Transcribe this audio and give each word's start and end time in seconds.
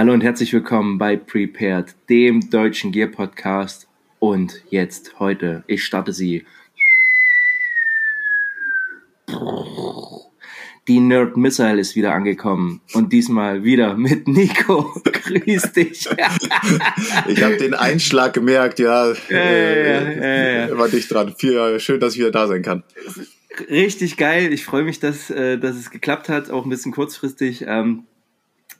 Hallo 0.00 0.14
und 0.14 0.22
herzlich 0.22 0.50
willkommen 0.54 0.96
bei 0.96 1.14
Prepared, 1.14 1.94
dem 2.08 2.48
deutschen 2.48 2.90
Gear 2.90 3.08
Podcast. 3.08 3.86
Und 4.18 4.64
jetzt, 4.70 5.20
heute, 5.20 5.62
ich 5.66 5.84
starte 5.84 6.14
sie. 6.14 6.46
Die 10.88 11.00
Nerd 11.00 11.36
Missile 11.36 11.78
ist 11.78 11.96
wieder 11.96 12.14
angekommen 12.14 12.80
und 12.94 13.12
diesmal 13.12 13.62
wieder 13.62 13.94
mit 13.94 14.26
Nico. 14.26 14.90
Grüß 15.04 15.72
dich. 15.72 16.08
ich 17.28 17.42
habe 17.42 17.58
den 17.58 17.74
Einschlag 17.74 18.32
gemerkt, 18.32 18.78
ja. 18.78 19.12
ja, 19.12 19.16
ja, 19.28 20.12
ja, 20.12 20.66
ja. 20.68 20.78
War 20.78 20.88
dicht 20.88 21.12
dran. 21.12 21.34
Schön, 21.38 22.00
dass 22.00 22.14
ich 22.14 22.20
wieder 22.20 22.30
da 22.30 22.46
sein 22.46 22.62
kann. 22.62 22.84
Richtig 23.68 24.16
geil. 24.16 24.50
Ich 24.54 24.64
freue 24.64 24.84
mich, 24.84 24.98
dass, 24.98 25.28
äh, 25.28 25.58
dass 25.58 25.76
es 25.76 25.90
geklappt 25.90 26.30
hat, 26.30 26.48
auch 26.48 26.64
ein 26.64 26.70
bisschen 26.70 26.92
kurzfristig. 26.92 27.66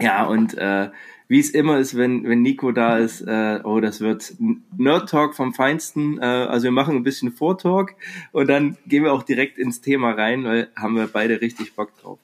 Ja, 0.01 0.25
und 0.27 0.57
äh, 0.57 0.91
wie 1.29 1.39
es 1.39 1.51
immer 1.51 1.79
ist, 1.79 1.97
wenn, 1.97 2.25
wenn 2.25 2.43
Nico 2.43 2.73
da 2.73 2.99
ist, 2.99 3.21
äh, 3.21 3.61
oh, 3.63 3.79
das 3.79 4.01
wird 4.01 4.35
Nerd 4.77 5.09
Talk 5.09 5.37
vom 5.37 5.55
Feinsten. 5.55 6.19
Äh, 6.19 6.25
also 6.25 6.65
wir 6.65 6.73
machen 6.73 6.97
ein 6.97 7.05
bisschen 7.05 7.31
Vortalk 7.31 7.95
und 8.33 8.49
dann 8.49 8.77
gehen 8.87 9.05
wir 9.05 9.13
auch 9.13 9.23
direkt 9.23 9.57
ins 9.57 9.81
Thema 9.81 10.11
rein, 10.11 10.43
weil 10.45 10.71
haben 10.75 10.97
wir 10.97 11.07
beide 11.07 11.41
richtig 11.41 11.77
Bock 11.77 11.97
drauf. 11.99 12.19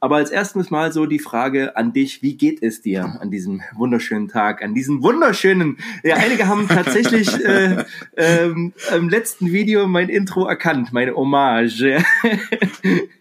Aber 0.00 0.16
als 0.16 0.30
erstes 0.30 0.70
mal 0.70 0.92
so 0.92 1.06
die 1.06 1.18
Frage 1.18 1.76
an 1.76 1.92
dich, 1.92 2.22
wie 2.22 2.36
geht 2.36 2.62
es 2.62 2.82
dir 2.82 3.18
an 3.20 3.32
diesem 3.32 3.62
wunderschönen 3.74 4.28
Tag, 4.28 4.62
an 4.62 4.72
diesem 4.72 5.02
wunderschönen, 5.02 5.78
ja, 6.04 6.16
einige 6.16 6.46
haben 6.46 6.68
tatsächlich 6.68 7.28
äh, 7.44 7.84
ähm, 8.16 8.72
im 8.94 9.08
letzten 9.08 9.52
Video 9.52 9.88
mein 9.88 10.08
Intro 10.08 10.46
erkannt, 10.46 10.92
meine 10.92 11.16
Hommage. 11.16 12.04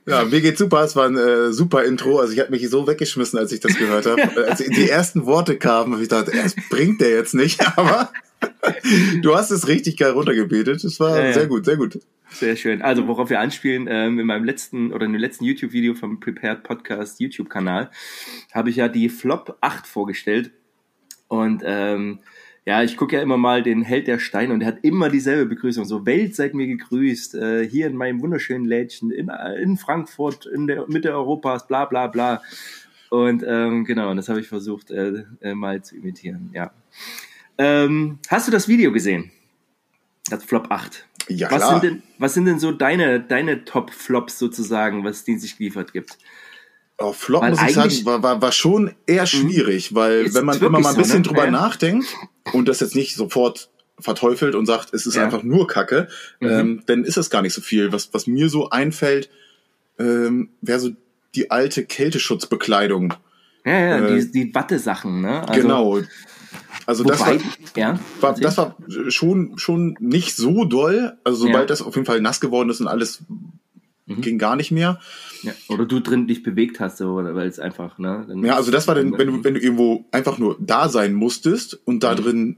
ja, 0.06 0.26
mir 0.26 0.42
geht's 0.42 0.60
super, 0.60 0.84
es 0.84 0.96
war 0.96 1.08
ein 1.08 1.18
äh, 1.18 1.52
super 1.52 1.84
Intro, 1.84 2.20
also 2.20 2.34
ich 2.34 2.40
habe 2.40 2.52
mich 2.52 2.70
so 2.70 2.86
weggeschmissen, 2.86 3.40
als 3.40 3.52
ich 3.52 3.60
das 3.60 3.76
gehört 3.76 4.06
habe. 4.06 4.48
Als 4.48 4.60
die 4.60 4.90
ersten 4.90 5.26
Worte 5.26 5.58
kamen, 5.58 5.94
habe 5.94 6.04
ich 6.04 6.10
gedacht, 6.10 6.28
das 6.28 6.56
bringt 6.70 7.02
der 7.02 7.10
jetzt 7.10 7.34
nicht, 7.34 7.60
aber 7.76 8.12
du 9.24 9.36
hast 9.36 9.50
es 9.50 9.68
richtig 9.68 9.98
geil 9.98 10.12
runtergebetet, 10.12 10.84
es 10.84 11.00
war 11.00 11.18
ja, 11.18 11.26
ja. 11.26 11.34
sehr 11.34 11.48
gut, 11.48 11.66
sehr 11.66 11.78
gut. 11.78 12.00
Sehr 12.30 12.56
schön. 12.56 12.82
Also 12.82 13.08
worauf 13.08 13.30
wir 13.30 13.40
anspielen, 13.40 13.88
ähm, 13.90 14.20
in 14.20 14.28
meinem 14.28 14.44
letzten 14.44 14.92
oder 14.92 15.06
in 15.06 15.14
dem 15.14 15.22
letzten 15.22 15.46
YouTube-Video 15.46 15.94
vom 15.96 16.20
Prepared 16.20 16.64
Podcast 16.64 17.20
YouTube-Kanal 17.20 17.90
habe 18.54 18.70
ich 18.70 18.76
ja 18.76 18.88
die 18.88 19.10
Flop 19.10 19.58
8 19.62 19.88
vorgestellt. 19.88 20.52
Und 21.30 21.64
ähm, 21.66 22.20
ja, 22.66 22.84
ich 22.84 22.98
gucke 22.98 23.16
ja 23.16 23.22
immer 23.22 23.38
mal 23.38 23.64
den 23.64 23.82
Held 23.82 24.08
der 24.08 24.20
Steine 24.20 24.54
und 24.54 24.60
der 24.60 24.68
hat 24.68 24.80
immer 24.84 25.10
dieselbe 25.10 25.46
Begrüßung. 25.46 25.86
So, 25.86 26.06
Welt 26.06 26.36
seid 26.36 26.54
mir 26.54 26.68
gegrüßt, 26.68 27.36
äh, 27.36 27.68
hier 27.68 27.88
in 27.88 27.96
meinem 27.96 28.22
wunderschönen 28.22 28.66
Lädchen 28.66 29.10
in, 29.10 29.32
in 29.62 29.78
Frankfurt, 29.78 30.46
in 30.46 30.68
der 30.68 30.86
Mitte 30.90 31.14
Europas, 31.14 31.66
bla 31.66 31.86
bla 31.86 32.08
bla. 32.08 32.42
Und 33.10 33.42
ähm, 33.48 33.86
genau, 33.86 34.14
das 34.16 34.28
habe 34.28 34.42
ich 34.42 34.50
versucht 34.50 34.92
äh, 34.92 35.24
äh, 35.40 35.54
mal 35.54 35.82
zu 35.82 35.96
imitieren, 35.96 36.50
ja. 36.54 36.72
Ähm, 37.58 38.20
hast 38.28 38.48
du 38.48 38.52
das 38.52 38.68
Video 38.68 38.92
gesehen? 38.92 39.32
Das 40.30 40.44
Flop 40.44 40.70
8. 40.70 41.07
Ja, 41.30 41.52
was 41.52 41.58
klar. 41.58 41.80
Sind 41.80 41.84
denn, 41.84 42.04
was 42.18 42.34
sind 42.34 42.46
denn 42.46 42.60
so 42.60 42.72
deine, 42.72 43.20
deine 43.20 43.66
Top-Flops 43.66 44.40
sozusagen, 44.40 45.04
was 45.04 45.24
die 45.24 45.38
sich 45.38 45.58
geliefert 45.58 45.94
gibt? 45.94 46.18
Oh, 47.00 47.14
Flop, 47.14 47.44
weil 47.44 47.52
muss 47.52 47.62
ich 47.62 47.74
sagen, 47.74 48.06
war, 48.06 48.24
war, 48.24 48.42
war 48.42 48.52
schon 48.52 48.96
eher 49.06 49.24
mhm. 49.24 49.28
schwierig, 49.28 49.94
weil 49.94 50.34
wenn 50.34 50.46
man, 50.46 50.60
man 50.60 50.82
mal 50.82 50.90
ein 50.90 50.96
bisschen 50.96 51.12
so, 51.12 51.18
ne? 51.18 51.24
drüber 51.24 51.46
ja. 51.46 51.52
nachdenkt 51.52 52.08
und 52.54 52.68
das 52.68 52.80
jetzt 52.80 52.96
nicht 52.96 53.16
sofort 53.16 53.70
verteufelt 54.00 54.56
und 54.56 54.66
sagt, 54.66 54.94
es 54.94 55.06
ist 55.06 55.16
ja. 55.16 55.24
einfach 55.24 55.44
nur 55.44 55.68
Kacke, 55.68 56.08
mhm. 56.40 56.48
ähm, 56.48 56.84
dann 56.88 57.04
ist 57.04 57.18
es 57.18 57.30
gar 57.30 57.42
nicht 57.42 57.54
so 57.54 57.62
viel. 57.62 57.92
Was, 57.92 58.14
was 58.14 58.26
mir 58.26 58.50
so 58.50 58.70
einfällt, 58.70 59.30
ähm, 60.00 60.50
wäre 60.62 60.80
so 60.80 60.92
die 61.36 61.52
alte 61.52 61.86
Kälteschutzbekleidung. 61.86 63.14
Ja, 63.66 63.80
ja, 63.80 63.98
äh, 64.00 64.20
die, 64.20 64.32
die 64.32 64.56
Wattesachen, 64.56 65.22
ne? 65.22 65.48
Also, 65.48 65.62
genau, 65.62 66.00
also 66.88 67.04
Wobei, 67.04 67.16
das 67.16 67.22
war, 67.28 67.38
ja, 67.76 68.00
war 68.22 68.34
das 68.34 68.58
war 68.58 68.78
schon 69.10 69.58
schon 69.58 69.98
nicht 70.00 70.36
so 70.38 70.64
doll. 70.64 71.18
Also 71.26 71.40
sobald 71.40 71.64
ja. 71.64 71.66
das 71.66 71.82
auf 71.82 71.94
jeden 71.96 72.06
Fall 72.06 72.22
nass 72.22 72.40
geworden 72.40 72.70
ist 72.70 72.80
und 72.80 72.88
alles 72.88 73.24
mhm. 74.06 74.22
ging 74.22 74.38
gar 74.38 74.56
nicht 74.56 74.72
mehr. 74.72 75.00
Ja. 75.44 75.52
Oder 75.68 75.86
du 75.86 76.00
drin 76.00 76.28
dich 76.28 76.44
bewegt 76.44 76.80
hast, 76.80 77.02
weil 77.02 77.46
es 77.46 77.60
einfach, 77.60 77.98
ne? 77.98 78.26
ja, 78.42 78.56
also 78.56 78.72
das 78.72 78.88
war 78.88 78.96
dann, 78.96 79.18
wenn 79.18 79.28
du, 79.28 79.44
wenn 79.44 79.56
du 79.56 79.60
irgendwo 79.60 80.06
einfach 80.12 80.38
nur 80.38 80.56
da 80.62 80.88
sein 80.88 81.14
musstest 81.14 81.78
und 81.84 82.04
da 82.04 82.14
mhm. 82.14 82.16
drin 82.16 82.58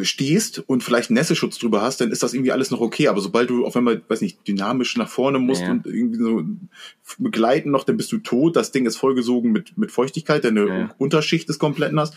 stehst 0.00 0.58
und 0.66 0.82
vielleicht 0.82 1.10
Nässeschutz 1.10 1.58
drüber 1.58 1.82
hast, 1.82 2.00
dann 2.00 2.10
ist 2.10 2.22
das 2.22 2.32
irgendwie 2.32 2.52
alles 2.52 2.70
noch 2.70 2.80
okay. 2.80 3.08
Aber 3.08 3.20
sobald 3.20 3.50
du 3.50 3.66
auf 3.66 3.76
einmal, 3.76 4.00
weiß 4.08 4.22
nicht, 4.22 4.48
dynamisch 4.48 4.96
nach 4.96 5.10
vorne 5.10 5.38
musst 5.38 5.60
ja. 5.60 5.72
und 5.72 5.86
irgendwie 5.86 6.18
so 6.18 6.42
begleiten 7.18 7.70
noch, 7.70 7.84
dann 7.84 7.98
bist 7.98 8.10
du 8.12 8.18
tot. 8.18 8.56
Das 8.56 8.72
Ding 8.72 8.86
ist 8.86 8.96
vollgesogen 8.96 9.52
mit, 9.52 9.76
mit 9.76 9.92
Feuchtigkeit, 9.92 10.44
deine 10.44 10.66
ja. 10.66 10.94
Unterschicht 10.96 11.50
ist 11.50 11.58
komplett 11.58 11.92
nass. 11.92 12.12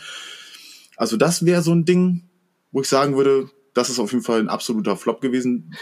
Also 0.96 1.16
das 1.16 1.44
wäre 1.44 1.62
so 1.62 1.72
ein 1.72 1.84
Ding, 1.84 2.22
wo 2.72 2.80
ich 2.80 2.88
sagen 2.88 3.16
würde, 3.16 3.50
das 3.74 3.90
ist 3.90 3.98
auf 3.98 4.12
jeden 4.12 4.24
Fall 4.24 4.40
ein 4.40 4.48
absoluter 4.48 4.96
Flop 4.96 5.20
gewesen. 5.20 5.74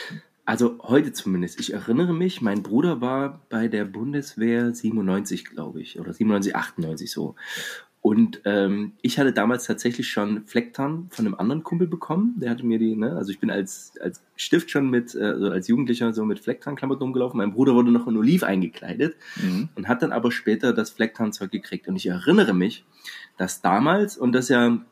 Also 0.45 0.79
heute 0.83 1.13
zumindest. 1.13 1.59
Ich 1.59 1.73
erinnere 1.73 2.13
mich, 2.13 2.43
mein 2.43 2.63
Bruder 2.63 3.01
war 3.01 3.41
bei 3.49 3.69
der 3.69 3.85
Bundeswehr 3.85 4.75
97, 4.75 5.47
glaube 5.47 5.81
ich, 5.81 5.99
oder 5.99 6.13
97, 6.13 6.55
98 6.55 7.11
so. 7.11 7.35
Und 8.03 8.43
ähm, 8.45 8.93
ich 9.01 9.19
hatte 9.19 9.33
damals 9.33 9.65
tatsächlich 9.65 10.09
schon 10.09 10.45
Flecktarn 10.45 11.07
von 11.09 11.25
einem 11.25 11.37
anderen 11.37 11.63
Kumpel 11.63 11.87
bekommen. 11.87 12.35
Der 12.37 12.51
hatte 12.51 12.67
mir 12.67 12.79
die, 12.79 12.95
ne, 12.95 13.17
also 13.17 13.31
ich 13.31 13.41
bin 13.41 13.51
als, 13.51 13.95
als 13.99 14.21
Stift 14.37 14.71
schon 14.71 14.91
mit, 14.91 15.17
also 15.17 15.49
als 15.49 15.69
Jugendlicher 15.69 16.13
so 16.13 16.27
mit 16.27 16.39
Flecktarnklamotten 16.39 17.03
umgelaufen. 17.03 17.39
Mein 17.39 17.55
Bruder 17.55 17.75
wurde 17.75 17.91
noch 17.91 18.07
in 18.07 18.19
Oliv 18.19 18.43
eingekleidet 18.43 19.17
mhm. 19.37 19.71
und 19.75 19.89
hat 19.89 20.03
dann 20.03 20.13
aber 20.13 20.31
später 20.33 20.75
das 20.75 20.91
Flecktarnzeug 20.91 21.51
gekriegt. 21.51 21.89
Und 21.89 21.97
ich 21.97 22.05
erinnere 22.09 22.53
mich, 22.53 22.85
dass 23.39 23.63
damals, 23.63 24.19
und 24.19 24.33
das 24.33 24.51
ja 24.51 24.85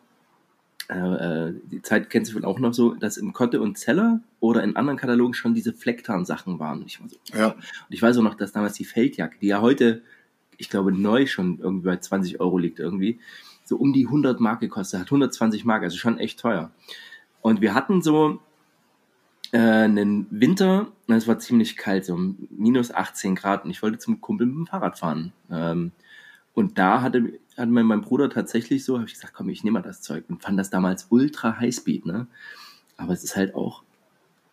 äh, 0.92 1.48
äh, 1.48 1.54
die 1.70 1.82
Zeit 1.82 2.10
kennst 2.10 2.32
du 2.32 2.36
wohl 2.36 2.44
auch 2.44 2.58
noch 2.58 2.74
so, 2.74 2.94
dass 2.94 3.16
im 3.16 3.32
Kotte 3.32 3.60
und 3.60 3.78
Zeller 3.78 4.20
oder 4.40 4.62
in 4.62 4.76
anderen 4.76 4.98
Katalogen 4.98 5.34
schon 5.34 5.54
diese 5.54 5.72
Flecktarn-Sachen 5.72 6.58
waren. 6.58 6.84
Ich 6.86 7.00
so, 7.08 7.36
ja. 7.36 7.52
Und 7.52 7.62
ich 7.88 8.02
weiß 8.02 8.18
auch 8.18 8.22
noch, 8.22 8.34
dass 8.34 8.52
damals 8.52 8.74
die 8.74 8.84
Feldjacke, 8.84 9.38
die 9.40 9.48
ja 9.48 9.60
heute, 9.60 10.02
ich 10.58 10.68
glaube, 10.68 10.92
neu 10.92 11.26
schon 11.26 11.58
irgendwie 11.60 11.86
bei 11.86 11.96
20 11.96 12.40
Euro 12.40 12.58
liegt 12.58 12.78
irgendwie, 12.78 13.18
so 13.64 13.76
um 13.76 13.92
die 13.92 14.06
100 14.06 14.40
Mark 14.40 14.60
gekostet 14.60 15.00
hat, 15.00 15.06
120 15.06 15.64
Mark, 15.64 15.82
also 15.82 15.96
schon 15.96 16.18
echt 16.18 16.40
teuer. 16.40 16.70
Und 17.40 17.60
wir 17.60 17.74
hatten 17.74 18.02
so 18.02 18.40
äh, 19.52 19.58
einen 19.58 20.26
Winter, 20.30 20.88
es 21.08 21.28
war 21.28 21.38
ziemlich 21.38 21.76
kalt, 21.76 22.04
so 22.04 22.18
minus 22.50 22.92
18 22.92 23.34
Grad 23.34 23.64
und 23.64 23.70
ich 23.70 23.82
wollte 23.82 23.98
zum 23.98 24.20
Kumpel 24.20 24.46
mit 24.46 24.56
dem 24.56 24.66
Fahrrad 24.66 24.98
fahren. 24.98 25.32
Ähm, 25.50 25.92
und 26.54 26.78
da 26.78 27.02
hatte, 27.02 27.38
hatte 27.56 27.70
mein, 27.70 27.86
mein 27.86 28.00
Bruder 28.00 28.30
tatsächlich 28.30 28.84
so, 28.84 28.96
habe 28.96 29.06
ich 29.06 29.14
gesagt, 29.14 29.34
komm, 29.34 29.48
ich 29.48 29.64
nehme 29.64 29.78
mal 29.78 29.86
das 29.86 30.00
Zeug 30.00 30.24
und 30.28 30.42
fand 30.42 30.58
das 30.58 30.70
damals 30.70 31.06
ultra 31.10 31.58
Highspeed, 31.58 32.06
ne? 32.06 32.26
Aber 32.96 33.12
es 33.12 33.24
ist 33.24 33.36
halt 33.36 33.54
auch 33.54 33.82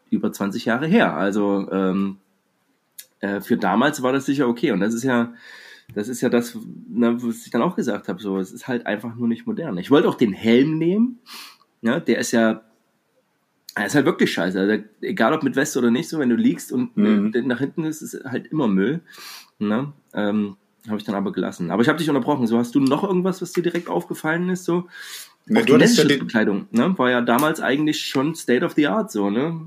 über 0.10 0.32
20 0.32 0.66
Jahre 0.66 0.88
her. 0.88 1.16
Also 1.16 1.70
ähm, 1.72 2.18
äh, 3.20 3.42
für 3.42 3.58
damals 3.58 4.02
war 4.02 4.14
das 4.14 4.26
sicher 4.26 4.48
okay. 4.48 4.72
Und 4.72 4.80
das 4.80 4.94
ist 4.94 5.04
ja, 5.04 5.34
das 5.94 6.08
ist 6.08 6.22
ja 6.22 6.30
das, 6.30 6.58
ne, 6.88 7.22
was 7.22 7.46
ich 7.46 7.52
dann 7.52 7.62
auch 7.62 7.76
gesagt 7.76 8.08
habe. 8.08 8.22
So, 8.22 8.38
es 8.38 8.52
ist 8.52 8.68
halt 8.68 8.86
einfach 8.86 9.16
nur 9.16 9.28
nicht 9.28 9.48
modern. 9.48 9.78
Ich 9.78 9.92
wollte 9.92 10.08
auch 10.08 10.16
den 10.16 10.34
Helm 10.34 10.78
nehmen. 10.78 11.20
Ja, 11.82 12.00
der 12.00 12.20
ist 12.20 12.32
ja, 12.32 12.62
er 13.76 13.86
ist 13.86 13.96
halt 13.96 14.06
wirklich 14.06 14.32
scheiße. 14.34 14.60
Also, 14.60 14.84
egal 15.02 15.34
ob 15.34 15.44
mit 15.44 15.56
Weste 15.56 15.80
oder 15.80 15.92
nicht, 15.92 16.10
so 16.10 16.20
wenn 16.20 16.30
du 16.30 16.36
liegst 16.36 16.72
und 16.72 16.96
mhm. 16.98 17.32
nach 17.46 17.60
hinten 17.60 17.84
ist, 17.86 18.02
ist 18.02 18.24
halt 18.26 18.48
immer 18.48 18.68
Müll. 18.68 19.02
Ne? 19.60 19.94
Ähm, 20.14 20.58
habe 20.88 20.98
ich 20.98 21.04
dann 21.04 21.16
aber 21.16 21.32
gelassen. 21.32 21.72
Aber 21.72 21.82
ich 21.82 21.90
habe 21.90 21.98
dich 21.98 22.10
unterbrochen. 22.10 22.48
So, 22.48 22.58
hast 22.58 22.74
du 22.76 22.80
noch 22.80 23.04
irgendwas, 23.04 23.42
was 23.42 23.52
dir 23.52 23.64
direkt 23.64 23.90
aufgefallen 23.90 24.50
ist? 24.50 24.66
So, 24.66 24.88
ja, 25.48 25.62
du 25.62 25.78
die 25.78 25.86
ja 25.86 26.18
Bekleidung, 26.18 26.68
ne? 26.72 26.98
War 26.98 27.10
ja 27.10 27.22
damals 27.22 27.60
eigentlich 27.60 28.02
schon 28.06 28.36
State 28.36 28.64
of 28.64 28.74
the 28.74 28.88
Art, 28.88 29.12
so, 29.12 29.30
ne? 29.30 29.60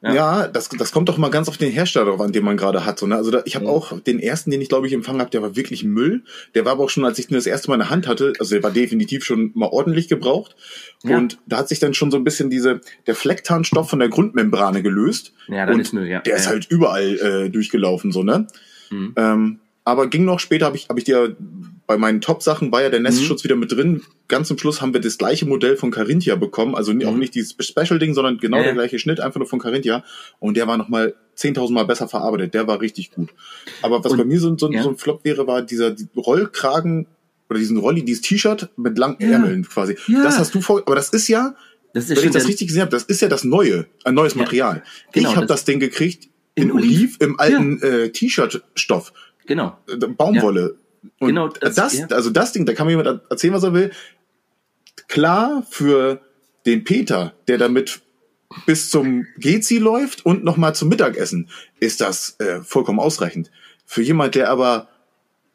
Ja, 0.00 0.14
ja 0.14 0.46
das, 0.46 0.68
das 0.68 0.92
kommt 0.92 1.08
doch 1.08 1.18
mal 1.18 1.30
ganz 1.30 1.48
auf 1.48 1.56
den 1.56 1.72
Hersteller 1.72 2.06
drauf 2.06 2.20
an, 2.20 2.32
den 2.32 2.44
man 2.44 2.56
gerade 2.56 2.84
hat. 2.84 3.00
So, 3.00 3.06
ne? 3.06 3.16
Also 3.16 3.32
da, 3.32 3.42
ich 3.44 3.56
habe 3.56 3.64
mhm. 3.64 3.72
auch 3.72 3.98
den 4.00 4.20
ersten, 4.20 4.50
den 4.50 4.60
ich 4.60 4.68
glaube 4.68 4.86
ich 4.86 4.92
empfangen 4.92 5.20
habe, 5.20 5.30
der 5.30 5.42
war 5.42 5.56
wirklich 5.56 5.82
Müll. 5.82 6.22
Der 6.54 6.64
war 6.64 6.72
aber 6.72 6.84
auch 6.84 6.90
schon, 6.90 7.04
als 7.04 7.18
ich 7.18 7.26
den 7.26 7.34
das 7.34 7.46
erste 7.46 7.68
Mal 7.68 7.74
in 7.74 7.80
der 7.80 7.90
Hand 7.90 8.06
hatte, 8.06 8.32
also 8.38 8.54
der 8.54 8.62
war 8.62 8.70
definitiv 8.70 9.24
schon 9.24 9.50
mal 9.54 9.66
ordentlich 9.66 10.08
gebraucht. 10.08 10.54
Ja. 11.02 11.16
Und 11.16 11.38
da 11.46 11.58
hat 11.58 11.68
sich 11.68 11.80
dann 11.80 11.94
schon 11.94 12.12
so 12.12 12.16
ein 12.16 12.24
bisschen 12.24 12.48
diese, 12.48 12.80
der 13.08 13.16
Flecktarnstoff 13.16 13.90
von 13.90 13.98
der 13.98 14.08
Grundmembrane 14.08 14.82
gelöst. 14.82 15.32
Ja, 15.48 15.66
dann 15.66 15.74
und 15.74 15.80
ist 15.80 15.92
Müll, 15.92 16.06
ja. 16.06 16.20
Der 16.20 16.34
ja. 16.34 16.38
ist 16.38 16.46
halt 16.46 16.66
überall 16.70 17.18
äh, 17.18 17.50
durchgelaufen, 17.50 18.12
so, 18.12 18.22
ne? 18.22 18.46
Mhm. 18.90 19.14
Ähm, 19.16 19.60
aber 19.88 20.08
ging 20.08 20.24
noch 20.24 20.38
später, 20.38 20.66
habe 20.66 20.76
ich, 20.76 20.88
hab 20.88 20.98
ich 20.98 21.04
dir 21.04 21.34
bei 21.86 21.96
meinen 21.96 22.20
Top-Sachen 22.20 22.70
war 22.70 22.82
ja 22.82 22.90
der 22.90 23.00
Nestschutz 23.00 23.42
mhm. 23.42 23.44
wieder 23.44 23.56
mit 23.56 23.72
drin. 23.72 24.02
Ganz 24.28 24.48
zum 24.48 24.58
Schluss 24.58 24.82
haben 24.82 24.92
wir 24.92 25.00
das 25.00 25.16
gleiche 25.16 25.46
Modell 25.46 25.78
von 25.78 25.90
Carinthia 25.90 26.36
bekommen. 26.36 26.74
Also 26.74 26.92
mhm. 26.92 27.06
auch 27.06 27.16
nicht 27.16 27.34
dieses 27.34 27.56
Special-Ding, 27.58 28.12
sondern 28.12 28.36
genau 28.36 28.58
ja. 28.58 28.64
der 28.64 28.74
gleiche 28.74 28.98
Schnitt, 28.98 29.20
einfach 29.20 29.38
nur 29.38 29.48
von 29.48 29.58
Carinthia. 29.58 30.04
Und 30.40 30.58
der 30.58 30.66
war 30.66 30.76
nochmal 30.76 31.14
10.000 31.38 31.72
Mal 31.72 31.84
besser 31.84 32.06
verarbeitet. 32.06 32.52
Der 32.52 32.66
war 32.66 32.82
richtig 32.82 33.12
gut. 33.12 33.30
Aber 33.80 34.04
was 34.04 34.12
Und, 34.12 34.18
bei 34.18 34.24
mir 34.26 34.38
so, 34.38 34.54
so, 34.58 34.70
ja. 34.70 34.82
so, 34.82 34.90
ein 34.90 34.98
Flop 34.98 35.24
wäre, 35.24 35.46
war 35.46 35.62
dieser 35.62 35.96
Rollkragen 36.14 37.06
oder 37.48 37.58
diesen 37.58 37.78
Rolli, 37.78 38.04
dieses 38.04 38.20
T-Shirt 38.20 38.68
mit 38.76 38.98
langen 38.98 39.16
ja. 39.20 39.30
Ärmeln 39.30 39.66
quasi. 39.66 39.96
Das 40.22 40.38
hast 40.38 40.54
du 40.54 40.60
vor, 40.60 40.82
aber 40.84 40.96
das 40.96 41.08
ist 41.08 41.28
ja, 41.28 41.54
das 41.94 42.10
ist 42.10 42.18
wenn 42.18 42.26
ich 42.26 42.34
das 42.34 42.46
richtig 42.46 42.66
gesehen 42.66 42.82
habe, 42.82 42.90
das 42.90 43.04
ist 43.04 43.22
ja 43.22 43.28
das 43.28 43.44
Neue, 43.44 43.86
ein 44.04 44.12
neues 44.12 44.34
Material. 44.34 44.82
Genau, 45.12 45.30
ich 45.30 45.36
habe 45.36 45.46
das, 45.46 45.60
das 45.60 45.64
Ding 45.64 45.80
gekriegt 45.80 46.28
in, 46.54 46.64
in 46.64 46.72
Oliv, 46.72 47.16
im 47.20 47.38
alten 47.40 47.80
äh, 47.80 48.10
T-Shirt-Stoff. 48.10 49.12
Genau. 49.48 49.76
Äh, 49.88 49.96
Baumwolle. 49.96 50.76
Und 51.18 51.28
genau, 51.28 51.48
das, 51.48 51.74
das 51.74 51.98
ja. 51.98 52.06
also 52.08 52.30
das 52.30 52.52
Ding, 52.52 52.66
da 52.66 52.74
kann 52.74 52.86
mir 52.86 52.92
jemand 52.92 53.22
erzählen, 53.30 53.54
was 53.54 53.64
er 53.64 53.74
will. 53.74 53.90
Klar 55.08 55.64
für 55.68 56.20
den 56.66 56.84
Peter, 56.84 57.34
der 57.48 57.58
damit 57.58 58.02
bis 58.66 58.90
zum 58.90 59.26
Gezi 59.38 59.78
läuft 59.78 60.24
und 60.24 60.44
nochmal 60.44 60.74
zum 60.74 60.88
Mittagessen, 60.88 61.48
ist 61.80 62.00
das 62.00 62.38
äh, 62.40 62.60
vollkommen 62.62 63.00
ausreichend. 63.00 63.50
Für 63.84 64.02
jemand, 64.02 64.34
der 64.34 64.50
aber 64.50 64.88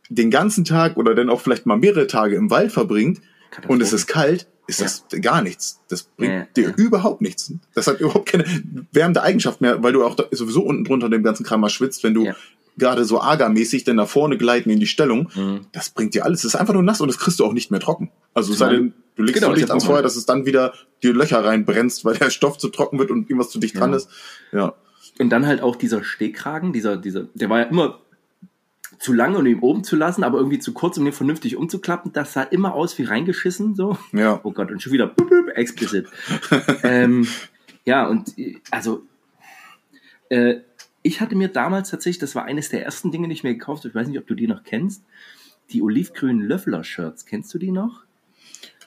den 0.09 0.31
ganzen 0.31 0.65
Tag 0.65 0.97
oder 0.97 1.15
dann 1.15 1.29
auch 1.29 1.41
vielleicht 1.41 1.65
mal 1.65 1.77
mehrere 1.77 2.07
Tage 2.07 2.35
im 2.35 2.49
Wald 2.49 2.71
verbringt 2.71 3.21
und 3.67 3.81
es 3.81 3.93
ist 3.93 4.07
kalt, 4.07 4.47
ist 4.67 4.79
ja. 4.79 4.85
das 4.85 5.05
gar 5.21 5.41
nichts. 5.41 5.81
Das 5.89 6.03
bringt 6.03 6.33
ja, 6.33 6.47
dir 6.55 6.69
ja. 6.69 6.75
überhaupt 6.75 7.21
nichts. 7.21 7.53
Das 7.73 7.87
hat 7.87 7.99
überhaupt 7.99 8.27
keine 8.27 8.45
wärmende 8.91 9.21
Eigenschaft 9.21 9.61
mehr, 9.61 9.83
weil 9.83 9.93
du 9.93 10.03
auch 10.03 10.17
sowieso 10.31 10.63
unten 10.63 10.83
drunter 10.83 11.09
den 11.09 11.23
ganzen 11.23 11.45
Kram 11.45 11.61
mal 11.61 11.69
schwitzt, 11.69 12.03
wenn 12.03 12.13
du 12.13 12.31
gerade 12.77 13.05
so 13.05 13.21
agermäßig 13.21 13.83
dann 13.83 13.97
nach 13.97 14.07
vorne 14.07 14.37
gleiten 14.37 14.69
in 14.69 14.79
die 14.79 14.87
Stellung. 14.87 15.29
Mhm. 15.35 15.61
Das 15.71 15.89
bringt 15.89 16.13
dir 16.13 16.25
alles. 16.25 16.41
Das 16.41 16.53
ist 16.53 16.59
einfach 16.59 16.73
nur 16.73 16.83
nass 16.83 17.01
und 17.01 17.07
das 17.07 17.17
kriegst 17.17 17.39
du 17.39 17.45
auch 17.45 17.53
nicht 17.53 17.71
mehr 17.71 17.79
trocken. 17.79 18.11
Also 18.33 18.53
sei 18.53 18.69
denn, 18.69 18.93
du 19.15 19.23
legst 19.23 19.41
genau, 19.41 19.53
so 19.53 19.55
dicht 19.55 19.69
ans 19.69 19.85
Feuer, 19.85 20.01
dass 20.01 20.15
es 20.15 20.25
dann 20.25 20.45
wieder 20.45 20.73
die 21.03 21.09
Löcher 21.09 21.43
reinbrennst, 21.43 22.05
weil 22.05 22.15
der 22.15 22.29
Stoff 22.29 22.57
zu 22.57 22.69
trocken 22.69 22.99
wird 22.99 23.11
und 23.11 23.29
irgendwas 23.29 23.49
zu 23.49 23.59
dicht 23.59 23.77
dran 23.77 23.93
ist. 23.93 24.09
Ja. 24.51 24.73
Und 25.19 25.29
dann 25.29 25.45
halt 25.45 25.61
auch 25.61 25.75
dieser 25.75 26.03
Stehkragen, 26.03 26.73
dieser, 26.73 26.97
dieser, 26.97 27.27
der 27.35 27.49
war 27.49 27.59
ja 27.59 27.65
immer 27.65 27.99
zu 28.99 29.13
lang, 29.13 29.35
um 29.35 29.45
ihn 29.45 29.59
oben 29.59 29.83
zu 29.83 29.95
lassen, 29.95 30.23
aber 30.23 30.37
irgendwie 30.37 30.59
zu 30.59 30.73
kurz, 30.73 30.97
um 30.97 31.05
ihn 31.05 31.13
vernünftig 31.13 31.57
umzuklappen. 31.57 32.13
Das 32.13 32.33
sah 32.33 32.43
immer 32.43 32.73
aus 32.73 32.97
wie 32.97 33.03
reingeschissen, 33.03 33.75
so. 33.75 33.97
Ja. 34.13 34.39
Oh 34.43 34.51
Gott, 34.51 34.71
und 34.71 34.81
schon 34.81 34.93
wieder 34.93 35.07
bup, 35.07 35.29
bup, 35.29 35.49
explicit. 35.55 36.07
ähm, 36.83 37.27
ja, 37.85 38.07
und 38.07 38.33
also 38.71 39.03
äh, 40.29 40.61
ich 41.03 41.21
hatte 41.21 41.35
mir 41.35 41.49
damals 41.49 41.89
tatsächlich, 41.89 42.19
das 42.19 42.35
war 42.35 42.45
eines 42.45 42.69
der 42.69 42.83
ersten 42.83 43.11
Dinge, 43.11 43.27
die 43.27 43.33
ich 43.33 43.43
mir 43.43 43.53
gekauft 43.53 43.83
habe, 43.83 43.89
ich 43.89 43.95
weiß 43.95 44.07
nicht, 44.07 44.17
ob 44.17 44.27
du 44.27 44.35
die 44.35 44.47
noch 44.47 44.63
kennst, 44.63 45.03
die 45.71 45.81
olivgrünen 45.81 46.41
Löffler-Shirts. 46.41 47.25
Kennst 47.25 47.53
du 47.53 47.59
die 47.59 47.71
noch? 47.71 48.03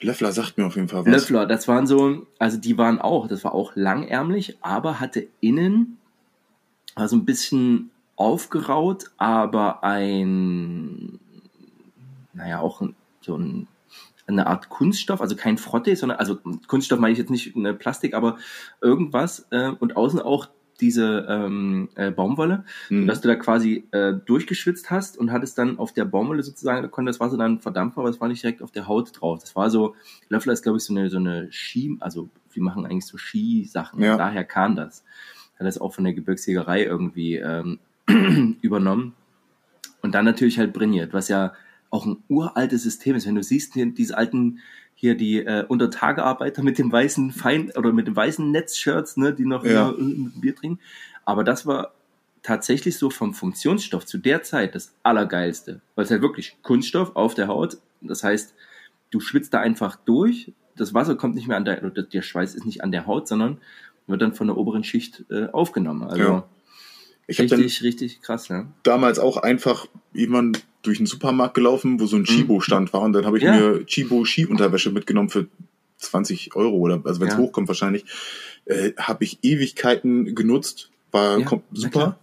Löffler 0.01 0.31
sagt 0.31 0.57
mir 0.57 0.65
auf 0.65 0.75
jeden 0.75 0.87
Fall 0.87 1.05
was. 1.05 1.11
Löffler, 1.11 1.45
das 1.45 1.67
waren 1.67 1.87
so, 1.87 2.27
also 2.39 2.57
die 2.57 2.77
waren 2.77 2.99
auch, 2.99 3.27
das 3.27 3.43
war 3.43 3.53
auch 3.53 3.75
langärmlich, 3.75 4.57
aber 4.61 4.99
hatte 4.99 5.27
innen 5.39 5.97
also 6.95 7.15
ein 7.15 7.25
bisschen 7.25 7.91
aufgeraut, 8.15 9.11
aber 9.17 9.83
ein, 9.83 11.19
naja, 12.33 12.59
auch 12.59 12.81
so 13.21 13.37
ein, 13.37 13.67
eine 14.25 14.47
Art 14.47 14.69
Kunststoff, 14.69 15.21
also 15.21 15.35
kein 15.35 15.57
Frotte, 15.57 15.95
sondern, 15.95 16.17
also 16.17 16.37
Kunststoff 16.67 16.99
meine 16.99 17.13
ich 17.13 17.19
jetzt 17.19 17.29
nicht 17.29 17.55
eine 17.55 17.73
Plastik, 17.73 18.13
aber 18.13 18.37
irgendwas 18.81 19.47
äh, 19.51 19.69
und 19.69 19.95
außen 19.95 20.19
auch 20.19 20.49
diese 20.79 21.25
ähm, 21.29 21.89
äh, 21.95 22.11
Baumwolle, 22.11 22.63
mhm. 22.89 23.07
dass 23.07 23.21
du 23.21 23.27
da 23.27 23.35
quasi 23.35 23.87
äh, 23.91 24.13
durchgeschwitzt 24.13 24.91
hast 24.91 25.17
und 25.17 25.31
hattest 25.31 25.57
dann 25.57 25.79
auf 25.79 25.93
der 25.93 26.05
Baumwolle 26.05 26.43
sozusagen, 26.43 26.83
da 26.83 26.87
konnte 26.87 27.09
das 27.09 27.19
Wasser 27.19 27.37
dann 27.37 27.59
verdampfen, 27.59 27.99
aber 27.99 28.09
es 28.09 28.21
war 28.21 28.27
nicht 28.27 28.43
direkt 28.43 28.61
auf 28.61 28.71
der 28.71 28.87
Haut 28.87 29.19
drauf. 29.19 29.39
Das 29.39 29.55
war 29.55 29.69
so, 29.69 29.95
Löffler 30.29 30.53
ist 30.53 30.63
glaube 30.63 30.77
ich 30.77 30.83
so 30.83 30.93
eine, 30.93 31.09
so 31.09 31.17
eine 31.17 31.51
Ski, 31.51 31.97
also 31.99 32.29
wir 32.51 32.63
machen 32.63 32.85
eigentlich 32.85 33.05
so 33.05 33.17
Skisachen, 33.17 34.01
ja. 34.01 34.17
daher 34.17 34.43
kam 34.43 34.75
das. 34.75 35.03
Hat 35.59 35.65
das 35.65 35.79
auch 35.79 35.93
von 35.93 36.03
der 36.03 36.13
Gebirgsjägerei 36.13 36.83
irgendwie 36.83 37.35
ähm, 37.35 37.79
übernommen. 38.61 39.13
Und 40.01 40.13
dann 40.13 40.25
natürlich 40.25 40.59
halt 40.59 40.73
brinniert, 40.73 41.13
was 41.13 41.27
ja 41.27 41.53
auch 41.89 42.05
ein 42.05 42.17
uraltes 42.27 42.83
System 42.83 43.15
ist. 43.15 43.27
Wenn 43.27 43.35
du 43.35 43.43
siehst, 43.43 43.75
diese 43.75 44.17
alten, 44.17 44.59
hier 44.95 45.15
die 45.15 45.39
äh, 45.39 45.65
Untertagearbeiter 45.67 46.63
mit 46.63 46.77
dem 46.77 46.91
weißen 46.91 47.31
Fein 47.31 47.71
oder 47.75 47.93
mit 47.93 48.07
dem 48.07 48.15
weißen 48.15 48.49
Netzshirts, 48.49 49.17
ne, 49.17 49.33
die 49.33 49.45
noch 49.45 49.63
ja. 49.63 49.93
Bier 49.97 50.55
trinken. 50.55 50.79
Aber 51.25 51.43
das 51.43 51.65
war 51.65 51.93
tatsächlich 52.41 52.97
so 52.97 53.09
vom 53.09 53.33
Funktionsstoff 53.33 54.05
zu 54.05 54.17
der 54.17 54.43
Zeit 54.43 54.73
das 54.73 54.93
Allergeilste. 55.03 55.81
Weil 55.95 56.05
es 56.05 56.11
halt 56.11 56.21
wirklich 56.21 56.57
Kunststoff 56.63 57.15
auf 57.15 57.35
der 57.35 57.47
Haut. 57.47 57.77
Das 58.01 58.23
heißt, 58.23 58.55
du 59.11 59.19
schwitzt 59.19 59.53
da 59.53 59.59
einfach 59.59 59.97
durch. 59.97 60.53
Das 60.75 60.93
Wasser 60.93 61.15
kommt 61.15 61.35
nicht 61.35 61.47
mehr 61.47 61.57
an 61.57 61.65
der, 61.65 61.83
oder 61.83 62.03
der 62.03 62.21
Schweiß 62.21 62.55
ist 62.55 62.65
nicht 62.65 62.83
an 62.83 62.91
der 62.91 63.05
Haut, 63.05 63.27
sondern 63.27 63.57
wird 64.07 64.21
dann 64.21 64.33
von 64.33 64.47
der 64.47 64.57
oberen 64.57 64.83
Schicht 64.83 65.25
äh, 65.29 65.47
aufgenommen. 65.47 66.03
Also 66.03 66.23
ja. 66.23 66.49
Ich 67.27 67.39
richtig, 67.39 67.83
richtig 67.83 68.21
krass, 68.21 68.49
ne? 68.49 68.67
Damals 68.83 69.19
auch 69.19 69.37
einfach 69.37 69.87
jemand 70.13 70.65
durch 70.81 70.97
den 70.97 71.05
Supermarkt 71.05 71.53
gelaufen, 71.53 71.99
wo 71.99 72.05
so 72.05 72.15
ein 72.15 72.21
mhm. 72.21 72.25
Chibo-Stand 72.25 72.93
war 72.93 73.01
und 73.01 73.13
dann 73.13 73.25
habe 73.25 73.37
ich 73.37 73.43
ja. 73.43 73.53
mir 73.53 73.85
Chibo-Ski-Unterwäsche 73.85 74.91
mitgenommen 74.91 75.29
für 75.29 75.47
20 75.97 76.55
Euro 76.55 76.77
oder 76.77 77.01
also 77.03 77.19
wenn 77.19 77.27
es 77.27 77.33
ja. 77.33 77.39
hochkommt 77.39 77.67
wahrscheinlich, 77.67 78.05
äh, 78.65 78.93
habe 78.97 79.23
ich 79.23 79.39
Ewigkeiten 79.41 80.35
genutzt, 80.35 80.89
war 81.11 81.39
ja, 81.39 81.61
super, 81.73 82.17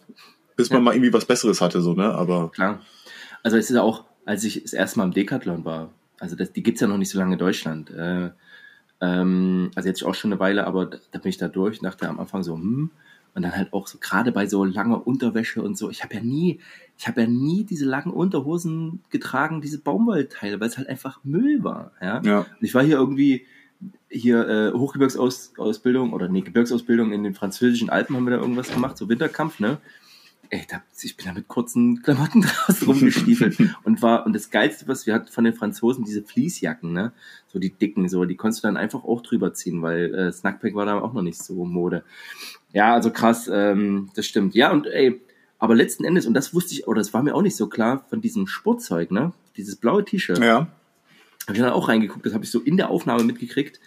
bis 0.57 0.71
man 0.71 0.83
mal 0.83 0.95
irgendwie 0.95 1.13
was 1.13 1.27
Besseres 1.27 1.61
hatte, 1.61 1.81
so, 1.81 1.95
ne? 1.95 2.15
Aber. 2.15 2.51
Klar. 2.53 2.81
Also 3.43 3.57
es 3.59 3.69
ist 3.69 3.77
ja 3.77 3.83
auch, 3.83 4.05
als 4.25 4.45
ich 4.45 4.63
das 4.63 4.73
erste 4.73 4.99
Mal 4.99 5.05
im 5.05 5.13
Decathlon 5.13 5.65
war, 5.65 5.91
also 6.19 6.37
das, 6.37 6.53
die 6.53 6.63
gibt's 6.63 6.81
ja 6.81 6.87
noch 6.87 6.97
nicht 6.97 7.11
so 7.11 7.19
lange 7.19 7.35
in 7.35 7.39
Deutschland. 7.39 7.91
Äh, 7.91 8.31
ähm, 9.01 9.71
also 9.75 9.89
jetzt 9.89 10.03
auch 10.05 10.15
schon 10.15 10.33
eine 10.33 10.41
Weile, 10.41 10.67
aber 10.67 10.87
da, 10.87 10.99
da 11.11 11.19
bin 11.19 11.29
ich 11.29 11.37
da 11.37 11.49
durch, 11.49 11.81
dachte 11.81 12.09
am 12.09 12.21
Anfang 12.21 12.43
so, 12.43 12.55
hm, 12.55 12.91
und 13.35 13.43
dann 13.43 13.57
halt 13.57 13.73
auch 13.73 13.87
so 13.87 13.99
gerade 13.99 14.33
bei 14.33 14.47
so 14.47 14.65
langer 14.65 15.07
Unterwäsche 15.07 15.63
und 15.63 15.77
so. 15.77 15.91
Ich 15.91 16.03
habe 16.03 16.15
ja 16.15 16.21
nie, 16.21 16.61
ich 16.99 17.09
habe 17.09 17.23
ja 17.23 17.27
nie 17.27 17.65
diese 17.65 17.85
langen 17.85 18.13
Unterhosen 18.13 19.01
getragen, 19.11 19.61
diese 19.61 19.81
Baumwollteile, 19.81 20.61
weil 20.61 20.69
es 20.69 20.79
halt 20.79 20.89
einfach 20.89 21.21
Müll 21.25 21.65
war. 21.65 21.93
Ja. 22.01 22.23
ja. 22.23 22.39
Und 22.41 22.63
ich 22.63 22.75
war 22.75 22.85
hier 22.85 22.97
irgendwie 22.97 23.47
hier 24.09 24.49
äh, 24.49 24.73
Hochgebirgsausbildung 24.73 26.13
oder 26.13 26.29
nee, 26.29 26.43
Gebirgsausbildung 26.43 27.13
in 27.13 27.25
den 27.25 27.35
französischen 27.35 27.91
Alpen 27.91 28.17
haben 28.17 28.25
wir 28.25 28.37
da 28.37 28.41
irgendwas 28.41 28.73
gemacht, 28.73 28.97
so 28.97 29.09
Winterkampf, 29.09 29.59
ne? 29.61 29.79
Ey, 30.51 30.65
da, 30.71 30.83
ich 31.03 31.17
bin 31.17 31.27
da 31.27 31.33
mit 31.33 31.49
kurzen 31.49 32.03
Klamotten 32.03 32.43
draußen 32.67 32.87
rumgestiefelt 32.87 33.57
und 33.83 34.03
war, 34.03 34.25
und 34.25 34.35
das 34.35 34.51
Geilste, 34.51 34.87
was 34.87 35.07
wir 35.07 35.15
hatten 35.15 35.33
von 35.33 35.45
den 35.45 35.55
Franzosen, 35.55 36.05
diese 36.05 36.23
Fließjacken, 36.23 36.93
ne? 36.93 37.13
So 37.49 37.59
die 37.59 37.71
dicken, 37.71 38.09
so, 38.09 38.25
die 38.25 38.37
konntest 38.37 38.63
du 38.63 38.69
dann 38.69 38.77
einfach 38.77 39.05
auch 39.05 39.21
drüber 39.21 39.53
ziehen, 39.55 39.83
weil 39.83 40.15
äh, 40.15 40.33
Snackpack 40.33 40.75
war 40.75 40.87
da 40.87 41.01
auch 41.01 41.13
noch 41.13 41.23
nicht 41.23 41.43
so 41.43 41.65
Mode. 41.65 42.05
Ja, 42.75 42.93
also 42.93 43.11
krass, 43.11 43.49
ähm, 43.51 44.11
das 44.15 44.27
stimmt. 44.27 44.55
Ja, 44.55 44.73
und 44.73 44.87
ey, 44.87 45.21
aber 45.59 45.75
letzten 45.75 46.05
Endes, 46.05 46.27
und 46.27 46.35
das 46.35 46.53
wusste 46.53 46.75
ich, 46.75 46.87
oder 46.87 46.99
das 46.99 47.15
war 47.15 47.23
mir 47.23 47.35
auch 47.35 47.43
nicht 47.43 47.57
so 47.57 47.69
klar, 47.69 48.05
von 48.11 48.21
diesem 48.21 48.47
Sportzeug, 48.47 49.11
ne? 49.11 49.33
Dieses 49.57 49.77
blaue 49.77 50.05
T-Shirt. 50.05 50.41
Ja. 50.41 50.67
Habe 51.47 51.53
ich 51.53 51.59
dann 51.61 51.73
auch 51.73 51.89
reingeguckt, 51.89 52.27
das 52.27 52.35
habe 52.35 52.45
ich 52.45 52.51
so 52.51 52.61
in 52.61 52.77
der 52.77 52.91
Aufnahme 52.91 53.23
mitgekriegt, 53.23 53.81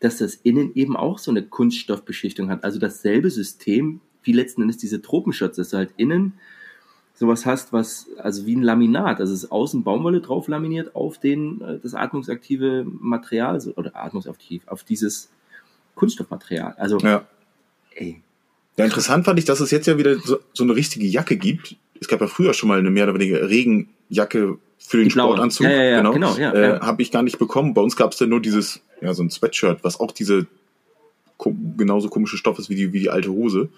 dass 0.00 0.18
das 0.18 0.34
innen 0.34 0.74
eben 0.74 0.96
auch 0.96 1.18
so 1.18 1.30
eine 1.30 1.42
Kunststoffbeschichtung 1.42 2.50
hat. 2.50 2.64
Also 2.64 2.78
dasselbe 2.78 3.30
System 3.30 4.00
wie 4.22 4.32
letzten 4.32 4.62
Endes 4.62 4.78
diese 4.78 5.02
Tropenshirts, 5.02 5.56
dass 5.56 5.70
du 5.70 5.76
halt 5.76 5.90
innen 5.98 6.34
sowas 7.14 7.44
hast, 7.44 7.74
was, 7.74 8.08
also 8.16 8.46
wie 8.46 8.56
ein 8.56 8.62
Laminat, 8.62 9.20
also 9.20 9.34
es 9.34 9.44
ist 9.44 9.52
außen 9.52 9.84
Baumwolle 9.84 10.22
drauf 10.22 10.48
laminiert 10.48 10.96
auf 10.96 11.18
den, 11.18 11.60
äh, 11.60 11.78
das 11.78 11.94
atmungsaktive 11.94 12.86
Material, 12.86 13.60
oder 13.76 13.94
atmungsaktiv, 13.94 14.66
auf 14.66 14.84
dieses 14.84 15.30
Kunststoffmaterial. 15.94 16.74
Also, 16.78 16.98
ja. 16.98 17.26
ey, 17.94 18.22
ja, 18.76 18.84
interessant 18.84 19.24
fand 19.24 19.38
ich, 19.38 19.44
dass 19.44 19.60
es 19.60 19.70
jetzt 19.70 19.86
ja 19.86 19.98
wieder 19.98 20.18
so, 20.18 20.38
so 20.52 20.64
eine 20.64 20.74
richtige 20.74 21.06
Jacke 21.06 21.36
gibt. 21.36 21.76
Es 22.00 22.08
gab 22.08 22.20
ja 22.20 22.26
früher 22.26 22.54
schon 22.54 22.68
mal 22.68 22.78
eine 22.78 22.90
mehr 22.90 23.04
oder 23.04 23.14
weniger 23.14 23.48
Regenjacke 23.48 24.58
für 24.78 24.96
den 24.98 25.10
Sportanzug. 25.10 25.66
Ja, 25.66 25.72
ja, 25.72 25.82
ja, 25.82 25.96
genau. 25.98 26.12
genau 26.12 26.36
ja, 26.36 26.52
äh, 26.52 26.80
Habe 26.80 27.02
ich 27.02 27.10
gar 27.10 27.22
nicht 27.22 27.38
bekommen. 27.38 27.74
Bei 27.74 27.82
uns 27.82 27.96
gab 27.96 28.12
es 28.12 28.20
ja 28.20 28.26
nur 28.26 28.40
dieses, 28.40 28.80
ja, 29.00 29.12
so 29.12 29.22
ein 29.22 29.30
Sweatshirt, 29.30 29.84
was 29.84 30.00
auch 30.00 30.12
diese 30.12 30.46
genauso 31.76 32.08
komische 32.08 32.36
Stoff 32.36 32.58
ist 32.58 32.68
wie 32.68 32.74
die, 32.74 32.92
wie 32.92 33.00
die 33.00 33.10
alte 33.10 33.30
Hose. 33.30 33.68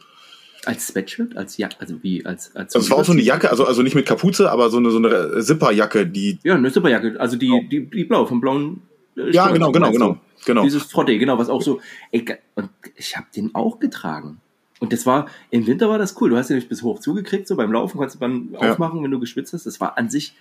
Als 0.65 0.89
Sweatshirt? 0.89 1.37
Als 1.37 1.57
Jacke? 1.57 1.77
Also 1.81 2.03
wie? 2.03 2.25
Als, 2.25 2.55
als 2.55 2.75
also 2.75 2.87
es 2.87 2.91
war 2.91 2.99
auch 2.99 3.05
so 3.05 3.13
eine 3.13 3.23
Jacke, 3.23 3.51
also, 3.51 3.65
also 3.65 3.83
nicht 3.83 3.95
mit 3.95 4.07
Kapuze, 4.07 4.51
aber 4.51 4.71
so 4.71 4.79
eine, 4.79 4.91
so 4.91 4.99
eine 4.99 5.43
Zipperjacke, 5.43 6.07
die. 6.07 6.39
Ja, 6.45 6.55
eine 6.55 6.73
Zipperjacke, 6.73 7.19
also 7.19 7.37
die, 7.37 7.51
oh. 7.51 7.63
die, 7.69 7.87
die 7.87 8.05
blau, 8.05 8.27
vom 8.27 8.41
blauen. 8.41 8.83
Äh, 9.17 9.33
ja, 9.33 9.51
genau, 9.51 9.73
genau, 9.73 9.91
genau, 9.91 10.19
genau. 10.45 10.63
Dieses 10.63 10.85
Frotte, 10.85 11.19
genau, 11.19 11.37
was 11.39 11.49
auch 11.49 11.63
so. 11.63 11.81
Ey, 12.13 12.25
und 12.55 12.71
ich 12.97 13.17
habe 13.17 13.27
den 13.35 13.55
auch 13.55 13.81
getragen. 13.81 14.41
Und 14.83 14.93
das 14.93 15.07
war, 15.07 15.29
im 15.51 15.65
Winter 15.69 15.89
war 15.89 15.97
das 15.97 16.21
cool. 16.21 16.31
Du 16.31 16.37
hast 16.37 16.49
den 16.49 16.57
nämlich 16.57 16.69
bis 16.69 16.83
hoch 16.83 16.99
zugekriegt, 16.99 17.47
so 17.47 17.55
beim 17.55 17.71
Laufen 17.71 17.99
konntest 17.99 18.17
du 18.17 18.19
beim 18.19 18.49
ja. 18.51 18.73
Aufmachen, 18.73 19.01
wenn 19.05 19.13
du 19.13 19.21
geschwitzt 19.21 19.53
hast. 19.53 19.65
Das 19.65 19.81
war 19.81 19.97
an 19.97 20.11
sich, 20.11 20.35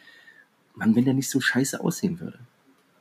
man, 0.74 0.96
wenn 0.96 1.06
der 1.06 1.14
nicht 1.14 1.30
so 1.30 1.40
scheiße 1.40 1.80
aussehen 1.80 2.20
würde. 2.20 2.40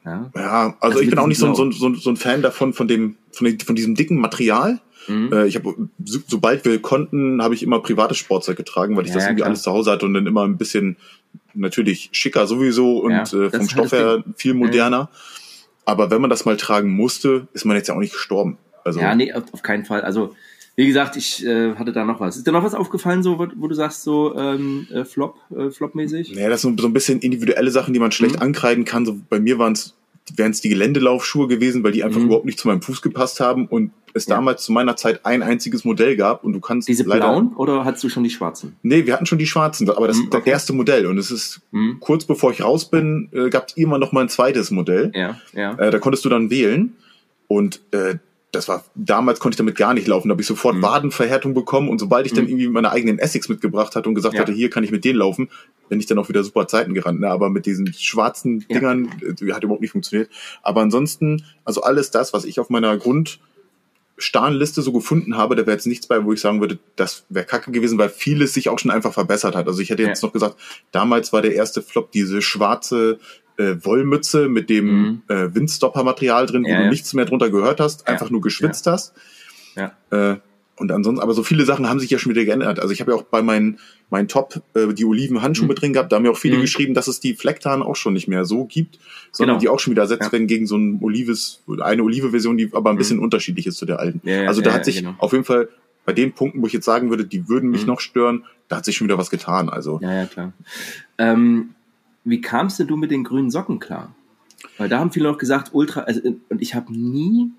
Ja, 0.04 0.30
ja 0.37 0.76
also, 0.80 0.99
also 0.99 1.00
ich 1.00 1.09
bin 1.09 1.18
auch 1.18 1.26
nicht 1.26 1.38
so, 1.38 1.54
so, 1.54 1.70
so, 1.70 1.94
so, 1.94 2.11
ein 2.11 2.18
Fan 2.18 2.42
davon, 2.42 2.75
von 2.75 2.88
dem, 2.88 3.16
von, 3.32 3.47
dem, 3.47 3.59
von 3.59 3.75
diesem 3.75 3.94
dicken 3.94 4.18
Material. 4.18 4.82
Mhm. 5.09 5.32
Äh, 5.32 5.47
ich 5.47 5.56
habe, 5.56 5.75
so, 6.04 6.18
sobald 6.26 6.66
wir 6.66 6.78
konnten, 6.82 7.42
habe 7.42 7.54
ich 7.54 7.62
immer 7.62 7.80
privates 7.80 8.18
Sportzeug 8.18 8.59
getragen, 8.59 8.94
weil 8.99 9.04
ich 9.04 9.09
ja, 9.09 9.14
das 9.14 9.25
irgendwie 9.25 9.37
klar. 9.37 9.49
alles 9.49 9.62
zu 9.62 9.73
Hause 9.73 9.92
hatte 9.92 10.04
und 10.04 10.12
dann 10.12 10.26
immer 10.26 10.44
ein 10.44 10.59
bisschen 10.59 10.99
natürlich 11.54 12.11
schicker 12.12 12.47
sowieso 12.47 12.99
und 12.99 13.12
ja, 13.12 13.23
äh, 13.23 13.50
vom 13.50 13.66
Stoff 13.66 13.92
her 13.92 14.23
viel 14.37 14.52
moderner. 14.52 15.09
Aber 15.87 16.11
wenn 16.11 16.20
man 16.20 16.28
das 16.28 16.44
mal 16.44 16.59
tragen 16.59 16.90
musste, 16.90 17.49
ist 17.54 17.64
man 17.64 17.78
jetzt 17.78 17.88
ja 17.88 17.94
auch 17.94 18.00
nicht 18.00 18.12
gestorben. 18.12 18.59
Also, 18.85 19.00
ja, 19.00 19.14
nee, 19.14 19.32
auf, 19.32 19.44
auf 19.52 19.62
keinen 19.62 19.87
Fall. 19.87 20.02
Also 20.02 20.37
wie 20.76 20.86
gesagt, 20.86 21.16
ich 21.16 21.44
äh, 21.44 21.74
hatte 21.74 21.92
da 21.92 22.04
noch 22.04 22.20
was. 22.20 22.36
Ist 22.36 22.46
dir 22.46 22.52
noch 22.52 22.64
was 22.64 22.74
aufgefallen, 22.74 23.22
so, 23.22 23.38
wo, 23.38 23.46
wo 23.56 23.68
du 23.68 23.74
sagst, 23.74 24.02
so 24.02 24.34
ähm, 24.36 24.86
äh, 24.92 25.04
Flop, 25.04 25.36
äh, 25.50 25.70
Flop-mäßig? 25.70 26.34
Naja, 26.34 26.48
das 26.48 26.62
sind 26.62 26.80
so 26.80 26.86
ein 26.86 26.92
bisschen 26.92 27.20
individuelle 27.20 27.70
Sachen, 27.70 27.92
die 27.92 28.00
man 28.00 28.12
schlecht 28.12 28.36
mhm. 28.36 28.42
ankreiden 28.42 28.84
kann. 28.84 29.04
So, 29.04 29.18
bei 29.28 29.40
mir 29.40 29.58
waren 29.58 29.72
es 29.72 29.94
wären 30.36 30.50
es 30.50 30.60
die 30.60 30.68
Geländelaufschuhe 30.68 31.48
gewesen, 31.48 31.82
weil 31.82 31.92
die 31.92 32.04
einfach 32.04 32.20
mhm. 32.20 32.26
überhaupt 32.26 32.44
nicht 32.44 32.58
zu 32.58 32.68
meinem 32.68 32.82
Fuß 32.82 33.02
gepasst 33.02 33.40
haben 33.40 33.66
und 33.66 33.92
es 34.12 34.26
ja. 34.26 34.36
damals 34.36 34.64
zu 34.64 34.72
meiner 34.72 34.96
Zeit 34.96 35.24
ein 35.24 35.42
einziges 35.42 35.84
Modell 35.84 36.16
gab 36.16 36.44
und 36.44 36.52
du 36.52 36.60
kannst 36.60 36.88
diese 36.88 37.04
blauen 37.04 37.54
oder 37.54 37.84
hattest 37.84 38.04
du 38.04 38.08
schon 38.08 38.24
die 38.24 38.30
schwarzen? 38.30 38.76
Nee, 38.82 39.06
wir 39.06 39.14
hatten 39.14 39.26
schon 39.26 39.38
die 39.38 39.46
schwarzen, 39.46 39.88
aber 39.88 40.08
das 40.08 40.18
mhm, 40.18 40.24
ist 40.24 40.34
das 40.34 40.46
erste 40.46 40.72
Modell 40.72 41.06
und 41.06 41.18
es 41.18 41.30
ist 41.30 41.60
mhm. 41.70 41.98
kurz 42.00 42.24
bevor 42.24 42.52
ich 42.52 42.62
raus 42.62 42.90
bin, 42.90 43.28
äh, 43.32 43.50
gab 43.50 43.68
es 43.68 43.76
immer 43.76 43.98
noch 43.98 44.12
mal 44.12 44.22
ein 44.22 44.28
zweites 44.28 44.70
Modell. 44.70 45.12
Ja, 45.14 45.40
ja. 45.52 45.74
Äh, 45.74 45.90
da 45.90 45.98
konntest 45.98 46.24
du 46.24 46.28
dann 46.28 46.50
wählen 46.50 46.96
und 47.48 47.80
äh, 47.92 48.16
das 48.52 48.69
war 48.69 48.85
damals 48.95 49.38
konnte 49.38 49.54
ich 49.54 49.59
damit 49.59 49.76
gar 49.76 49.95
nicht 49.95 50.07
laufen, 50.07 50.28
da 50.28 50.33
habe 50.33 50.42
ich 50.42 50.49
sofort 50.49 50.76
mhm. 50.76 50.83
Wadenverhärtung 50.83 51.54
bekommen 51.54 51.88
und 51.88 51.99
sobald 51.99 52.26
ich 52.26 52.33
dann 52.33 52.45
mhm. 52.45 52.50
irgendwie 52.50 52.69
meine 52.69 52.90
eigenen 52.90 53.19
Essex 53.19 53.49
mitgebracht 53.49 53.95
hatte 53.95 54.09
und 54.09 54.14
gesagt 54.14 54.35
ja. 54.35 54.40
hatte, 54.40 54.52
hier 54.52 54.71
kann 54.71 54.85
ich 54.85 54.90
mit 54.90 55.04
denen 55.04 55.19
laufen, 55.19 55.50
bin 55.88 56.00
ich 56.00 56.07
dann 56.07 56.19
auch 56.19 56.28
wieder 56.28 56.42
super 56.42 56.66
Zeiten 56.66 56.95
gerannt, 56.95 57.21
ne? 57.21 57.28
aber 57.28 57.50
mit 57.50 57.66
diesen 57.66 57.92
schwarzen 57.92 58.64
ja. 58.69 58.78
Dingern 58.78 59.11
äh, 59.23 59.52
hat 59.52 59.62
überhaupt 59.62 59.83
nicht 59.83 59.92
funktioniert. 59.92 60.30
Aber 60.62 60.80
ansonsten, 60.80 61.45
also 61.64 61.83
alles 61.83 62.11
das, 62.11 62.33
was 62.33 62.45
ich 62.45 62.59
auf 62.61 62.71
meiner 62.71 62.97
Grund 62.97 63.40
Starnliste 64.21 64.83
so 64.83 64.92
gefunden 64.92 65.37
habe, 65.37 65.57
da 65.57 65.62
wäre 65.62 65.73
jetzt 65.73 65.87
nichts 65.87 66.07
bei, 66.07 66.25
wo 66.25 66.33
ich 66.33 66.40
sagen 66.40 66.61
würde, 66.61 66.78
das 66.97 67.25
wäre 67.30 67.47
kacke 67.47 67.73
gewesen, 67.73 67.99
weil 67.99 68.11
vieles 68.11 68.52
sich 68.52 68.69
auch 68.69 68.78
schon 68.78 68.90
einfach 68.90 69.14
verbessert 69.14 69.57
hat. 69.57 69.66
Also 69.66 69.80
ich 69.80 69.90
hätte 69.90 70.02
jetzt 70.02 70.23
ja. 70.23 70.26
noch 70.26 70.33
gesagt, 70.33 70.57
damals 70.92 71.33
war 71.33 71.40
der 71.40 71.54
erste 71.54 71.80
Flop 71.80 72.12
diese 72.12 72.42
schwarze 72.42 73.19
äh, 73.60 73.84
Wollmütze 73.84 74.48
mit 74.48 74.70
dem 74.70 74.86
mhm. 74.86 75.22
äh, 75.28 75.54
Windstopper-Material 75.54 76.46
drin, 76.46 76.64
wo 76.64 76.68
ja, 76.68 76.78
du 76.78 76.84
ja. 76.84 76.90
nichts 76.90 77.12
mehr 77.12 77.26
drunter 77.26 77.50
gehört 77.50 77.80
hast, 77.80 78.08
einfach 78.08 78.30
nur 78.30 78.40
geschwitzt 78.40 78.86
hast. 78.86 79.12
Ja. 79.76 79.92
Äh, 80.10 80.36
und 80.76 80.90
ansonsten, 80.92 81.22
aber 81.22 81.34
so 81.34 81.42
viele 81.42 81.66
Sachen 81.66 81.90
haben 81.90 82.00
sich 82.00 82.08
ja 82.08 82.18
schon 82.18 82.30
wieder 82.30 82.46
geändert. 82.46 82.80
Also 82.80 82.94
ich 82.94 83.02
habe 83.02 83.12
ja 83.12 83.18
auch 83.18 83.24
bei 83.24 83.42
meinen, 83.42 83.78
meinen 84.08 84.28
Top 84.28 84.62
äh, 84.72 84.94
die 84.94 85.04
Oliven-Handschuhe 85.04 85.64
mhm. 85.64 85.68
mit 85.68 85.82
drin 85.82 85.92
gehabt. 85.92 86.10
Da 86.10 86.16
haben 86.16 86.24
ja 86.24 86.30
auch 86.30 86.38
viele 86.38 86.56
mhm. 86.56 86.62
geschrieben, 86.62 86.94
dass 86.94 87.06
es 87.06 87.20
die 87.20 87.34
Flecktarn 87.34 87.82
auch 87.82 87.96
schon 87.96 88.14
nicht 88.14 88.28
mehr 88.28 88.46
so 88.46 88.64
gibt, 88.64 88.98
sondern 89.30 89.56
genau. 89.56 89.60
die 89.60 89.68
auch 89.68 89.78
schon 89.78 89.90
wieder 89.90 90.02
ersetzt 90.02 90.24
ja. 90.24 90.32
werden 90.32 90.46
gegen 90.46 90.66
so 90.66 90.78
ein 90.78 90.98
Olives, 91.02 91.62
eine 91.82 92.02
Olive-Version, 92.02 92.56
die 92.56 92.70
aber 92.72 92.88
ein 92.88 92.96
bisschen 92.96 93.18
mhm. 93.18 93.24
unterschiedlich 93.24 93.66
ist 93.66 93.76
zu 93.76 93.84
der 93.84 94.00
alten. 94.00 94.26
Ja, 94.26 94.46
also 94.46 94.62
da 94.62 94.70
ja, 94.70 94.76
hat 94.76 94.86
sich 94.86 94.96
genau. 94.96 95.14
auf 95.18 95.32
jeden 95.32 95.44
Fall 95.44 95.68
bei 96.06 96.14
den 96.14 96.32
Punkten, 96.32 96.62
wo 96.62 96.66
ich 96.66 96.72
jetzt 96.72 96.86
sagen 96.86 97.10
würde, 97.10 97.26
die 97.26 97.46
würden 97.46 97.70
mich 97.70 97.82
mhm. 97.82 97.88
noch 97.88 98.00
stören, 98.00 98.44
da 98.68 98.76
hat 98.76 98.86
sich 98.86 98.96
schon 98.96 99.06
wieder 99.06 99.18
was 99.18 99.28
getan. 99.28 99.68
Also. 99.68 100.00
Ja, 100.00 100.14
ja, 100.14 100.24
klar. 100.24 100.54
Ähm, 101.18 101.74
wie 102.30 102.40
kamst 102.40 102.80
du 102.80 102.96
mit 102.96 103.10
den 103.10 103.25
grünen 103.25 103.50
Socken 103.50 103.78
klar? 103.78 104.14
Weil 104.78 104.88
da 104.88 104.99
haben 104.99 105.12
viele 105.12 105.28
noch 105.28 105.38
gesagt, 105.38 105.70
Ultra, 105.72 106.00
also, 106.02 106.20
und 106.49 106.62
ich 106.62 106.75
habe 106.75 106.92
nie, 106.92 107.50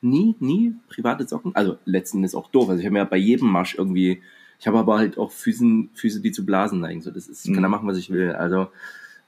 nie, 0.00 0.34
nie 0.38 0.74
private 0.88 1.26
Socken, 1.26 1.54
also 1.54 1.78
letzten 1.84 2.24
ist 2.24 2.34
auch 2.34 2.50
doof, 2.50 2.68
also 2.68 2.80
ich 2.80 2.86
habe 2.86 2.96
ja 2.96 3.04
bei 3.04 3.16
jedem 3.16 3.48
Marsch 3.48 3.74
irgendwie, 3.76 4.22
ich 4.58 4.66
habe 4.66 4.78
aber 4.78 4.98
halt 4.98 5.18
auch 5.18 5.30
Füßen, 5.30 5.90
Füße, 5.94 6.20
die 6.20 6.32
zu 6.32 6.44
Blasen 6.44 6.80
neigen, 6.80 7.02
so 7.02 7.10
das 7.10 7.28
ist, 7.28 7.46
ich 7.46 7.52
kann 7.52 7.62
da 7.62 7.68
mhm. 7.68 7.72
machen, 7.72 7.88
was 7.88 7.98
ich 7.98 8.10
will, 8.10 8.32
also, 8.32 8.68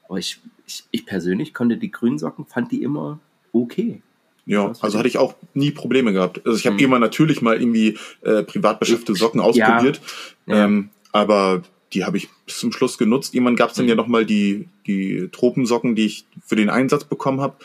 aber 0.08 0.18
ich, 0.18 0.40
ich, 0.66 0.84
ich 0.90 1.06
persönlich 1.06 1.54
konnte 1.54 1.76
die 1.76 1.90
grünen 1.90 2.18
Socken, 2.18 2.46
fand 2.46 2.70
die 2.72 2.82
immer 2.82 3.18
okay. 3.52 4.02
Ja, 4.46 4.72
also 4.80 4.98
hatte 4.98 5.08
ich 5.08 5.16
auch 5.16 5.34
nie 5.54 5.70
Probleme 5.70 6.12
gehabt. 6.12 6.42
Also 6.44 6.58
ich 6.58 6.66
habe 6.66 6.74
mhm. 6.74 6.82
immer 6.82 6.98
natürlich 6.98 7.40
mal 7.40 7.58
irgendwie 7.58 7.96
äh, 8.20 8.42
privat 8.42 8.78
beschiffte 8.78 9.14
Socken 9.14 9.40
ausprobiert, 9.40 10.02
ja. 10.46 10.66
Ähm, 10.66 10.90
aber 11.12 11.62
die 11.94 12.04
habe 12.04 12.16
ich 12.16 12.28
bis 12.46 12.58
zum 12.58 12.72
Schluss 12.72 12.98
genutzt. 12.98 13.34
Irgendwann 13.34 13.56
gab 13.56 13.70
es 13.70 13.76
dann 13.76 13.86
mhm. 13.86 13.90
ja 13.90 13.94
nochmal 13.94 14.26
die, 14.26 14.68
die 14.86 15.28
Tropensocken, 15.30 15.94
die 15.94 16.06
ich 16.06 16.26
für 16.44 16.56
den 16.56 16.70
Einsatz 16.70 17.04
bekommen 17.04 17.40
habe. 17.40 17.56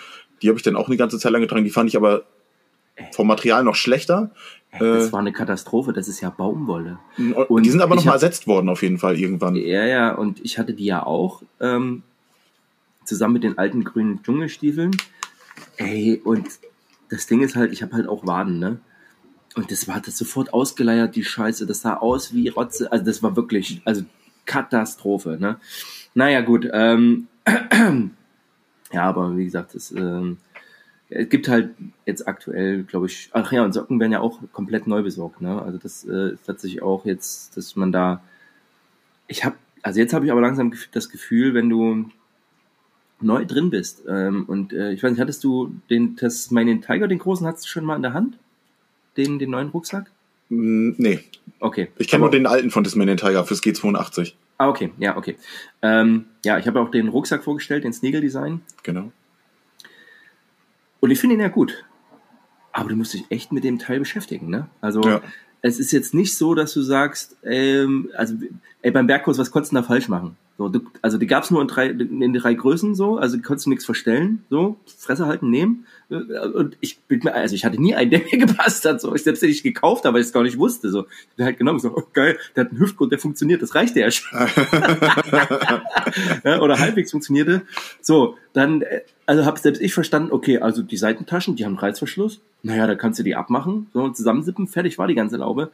Die 0.41 0.47
habe 0.47 0.57
ich 0.57 0.63
dann 0.63 0.75
auch 0.75 0.87
eine 0.87 0.97
ganze 0.97 1.19
Zeit 1.19 1.31
lang 1.31 1.41
getragen. 1.41 1.63
Die 1.63 1.71
fand 1.71 1.89
ich 1.89 1.97
aber 1.97 2.23
vom 3.11 3.27
Material 3.27 3.63
noch 3.63 3.75
schlechter. 3.75 4.31
das 4.77 5.09
äh, 5.09 5.11
war 5.11 5.19
eine 5.19 5.31
Katastrophe, 5.31 5.93
das 5.93 6.07
ist 6.07 6.21
ja 6.21 6.29
Baumwolle. 6.29 6.99
Und 7.47 7.65
die 7.65 7.69
sind 7.69 7.81
aber 7.81 7.95
nochmal 7.95 8.15
ersetzt 8.15 8.47
worden 8.47 8.69
auf 8.69 8.81
jeden 8.83 8.97
Fall 8.97 9.17
irgendwann. 9.17 9.55
Ja, 9.55 9.85
ja, 9.85 10.13
und 10.13 10.43
ich 10.43 10.57
hatte 10.57 10.73
die 10.73 10.85
ja 10.85 11.05
auch 11.05 11.41
ähm, 11.59 12.03
zusammen 13.05 13.35
mit 13.35 13.43
den 13.43 13.57
alten 13.57 13.83
grünen 13.83 14.21
Dschungelstiefeln. 14.21 14.95
Ey, 15.77 16.21
und 16.23 16.47
das 17.09 17.25
Ding 17.25 17.41
ist 17.41 17.55
halt, 17.55 17.71
ich 17.71 17.81
habe 17.81 17.93
halt 17.93 18.07
auch 18.07 18.25
Waden, 18.25 18.59
ne? 18.59 18.79
Und 19.55 19.71
das 19.71 19.87
war 19.87 19.99
das 19.99 20.17
sofort 20.17 20.53
ausgeleiert, 20.53 21.15
die 21.15 21.23
Scheiße. 21.23 21.65
Das 21.65 21.81
sah 21.81 21.97
aus 21.97 22.33
wie 22.33 22.49
Rotze. 22.49 22.91
Also 22.91 23.03
das 23.03 23.23
war 23.23 23.35
wirklich, 23.35 23.81
also 23.83 24.03
Katastrophe. 24.49 25.37
Ne? 25.39 25.57
Naja, 26.15 26.41
gut. 26.41 26.67
Ähm, 26.73 27.27
ja, 28.91 29.03
aber 29.03 29.37
wie 29.37 29.45
gesagt, 29.45 29.75
es, 29.75 29.91
ähm, 29.91 30.37
es 31.09 31.29
gibt 31.29 31.47
halt 31.47 31.69
jetzt 32.07 32.27
aktuell, 32.27 32.83
glaube 32.83 33.05
ich, 33.05 33.29
ach 33.33 33.51
ja, 33.51 33.63
und 33.63 33.73
Socken 33.73 33.99
werden 33.99 34.11
ja 34.11 34.21
auch 34.21 34.39
komplett 34.51 34.87
neu 34.87 35.03
besorgt. 35.03 35.39
Ne? 35.39 35.61
Also 35.61 35.77
das 35.77 36.03
äh, 36.03 36.33
ist 36.33 36.47
tatsächlich 36.47 36.81
auch 36.81 37.05
jetzt, 37.05 37.55
dass 37.55 37.75
man 37.75 37.91
da, 37.91 38.23
ich 39.27 39.45
habe, 39.45 39.55
also 39.83 39.99
jetzt 39.99 40.13
habe 40.13 40.25
ich 40.25 40.31
aber 40.31 40.41
langsam 40.41 40.73
das 40.91 41.09
Gefühl, 41.09 41.53
wenn 41.53 41.69
du 41.69 42.09
neu 43.21 43.45
drin 43.45 43.69
bist 43.69 44.03
ähm, 44.07 44.45
und 44.47 44.73
äh, 44.73 44.93
ich 44.93 45.03
weiß 45.03 45.11
nicht, 45.11 45.19
hattest 45.19 45.43
du 45.43 45.75
den 45.91 46.15
Tasmanian 46.15 46.81
Tiger, 46.81 47.07
den 47.07 47.19
großen, 47.19 47.45
hattest 47.45 47.65
du 47.65 47.69
schon 47.69 47.85
mal 47.85 47.97
in 47.97 48.01
der 48.01 48.13
Hand? 48.13 48.39
Den, 49.15 49.37
den 49.37 49.51
neuen 49.51 49.69
Rucksack? 49.69 50.09
Nee. 50.49 51.19
Okay. 51.59 51.89
Ich 51.97 52.07
kenne 52.07 52.21
nur 52.21 52.31
den 52.31 52.47
alten 52.47 52.71
von 52.71 52.83
Tasmanian 52.83 53.17
Tiger 53.17 53.45
fürs 53.45 53.61
G82. 53.61 54.33
Ah, 54.59 54.67
okay, 54.67 54.91
ja, 54.97 55.15
okay. 55.15 55.37
Ähm, 55.81 56.25
ja, 56.43 56.57
ich 56.57 56.67
habe 56.67 56.81
auch 56.81 56.91
den 56.91 57.07
Rucksack 57.07 57.43
vorgestellt, 57.45 57.85
den 57.85 57.93
Sneagle 57.93 58.19
Design. 58.19 58.61
Genau. 58.83 59.13
Und 60.99 61.11
ich 61.11 61.19
finde 61.19 61.35
ihn 61.35 61.41
ja 61.41 61.47
gut. 61.47 61.85
Aber 62.73 62.89
du 62.89 62.97
musst 62.97 63.13
dich 63.13 63.23
echt 63.29 63.53
mit 63.53 63.63
dem 63.63 63.79
Teil 63.79 63.99
beschäftigen, 63.99 64.49
ne? 64.49 64.67
Also, 64.81 65.01
ja. 65.01 65.21
es 65.61 65.79
ist 65.79 65.93
jetzt 65.93 66.13
nicht 66.13 66.35
so, 66.35 66.55
dass 66.55 66.73
du 66.73 66.81
sagst, 66.81 67.37
ähm, 67.43 68.09
also, 68.17 68.35
ey, 68.81 68.91
beim 68.91 69.07
Bergkurs, 69.07 69.37
was 69.37 69.49
konntest 69.49 69.71
du 69.71 69.77
da 69.77 69.83
falsch 69.83 70.09
machen? 70.09 70.35
So, 70.59 70.67
du, 70.67 70.81
also 71.01 71.17
die 71.17 71.25
gab 71.25 71.45
es 71.45 71.51
nur 71.51 71.61
in 71.61 71.69
drei, 71.69 71.87
in 71.87 72.33
drei 72.33 72.53
Größen 72.53 72.93
so, 72.93 73.15
also 73.15 73.37
die 73.37 73.41
konntest 73.41 73.65
du 73.65 73.69
nichts 73.69 73.85
verstellen, 73.85 74.43
so, 74.49 74.75
Fresse 74.97 75.25
halten, 75.25 75.49
nehmen. 75.49 75.85
Und 76.09 76.75
ich 76.81 76.99
bin 77.03 77.21
mir, 77.23 77.33
also 77.33 77.55
ich 77.55 77.63
hatte 77.63 77.81
nie 77.81 77.95
einen, 77.95 78.11
der 78.11 78.19
mir 78.29 78.45
gepasst 78.45 78.83
hat. 78.83 78.99
So, 78.99 79.15
ich 79.15 79.23
selbst 79.23 79.41
den 79.41 79.51
ich 79.51 79.63
gekauft 79.63 80.03
habe, 80.03 80.15
weil 80.15 80.21
ich 80.21 80.27
es 80.27 80.33
gar 80.33 80.43
nicht 80.43 80.57
wusste. 80.57 80.89
So, 80.89 81.05
ich 81.29 81.35
bin 81.37 81.45
halt 81.45 81.57
genommen, 81.59 81.79
so, 81.79 81.95
oh, 81.95 82.03
geil, 82.13 82.37
der 82.57 82.65
hat 82.65 82.71
einen 82.71 82.81
Hüftgrund, 82.81 83.13
der 83.13 83.19
funktioniert, 83.19 83.61
das 83.61 83.73
reicht 83.73 83.95
ja 83.95 84.11
schon. 84.11 84.37
ja, 86.43 86.59
oder 86.59 86.77
halbwegs 86.77 87.11
funktionierte. 87.11 87.61
So, 88.01 88.35
dann, 88.51 88.83
also 89.27 89.45
habe 89.45 89.57
selbst 89.61 89.81
ich 89.81 89.93
verstanden, 89.93 90.33
okay, 90.33 90.59
also 90.59 90.81
die 90.83 90.97
Seitentaschen, 90.97 91.55
die 91.55 91.63
haben 91.63 91.77
Reißverschluss. 91.77 92.41
Naja, 92.63 92.85
da 92.85 92.95
kannst 92.95 93.17
du 93.17 93.23
die 93.23 93.35
abmachen, 93.35 93.87
so 93.93 94.09
zusammensippen, 94.09 94.67
fertig 94.67 94.97
war 94.97 95.07
die 95.07 95.15
ganze 95.15 95.37
Laube. 95.37 95.71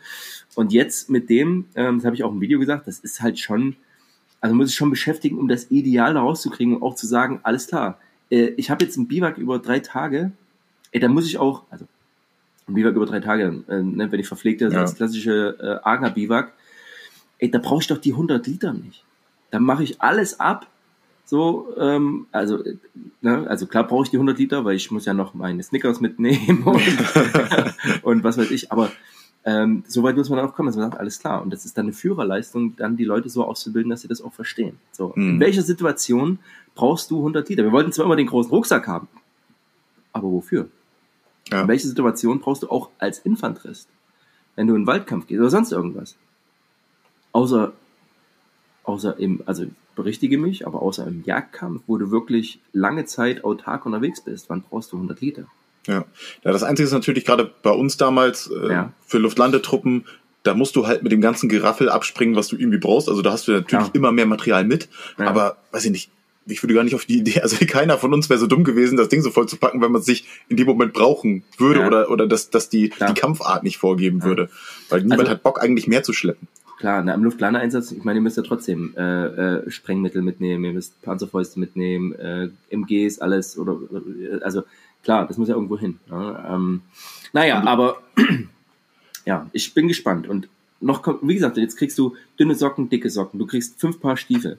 Und 0.54 0.72
jetzt 0.72 1.10
mit 1.10 1.32
dem, 1.32 1.66
ähm, 1.74 1.98
das 1.98 2.06
habe 2.06 2.16
ich 2.16 2.24
auch 2.24 2.32
im 2.32 2.40
Video 2.40 2.60
gesagt, 2.60 2.86
das 2.86 3.00
ist 3.00 3.24
halt 3.24 3.40
schon 3.40 3.78
also 4.42 4.56
muss 4.56 4.70
ich 4.70 4.76
schon 4.76 4.90
beschäftigen, 4.90 5.38
um 5.38 5.48
das 5.48 5.72
Ideal 5.72 6.16
rauszukriegen 6.18 6.76
und 6.76 6.84
auch 6.84 6.96
zu 6.96 7.08
sagen, 7.08 7.40
alles 7.44 7.68
klar, 7.68 8.00
äh, 8.30 8.48
ich 8.58 8.70
habe 8.70 8.84
jetzt 8.84 8.98
einen 8.98 9.08
Biwak 9.08 9.38
über 9.38 9.60
drei 9.60 9.80
Tage, 9.80 10.32
ey, 10.92 11.00
da 11.00 11.08
muss 11.08 11.28
ich 11.28 11.38
auch, 11.38 11.64
also 11.70 11.86
ein 12.68 12.74
Biwak 12.74 12.96
über 12.96 13.06
drei 13.06 13.20
Tage, 13.20 13.64
äh, 13.68 13.82
ne, 13.82 14.12
wenn 14.12 14.20
ich 14.20 14.28
verpflegte, 14.28 14.70
ja. 14.70 14.82
als 14.82 14.96
klassische 14.96 15.58
äh, 15.60 15.88
Ager-Biwak, 15.88 16.54
ey, 17.40 17.52
da 17.52 17.60
brauche 17.60 17.82
ich 17.82 17.88
doch 17.88 17.98
die 17.98 18.12
100 18.12 18.46
Liter 18.48 18.74
nicht. 18.74 19.04
Da 19.52 19.60
mache 19.60 19.84
ich 19.84 20.02
alles 20.02 20.40
ab, 20.40 20.68
so, 21.26 21.74
ähm, 21.80 22.28
also, 22.32 22.64
ne, 23.22 23.48
also 23.48 23.66
klar 23.66 23.88
brauche 23.88 24.04
ich 24.04 24.10
die 24.12 24.18
100 24.18 24.38
Liter, 24.38 24.64
weil 24.64 24.76
ich 24.76 24.92
muss 24.92 25.06
ja 25.06 25.14
noch 25.14 25.34
meine 25.34 25.64
Snickers 25.64 26.00
mitnehmen 26.02 26.64
und, 26.64 26.82
und 28.04 28.24
was 28.24 28.38
weiß 28.38 28.52
ich, 28.52 28.72
aber 28.72 28.92
ähm, 29.48 29.84
Soweit 29.88 30.18
muss 30.18 30.30
man 30.30 30.40
auch 30.40 30.56
kommen, 30.56 30.68
dass 30.68 30.76
man 30.76 30.90
sagt, 30.90 31.00
alles 31.00 31.20
klar. 31.20 31.44
Und 31.44 31.52
das 31.52 31.66
ist 31.66 31.78
dann 31.78 31.86
eine 31.86 31.94
Führerleistung, 31.94 32.76
dann 32.76 32.98
die 32.98 33.06
Leute 33.06 33.30
so 33.30 33.46
auszubilden, 33.46 33.92
dass 33.92 34.02
sie 34.02 34.08
das 34.08 34.22
auch 34.22 34.34
verstehen. 34.34 34.80
So, 34.92 35.14
mhm. 35.16 35.30
in 35.30 35.40
welcher 35.40 35.62
Situation 35.62 36.40
brauchst 36.74 37.12
du 37.12 37.20
100 37.20 37.48
Liter? 37.48 37.64
Wir 37.64 37.72
wollten 37.72 37.92
zwar 37.92 38.06
immer 38.06 38.16
den 38.16 38.26
großen 38.26 38.50
Rucksack 38.50 38.88
haben, 38.88 39.08
aber 40.14 40.32
wofür? 40.32 40.68
Ja. 41.52 41.62
In 41.62 41.68
welcher 41.68 41.88
Situation 41.88 42.40
brauchst 42.40 42.64
du 42.64 42.70
auch 42.70 42.90
als 42.98 43.20
Infanterist, 43.20 43.88
wenn 44.56 44.66
du 44.66 44.74
in 44.74 44.82
den 44.82 44.88
Waldkampf 44.88 45.28
gehst 45.28 45.40
oder 45.40 45.52
sonst 45.52 45.72
irgendwas? 45.72 46.16
Außer, 47.32 47.74
außer 48.84 49.20
im, 49.20 49.44
also 49.46 49.66
berichtige 49.96 50.40
mich, 50.40 50.66
aber 50.66 50.82
außer 50.82 51.06
im 51.06 51.24
Jagdkampf, 51.24 51.84
wo 51.86 51.98
du 51.98 52.10
wirklich 52.10 52.60
lange 52.74 53.06
Zeit 53.06 53.44
autark 53.44 53.86
unterwegs 53.86 54.22
bist, 54.22 54.50
wann 54.50 54.64
brauchst 54.64 54.92
du 54.92 54.96
100 54.98 55.22
Liter? 55.22 55.46
Ja. 55.88 56.06
ja, 56.44 56.52
das 56.52 56.64
Einzige 56.64 56.88
ist 56.88 56.94
natürlich 56.94 57.26
gerade 57.26 57.50
bei 57.62 57.72
uns 57.72 57.98
damals 57.98 58.50
äh, 58.50 58.72
ja. 58.72 58.94
für 59.06 59.18
Luftlandetruppen, 59.18 60.06
da 60.44 60.54
musst 60.54 60.76
du 60.76 60.88
halt 60.88 61.04
mit 61.04 61.12
dem 61.12 61.22
ganzen 61.22 61.50
Geraffel 61.50 61.90
abspringen, 61.90 62.36
was 62.36 62.48
du 62.48 62.56
irgendwie 62.56 62.78
brauchst. 62.78 63.10
Also 63.10 63.22
da 63.22 63.32
hast 63.32 63.48
du 63.48 63.52
natürlich 63.52 63.88
ja. 63.88 63.94
immer 63.94 64.12
mehr 64.12 64.28
Material 64.28 64.64
mit. 64.64 64.90
Ja. 65.18 65.28
Aber 65.28 65.58
weiß 65.72 65.86
ich 65.86 65.92
nicht, 65.92 66.12
ich 66.48 66.62
würde 66.62 66.76
gar 66.76 66.84
nicht 66.84 66.96
auf 66.96 67.06
die 67.06 67.18
Idee, 67.18 67.42
also 67.42 67.58
keiner 67.66 67.98
von 67.98 68.14
uns 68.14 68.30
wäre 68.30 68.40
so 68.40 68.48
dumm 68.48 68.64
gewesen, 68.64 68.98
das 68.98 69.10
Ding 69.10 69.22
so 69.22 69.32
voll 69.32 69.48
zu 69.48 69.58
packen, 69.58 69.82
wenn 69.82 69.92
man 69.92 70.02
es 70.02 70.06
sich 70.06 70.28
in 70.48 70.58
dem 70.58 70.68
Moment 70.68 70.94
brauchen 70.94 71.44
würde 71.58 71.82
ja. 71.82 71.88
oder, 71.88 72.12
oder 72.12 72.28
dass, 72.28 72.50
dass 72.50 72.70
die, 72.70 72.90
die 72.90 73.14
Kampfart 73.14 73.64
nicht 73.64 73.78
vorgeben 73.78 74.24
würde. 74.24 74.50
Weil 74.90 75.02
niemand 75.02 75.22
also, 75.22 75.32
hat 75.32 75.44
Bock, 75.44 75.62
eigentlich 75.62 75.88
mehr 75.88 76.04
zu 76.04 76.14
schleppen. 76.14 76.48
Klar, 76.78 77.02
na, 77.04 77.14
im 77.14 77.24
Luftlandeeinsatz, 77.24 77.92
ich 77.92 78.04
meine, 78.04 78.20
ihr 78.20 78.22
müsst 78.22 78.38
ja 78.38 78.44
trotzdem 78.44 78.94
äh, 78.98 79.26
äh, 79.26 79.72
Sprengmittel 79.72 80.22
mitnehmen, 80.22 80.66
ihr 80.66 80.74
müsst 80.74 81.02
Panzerfäuste 81.02 81.60
mitnehmen, 81.60 82.14
äh, 82.14 82.50
MGs, 82.70 83.20
alles 83.20 83.58
oder 83.58 83.80
also 84.42 84.64
klar, 85.06 85.26
das 85.26 85.38
muss 85.38 85.48
ja 85.48 85.56
irgendwo 85.56 85.78
hin. 85.78 86.00
Ne? 86.10 86.46
Ähm, 86.50 86.82
naja, 87.32 87.64
aber 87.64 88.02
ja, 89.26 89.48
ich 89.54 89.74
bin 89.74 89.88
gespannt. 89.88 90.28
Und 90.28 90.50
noch, 90.82 91.08
wie 91.22 91.36
gesagt, 91.36 91.56
jetzt 91.58 91.78
kriegst 91.78 91.98
du 91.98 92.16
dünne 92.38 92.56
Socken, 92.56 92.90
dicke 92.90 93.10
Socken. 93.10 93.40
Du 93.40 93.46
kriegst 93.46 93.80
fünf 93.80 94.02
Paar 94.02 94.18
Stiefel. 94.18 94.58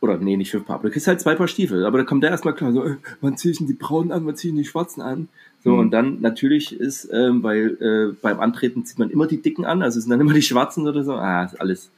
oder 0.00 0.18
nee, 0.18 0.36
nicht 0.36 0.50
fünf 0.50 0.66
Paar, 0.66 0.76
aber 0.76 0.88
du 0.88 0.92
kriegst 0.92 1.08
halt 1.08 1.20
zwei 1.20 1.34
Paar 1.34 1.48
Stiefel. 1.48 1.84
Aber 1.84 1.98
da 1.98 2.04
kommt 2.04 2.22
der 2.22 2.30
erstmal 2.30 2.54
klar, 2.54 2.72
so, 2.72 2.84
äh, 2.84 2.96
wann 3.20 3.36
ziehe 3.36 3.52
ich 3.52 3.58
denn 3.58 3.66
die 3.66 3.72
braunen 3.72 4.12
an, 4.12 4.26
wann 4.26 4.36
ziehe 4.36 4.50
ich 4.50 4.54
denn 4.54 4.62
die 4.62 4.68
schwarzen 4.68 5.00
an? 5.00 5.28
So, 5.64 5.70
mhm. 5.70 5.78
und 5.78 5.90
dann 5.90 6.20
natürlich 6.20 6.78
ist, 6.78 7.08
ähm, 7.12 7.42
weil 7.42 7.76
äh, 7.80 8.16
beim 8.20 8.38
Antreten 8.38 8.84
zieht 8.84 8.98
man 8.98 9.10
immer 9.10 9.26
die 9.26 9.40
dicken 9.40 9.64
an, 9.64 9.82
also 9.82 9.98
sind 9.98 10.10
dann 10.10 10.20
immer 10.20 10.34
die 10.34 10.42
schwarzen 10.42 10.86
oder 10.86 11.02
so. 11.04 11.14
Ah, 11.14 11.44
ist 11.44 11.60
alles. 11.60 11.90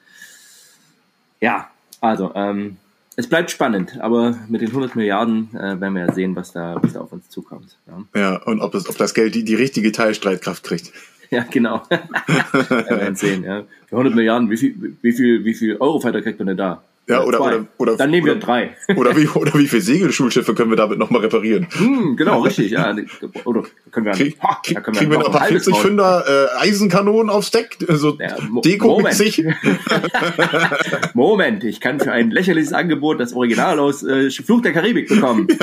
Ja, 1.40 1.68
also, 2.00 2.30
ähm, 2.34 2.76
es 3.16 3.28
bleibt 3.28 3.50
spannend, 3.50 4.00
aber 4.00 4.38
mit 4.48 4.60
den 4.60 4.68
100 4.68 4.96
Milliarden 4.96 5.50
äh, 5.54 5.80
werden 5.80 5.94
wir 5.94 6.06
ja 6.06 6.12
sehen, 6.12 6.34
was 6.34 6.52
da, 6.52 6.76
was 6.80 6.94
da 6.94 7.00
auf 7.00 7.12
uns 7.12 7.28
zukommt. 7.28 7.78
Ja, 7.86 8.20
ja 8.20 8.42
und 8.42 8.60
ob 8.60 8.72
das, 8.72 8.88
ob 8.88 8.96
das 8.96 9.14
Geld 9.14 9.34
die, 9.34 9.44
die 9.44 9.54
richtige 9.54 9.92
Teilstreitkraft 9.92 10.64
kriegt. 10.64 10.92
Ja, 11.30 11.42
genau. 11.50 11.82
wir 11.88 12.70
werden 12.70 13.16
sehen. 13.16 13.42
Ja. 13.42 13.64
Für 13.86 13.96
100 13.96 14.14
Milliarden, 14.14 14.50
wie 14.50 14.56
viel, 14.56 14.96
wie 15.00 15.10
viel, 15.10 15.44
wie 15.44 15.54
viel 15.54 15.78
Eurofighter 15.78 16.22
kriegt 16.22 16.38
man 16.38 16.46
denn 16.46 16.58
da? 16.58 16.84
Ja, 17.06 17.22
oder, 17.22 17.38
oder, 17.42 17.66
oder, 17.76 17.96
Dann 17.98 18.10
nehmen 18.10 18.24
oder, 18.24 18.36
wir 18.36 18.40
drei. 18.40 18.76
Oder 18.96 19.14
wie, 19.14 19.28
oder 19.34 19.52
wie 19.54 19.68
viele 19.68 19.82
Segelschulschiffe 19.82 20.54
können 20.54 20.70
wir 20.70 20.76
damit 20.76 20.98
nochmal 20.98 21.20
reparieren? 21.20 21.66
Hm, 21.70 22.16
genau, 22.16 22.40
richtig, 22.40 22.70
ja. 22.70 22.96
Oder 23.44 23.64
können 23.90 24.06
wir, 24.06 24.12
Krieg, 24.12 24.38
ha, 24.42 24.60
krieg, 24.64 24.82
können 24.82 24.94
wir 24.94 25.00
kriegen 25.00 25.10
wir 25.10 25.18
noch 25.18 25.26
ein 25.26 25.32
paar 25.32 25.46
40 25.46 25.76
Fünder 25.76 26.24
äh, 26.26 26.66
Eisenkanonen 26.66 27.28
aufs 27.28 27.50
Deck? 27.50 27.76
So 27.88 28.16
ja, 28.18 28.36
Deko-mäßig? 28.64 29.44
Moment. 29.44 31.14
Moment, 31.14 31.64
ich 31.64 31.80
kann 31.80 32.00
für 32.00 32.12
ein 32.12 32.30
lächerliches 32.30 32.72
Angebot 32.72 33.20
das 33.20 33.34
Original 33.34 33.78
aus 33.80 34.02
äh, 34.02 34.30
Fluch 34.30 34.62
der 34.62 34.72
Karibik 34.72 35.08
bekommen. 35.08 35.46
Gut, 35.46 35.58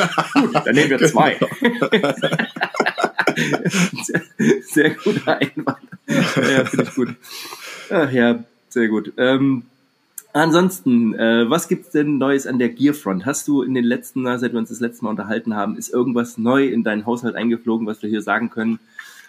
dann 0.54 0.76
nehmen 0.76 0.92
wir 0.92 1.00
zwei. 1.00 1.40
sehr, 4.04 4.22
sehr 4.62 4.90
guter 4.92 5.40
Einwand. 5.40 5.78
Ja, 6.08 6.66
finde 6.66 6.86
ich 6.88 6.94
gut. 6.94 7.16
Ach 7.90 8.12
ja, 8.12 8.44
sehr 8.70 8.88
gut. 8.88 9.12
Ähm, 9.18 9.64
Ansonsten, 10.34 11.14
äh, 11.14 11.50
was 11.50 11.68
gibt's 11.68 11.90
denn 11.90 12.18
Neues 12.18 12.48
an 12.48 12.58
der 12.58 12.70
Gearfront? 12.70 13.26
Hast 13.26 13.48
du 13.48 13.64
in 13.64 13.74
den 13.74 13.84
letzten, 13.84 14.24
seit 14.40 14.54
wir 14.54 14.60
uns 14.60 14.70
das 14.70 14.80
letzte 14.80 15.04
Mal 15.04 15.12
unterhalten 15.12 15.56
haben, 15.56 15.78
ist 15.78 15.90
irgendwas 15.90 16.38
neu 16.38 16.68
in 16.68 16.84
deinen 16.84 17.06
Haushalt 17.06 17.36
eingeflogen, 17.36 17.86
was 17.86 18.02
wir 18.02 18.10
hier 18.10 18.22
sagen 18.22 18.50
können? 18.50 18.80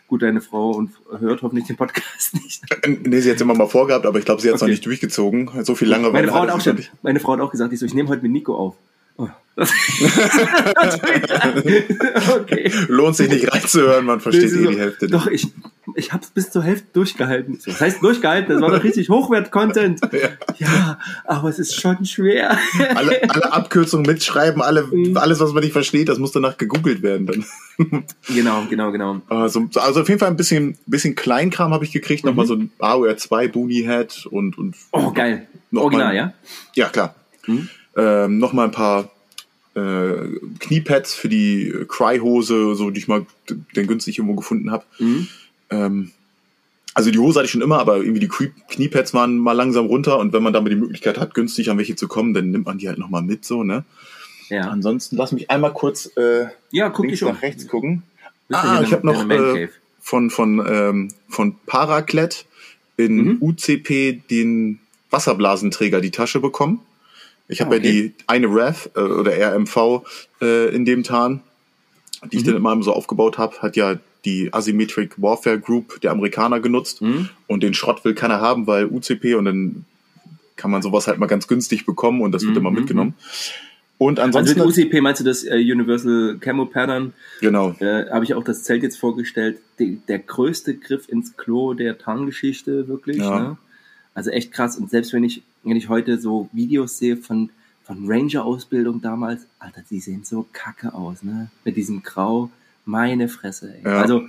Gut, 0.07 0.23
deine 0.23 0.41
Frau 0.41 0.71
und 0.73 0.91
hört 1.19 1.43
hoffentlich 1.43 1.67
den 1.67 1.77
Podcast 1.77 2.35
nicht. 2.43 2.63
Nee, 2.87 3.21
sie 3.21 3.31
hat 3.31 3.37
es 3.37 3.43
immer 3.43 3.55
mal 3.55 3.67
vorgehabt, 3.67 4.07
aber 4.07 4.19
ich 4.19 4.25
glaube, 4.25 4.43
sie 4.43 4.49
hat 4.49 4.57
es 4.57 4.63
okay. 4.63 4.71
noch 4.71 4.75
nicht 4.75 4.87
durchgezogen. 4.87 5.51
So 5.65 5.75
viel 5.75 5.89
lange 5.89 6.11
meine 6.11 6.29
Frau 6.29 6.43
hat 6.43 6.51
auch 6.51 6.61
schon, 6.61 6.79
Meine 7.03 7.19
Frau 7.19 7.33
hat 7.33 7.41
auch 7.41 7.51
gesagt, 7.51 7.73
ich, 7.73 7.81
so, 7.81 7.87
ich 7.87 7.95
nehme 7.95 8.09
heute 8.09 8.23
mit 8.23 8.31
Nico 8.31 8.55
auf. 8.55 8.77
Okay. 12.37 12.73
Lohnt 12.89 13.17
sich 13.17 13.29
nicht 13.29 13.53
reinzuhören, 13.53 14.07
man 14.07 14.21
versteht 14.21 14.53
eh 14.53 14.67
die 14.67 14.79
Hälfte 14.79 15.07
nicht. 15.07 15.15
Doch, 15.15 15.27
ich, 15.27 15.49
ich 15.95 16.13
habe 16.13 16.23
es 16.23 16.31
bis 16.31 16.51
zur 16.51 16.63
Hälfte 16.63 16.87
durchgehalten. 16.93 17.59
Das 17.65 17.81
heißt 17.81 18.03
durchgehalten, 18.03 18.53
das 18.53 18.63
war 18.63 18.71
doch 18.71 18.83
richtig 18.83 19.09
Hochwert-Content. 19.09 20.01
Ja. 20.13 20.29
ja. 20.59 20.99
aber 21.25 21.49
es 21.49 21.59
ist 21.59 21.75
schon 21.75 22.05
schwer. 22.05 22.59
alle, 22.95 23.23
alle 23.29 23.53
Abkürzungen 23.53 24.07
mitschreiben, 24.07 24.61
alle, 24.63 24.85
mhm. 24.85 25.17
alles, 25.17 25.41
was 25.41 25.53
man 25.53 25.63
nicht 25.63 25.73
versteht, 25.73 26.09
das 26.09 26.19
muss 26.19 26.33
danach 26.33 26.59
gegoogelt 26.59 27.03
werden. 27.03 27.27
Dann. 27.27 27.45
genau, 28.29 28.65
genau, 28.69 28.93
genau. 28.93 29.23
Also, 29.29 29.69
also 29.77 30.03
auf 30.03 30.09
jeden 30.09 30.21
Fall 30.21 30.29
ein 30.29 30.37
bisschen, 30.37 30.77
bisschen 30.87 31.15
Kleinkram 31.15 31.73
habe 31.73 31.85
ich 31.85 31.93
gekriegt. 31.93 32.25
Mhm. 32.25 32.31
Nochmal 32.31 32.47
so 32.47 32.55
ein 32.55 32.71
AOR 32.79 33.17
2 33.17 33.49
Boonie 33.49 33.83
Head 33.83 34.27
und, 34.27 34.59
und. 34.59 34.77
Oh, 34.93 35.11
geil. 35.13 35.47
Original, 35.75 36.09
mal, 36.09 36.17
ja? 36.17 36.33
Ja, 36.75 36.89
klar. 36.89 37.15
Mhm. 37.47 37.69
Ähm, 37.97 38.39
Nochmal 38.39 38.67
ein 38.67 38.73
paar 38.73 39.11
äh, 39.75 40.29
Kniepads 40.59 41.15
für 41.15 41.29
die 41.29 41.73
Cry-Hose, 41.89 42.75
so 42.75 42.91
die 42.91 43.01
ich 43.01 43.09
mal 43.09 43.27
den 43.75 43.87
günstig 43.87 44.19
irgendwo 44.19 44.37
gefunden 44.37 44.71
habe. 44.71 44.85
Mhm. 44.99 45.29
Ähm, 45.71 46.11
also 46.95 47.11
die 47.11 47.19
Hose 47.19 47.39
hatte 47.39 47.47
ich 47.47 47.53
schon 47.53 47.63
immer, 47.63 47.79
aber 47.79 47.97
irgendwie 47.97 48.21
die 48.21 48.29
Kniepads 48.29 49.15
waren 49.15 49.39
mal 49.39 49.53
langsam 49.53 49.87
runter 49.87 50.19
und 50.19 50.33
wenn 50.33 50.43
man 50.43 50.53
damit 50.53 50.73
die 50.73 50.77
Möglichkeit 50.77 51.19
hat, 51.19 51.35
günstig 51.35 51.71
an 51.71 51.79
welche 51.79 51.97
zu 51.97 52.07
kommen, 52.07 52.35
dann 52.35 52.51
nimmt 52.51 52.67
man 52.67 52.79
die 52.79 52.89
halt 52.89 52.99
nochmal 52.99 53.23
mit, 53.23 53.45
so, 53.45 53.63
ne? 53.65 53.85
Ja. 54.51 54.69
Ansonsten 54.69 55.17
lass 55.17 55.33
mich 55.33 55.51
einmal 55.51 55.73
kurz 55.73 56.11
äh, 56.17 56.47
ja, 56.71 56.91
guck 56.91 57.07
links 57.07 57.23
nach 57.23 57.41
rechts 57.41 57.67
gucken. 57.67 58.03
Ah, 58.51 58.83
ich 58.85 58.93
habe 58.93 59.07
noch 59.07 59.27
äh, 59.31 59.69
von 59.99 60.29
von 60.29 60.63
ähm, 60.69 61.09
von 61.29 61.57
Paraclet 61.65 62.45
in 62.99 63.17
mhm. 63.17 63.39
UCP 63.41 64.21
den 64.31 64.79
Wasserblasenträger 65.11 66.03
die 66.03 66.11
Tasche 66.11 66.41
bekommen. 66.41 66.81
Ich 67.49 67.61
habe 67.61 67.77
okay. 67.77 67.87
ja 67.87 67.93
die 67.93 68.15
eine 68.27 68.47
RAV 68.49 68.91
äh, 68.95 69.01
oder 69.01 69.33
RMV 69.33 70.03
äh, 70.41 70.75
in 70.75 70.85
dem 70.85 71.03
Tarn, 71.03 71.43
die 72.31 72.39
ich 72.39 72.45
mhm. 72.45 72.49
dann 72.49 72.57
immer 72.57 72.83
so 72.83 72.93
aufgebaut 72.93 73.39
habe, 73.39 73.59
hat 73.61 73.77
ja 73.77 73.97
die 74.25 74.53
Asymmetric 74.53 75.21
Warfare 75.21 75.59
Group 75.59 76.01
der 76.01 76.13
Amerikaner 76.13 76.61
genutzt 76.61 77.03
mhm. 77.03 77.29
und 77.49 77.63
den 77.63 77.75
Schrott 77.75 78.05
will 78.05 78.15
keiner 78.15 78.41
haben, 78.41 78.67
weil 78.67 78.87
UCP 78.87 79.35
und 79.35 79.45
dann 79.45 79.85
kann 80.57 80.71
man 80.71 80.83
sowas 80.83 81.09
halt 81.09 81.19
mal 81.19 81.27
ganz 81.27 81.49
günstig 81.49 81.87
bekommen 81.87 82.21
und 82.21 82.33
das 82.33 82.43
wird 82.43 82.53
mhm. 82.53 82.59
immer 82.59 82.71
mitgenommen. 82.71 83.15
Und 83.99 84.19
also 84.19 84.39
ansonsten. 84.39 84.61
Also 84.61 84.81
mit 84.81 84.87
UCP 84.87 85.01
meinst 85.01 85.21
du 85.21 85.25
das 85.25 85.45
äh, 85.45 85.55
Universal 85.55 86.39
Camo 86.41 86.67
Pattern? 86.67 87.13
Genau. 87.41 87.75
Äh, 87.79 88.11
Habe 88.11 88.25
ich 88.25 88.35
auch 88.35 88.43
das 88.43 88.65
Zelt 88.65 88.83
jetzt 88.83 88.97
vorgestellt. 88.97 89.59
Die, 89.79 90.01
der 90.09 90.19
größte 90.19 90.75
Griff 90.75 91.09
ins 91.09 91.37
Klo 91.37 91.75
der 91.75 91.99
Tarngeschichte, 91.99 92.89
wirklich. 92.89 93.19
Ja. 93.19 93.39
Ne? 93.39 93.57
Also 94.13 94.31
echt 94.31 94.53
krass. 94.53 94.77
Und 94.77 94.91
selbst 94.91 95.13
wenn 95.13 95.23
ich, 95.23 95.43
wenn 95.65 95.77
ich 95.77 95.89
heute 95.89 96.21
so 96.21 96.49
Videos 96.53 96.99
sehe 96.99 97.17
von, 97.17 97.51
von 97.85 98.07
Ranger-Ausbildung 98.07 99.01
damals, 99.01 99.47
Alter, 99.59 99.83
die 99.89 100.01
sehen 100.01 100.25
so 100.25 100.47
kacke 100.53 100.95
aus, 100.95 101.23
ne? 101.23 101.51
Mit 101.65 101.77
diesem 101.77 102.03
Grau. 102.03 102.51
Meine 102.85 103.29
Fresse, 103.29 103.75
ey. 103.75 103.85
Ja. 103.85 104.03
Also, 104.03 104.23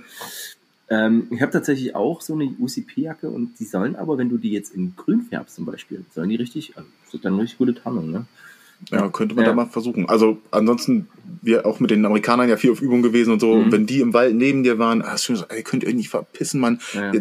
ähm, 0.88 1.26
ich 1.30 1.42
habe 1.42 1.50
tatsächlich 1.50 1.94
auch 1.94 2.20
so 2.20 2.34
eine 2.34 2.44
UCP-Jacke 2.44 3.28
und 3.28 3.58
die 3.58 3.64
sollen 3.64 3.96
aber, 3.96 4.18
wenn 4.18 4.28
du 4.28 4.38
die 4.38 4.52
jetzt 4.52 4.74
in 4.74 4.94
grün 4.96 5.22
färbst 5.22 5.56
zum 5.56 5.64
Beispiel, 5.64 6.04
sollen 6.14 6.28
die 6.28 6.36
richtig, 6.36 6.76
also, 6.76 6.88
ist 7.12 7.24
dann 7.24 7.34
eine 7.34 7.42
richtig 7.42 7.58
gute 7.58 7.74
Tarnung, 7.74 8.10
ne? 8.10 8.26
Ja, 8.90 9.08
könnte 9.08 9.34
man 9.34 9.44
ja. 9.44 9.50
da 9.50 9.56
mal 9.56 9.66
versuchen. 9.66 10.08
Also 10.08 10.38
ansonsten, 10.50 11.08
wir 11.42 11.66
auch 11.66 11.80
mit 11.80 11.90
den 11.90 12.04
Amerikanern 12.04 12.48
ja 12.48 12.56
viel 12.56 12.70
auf 12.70 12.82
Übung 12.82 13.02
gewesen 13.02 13.32
und 13.32 13.40
so. 13.40 13.54
Mhm. 13.54 13.64
Und 13.64 13.72
wenn 13.72 13.86
die 13.86 14.00
im 14.00 14.12
Wald 14.12 14.34
neben 14.34 14.62
dir 14.62 14.78
waren, 14.78 15.02
ach, 15.02 15.18
so, 15.18 15.34
ey, 15.48 15.62
könnt 15.62 15.84
ihr 15.84 15.94
nicht 15.94 16.08
verpissen, 16.08 16.60
Mann. 16.60 16.80
Ja. 16.94 17.12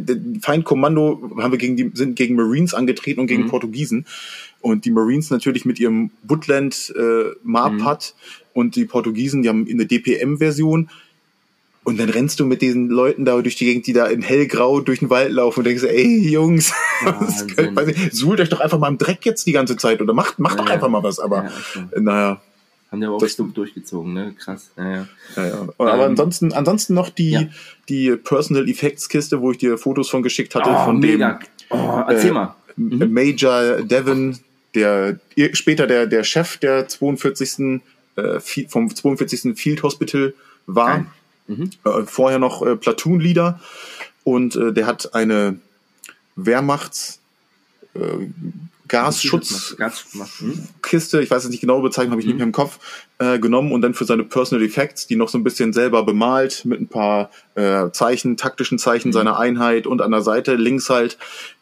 Feindkommando 0.41 1.31
haben 1.37 1.51
wir 1.51 1.57
gegen 1.57 1.77
die, 1.77 1.91
sind 1.93 2.15
gegen 2.15 2.35
Marines 2.35 2.73
angetreten 2.73 3.21
und 3.21 3.27
gegen 3.27 3.43
mhm. 3.43 3.49
Portugiesen. 3.49 4.05
Und 4.61 4.85
die 4.85 4.91
Marines 4.91 5.29
natürlich 5.29 5.65
mit 5.65 5.79
ihrem 5.79 6.11
Woodland 6.23 6.93
äh, 6.97 7.31
Marpad 7.43 8.15
mhm. 8.15 8.41
und 8.53 8.75
die 8.75 8.85
Portugiesen, 8.85 9.41
die 9.41 9.49
haben 9.49 9.67
eine 9.69 9.85
DPM-Version. 9.85 10.89
Und 11.85 11.99
dann 11.99 12.09
rennst 12.09 12.39
du 12.39 12.45
mit 12.45 12.61
diesen 12.61 12.89
Leuten 12.89 13.25
da 13.25 13.41
durch 13.41 13.55
die 13.55 13.65
Gegend, 13.65 13.87
die 13.87 13.93
da 13.93 14.07
in 14.07 14.21
hellgrau 14.21 14.79
durch 14.79 14.99
den 14.99 15.09
Wald 15.09 15.31
laufen 15.33 15.59
und 15.59 15.65
denkst, 15.65 15.83
ey 15.83 16.29
Jungs, 16.29 16.71
suhlt 18.11 18.39
euch 18.39 18.49
doch 18.49 18.61
einfach 18.61 18.79
mal 18.79 18.87
im 18.87 18.97
Dreck 18.97 19.25
jetzt 19.25 19.45
die 19.45 19.51
ganze 19.51 19.75
Zeit 19.75 20.01
oder 20.01 20.13
macht, 20.13 20.39
macht 20.39 20.57
ja, 20.57 20.63
doch 20.63 20.71
einfach 20.71 20.87
mal 20.87 21.03
was. 21.03 21.19
Aber 21.19 21.49
ja, 21.75 21.99
naja. 21.99 22.41
Haben 22.89 23.01
die 23.01 23.07
aber 23.07 23.15
auch 23.17 23.27
stumpf 23.27 23.53
durchgezogen, 23.53 24.13
ne? 24.13 24.33
Krass. 24.39 24.71
Naja. 24.77 25.07
Ja, 25.35 25.47
ja. 25.47 25.67
Aber 25.77 25.93
ähm, 25.95 26.11
ansonsten, 26.11 26.53
ansonsten 26.53 26.93
noch 26.93 27.09
die, 27.09 27.31
ja. 27.31 27.43
die 27.89 28.15
Personal 28.15 28.69
Effects 28.69 29.09
Kiste, 29.09 29.41
wo 29.41 29.51
ich 29.51 29.57
dir 29.57 29.77
Fotos 29.77 30.09
von 30.09 30.23
geschickt 30.23 30.55
hatte, 30.55 30.69
oh, 30.69 30.85
von 30.85 30.99
mega. 30.99 31.33
dem 31.33 31.47
oh, 31.71 32.03
erzähl 32.07 32.29
äh, 32.29 32.33
mal. 32.33 32.55
Mhm. 32.77 33.11
Major 33.11 33.81
Devon, 33.81 34.37
der 34.73 35.19
später 35.51 35.85
der, 35.85 36.07
der 36.07 36.23
Chef 36.23 36.57
der 36.57 36.87
42. 36.87 37.81
Äh, 38.15 38.39
vom 38.69 38.95
42. 38.95 39.57
Field 39.57 39.83
Hospital 39.83 40.33
war. 40.67 40.97
Nein 40.99 41.07
Mhm. 41.47 41.69
Äh, 41.83 42.03
vorher 42.05 42.39
noch 42.39 42.65
äh, 42.65 42.75
Platoon-Leader 42.75 43.59
und 44.23 44.55
äh, 44.55 44.73
der 44.73 44.87
hat 44.87 45.13
eine 45.13 45.59
Wehrmachts 46.35 47.19
äh, 47.93 48.27
Gasschutzkiste, 48.93 51.21
ich 51.21 51.31
weiß 51.31 51.45
es 51.45 51.49
nicht 51.49 51.61
genau 51.61 51.81
bezeichnet, 51.81 52.11
habe 52.11 52.21
ich 52.21 52.27
mhm. 52.27 52.33
nicht 52.33 52.37
mehr 52.37 52.47
im 52.47 52.51
Kopf, 52.51 52.79
äh, 53.17 53.39
genommen 53.39 53.71
und 53.71 53.81
dann 53.81 53.93
für 53.93 54.05
seine 54.05 54.23
Personal 54.23 54.63
Effects, 54.63 55.07
die 55.07 55.15
noch 55.15 55.29
so 55.29 55.37
ein 55.37 55.43
bisschen 55.43 55.73
selber 55.73 56.03
bemalt, 56.03 56.65
mit 56.65 56.79
ein 56.79 56.87
paar 56.87 57.31
äh, 57.55 57.89
Zeichen, 57.91 58.37
taktischen 58.37 58.77
Zeichen 58.77 59.09
mhm. 59.09 59.13
seiner 59.13 59.39
Einheit 59.39 59.87
und 59.87 60.01
an 60.01 60.11
der 60.11 60.21
Seite 60.21 60.55
links 60.55 60.89
halt 60.89 61.17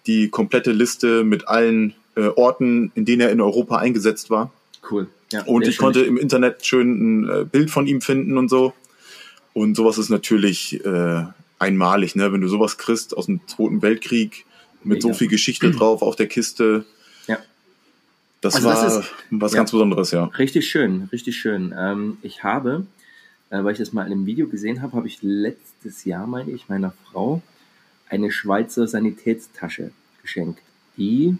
die 0.07 0.29
komplette 0.29 0.73
Liste 0.73 1.23
mit 1.23 1.47
allen 1.47 1.93
äh, 2.15 2.27
Orten, 2.27 2.91
in 2.95 3.05
denen 3.05 3.21
er 3.21 3.31
in 3.31 3.39
Europa 3.39 3.77
eingesetzt 3.77 4.29
war. 4.29 4.51
Cool. 4.89 5.07
Ja, 5.31 5.43
und 5.43 5.65
ich 5.65 5.77
konnte 5.77 6.01
im 6.01 6.17
Internet 6.17 6.65
schön 6.65 7.21
ein 7.21 7.29
äh, 7.29 7.45
Bild 7.45 7.71
von 7.71 7.87
ihm 7.87 8.01
finden 8.01 8.37
und 8.37 8.49
so. 8.49 8.73
Und 9.53 9.75
sowas 9.75 9.97
ist 9.97 10.09
natürlich 10.09 10.83
äh, 10.85 11.25
einmalig, 11.59 12.15
ne? 12.15 12.31
Wenn 12.31 12.41
du 12.41 12.47
sowas 12.47 12.77
kriegst 12.77 13.15
aus 13.15 13.25
dem 13.25 13.45
Zweiten 13.47 13.81
Weltkrieg 13.81 14.45
mit 14.83 15.03
Mega. 15.03 15.13
so 15.13 15.13
viel 15.13 15.27
Geschichte 15.27 15.71
drauf 15.71 16.01
auf 16.01 16.15
der 16.15 16.27
Kiste. 16.27 16.85
Ja. 17.27 17.37
Das 18.41 18.55
also 18.55 18.67
war 18.67 18.83
das 18.83 18.97
ist, 18.97 19.11
was 19.29 19.53
ja, 19.53 19.57
ganz 19.57 19.71
Besonderes, 19.71 20.11
ja. 20.11 20.25
Richtig 20.25 20.69
schön, 20.69 21.09
richtig 21.11 21.37
schön. 21.37 21.73
Ähm, 21.77 22.17
ich 22.21 22.43
habe, 22.43 22.87
äh, 23.49 23.63
weil 23.63 23.73
ich 23.73 23.79
das 23.79 23.93
mal 23.93 24.05
in 24.05 24.13
einem 24.13 24.25
Video 24.25 24.47
gesehen 24.47 24.81
habe, 24.81 24.93
habe 24.97 25.07
ich 25.07 25.19
letztes 25.21 26.05
Jahr, 26.05 26.25
meine 26.25 26.51
ich, 26.51 26.69
meiner 26.69 26.93
Frau 27.11 27.41
eine 28.09 28.31
Schweizer 28.31 28.87
Sanitätstasche 28.87 29.91
geschenkt. 30.21 30.61
Die, 30.97 31.37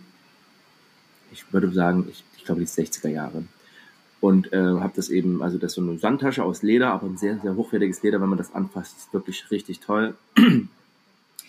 ich 1.32 1.52
würde 1.52 1.72
sagen, 1.72 2.08
ich, 2.10 2.24
ich 2.38 2.46
glaube, 2.46 2.62
die 2.62 2.68
60er 2.68 3.10
Jahre 3.10 3.44
und 4.22 4.54
äh, 4.54 4.58
habe 4.58 4.94
das 4.96 5.10
eben, 5.10 5.42
also 5.42 5.58
das 5.58 5.72
ist 5.72 5.76
so 5.76 5.82
eine 5.82 5.98
Sandtasche 5.98 6.44
aus 6.44 6.62
Leder, 6.62 6.94
aber 6.94 7.08
ein 7.08 7.18
sehr, 7.18 7.40
sehr 7.40 7.56
hochwertiges 7.56 8.04
Leder, 8.04 8.22
wenn 8.22 8.30
man 8.30 8.38
das 8.38 8.54
anfasst, 8.54 8.98
ist 8.98 9.14
wirklich 9.14 9.50
richtig 9.52 9.80
toll. 9.80 10.14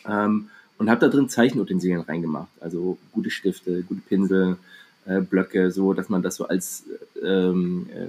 ähm, 0.08 0.48
und 0.78 0.90
habe 0.90 1.00
da 1.00 1.08
drin 1.08 1.28
Zeichenutensilien 1.28 2.00
reingemacht, 2.00 2.50
also 2.60 2.98
gute 3.12 3.30
Stifte, 3.30 3.82
gute 3.82 4.00
Pinsel, 4.00 4.56
äh, 5.04 5.20
Blöcke, 5.20 5.70
so 5.70 5.92
dass 5.92 6.08
man 6.08 6.22
das 6.22 6.36
so 6.36 6.46
als 6.46 6.84
ähm, 7.22 7.88
äh, 7.94 8.06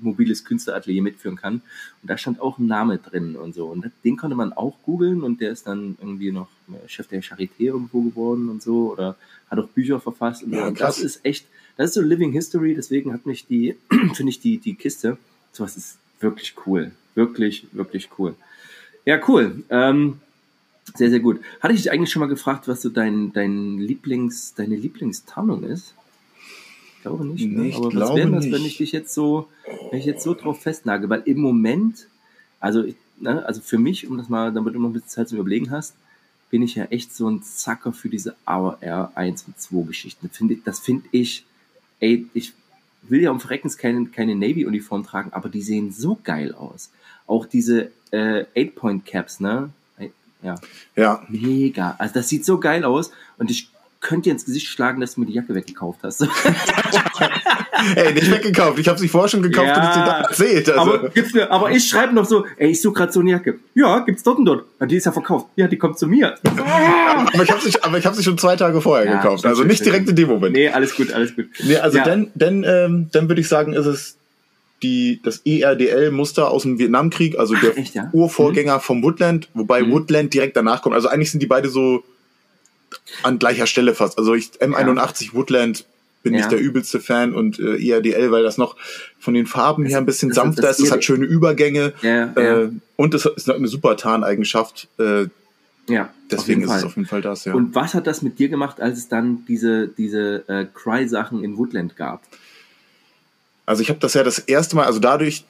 mobiles 0.00 0.44
Künstleratelier 0.44 1.02
mitführen 1.02 1.36
kann. 1.36 1.54
Und 2.02 2.10
da 2.10 2.16
stand 2.16 2.40
auch 2.40 2.58
ein 2.58 2.66
Name 2.66 2.98
drin 2.98 3.36
und 3.36 3.54
so. 3.54 3.66
Und 3.66 3.90
den 4.04 4.16
konnte 4.16 4.36
man 4.36 4.52
auch 4.52 4.76
googeln 4.84 5.22
und 5.22 5.40
der 5.40 5.50
ist 5.50 5.66
dann 5.66 5.96
irgendwie 6.00 6.32
noch 6.32 6.48
äh, 6.68 6.88
Chef 6.88 7.08
der 7.08 7.22
Charité 7.22 7.64
irgendwo 7.66 8.00
geworden 8.00 8.48
und 8.48 8.62
so 8.62 8.92
oder 8.92 9.16
hat 9.50 9.58
auch 9.58 9.68
Bücher 9.68 10.00
verfasst 10.00 10.42
und, 10.42 10.54
so. 10.54 10.62
und 10.62 10.80
das 10.80 11.00
ist 11.00 11.24
echt, 11.24 11.46
das 11.76 11.90
ist 11.90 11.94
so 11.94 12.02
Living 12.02 12.32
History, 12.32 12.74
deswegen 12.74 13.12
hat 13.12 13.26
mich 13.26 13.46
die, 13.46 13.76
finde 14.14 14.30
ich 14.30 14.40
die, 14.40 14.58
die 14.58 14.74
Kiste, 14.74 15.18
sowas 15.52 15.76
ist 15.76 15.98
wirklich 16.20 16.54
cool. 16.66 16.92
Wirklich, 17.14 17.66
wirklich 17.72 18.10
cool. 18.18 18.34
Ja, 19.04 19.20
cool. 19.28 19.64
Ähm, 19.70 20.20
sehr, 20.94 21.10
sehr 21.10 21.20
gut. 21.20 21.40
Hatte 21.60 21.74
ich 21.74 21.82
dich 21.82 21.92
eigentlich 21.92 22.10
schon 22.10 22.20
mal 22.20 22.26
gefragt, 22.26 22.68
was 22.68 22.82
so 22.82 22.88
dein, 22.88 23.32
dein 23.32 23.78
Lieblings, 23.78 24.54
deine 24.54 24.76
Lieblingstarnung 24.76 25.64
ist? 25.64 25.94
Ich 26.96 27.02
glaube 27.02 27.24
nicht. 27.24 27.46
Ne? 27.46 27.72
Aber 27.74 27.94
was 27.94 28.14
wäre 28.14 28.30
das, 28.30 28.50
wenn 28.50 28.64
ich 28.64 28.78
dich 28.78 28.92
jetzt 28.92 29.14
so, 29.14 29.48
wenn 29.90 29.98
ich 29.98 30.06
jetzt 30.06 30.22
so 30.22 30.34
drauf 30.34 30.60
festnagel? 30.60 31.08
Weil 31.08 31.22
im 31.24 31.38
Moment, 31.38 32.06
also, 32.60 32.84
ne, 33.18 33.44
also 33.46 33.60
für 33.60 33.78
mich, 33.78 34.08
um 34.08 34.18
das 34.18 34.28
mal, 34.28 34.52
damit 34.52 34.74
du 34.74 34.80
noch 34.80 34.90
ein 34.90 34.92
bisschen 34.92 35.08
Zeit 35.08 35.28
zum 35.28 35.38
Überlegen 35.38 35.70
hast, 35.70 35.94
bin 36.50 36.62
ich 36.62 36.74
ja 36.76 36.84
echt 36.84 37.14
so 37.14 37.28
ein 37.28 37.42
Zacker 37.42 37.92
für 37.92 38.08
diese 38.08 38.36
AOR 38.44 39.12
1 39.14 39.44
und 39.46 39.58
2 39.58 39.86
Geschichten. 39.86 40.30
Das 40.64 40.78
finde 40.78 41.08
ich, 41.10 41.44
ey, 42.00 42.26
ich 42.34 42.52
will 43.02 43.22
ja 43.22 43.30
um 43.30 43.40
Verreckens 43.40 43.78
keine, 43.78 44.06
keine 44.06 44.34
Navy-Uniform 44.34 45.04
tragen, 45.04 45.32
aber 45.32 45.48
die 45.48 45.62
sehen 45.62 45.92
so 45.92 46.18
geil 46.22 46.54
aus. 46.54 46.90
Auch 47.26 47.46
diese 47.46 47.90
äh, 48.10 48.44
Eight-Point-Caps, 48.54 49.40
ne? 49.40 49.70
Ja. 50.42 50.54
Ja. 50.94 51.22
Mega. 51.28 51.96
Also 51.98 52.14
das 52.14 52.28
sieht 52.28 52.44
so 52.44 52.60
geil 52.60 52.84
aus 52.84 53.10
und 53.38 53.50
ich 53.50 53.70
könnte 54.06 54.24
dir 54.24 54.32
ins 54.32 54.44
Gesicht 54.44 54.68
schlagen, 54.68 55.00
dass 55.00 55.14
du 55.14 55.20
mir 55.20 55.26
die 55.26 55.32
Jacke 55.32 55.52
weggekauft 55.52 55.98
hast. 56.04 56.20
ey, 57.96 58.14
nicht 58.14 58.30
weggekauft. 58.30 58.78
Ich 58.78 58.86
habe 58.86 59.00
sie 59.00 59.08
vorher 59.08 59.28
schon 59.28 59.42
gekauft 59.42 59.66
ja, 59.66 59.74
und 59.74 59.96
dir 59.96 60.04
da 60.04 60.20
erzählt. 60.20 60.70
Also. 60.70 60.80
Aber, 60.80 61.08
gibt's 61.08 61.34
ne, 61.34 61.50
aber 61.50 61.72
ich 61.72 61.88
schreibe 61.88 62.14
noch 62.14 62.24
so, 62.24 62.46
ey, 62.56 62.70
ich 62.70 62.80
suche 62.80 62.94
gerade 62.94 63.12
so 63.12 63.18
eine 63.18 63.32
Jacke. 63.32 63.58
Ja, 63.74 63.98
gibt's 64.00 64.22
dort 64.22 64.38
und 64.38 64.44
dort. 64.44 64.64
Ja, 64.80 64.86
die 64.86 64.96
ist 64.96 65.06
ja 65.06 65.12
verkauft. 65.12 65.48
Ja, 65.56 65.66
die 65.66 65.76
kommt 65.76 65.98
zu 65.98 66.06
mir. 66.06 66.36
aber 66.44 67.42
ich 67.42 67.50
habe 67.50 67.60
sie, 67.60 67.72
hab 67.72 68.14
sie 68.14 68.22
schon 68.22 68.38
zwei 68.38 68.54
Tage 68.54 68.80
vorher 68.80 69.06
ja, 69.06 69.16
gekauft. 69.16 69.44
Also 69.44 69.64
nicht 69.64 69.84
direkt 69.84 70.08
in 70.08 70.14
dem 70.14 70.28
Moment. 70.28 70.54
Nee, 70.54 70.68
alles 70.68 70.94
gut, 70.94 71.12
alles 71.12 71.34
gut. 71.34 71.46
Nee, 71.64 71.76
also 71.76 71.98
ja. 71.98 72.04
dann, 72.04 72.30
dann, 72.36 72.64
ähm, 72.64 73.08
dann 73.10 73.28
würde 73.28 73.40
ich 73.40 73.48
sagen, 73.48 73.72
ist 73.72 73.86
es 73.86 74.16
die, 74.84 75.20
das 75.24 75.38
ERDL-Muster 75.44 76.48
aus 76.48 76.62
dem 76.62 76.78
Vietnamkrieg, 76.78 77.36
also 77.40 77.56
der 77.56 77.76
echt, 77.76 77.96
ja? 77.96 78.08
Urvorgänger 78.12 78.76
mhm. 78.76 78.82
vom 78.82 79.02
Woodland, 79.02 79.48
wobei 79.54 79.82
mhm. 79.82 79.90
Woodland 79.90 80.32
direkt 80.32 80.56
danach 80.56 80.82
kommt. 80.82 80.94
Also 80.94 81.08
eigentlich 81.08 81.32
sind 81.32 81.42
die 81.42 81.46
beide 81.46 81.68
so 81.68 82.04
an 83.22 83.38
gleicher 83.38 83.66
Stelle 83.66 83.94
fast. 83.94 84.18
Also 84.18 84.34
ich 84.34 84.50
M81 84.60 85.26
ja. 85.26 85.32
Woodland 85.34 85.84
bin 86.22 86.34
ja. 86.34 86.40
ich 86.40 86.46
der 86.46 86.58
übelste 86.58 86.98
Fan 86.98 87.34
und 87.34 87.60
äh, 87.60 87.76
ERDL, 87.76 88.32
weil 88.32 88.42
das 88.42 88.58
noch 88.58 88.76
von 89.20 89.32
den 89.32 89.46
Farben 89.46 89.86
her 89.86 89.98
ein 89.98 90.06
bisschen 90.06 90.30
das, 90.30 90.36
sanfter 90.36 90.70
ist, 90.70 90.80
es 90.80 90.90
hat 90.90 91.04
schöne 91.04 91.24
Übergänge 91.24 91.92
ja, 92.02 92.32
äh, 92.34 92.70
und 92.96 93.14
es 93.14 93.26
ist 93.26 93.48
eine 93.48 93.68
super 93.68 93.96
Tarneigenschaft. 93.96 94.88
Äh, 94.98 95.26
ja, 95.88 96.08
deswegen 96.28 96.62
ist 96.62 96.72
es 96.72 96.82
auf 96.82 96.96
jeden 96.96 97.06
Fall 97.06 97.22
das, 97.22 97.44
ja. 97.44 97.54
Und 97.54 97.76
was 97.76 97.94
hat 97.94 98.08
das 98.08 98.22
mit 98.22 98.40
dir 98.40 98.48
gemacht, 98.48 98.80
als 98.80 98.98
es 98.98 99.08
dann 99.08 99.44
diese, 99.46 99.86
diese 99.86 100.48
äh, 100.48 100.66
Cry-Sachen 100.74 101.44
in 101.44 101.56
Woodland 101.58 101.96
gab? 101.96 102.22
Also 103.64 103.82
ich 103.82 103.88
habe 103.88 104.00
das 104.00 104.14
ja 104.14 104.24
das 104.24 104.40
erste 104.40 104.74
Mal, 104.74 104.86
also 104.86 104.98
dadurch, 104.98 105.44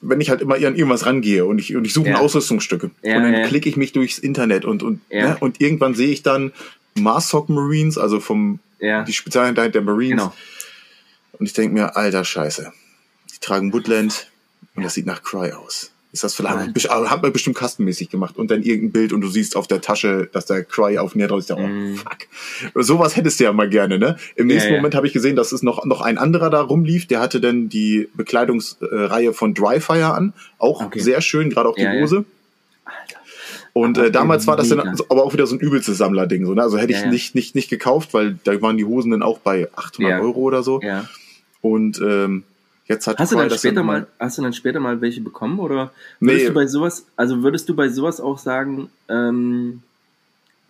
wenn 0.00 0.20
ich 0.20 0.30
halt 0.30 0.40
immer 0.40 0.56
an 0.56 0.74
irgendwas 0.74 1.06
rangehe 1.06 1.44
und 1.44 1.60
ich, 1.60 1.76
und 1.76 1.84
ich 1.84 1.92
suche 1.92 2.10
ja. 2.10 2.18
Ausrüstungsstücke 2.18 2.90
ja, 3.02 3.16
und 3.16 3.22
dann 3.22 3.34
ja. 3.34 3.46
klicke 3.46 3.68
ich 3.68 3.76
mich 3.76 3.92
durchs 3.92 4.18
Internet 4.18 4.64
und, 4.64 4.82
und, 4.82 5.00
ja. 5.10 5.30
ne, 5.30 5.36
und 5.38 5.60
irgendwann 5.60 5.94
sehe 5.94 6.10
ich 6.10 6.22
dann 6.22 6.52
Marsoc 6.98 7.48
Marines, 7.48 7.98
also 7.98 8.20
vom 8.20 8.60
ja. 8.80 9.04
die 9.04 9.12
Spezialeinheit 9.12 9.74
der 9.74 9.82
Marines. 9.82 10.22
Genau. 10.22 10.34
Und 11.38 11.46
ich 11.46 11.52
denke 11.52 11.74
mir, 11.74 11.96
alter 11.96 12.24
Scheiße, 12.24 12.72
die 13.32 13.38
tragen 13.40 13.72
Woodland 13.72 14.30
und 14.74 14.84
das 14.84 14.94
sieht 14.94 15.06
nach 15.06 15.22
Cry 15.22 15.52
aus. 15.52 15.92
Ist 16.10 16.24
das 16.24 16.34
vielleicht, 16.34 16.84
ja. 16.84 17.10
hat 17.10 17.22
man 17.22 17.32
bestimmt 17.34 17.56
kastenmäßig 17.56 18.08
gemacht 18.08 18.38
und 18.38 18.50
dann 18.50 18.62
irgendein 18.62 18.92
Bild 18.92 19.12
und 19.12 19.20
du 19.20 19.28
siehst 19.28 19.56
auf 19.56 19.66
der 19.66 19.82
Tasche, 19.82 20.28
dass 20.32 20.46
der 20.46 20.64
Cry 20.64 20.96
auf 20.96 21.14
näher 21.14 21.28
drauf 21.28 21.40
ist. 21.40 21.50
Oh, 21.50 21.58
mm. 21.58 21.96
fuck. 21.96 22.18
Sowas 22.82 23.14
hättest 23.14 23.38
du 23.38 23.44
ja 23.44 23.52
mal 23.52 23.68
gerne, 23.68 23.98
ne? 23.98 24.16
Im 24.34 24.46
nächsten 24.46 24.70
ja, 24.70 24.76
Moment 24.78 24.94
habe 24.94 25.06
ich 25.06 25.12
gesehen, 25.12 25.36
dass 25.36 25.52
es 25.52 25.62
noch, 25.62 25.84
noch 25.84 26.00
ein 26.00 26.16
anderer 26.16 26.48
da 26.48 26.62
rumlief, 26.62 27.06
der 27.06 27.20
hatte 27.20 27.42
dann 27.42 27.68
die 27.68 28.08
Bekleidungsreihe 28.14 29.34
von 29.34 29.52
Dryfire 29.52 30.14
an. 30.14 30.32
Auch 30.56 30.82
okay. 30.82 30.98
sehr 30.98 31.20
schön, 31.20 31.50
gerade 31.50 31.68
auch 31.68 31.76
die 31.76 31.86
Hose. 31.86 32.16
Alter. 32.16 32.37
Und 33.78 33.96
äh, 33.96 34.10
damals 34.10 34.48
war 34.48 34.56
das 34.56 34.68
dann 34.70 34.80
aber 34.80 35.24
auch 35.24 35.32
wieder 35.32 35.46
so 35.46 35.54
ein 35.54 35.60
übelstes 35.60 35.98
Sammlerding. 35.98 36.44
So, 36.44 36.52
ne? 36.52 36.62
Also 36.62 36.78
hätte 36.78 36.92
ich 36.92 37.04
nicht, 37.06 37.36
nicht, 37.36 37.54
nicht 37.54 37.70
gekauft, 37.70 38.12
weil 38.12 38.36
da 38.42 38.60
waren 38.60 38.76
die 38.76 38.84
Hosen 38.84 39.12
dann 39.12 39.22
auch 39.22 39.38
bei 39.38 39.68
800 39.76 40.20
Euro 40.20 40.40
oder 40.40 40.64
so. 40.64 40.80
Ja. 40.82 41.04
Und 41.60 42.00
ähm, 42.00 42.42
Jetzt 42.88 43.06
hat 43.06 43.18
hast 43.18 43.32
du 43.32 43.36
dann 43.36 43.50
später 43.50 43.82
mal, 43.82 44.06
hast 44.18 44.38
du 44.38 44.42
dann 44.42 44.54
später 44.54 44.80
mal 44.80 45.02
welche 45.02 45.20
bekommen 45.20 45.58
oder 45.58 45.92
würdest 46.20 46.44
nee. 46.44 46.48
du 46.48 46.54
bei 46.54 46.66
sowas, 46.66 47.04
also 47.16 47.42
würdest 47.42 47.68
du 47.68 47.76
bei 47.76 47.90
sowas 47.90 48.18
auch 48.18 48.38
sagen, 48.38 48.88
ähm, 49.10 49.82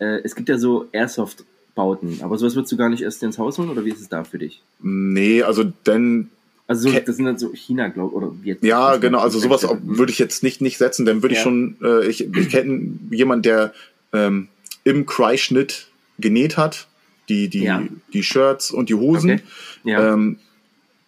äh, 0.01 0.19
es 0.25 0.35
gibt 0.35 0.49
ja 0.49 0.59
so 0.59 0.89
Airsoft-Bauten, 0.91 2.19
aber 2.23 2.37
sowas 2.37 2.57
würdest 2.57 2.73
du 2.73 2.77
gar 2.77 2.89
nicht 2.89 3.03
erst 3.03 3.23
ins 3.23 3.39
Haus 3.39 3.57
holen 3.57 3.71
oder 3.71 3.85
wie 3.85 3.91
ist 3.91 4.01
es 4.01 4.09
da 4.09 4.25
für 4.25 4.39
dich? 4.39 4.63
Nee, 4.81 5.45
also 5.45 5.63
denn 5.63 6.29
also 6.69 6.91
so, 6.91 6.99
das 7.01 7.17
sind 7.17 7.25
dann 7.25 7.39
so 7.39 7.51
China, 7.55 7.89
glaube 7.89 8.15
oder 8.15 8.31
Vietnam. 8.43 8.69
Ja, 8.69 8.97
genau, 8.97 9.21
also 9.21 9.39
sowas 9.39 9.67
würde 9.83 10.13
ich 10.13 10.19
jetzt 10.19 10.43
nicht, 10.43 10.61
nicht 10.61 10.77
setzen, 10.77 11.07
dann 11.07 11.23
würde 11.23 11.35
ja. 11.35 11.41
ich 11.41 11.43
schon, 11.43 11.77
äh, 11.83 12.07
ich, 12.07 12.21
ich 12.33 12.49
kenne 12.51 12.93
jemanden, 13.11 13.43
der 13.43 13.73
ähm, 14.13 14.49
im 14.85 15.07
Cry-Schnitt 15.07 15.89
genäht 16.19 16.59
hat, 16.59 16.87
die, 17.31 17.49
die, 17.49 17.65
ja. 17.65 17.83
die 18.13 18.23
Shirts 18.23 18.71
und 18.71 18.91
die 18.91 18.95
Hosen. 18.95 19.31
Okay. 19.31 19.43
Ja. 19.85 20.13
Ähm, 20.13 20.39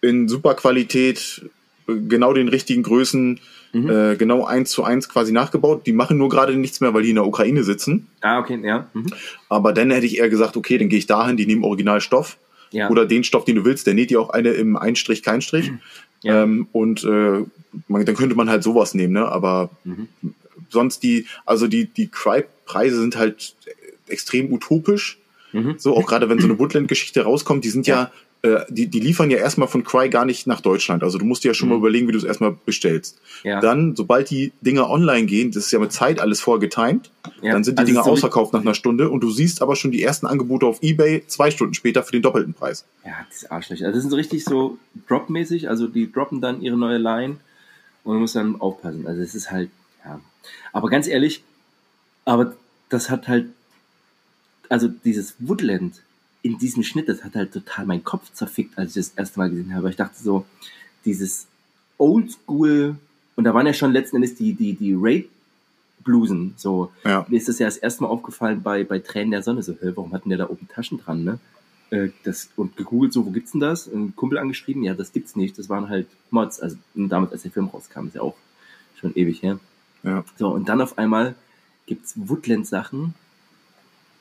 in 0.01 0.27
super 0.27 0.55
Qualität, 0.55 1.43
genau 1.85 2.33
den 2.33 2.47
richtigen 2.47 2.81
Größen, 2.81 3.39
mhm. 3.73 3.89
äh, 3.89 4.15
genau 4.15 4.45
eins 4.45 4.71
zu 4.71 4.83
eins 4.83 5.09
quasi 5.09 5.31
nachgebaut. 5.31 5.85
Die 5.85 5.93
machen 5.93 6.17
nur 6.17 6.29
gerade 6.29 6.55
nichts 6.55 6.81
mehr, 6.81 6.93
weil 6.95 7.03
die 7.03 7.09
in 7.09 7.15
der 7.15 7.27
Ukraine 7.27 7.63
sitzen. 7.63 8.07
Ah, 8.21 8.39
okay, 8.39 8.59
ja. 8.63 8.87
Mhm. 8.93 9.13
Aber 9.47 9.73
dann 9.73 9.91
hätte 9.91 10.07
ich 10.07 10.17
eher 10.17 10.29
gesagt, 10.29 10.57
okay, 10.57 10.79
dann 10.79 10.89
gehe 10.89 10.99
ich 10.99 11.05
dahin, 11.05 11.37
die 11.37 11.45
nehmen 11.45 11.63
Originalstoff. 11.63 12.37
Ja. 12.71 12.89
Oder 12.89 13.05
den 13.05 13.23
Stoff, 13.23 13.45
den 13.45 13.57
du 13.57 13.65
willst, 13.65 13.87
der 13.87 13.93
näht 13.93 14.09
dir 14.09 14.19
auch 14.21 14.29
eine 14.29 14.49
im 14.51 14.75
Einstrich, 14.75 15.23
Keinstrich. 15.23 15.71
Ja. 16.23 16.43
Ähm, 16.43 16.67
und 16.71 17.03
äh, 17.03 17.43
man, 17.87 18.05
dann 18.05 18.15
könnte 18.15 18.35
man 18.35 18.47
halt 18.47 18.61
sowas 18.61 18.93
nehmen, 18.93 19.13
ne? 19.13 19.27
Aber 19.27 19.71
mhm. 19.83 20.07
sonst 20.69 21.01
die, 21.01 21.25
also 21.47 21.65
die, 21.65 21.85
die 21.85 22.09
Cry-Preise 22.09 23.01
sind 23.01 23.15
halt 23.15 23.55
extrem 24.07 24.53
utopisch. 24.53 25.17
Mhm. 25.51 25.77
So, 25.79 25.97
auch 25.97 26.05
gerade 26.05 26.29
wenn 26.29 26.37
so 26.37 26.45
eine 26.45 26.59
Woodland-Geschichte 26.59 27.23
rauskommt, 27.23 27.65
die 27.65 27.69
sind 27.69 27.87
ja, 27.87 27.95
ja 27.95 28.11
äh, 28.43 28.65
die, 28.69 28.87
die 28.87 28.99
liefern 28.99 29.29
ja 29.29 29.37
erstmal 29.37 29.67
von 29.67 29.83
Cry 29.83 30.09
gar 30.09 30.25
nicht 30.25 30.47
nach 30.47 30.61
Deutschland. 30.61 31.03
Also 31.03 31.19
du 31.19 31.25
musst 31.25 31.43
dir 31.43 31.49
ja 31.49 31.53
schon 31.53 31.67
mhm. 31.67 31.75
mal 31.75 31.79
überlegen, 31.79 32.07
wie 32.07 32.11
du 32.11 32.17
es 32.17 32.23
erstmal 32.23 32.55
bestellst. 32.65 33.19
Ja. 33.43 33.59
Dann, 33.59 33.95
sobald 33.95 34.31
die 34.31 34.51
Dinger 34.61 34.89
online 34.89 35.27
gehen, 35.27 35.51
das 35.51 35.65
ist 35.65 35.71
ja 35.71 35.79
mit 35.79 35.91
Zeit 35.91 36.19
alles 36.19 36.41
vorgetimed, 36.41 37.11
ja. 37.41 37.53
dann 37.53 37.63
sind 37.63 37.77
die 37.77 37.81
also 37.81 37.91
Dinger 37.91 38.03
so 38.03 38.11
ausverkauft 38.11 38.53
nach 38.53 38.61
einer 38.61 38.73
Stunde 38.73 39.09
und 39.09 39.21
du 39.21 39.29
siehst 39.29 39.61
aber 39.61 39.75
schon 39.75 39.91
die 39.91 40.01
ersten 40.01 40.25
Angebote 40.25 40.65
auf 40.65 40.81
Ebay 40.81 41.23
zwei 41.27 41.51
Stunden 41.51 41.75
später 41.75 42.03
für 42.03 42.13
den 42.13 42.23
doppelten 42.23 42.53
Preis. 42.53 42.85
Ja, 43.05 43.11
das 43.29 43.43
ist 43.43 43.51
arschlich. 43.51 43.85
Also 43.85 43.93
das 43.93 44.01
sind 44.01 44.09
so 44.09 44.17
richtig 44.17 44.43
so 44.43 44.79
Drop-mäßig, 45.07 45.69
also 45.69 45.87
die 45.87 46.11
droppen 46.11 46.41
dann 46.41 46.61
ihre 46.61 46.77
neue 46.77 46.97
Line 46.97 47.37
und 48.03 48.15
du 48.15 48.19
musst 48.19 48.35
dann 48.35 48.59
aufpassen. 48.59 49.05
Also 49.05 49.21
es 49.21 49.35
ist 49.35 49.51
halt, 49.51 49.69
ja. 50.03 50.19
Aber 50.73 50.89
ganz 50.89 51.07
ehrlich, 51.07 51.43
aber 52.25 52.55
das 52.89 53.11
hat 53.11 53.27
halt, 53.27 53.49
also 54.67 54.87
dieses 54.87 55.35
Woodland, 55.37 56.01
in 56.43 56.57
diesem 56.57 56.83
Schnitt, 56.83 57.07
das 57.07 57.23
hat 57.23 57.35
halt 57.35 57.53
total 57.53 57.85
meinen 57.85 58.03
Kopf 58.03 58.31
zerfickt, 58.33 58.77
als 58.77 58.95
ich 58.95 59.05
das 59.07 59.13
erste 59.15 59.39
Mal 59.39 59.49
gesehen 59.49 59.73
habe. 59.75 59.89
Ich 59.89 59.95
dachte 59.95 60.21
so, 60.21 60.45
dieses 61.05 61.47
Oldschool, 61.97 62.95
und 63.35 63.43
da 63.43 63.53
waren 63.53 63.67
ja 63.67 63.73
schon 63.73 63.91
letzten 63.91 64.17
Endes 64.17 64.35
die, 64.35 64.53
die, 64.53 64.73
die 64.73 64.95
Raid-Blusen, 64.97 66.55
so. 66.57 66.91
Ja. 67.03 67.25
Mir 67.29 67.37
ist 67.37 67.47
das 67.47 67.59
ja 67.59 67.67
das 67.67 67.77
erste 67.77 68.03
Mal 68.03 68.09
aufgefallen 68.09 68.61
bei, 68.63 68.83
bei 68.83 68.99
Tränen 68.99 69.31
der 69.31 69.43
Sonne, 69.43 69.61
so, 69.61 69.73
hä, 69.73 69.91
warum 69.95 70.13
hatten 70.13 70.29
der 70.29 70.39
da 70.39 70.49
oben 70.49 70.67
Taschen 70.67 70.97
dran, 70.97 71.23
ne? 71.23 71.39
Äh, 71.91 72.09
das, 72.23 72.49
und 72.55 72.75
gegoogelt, 72.75 73.13
so, 73.13 73.25
wo 73.25 73.29
gibt's 73.29 73.51
denn 73.51 73.61
das? 73.61 73.87
Ein 73.87 74.15
Kumpel 74.15 74.39
angeschrieben, 74.39 74.83
ja, 74.83 74.95
das 74.95 75.11
gibt's 75.11 75.35
nicht, 75.35 75.59
das 75.59 75.69
waren 75.69 75.89
halt 75.89 76.07
Mods, 76.31 76.59
also 76.59 76.75
damals, 76.95 77.33
als 77.33 77.43
der 77.43 77.51
Film 77.51 77.67
rauskam, 77.67 78.07
ist 78.07 78.15
ja 78.15 78.21
auch 78.21 78.35
schon 78.99 79.15
ewig 79.15 79.43
her. 79.43 79.59
Ja. 80.03 80.23
So, 80.37 80.49
und 80.49 80.69
dann 80.69 80.81
auf 80.81 80.97
einmal 80.97 81.35
gibt's 81.85 82.13
Woodland-Sachen 82.15 83.13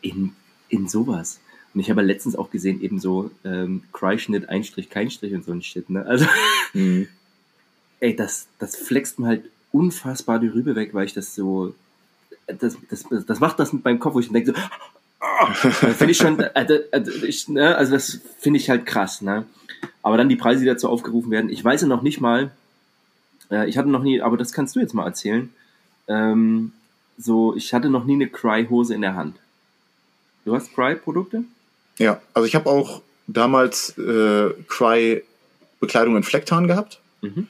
in, 0.02 0.32
in 0.68 0.88
sowas. 0.88 1.40
Und 1.72 1.80
ich 1.80 1.90
habe 1.90 2.02
letztens 2.02 2.36
auch 2.36 2.50
gesehen, 2.50 2.80
eben 2.80 2.98
so 2.98 3.30
ähm, 3.44 3.82
Cry-Schnitt, 3.92 4.48
Einstrich, 4.48 4.90
kein 4.90 5.10
Strich 5.10 5.34
und 5.34 5.44
so 5.44 5.52
ein 5.52 5.62
Shit. 5.62 5.88
Ne? 5.88 6.04
Also, 6.04 6.26
mhm. 6.72 7.08
ey, 8.00 8.16
das, 8.16 8.48
das 8.58 8.76
flext 8.76 9.18
mir 9.18 9.28
halt 9.28 9.44
unfassbar 9.72 10.40
die 10.40 10.48
Rübe 10.48 10.74
weg, 10.74 10.94
weil 10.94 11.06
ich 11.06 11.14
das 11.14 11.34
so, 11.34 11.74
das, 12.46 12.76
das, 12.88 13.04
das 13.26 13.40
macht 13.40 13.58
das 13.60 13.72
mit 13.72 13.84
meinem 13.84 14.00
Kopf, 14.00 14.14
wo 14.14 14.20
ich 14.20 14.30
denke 14.30 14.52
so, 14.52 14.60
oh, 15.20 15.52
finde 15.52 16.10
ich 16.10 16.18
schon, 16.18 16.40
äh, 16.40 16.64
äh, 16.64 17.10
ich, 17.24 17.48
ne, 17.48 17.76
also 17.76 17.92
das 17.92 18.20
finde 18.38 18.58
ich 18.58 18.68
halt 18.68 18.86
krass, 18.86 19.22
ne? 19.22 19.46
Aber 20.02 20.16
dann 20.16 20.28
die 20.28 20.36
Preise, 20.36 20.60
die 20.60 20.66
dazu 20.66 20.88
aufgerufen 20.88 21.30
werden, 21.30 21.50
ich 21.50 21.64
weiß 21.64 21.82
ja 21.82 21.86
noch 21.86 22.02
nicht 22.02 22.20
mal, 22.20 22.50
äh, 23.50 23.68
ich 23.68 23.78
hatte 23.78 23.88
noch 23.88 24.02
nie, 24.02 24.20
aber 24.20 24.36
das 24.36 24.52
kannst 24.52 24.74
du 24.74 24.80
jetzt 24.80 24.94
mal 24.94 25.06
erzählen, 25.06 25.50
ähm, 26.08 26.72
so, 27.16 27.54
ich 27.54 27.72
hatte 27.74 27.90
noch 27.90 28.04
nie 28.04 28.14
eine 28.14 28.28
Cry-Hose 28.28 28.94
in 28.94 29.02
der 29.02 29.14
Hand. 29.14 29.36
Du 30.44 30.54
hast 30.54 30.74
Cry-Produkte? 30.74 31.44
Ja, 32.00 32.20
also 32.32 32.46
ich 32.46 32.54
habe 32.54 32.68
auch 32.68 33.02
damals 33.26 33.96
äh, 33.98 34.50
Cry 34.68 35.22
Bekleidung 35.80 36.16
in 36.16 36.22
Flecktarn 36.22 36.66
gehabt. 36.66 36.98
Mhm. 37.20 37.46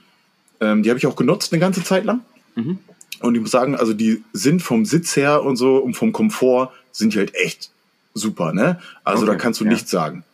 Ähm, 0.61 0.83
die 0.83 0.91
habe 0.91 0.99
ich 0.99 1.07
auch 1.07 1.15
genutzt 1.17 1.53
eine 1.53 1.61
ganze 1.61 1.85
Zeit 1.85 2.05
lang. 2.05 2.21
Mhm. 2.57 2.79
Und 3.21 3.35
ich 3.37 3.41
muss 3.41 3.53
sagen, 3.53 3.77
also 3.77 3.95
die 3.95 4.25
sind 4.33 4.61
vom 4.61 4.85
Sitz 4.85 5.15
her 5.15 5.45
und 5.45 5.57
so 5.57 5.77
und 5.77 5.95
vom 5.95 6.13
Komfort 6.13 6.73
sind 6.91 7.15
die 7.15 7.19
halt 7.19 7.35
echt 7.35 7.71
super, 8.13 8.53
ne? 8.53 8.81
Also 9.05 9.23
okay, 9.23 9.33
da 9.33 9.39
kannst 9.39 9.61
du 9.61 9.65
ja. 9.65 9.71
nichts 9.71 9.91
sagen. 9.91 10.25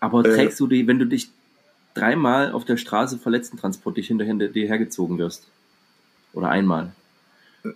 Aber 0.00 0.22
trägst 0.22 0.56
äh, 0.56 0.64
du 0.64 0.66
die, 0.66 0.86
wenn 0.86 0.98
du 0.98 1.04
dich 1.04 1.28
dreimal 1.92 2.52
auf 2.52 2.64
der 2.64 2.78
Straße 2.78 3.18
verletztentransportig 3.18 4.06
hinterher 4.06 4.34
dir 4.34 4.66
hergezogen 4.66 5.18
wirst? 5.18 5.46
Oder 6.32 6.48
einmal? 6.48 6.92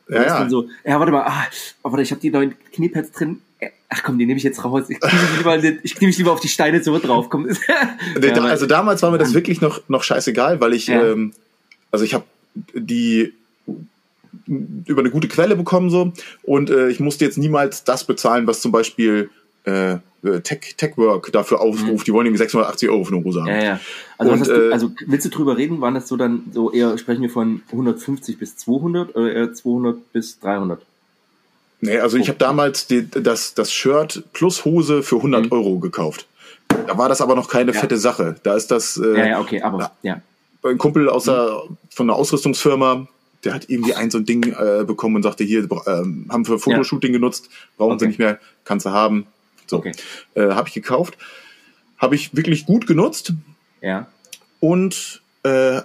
Ja, 0.09 0.23
ja. 0.23 0.49
So, 0.49 0.71
ja, 0.85 0.99
warte 0.99 1.13
mal, 1.13 1.25
ah, 1.27 1.45
oh, 1.83 1.91
warte, 1.91 2.03
ich 2.03 2.11
habe 2.13 2.21
die 2.23 2.31
neuen 2.31 2.55
Kniepads 2.73 3.13
drin. 3.13 3.43
Ach 3.89 4.03
komm, 4.03 4.19
die 4.19 4.27
nehme 4.27 4.39
ich 4.39 4.45
jetzt 4.45 4.65
raus. 4.65 4.85
Ich 4.89 5.01
knie 5.01 5.11
mich 5.13 5.39
lieber, 5.39 5.79
ich 5.83 5.95
knie 5.95 6.07
mich 6.07 6.19
lieber 6.19 6.33
auf 6.33 6.41
die 6.41 6.49
Steine 6.49 6.83
so 6.83 6.99
drauf. 6.99 7.29
Komm. 7.31 7.49
ja, 8.23 8.43
also 8.43 8.67
damals 8.67 9.03
war 9.03 9.11
mir 9.11 9.19
das 9.19 9.35
wirklich 9.35 9.61
noch, 9.61 9.81
noch 9.89 10.03
scheißegal, 10.03 10.61
weil 10.61 10.75
ich, 10.75 10.89
ja. 10.89 11.13
ähm, 11.13 11.33
also 11.91 12.05
ich 12.05 12.15
habe 12.15 12.25
die 12.75 13.33
über 14.47 15.01
eine 15.01 15.11
gute 15.11 15.29
Quelle 15.29 15.57
bekommen 15.57 15.91
so 15.91 16.13
und 16.43 16.69
äh, 16.69 16.89
ich 16.89 17.01
musste 17.01 17.25
jetzt 17.25 17.39
niemals 17.39 17.85
das 17.85 18.05
bezahlen, 18.05 18.47
was 18.47 18.61
zum 18.61 18.73
Beispiel 18.73 19.31
äh, 19.65 19.99
Tech, 20.43 20.75
Techwork 20.77 21.31
dafür 21.33 21.61
aufruft. 21.61 22.03
Mhm. 22.03 22.05
Die 22.05 22.13
wollen 22.13 22.27
irgendwie 22.27 22.39
680 22.39 22.89
Euro 22.89 23.05
für 23.05 23.15
eine 23.15 23.25
Hose 23.25 23.41
haben. 23.41 23.49
Ja, 23.49 23.63
ja. 23.63 23.81
Also, 24.17 24.33
und, 24.33 24.47
du, 24.47 24.69
äh, 24.69 24.73
also 24.73 24.91
willst 25.07 25.27
du 25.27 25.31
drüber 25.31 25.57
reden? 25.57 25.81
Waren 25.81 25.95
das 25.95 26.09
so 26.09 26.17
dann 26.17 26.45
so 26.53 26.73
eher, 26.73 26.97
sprechen 26.99 27.23
wir 27.23 27.31
von 27.31 27.63
150 27.71 28.39
bis 28.39 28.57
200 28.57 29.15
oder 29.15 29.33
eher 29.33 29.53
200 29.53 30.13
bis 30.13 30.41
300? 30.41 30.81
Nee, 31.85 31.99
also 31.99 32.17
ich 32.17 32.29
habe 32.29 32.39
damals 32.39 32.87
die, 32.87 33.11
das, 33.11 33.53
das 33.53 33.71
Shirt 33.71 34.25
plus 34.33 34.65
Hose 34.65 35.03
für 35.03 35.17
100 35.17 35.45
mhm. 35.45 35.53
Euro 35.53 35.79
gekauft. 35.79 36.27
Da 36.69 36.97
war 36.97 37.11
das 37.11 37.21
aber 37.21 37.35
noch 37.35 37.49
keine 37.49 37.73
ja. 37.73 37.81
fette 37.81 37.99
Sache. 37.99 38.37
Da 38.43 38.55
ist 38.55 38.71
das. 38.71 38.97
Äh, 38.97 39.19
ja, 39.19 39.27
ja, 39.27 39.41
okay, 39.41 39.61
aber 39.61 39.93
ja. 40.03 40.23
Ein 40.63 40.79
Kumpel 40.79 41.11
aus 41.11 41.25
der, 41.25 41.63
mhm. 41.69 41.77
von 41.91 42.09
einer 42.09 42.19
Ausrüstungsfirma, 42.19 43.07
der 43.45 43.53
hat 43.53 43.69
irgendwie 43.69 43.93
ein 43.93 44.11
so 44.11 44.17
ein 44.17 44.25
Ding 44.25 44.45
äh, 44.45 44.85
bekommen 44.85 45.17
und 45.17 45.23
sagte, 45.25 45.45
hier, 45.45 45.65
äh, 45.65 45.69
haben 46.31 46.45
für 46.47 46.59
Fotoshooting 46.59 47.13
genutzt, 47.13 47.51
brauchen 47.77 47.93
okay. 47.93 48.01
sie 48.01 48.07
nicht 48.09 48.19
mehr, 48.19 48.39
kannst 48.65 48.87
du 48.87 48.91
haben. 48.91 49.27
So, 49.67 49.77
okay. 49.77 49.93
äh, 50.35 50.53
habe 50.53 50.69
ich 50.69 50.75
gekauft, 50.75 51.19
habe 51.99 52.15
ich 52.15 52.35
wirklich 52.35 52.65
gut 52.65 52.87
genutzt. 52.87 53.35
Ja. 53.83 54.07
Und 54.61 55.21
äh, 55.43 55.83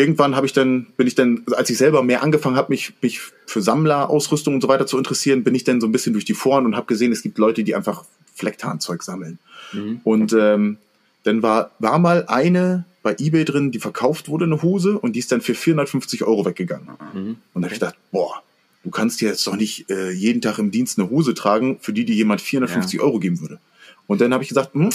irgendwann 0.00 0.34
habe 0.34 0.46
ich 0.46 0.52
dann, 0.52 0.86
bin 0.96 1.06
ich 1.06 1.14
dann, 1.14 1.44
als 1.52 1.70
ich 1.70 1.78
selber 1.78 2.02
mehr 2.02 2.22
angefangen 2.22 2.56
habe, 2.56 2.70
mich, 2.70 2.94
mich 3.02 3.20
für 3.46 3.62
Sammlerausrüstung 3.62 4.54
und 4.54 4.60
so 4.60 4.68
weiter 4.68 4.86
zu 4.86 4.98
interessieren, 4.98 5.44
bin 5.44 5.54
ich 5.54 5.64
dann 5.64 5.80
so 5.80 5.86
ein 5.86 5.92
bisschen 5.92 6.12
durch 6.12 6.24
die 6.24 6.34
Foren 6.34 6.64
und 6.66 6.76
habe 6.76 6.86
gesehen, 6.86 7.12
es 7.12 7.22
gibt 7.22 7.38
Leute, 7.38 7.62
die 7.62 7.74
einfach 7.74 8.04
Flecktarnzeug 8.34 9.02
sammeln. 9.02 9.38
Mhm. 9.72 10.00
Und 10.04 10.32
ähm, 10.32 10.78
dann 11.24 11.42
war, 11.42 11.70
war 11.78 11.98
mal 11.98 12.24
eine 12.26 12.84
bei 13.02 13.16
eBay 13.18 13.44
drin, 13.44 13.70
die 13.70 13.78
verkauft 13.78 14.28
wurde, 14.28 14.44
eine 14.44 14.62
Hose, 14.62 14.98
und 14.98 15.14
die 15.14 15.20
ist 15.20 15.32
dann 15.32 15.40
für 15.40 15.54
450 15.54 16.24
Euro 16.24 16.44
weggegangen. 16.44 16.88
Mhm. 17.14 17.36
Und 17.54 17.62
da 17.62 17.66
habe 17.66 17.74
ich 17.74 17.80
gedacht, 17.80 17.96
boah, 18.12 18.42
du 18.84 18.90
kannst 18.90 19.20
dir 19.20 19.28
jetzt 19.28 19.46
doch 19.46 19.56
nicht 19.56 19.90
äh, 19.90 20.10
jeden 20.10 20.42
Tag 20.42 20.58
im 20.58 20.70
Dienst 20.70 20.98
eine 20.98 21.08
Hose 21.08 21.34
tragen, 21.34 21.78
für 21.80 21.92
die 21.92 22.04
dir 22.04 22.14
jemand 22.14 22.40
450 22.40 22.98
ja. 22.98 23.04
Euro 23.04 23.18
geben 23.18 23.40
würde. 23.40 23.58
Und 24.06 24.20
dann 24.20 24.32
habe 24.32 24.42
ich 24.42 24.48
gesagt, 24.48 24.74
hm, 24.74 24.90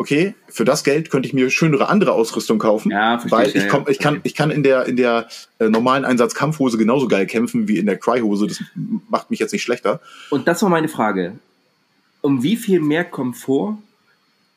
okay, 0.00 0.34
für 0.48 0.64
das 0.64 0.82
Geld 0.82 1.10
könnte 1.10 1.28
ich 1.28 1.34
mir 1.34 1.50
schönere 1.50 1.90
andere 1.90 2.12
Ausrüstung 2.12 2.58
kaufen, 2.58 2.90
ja, 2.90 3.22
weil 3.28 3.54
ich, 3.54 3.68
komm, 3.68 3.84
ich 3.86 3.98
kann 3.98 4.20
ich 4.22 4.34
kann 4.34 4.50
in 4.50 4.62
der 4.62 4.86
in 4.86 4.96
der 4.96 5.28
äh, 5.58 5.68
normalen 5.68 6.06
Einsatzkampfhose 6.06 6.78
genauso 6.78 7.06
geil 7.06 7.26
kämpfen 7.26 7.68
wie 7.68 7.76
in 7.76 7.84
der 7.84 7.98
Cry-Hose. 7.98 8.46
Das 8.46 8.62
macht 9.10 9.30
mich 9.30 9.40
jetzt 9.40 9.52
nicht 9.52 9.62
schlechter. 9.62 10.00
Und 10.30 10.48
das 10.48 10.62
war 10.62 10.70
meine 10.70 10.88
Frage. 10.88 11.34
Um 12.22 12.42
wie 12.42 12.56
viel 12.56 12.80
mehr 12.80 13.04
Komfort 13.04 13.76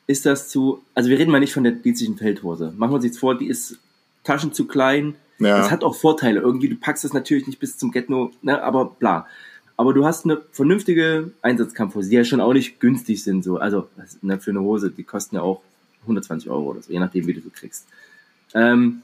ist 0.06 0.24
das 0.24 0.48
zu? 0.48 0.82
Also 0.94 1.10
wir 1.10 1.18
reden 1.18 1.30
mal 1.30 1.40
nicht 1.40 1.52
von 1.52 1.62
der 1.62 1.72
dienstlichen 1.72 2.16
Feldhose. 2.16 2.72
Machen 2.78 2.92
wir 2.92 2.96
uns 2.96 3.04
jetzt 3.04 3.18
vor, 3.18 3.36
die 3.36 3.48
ist 3.48 3.78
Taschen 4.24 4.54
zu 4.54 4.66
klein. 4.66 5.14
Ja. 5.40 5.58
Das 5.58 5.70
hat 5.70 5.84
auch 5.84 5.94
Vorteile. 5.94 6.40
Irgendwie 6.40 6.70
du 6.70 6.76
packst 6.76 7.04
das 7.04 7.12
natürlich 7.12 7.46
nicht 7.46 7.58
bis 7.58 7.76
zum 7.76 7.90
Getno, 7.90 8.30
ne, 8.40 8.62
aber 8.62 8.86
bla. 8.86 9.26
Aber 9.76 9.92
du 9.92 10.04
hast 10.04 10.24
eine 10.24 10.40
vernünftige 10.52 11.32
Einsatzkampfhose, 11.42 12.08
die 12.08 12.16
ja 12.16 12.24
schon 12.24 12.40
auch 12.40 12.52
nicht 12.52 12.80
günstig 12.80 13.22
sind. 13.24 13.42
So. 13.42 13.58
Also 13.58 13.88
ne, 14.22 14.38
für 14.38 14.50
eine 14.50 14.60
Hose, 14.60 14.90
die 14.90 15.02
kosten 15.02 15.36
ja 15.36 15.42
auch 15.42 15.62
120 16.02 16.48
Euro 16.50 16.70
oder 16.70 16.82
so, 16.82 16.92
je 16.92 17.00
nachdem, 17.00 17.26
wie 17.26 17.34
du 17.34 17.40
sie 17.40 17.50
kriegst. 17.50 17.86
Ähm, 18.54 19.02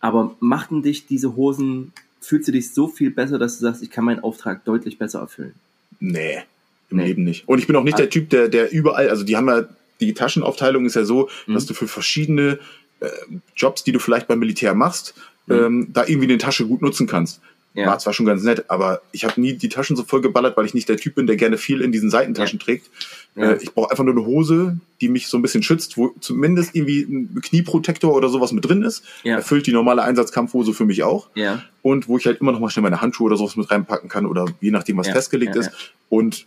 aber 0.00 0.36
machten 0.40 0.82
dich 0.82 1.06
diese 1.06 1.36
Hosen, 1.36 1.92
fühlst 2.20 2.48
du 2.48 2.52
dich 2.52 2.74
so 2.74 2.88
viel 2.88 3.10
besser, 3.10 3.38
dass 3.38 3.58
du 3.58 3.62
sagst, 3.62 3.82
ich 3.82 3.90
kann 3.90 4.04
meinen 4.04 4.20
Auftrag 4.20 4.64
deutlich 4.64 4.98
besser 4.98 5.20
erfüllen? 5.20 5.54
Nee, 6.00 6.42
im 6.90 6.98
nee. 6.98 7.06
Leben 7.06 7.24
nicht. 7.24 7.48
Und 7.48 7.58
ich 7.58 7.66
bin 7.66 7.76
auch 7.76 7.84
nicht 7.84 7.98
der 7.98 8.10
Typ, 8.10 8.28
der, 8.30 8.48
der 8.48 8.70
überall, 8.72 9.08
also 9.08 9.24
die 9.24 9.36
haben 9.36 9.48
ja, 9.48 9.64
die 10.00 10.12
Taschenaufteilung 10.12 10.84
ist 10.84 10.96
ja 10.96 11.04
so, 11.04 11.30
mhm. 11.46 11.54
dass 11.54 11.66
du 11.66 11.72
für 11.72 11.88
verschiedene 11.88 12.58
äh, 13.00 13.08
Jobs, 13.56 13.84
die 13.84 13.92
du 13.92 13.98
vielleicht 13.98 14.28
beim 14.28 14.40
Militär 14.40 14.74
machst, 14.74 15.14
mhm. 15.46 15.54
ähm, 15.54 15.88
da 15.92 16.04
irgendwie 16.06 16.28
eine 16.28 16.38
Tasche 16.38 16.66
gut 16.66 16.82
nutzen 16.82 17.06
kannst. 17.06 17.40
Ja. 17.74 17.86
War 17.86 17.98
zwar 17.98 18.12
schon 18.12 18.24
ganz 18.24 18.44
nett, 18.44 18.70
aber 18.70 19.02
ich 19.10 19.24
habe 19.24 19.40
nie 19.40 19.54
die 19.54 19.68
Taschen 19.68 19.96
so 19.96 20.04
voll 20.04 20.20
geballert, 20.20 20.56
weil 20.56 20.64
ich 20.64 20.74
nicht 20.74 20.88
der 20.88 20.96
Typ 20.96 21.16
bin, 21.16 21.26
der 21.26 21.34
gerne 21.34 21.58
viel 21.58 21.80
in 21.80 21.90
diesen 21.90 22.08
Seitentaschen 22.08 22.60
ja. 22.60 22.64
trägt. 22.64 22.88
Ja. 23.34 23.50
Äh, 23.50 23.58
ich 23.60 23.74
brauche 23.74 23.90
einfach 23.90 24.04
nur 24.04 24.14
eine 24.14 24.24
Hose, 24.24 24.78
die 25.00 25.08
mich 25.08 25.26
so 25.26 25.36
ein 25.36 25.42
bisschen 25.42 25.64
schützt, 25.64 25.96
wo 25.96 26.14
zumindest 26.20 26.76
irgendwie 26.76 27.00
ein 27.02 27.40
Knieprotektor 27.42 28.14
oder 28.14 28.28
sowas 28.28 28.52
mit 28.52 28.64
drin 28.64 28.82
ist. 28.82 29.02
Ja. 29.24 29.36
Erfüllt 29.36 29.66
die 29.66 29.72
normale 29.72 30.04
Einsatzkampfhose 30.04 30.72
für 30.72 30.84
mich 30.84 31.02
auch. 31.02 31.28
Ja. 31.34 31.64
Und 31.82 32.08
wo 32.08 32.16
ich 32.16 32.26
halt 32.26 32.40
immer 32.40 32.52
noch 32.52 32.60
mal 32.60 32.70
schnell 32.70 32.84
meine 32.84 33.00
Handschuhe 33.00 33.26
oder 33.26 33.36
sowas 33.36 33.56
mit 33.56 33.68
reinpacken 33.68 34.08
kann 34.08 34.26
oder 34.26 34.46
je 34.60 34.70
nachdem, 34.70 34.96
was 34.96 35.08
festgelegt 35.08 35.56
ist. 35.56 35.70
Und 36.08 36.46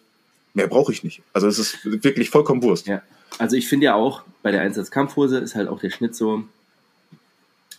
mehr 0.53 0.67
brauche 0.67 0.93
ich 0.93 1.03
nicht. 1.03 1.21
Also 1.33 1.47
es 1.47 1.59
ist 1.59 1.79
wirklich 1.83 2.29
vollkommen 2.29 2.63
Wurst. 2.63 2.87
Ja. 2.87 3.01
Also 3.37 3.57
ich 3.57 3.67
finde 3.67 3.85
ja 3.87 3.95
auch, 3.95 4.23
bei 4.43 4.51
der 4.51 4.61
Einsatzkampfhose 4.61 5.39
ist 5.39 5.55
halt 5.55 5.67
auch 5.67 5.81
der 5.81 5.89
Schnitt 5.89 6.15
so, 6.15 6.45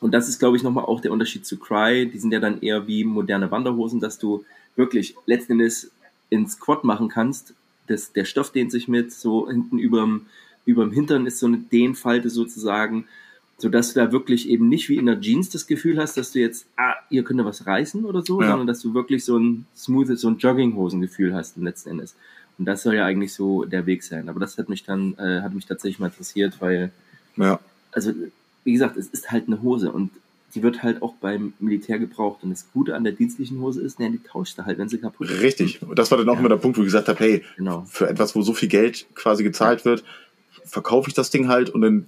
und 0.00 0.12
das 0.12 0.28
ist, 0.28 0.38
glaube 0.38 0.56
ich, 0.56 0.62
nochmal 0.62 0.84
auch 0.84 1.00
der 1.00 1.12
Unterschied 1.12 1.44
zu 1.44 1.58
Cry. 1.58 2.08
Die 2.08 2.18
sind 2.18 2.32
ja 2.32 2.40
dann 2.40 2.61
eher 2.61 2.87
wie 2.87 3.04
moderne 3.04 3.50
Wanderhosen, 3.50 4.00
dass 4.00 4.18
du 4.18 4.44
wirklich 4.76 5.16
letzten 5.26 5.52
Endes 5.52 5.90
ins 6.30 6.61
Quad 6.61 6.84
machen 6.84 7.08
kannst. 7.08 7.54
Das, 7.88 8.12
der 8.12 8.24
Stoff 8.24 8.52
dehnt 8.52 8.70
sich 8.70 8.87
mit, 8.87 9.12
so 9.12 9.48
hinten 9.48 9.78
überm, 9.78 10.26
überm 10.66 10.92
Hintern 10.92 11.26
ist 11.26 11.38
so 11.38 11.46
eine 11.46 11.58
Dehnfalte 11.58 12.30
sozusagen, 12.30 13.06
sodass 13.56 13.92
du 13.92 14.00
da 14.00 14.12
wirklich 14.12 14.48
eben 14.48 14.68
nicht 14.68 14.88
wie 14.88 14.98
in 14.98 15.06
der 15.06 15.20
Jeans 15.20 15.48
das 15.50 15.66
Gefühl 15.66 15.98
hast, 15.98 16.16
dass 16.16 16.30
du 16.30 16.38
jetzt, 16.38 16.66
ah, 16.76 16.94
hier 17.08 17.24
könnte 17.24 17.44
was 17.44 17.66
reißen 17.66 18.04
oder 18.04 18.22
so, 18.22 18.40
ja. 18.40 18.48
sondern 18.48 18.68
dass 18.68 18.80
du 18.80 18.94
wirklich 18.94 19.24
so 19.24 19.37
ein 19.37 19.66
smoothes, 19.74 20.20
so 20.20 20.28
ein 20.28 20.38
Jogginghosengefühl 20.38 21.34
hast 21.34 21.56
letzten 21.56 21.90
Endes. 21.90 22.14
Und 22.58 22.66
das 22.66 22.82
soll 22.82 22.94
ja 22.94 23.04
eigentlich 23.04 23.32
so 23.32 23.64
der 23.64 23.87
Weg 23.87 24.02
sein. 24.02 24.28
Aber 24.28 24.38
das 24.38 24.58
hat 24.58 24.68
mich 24.68 24.84
dann, 24.84 25.14
äh, 25.14 25.40
hat 25.42 25.54
mich 25.54 25.66
tatsächlich 25.66 25.98
mal 25.98 26.06
interessiert, 26.06 26.61
weil, 26.61 26.92
ja. 27.37 27.58
also 27.92 28.12
wie 28.68 28.72
gesagt, 28.72 28.98
es 28.98 29.07
ist 29.09 29.31
halt 29.31 29.46
eine 29.46 29.62
Hose 29.62 29.90
und 29.90 30.11
die 30.54 30.62
wird 30.62 30.83
halt 30.83 31.00
auch 31.00 31.14
beim 31.14 31.54
Militär 31.59 31.98
gebraucht. 31.98 32.42
Und 32.42 32.50
das 32.50 32.66
Gute 32.74 32.94
an 32.94 33.02
der 33.02 33.14
dienstlichen 33.14 33.61
Hose 33.62 33.81
ist, 33.81 33.98
ne, 33.98 34.11
die 34.11 34.22
tauscht 34.22 34.59
du 34.59 34.66
halt, 34.66 34.76
wenn 34.76 34.90
sie 34.90 34.98
kaputt 34.98 35.31
ist. 35.31 35.40
Richtig. 35.40 35.81
Und 35.83 35.98
das 35.98 36.11
war 36.11 36.18
dann 36.18 36.28
auch 36.28 36.35
ja. 36.35 36.40
immer 36.40 36.50
der 36.50 36.57
Punkt, 36.57 36.76
wo 36.76 36.83
ich 36.83 36.88
gesagt 36.88 37.09
habe, 37.09 37.18
hey, 37.18 37.44
genau. 37.57 37.87
für 37.88 38.11
etwas, 38.11 38.37
wo 38.37 38.42
so 38.42 38.52
viel 38.52 38.68
Geld 38.68 39.07
quasi 39.14 39.42
gezahlt 39.42 39.87
wird, 39.87 40.04
verkaufe 40.66 41.09
ich 41.09 41.14
das 41.14 41.31
Ding 41.31 41.48
halt 41.48 41.70
und 41.70 41.81
dann 41.81 42.07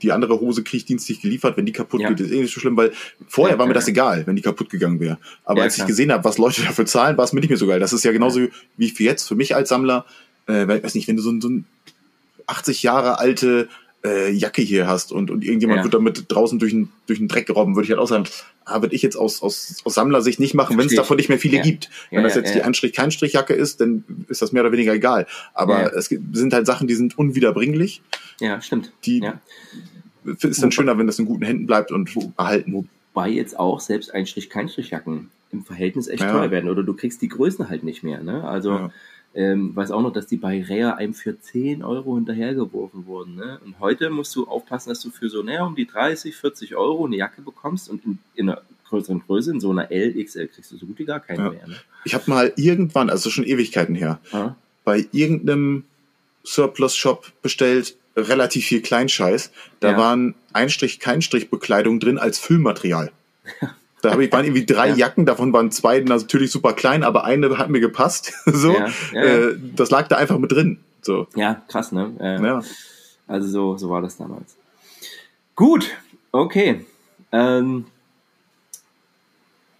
die 0.00 0.12
andere 0.12 0.40
Hose 0.40 0.62
kriege 0.62 0.78
ich 0.78 0.84
dienstlich 0.86 1.20
geliefert. 1.20 1.58
Wenn 1.58 1.66
die 1.66 1.72
kaputt 1.72 2.00
ja. 2.00 2.08
geht, 2.08 2.20
ist 2.20 2.32
eh 2.32 2.40
nicht 2.40 2.54
so 2.54 2.60
schlimm, 2.60 2.76
weil 2.78 2.92
vorher 3.28 3.56
ja, 3.56 3.58
war 3.58 3.66
mir 3.66 3.74
das 3.74 3.86
egal, 3.86 4.26
wenn 4.26 4.36
die 4.36 4.42
kaputt 4.42 4.70
gegangen 4.70 4.98
wäre. 4.98 5.18
Aber 5.44 5.62
als 5.62 5.76
ich 5.76 5.84
gesehen 5.84 6.10
habe, 6.10 6.24
was 6.24 6.38
Leute 6.38 6.62
dafür 6.62 6.86
zahlen, 6.86 7.18
war 7.18 7.26
es 7.26 7.34
mir 7.34 7.40
nicht 7.40 7.50
mehr 7.50 7.58
so 7.58 7.66
geil. 7.66 7.80
Das 7.80 7.92
ist 7.92 8.02
ja 8.02 8.12
genauso 8.12 8.40
wie 8.78 8.88
für 8.88 9.04
jetzt, 9.04 9.28
für 9.28 9.34
mich 9.34 9.54
als 9.54 9.68
Sammler, 9.68 10.06
äh, 10.46 10.66
weiß 10.66 10.94
nicht, 10.94 11.06
wenn 11.06 11.16
du 11.16 11.22
so, 11.22 11.38
so 11.40 11.50
ein 11.50 11.66
80 12.46 12.82
Jahre 12.82 13.18
alte 13.18 13.68
äh, 14.04 14.30
Jacke 14.30 14.62
hier 14.62 14.86
hast 14.86 15.12
und, 15.12 15.30
und 15.30 15.44
irgendjemand 15.44 15.78
ja. 15.78 15.84
wird 15.84 15.94
damit 15.94 16.24
draußen 16.28 16.58
durch 16.58 16.72
den, 16.72 16.88
durch 17.06 17.18
den 17.18 17.28
Dreck 17.28 17.46
gerobben, 17.46 17.76
würde 17.76 17.84
ich 17.84 17.90
halt 17.90 18.00
auch 18.00 18.08
sagen, 18.08 18.24
ah, 18.64 18.80
würde 18.82 18.94
ich 18.94 19.02
jetzt 19.02 19.16
aus, 19.16 19.42
aus, 19.42 19.76
aus 19.84 19.94
Sammlersicht 19.94 20.40
nicht 20.40 20.54
machen, 20.54 20.76
wenn 20.78 20.86
es 20.86 20.94
davon 20.94 21.16
nicht 21.16 21.28
mehr 21.28 21.38
viele 21.38 21.58
ja. 21.58 21.62
gibt. 21.62 21.90
Wenn 22.10 22.20
ja, 22.20 22.24
das 22.24 22.34
jetzt 22.34 22.54
die 22.54 22.62
Anstrich-Kein-Strich-Jacke 22.62 23.54
ist, 23.54 23.80
dann 23.80 24.04
ist 24.28 24.42
das 24.42 24.52
mehr 24.52 24.62
oder 24.62 24.72
weniger 24.72 24.92
egal. 24.92 25.26
Aber 25.54 25.94
es 25.94 26.06
sind 26.06 26.52
halt 26.52 26.66
Sachen, 26.66 26.86
die 26.86 26.94
sind 26.94 27.16
unwiederbringlich. 27.16 28.02
Ja, 28.40 28.60
stimmt. 28.60 28.92
Die 29.04 29.22
ist 30.24 30.62
dann 30.62 30.72
schöner, 30.72 30.98
wenn 30.98 31.06
das 31.06 31.18
in 31.18 31.26
guten 31.26 31.44
Händen 31.44 31.66
bleibt 31.66 31.92
und 31.92 32.10
erhalten. 32.36 32.88
Wobei 33.14 33.28
jetzt 33.28 33.58
auch 33.58 33.80
selbst 33.80 34.14
Einstrich-Kein-Strich-Jacken 34.14 35.30
im 35.52 35.64
Verhältnis 35.64 36.08
echt 36.08 36.22
teuer 36.22 36.50
werden 36.50 36.70
oder 36.70 36.82
du 36.82 36.94
kriegst 36.94 37.20
die 37.20 37.28
Größen 37.28 37.68
halt 37.68 37.84
nicht 37.84 38.02
mehr. 38.02 38.22
Ne? 38.22 38.42
Also 38.42 38.90
ähm, 39.34 39.74
weiß 39.74 39.90
auch 39.90 40.02
noch, 40.02 40.12
dass 40.12 40.26
die 40.26 40.36
bei 40.36 40.62
Rea 40.62 40.94
einem 40.94 41.14
für 41.14 41.38
10 41.38 41.82
Euro 41.82 42.16
hinterhergeworfen 42.16 43.06
wurden. 43.06 43.36
Ne? 43.36 43.60
Und 43.64 43.80
heute 43.80 44.10
musst 44.10 44.34
du 44.36 44.46
aufpassen, 44.46 44.90
dass 44.90 45.00
du 45.00 45.10
für 45.10 45.28
so 45.28 45.42
näher 45.42 45.64
um 45.64 45.74
die 45.74 45.86
30, 45.86 46.36
40 46.36 46.76
Euro 46.76 47.06
eine 47.06 47.16
Jacke 47.16 47.40
bekommst 47.40 47.88
und 47.88 48.04
in, 48.04 48.18
in 48.34 48.50
einer 48.50 48.62
größeren 48.88 49.22
Größe, 49.26 49.52
in 49.52 49.60
so 49.60 49.70
einer 49.70 49.90
LXL, 49.90 50.48
kriegst 50.48 50.70
du 50.70 50.76
so 50.76 50.86
gut 50.86 50.98
wie 50.98 51.06
gar 51.06 51.20
keine 51.20 51.44
ja. 51.44 51.50
mehr. 51.50 51.66
Ne? 51.66 51.76
Ich 52.04 52.14
habe 52.14 52.24
mal 52.26 52.52
irgendwann, 52.56 53.08
also 53.08 53.30
schon 53.30 53.44
Ewigkeiten 53.44 53.94
her, 53.94 54.20
ah. 54.32 54.54
bei 54.84 55.06
irgendeinem 55.12 55.84
Surplus-Shop 56.44 57.32
bestellt, 57.40 57.96
relativ 58.16 58.66
viel 58.66 58.82
Kleinscheiß. 58.82 59.50
Da 59.80 59.92
ja. 59.92 59.96
waren 59.96 60.34
Einstrich, 60.52 61.00
Keinstrich 61.00 61.48
Bekleidung 61.48 62.00
drin 62.00 62.18
als 62.18 62.38
Füllmaterial. 62.38 63.10
Da 64.02 64.10
habe 64.10 64.24
ich, 64.24 64.32
waren 64.32 64.44
irgendwie 64.44 64.66
drei 64.66 64.88
ja. 64.88 64.96
Jacken, 64.96 65.26
davon 65.26 65.52
waren 65.52 65.70
zwei 65.70 66.00
natürlich 66.00 66.50
super 66.50 66.72
klein, 66.72 67.04
aber 67.04 67.24
eine 67.24 67.56
hat 67.56 67.70
mir 67.70 67.80
gepasst. 67.80 68.32
so, 68.46 68.72
ja, 68.72 68.88
ja, 69.12 69.22
äh, 69.22 69.56
das 69.76 69.90
lag 69.90 70.08
da 70.08 70.16
einfach 70.16 70.38
mit 70.38 70.50
drin. 70.50 70.78
So. 71.02 71.28
Ja, 71.36 71.62
krass, 71.68 71.92
ne? 71.92 72.12
Äh, 72.20 72.44
ja. 72.44 72.60
Also 73.28 73.48
so, 73.48 73.76
so 73.78 73.90
war 73.90 74.02
das 74.02 74.16
damals. 74.16 74.56
Gut, 75.54 75.88
okay. 76.32 76.84
Ähm, 77.30 77.86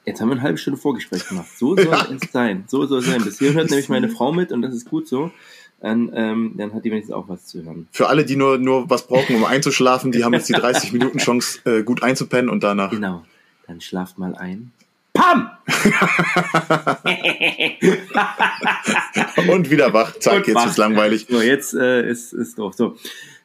jetzt 0.04 0.20
haben 0.20 0.28
wir 0.28 0.34
eine 0.34 0.42
halbe 0.42 0.58
Stunde 0.58 0.78
Vorgespräch 0.78 1.26
gemacht. 1.28 1.48
So 1.56 1.76
soll 1.76 2.18
es 2.20 2.32
sein. 2.32 2.64
So 2.68 2.86
soll 2.86 3.00
es 3.00 3.06
sein. 3.06 3.24
Bis 3.24 3.40
hier 3.40 3.54
hört 3.54 3.70
nämlich 3.70 3.88
meine 3.88 4.08
Frau 4.16 4.32
mit 4.32 4.52
und 4.52 4.62
das 4.62 4.72
ist 4.72 4.88
gut 4.88 5.08
so. 5.08 5.32
Dann, 5.80 6.12
ähm, 6.14 6.54
dann 6.56 6.72
hat 6.74 6.84
die 6.84 6.92
wenigstens 6.92 7.12
auch 7.12 7.28
was 7.28 7.46
zu 7.46 7.64
hören. 7.64 7.88
Für 7.90 8.08
alle, 8.08 8.24
die 8.24 8.36
nur, 8.36 8.56
nur 8.56 8.88
was 8.88 9.08
brauchen, 9.08 9.34
um 9.34 9.44
einzuschlafen, 9.44 10.12
die 10.12 10.22
haben 10.22 10.32
jetzt 10.32 10.48
die 10.48 10.52
30 10.52 10.92
Minuten 10.92 11.18
Chance, 11.18 11.58
äh, 11.64 11.82
gut 11.82 12.04
einzupennen 12.04 12.48
und 12.48 12.62
danach. 12.62 12.90
Genau. 12.90 13.24
Dann 13.72 13.80
schlaft 13.80 14.18
mal 14.18 14.34
ein. 14.34 14.70
Pam! 15.14 15.48
und 19.48 19.70
wieder 19.70 19.94
wach. 19.94 20.12
Zack, 20.18 20.40
und 20.40 20.48
jetzt 20.48 20.56
wach. 20.56 20.66
ist 20.66 20.76
langweilig. 20.76 21.26
So, 21.26 21.40
jetzt 21.40 21.72
äh, 21.72 22.06
ist, 22.06 22.34
ist 22.34 22.58
doof. 22.58 22.74
So. 22.74 22.98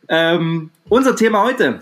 Ähm, 0.09 0.71
unser 0.89 1.15
Thema 1.15 1.45
heute. 1.45 1.79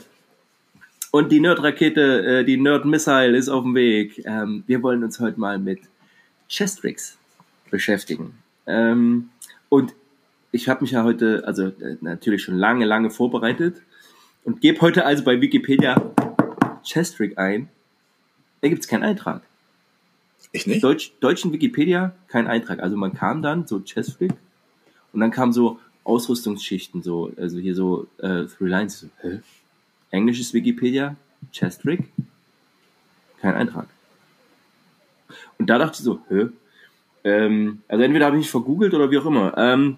Und 1.10 1.32
die 1.32 1.40
Nerd-Rakete, 1.40 2.42
äh, 2.42 2.46
die 2.46 2.58
Nerd-Missile 2.58 3.36
ist 3.36 3.50
auf 3.50 3.64
dem 3.64 3.74
Weg. 3.74 4.22
Ähm, 4.26 4.64
wir 4.68 4.84
wollen 4.84 5.04
uns 5.04 5.20
heute 5.20 5.40
mal 5.40 5.58
mit 5.58 5.80
Chestrix 6.48 7.18
beschäftigen. 7.72 8.38
Ähm, 8.68 9.30
und 9.70 9.96
ich 10.52 10.70
habe 10.70 10.82
mich 10.82 10.92
ja 10.92 11.04
heute, 11.04 11.42
also 11.48 11.70
äh, 11.70 11.98
natürlich 12.02 12.44
schon 12.44 12.60
lange, 12.60 12.86
lange 12.86 13.10
vorbereitet 13.10 13.82
und 14.44 14.62
gebe 14.62 14.82
heute 14.82 15.04
also 15.04 15.24
bei 15.24 15.42
Wikipedia 15.42 16.14
Chestrick 16.84 17.40
ein. 17.40 17.70
Da 18.66 18.70
gibt 18.70 18.82
es 18.82 18.88
keinen 18.88 19.04
Eintrag. 19.04 19.44
Ich 20.52 20.66
nicht? 20.66 20.84
Deutsch, 20.84 21.12
deutschen 21.20 21.54
Wikipedia 21.54 22.16
kein 22.28 22.48
Eintrag. 22.48 22.80
Also 22.80 22.98
man 22.98 23.14
kam 23.14 23.44
dann 23.44 23.68
so 23.68 23.80
Chestrick 23.80 24.34
und 25.14 25.20
dann 25.20 25.30
kam 25.30 25.54
so 25.54 25.80
Ausrüstungsschichten, 26.04 27.04
so, 27.04 27.32
also 27.38 27.60
hier 27.60 27.76
so 27.76 28.08
äh, 28.18 28.46
Three 28.46 28.68
Lines. 28.68 29.02
So, 29.02 29.08
hä? 29.22 29.42
Englisches 30.10 30.52
Wikipedia, 30.56 31.16
Chestrick, 31.52 32.06
kein 33.40 33.54
Eintrag. 33.54 33.88
Und 35.60 35.70
da 35.70 35.78
dachte 35.78 35.98
ich 36.00 36.04
so, 36.04 36.20
hä? 36.30 36.48
Ähm, 37.24 37.84
also 37.88 38.04
entweder 38.04 38.26
habe 38.26 38.38
ich 38.38 38.46
mich 38.46 38.50
vergoogelt 38.50 38.96
oder 38.96 39.12
wie 39.12 39.20
auch 39.20 39.28
immer. 39.28 39.56
Ähm, 39.60 39.98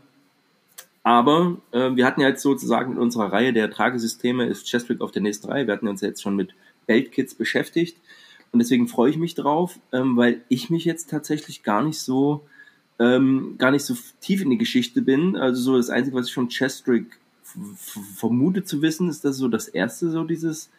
aber 1.04 1.56
äh, 1.72 1.96
wir 1.96 2.06
hatten 2.06 2.20
ja 2.20 2.28
jetzt 2.28 2.42
sozusagen 2.42 2.92
in 2.92 2.98
unserer 2.98 3.32
Reihe 3.32 3.54
der 3.54 3.72
Tragesysteme 3.72 4.46
ist 4.46 4.68
Chestrick 4.68 5.00
auf 5.00 5.12
der 5.12 5.22
nächsten 5.22 5.48
Reihe. 5.48 5.68
Wir 5.68 5.74
hatten 5.74 5.88
uns 5.88 6.02
jetzt 6.02 6.22
schon 6.22 6.36
mit 6.36 6.54
Beltkits 6.86 7.34
beschäftigt. 7.34 7.98
Und 8.52 8.60
deswegen 8.60 8.88
freue 8.88 9.10
ich 9.12 9.18
mich 9.18 9.36
drauf, 9.36 9.80
ähm, 9.92 10.18
weil 10.18 10.42
ich 10.50 10.70
mich 10.70 10.86
jetzt 10.86 11.10
tatsächlich 11.10 11.64
gar 11.64 11.84
nicht 11.84 12.00
so 12.00 12.46
ähm, 13.00 13.56
gar 13.58 13.72
nicht 13.72 13.84
so 13.84 13.96
tief 14.22 14.42
in 14.42 14.50
die 14.50 14.58
Geschichte 14.58 15.02
bin. 15.02 15.36
Also 15.36 15.62
so 15.62 15.78
das 15.78 15.90
Einzige, 15.90 16.16
was 16.16 16.28
ich 16.28 16.34
von 16.34 16.50
Chestrick 16.50 17.06
vermute 18.16 18.64
zu 18.64 18.82
wissen, 18.82 19.10
ist 19.10 19.24
das 19.24 19.38
so 19.38 19.48
das 19.48 19.68
erste, 19.68 20.10
so 20.10 20.24
dieses, 20.24 20.70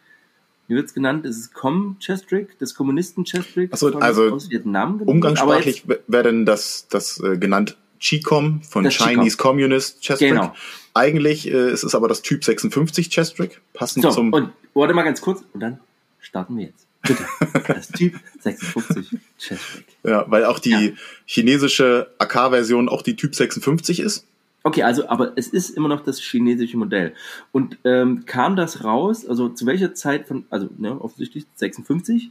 wie 0.67 0.75
wird 0.75 0.87
es 0.87 0.95
genannt? 0.95 1.25
Ist 1.25 1.39
es 1.39 1.53
Com 1.53 1.97
Chestrick, 1.99 2.59
des 2.59 2.75
Kommunisten 2.75 3.25
Chestrick 3.25 3.73
Achso, 3.73 3.89
also 3.99 4.31
aus 4.31 4.51
Vietnam 4.51 4.99
genannt? 4.99 5.09
Umgangssprachlich 5.09 5.85
wäre 6.07 6.25
denn 6.25 6.45
das, 6.45 6.87
das 6.89 7.21
äh, 7.21 7.39
genannt 7.39 7.77
Chicom 8.01 8.63
von 8.63 8.85
das 8.85 8.95
Chinese 8.95 9.37
Chicom. 9.37 9.51
Communist 9.51 10.01
Chestrick. 10.03 10.31
Genau. 10.31 10.55
Eigentlich 10.95 11.49
äh, 11.49 11.73
ist 11.73 11.85
es 11.85 11.95
aber 11.95 12.09
das 12.09 12.23
Typ 12.23 12.45
56 12.45 13.11
Chestrick, 13.11 13.61
passend 13.73 14.03
so, 14.03 14.11
zum. 14.11 14.33
Und 14.33 14.53
warte 14.75 14.95
mal 14.95 15.05
ganz 15.05 15.21
kurz 15.21 15.43
und 15.53 15.61
dann 15.61 15.81
starten 16.21 16.57
wir 16.57 16.67
jetzt. 16.67 16.88
Bitte. 17.09 17.25
Das 17.67 17.89
Typ 17.89 18.15
56 18.41 19.19
Chestrick. 19.39 19.85
Ja, 20.05 20.25
weil 20.29 20.45
auch 20.45 20.59
die 20.59 20.71
ja. 20.71 20.93
chinesische 21.27 22.09
AK-Version 22.19 22.89
auch 22.89 23.03
die 23.03 23.17
Typ 23.17 23.35
56 23.35 24.01
ist. 24.01 24.25
Okay, 24.63 24.83
also, 24.83 25.09
aber 25.09 25.33
es 25.37 25.49
ist 25.49 25.71
immer 25.71 25.89
noch 25.89 26.03
das 26.03 26.21
chinesische 26.21 26.77
Modell. 26.77 27.15
Und 27.53 27.79
ähm, 27.85 28.25
kam 28.27 28.57
das 28.57 28.85
raus, 28.85 29.27
also 29.27 29.49
zu 29.49 29.67
welcher 29.67 29.95
Zeit 29.95 30.29
von, 30.29 30.45
also 30.51 30.69
ne, 30.79 31.01
offensichtlich 31.01 31.47
56? 31.57 32.31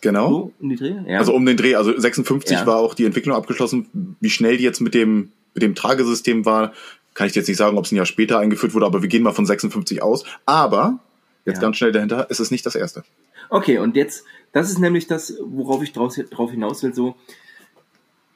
Genau. 0.00 0.28
So, 0.28 0.52
um 0.60 0.68
die 0.68 0.76
Dreh? 0.76 0.94
Ja. 1.06 1.18
Also 1.18 1.34
um 1.34 1.44
den 1.44 1.56
Dreh, 1.56 1.74
also 1.74 1.98
56 1.98 2.58
ja. 2.58 2.66
war 2.66 2.76
auch 2.76 2.94
die 2.94 3.04
Entwicklung 3.04 3.36
abgeschlossen. 3.36 4.16
Wie 4.20 4.30
schnell 4.30 4.56
die 4.56 4.64
jetzt 4.64 4.80
mit 4.80 4.94
dem, 4.94 5.32
mit 5.54 5.62
dem 5.62 5.74
Tragesystem 5.74 6.44
war, 6.44 6.72
kann 7.14 7.26
ich 7.26 7.34
jetzt 7.34 7.48
nicht 7.48 7.56
sagen, 7.56 7.76
ob 7.76 7.84
es 7.84 7.92
ein 7.92 7.96
Jahr 7.96 8.06
später 8.06 8.38
eingeführt 8.38 8.74
wurde, 8.74 8.86
aber 8.86 9.02
wir 9.02 9.08
gehen 9.08 9.22
mal 9.22 9.32
von 9.32 9.46
56 9.46 10.02
aus. 10.02 10.24
Aber, 10.46 11.00
jetzt 11.44 11.56
ja. 11.56 11.62
ganz 11.62 11.76
schnell 11.76 11.92
dahinter, 11.92 12.30
ist 12.30 12.40
es 12.40 12.50
nicht 12.50 12.64
das 12.64 12.74
erste. 12.74 13.02
Okay, 13.50 13.78
und 13.78 13.96
jetzt, 13.96 14.24
das 14.52 14.70
ist 14.70 14.78
nämlich 14.78 15.08
das, 15.08 15.36
worauf 15.42 15.82
ich 15.82 15.92
draus, 15.92 16.14
drauf 16.30 16.52
hinaus 16.52 16.84
will, 16.84 16.94
so, 16.94 17.16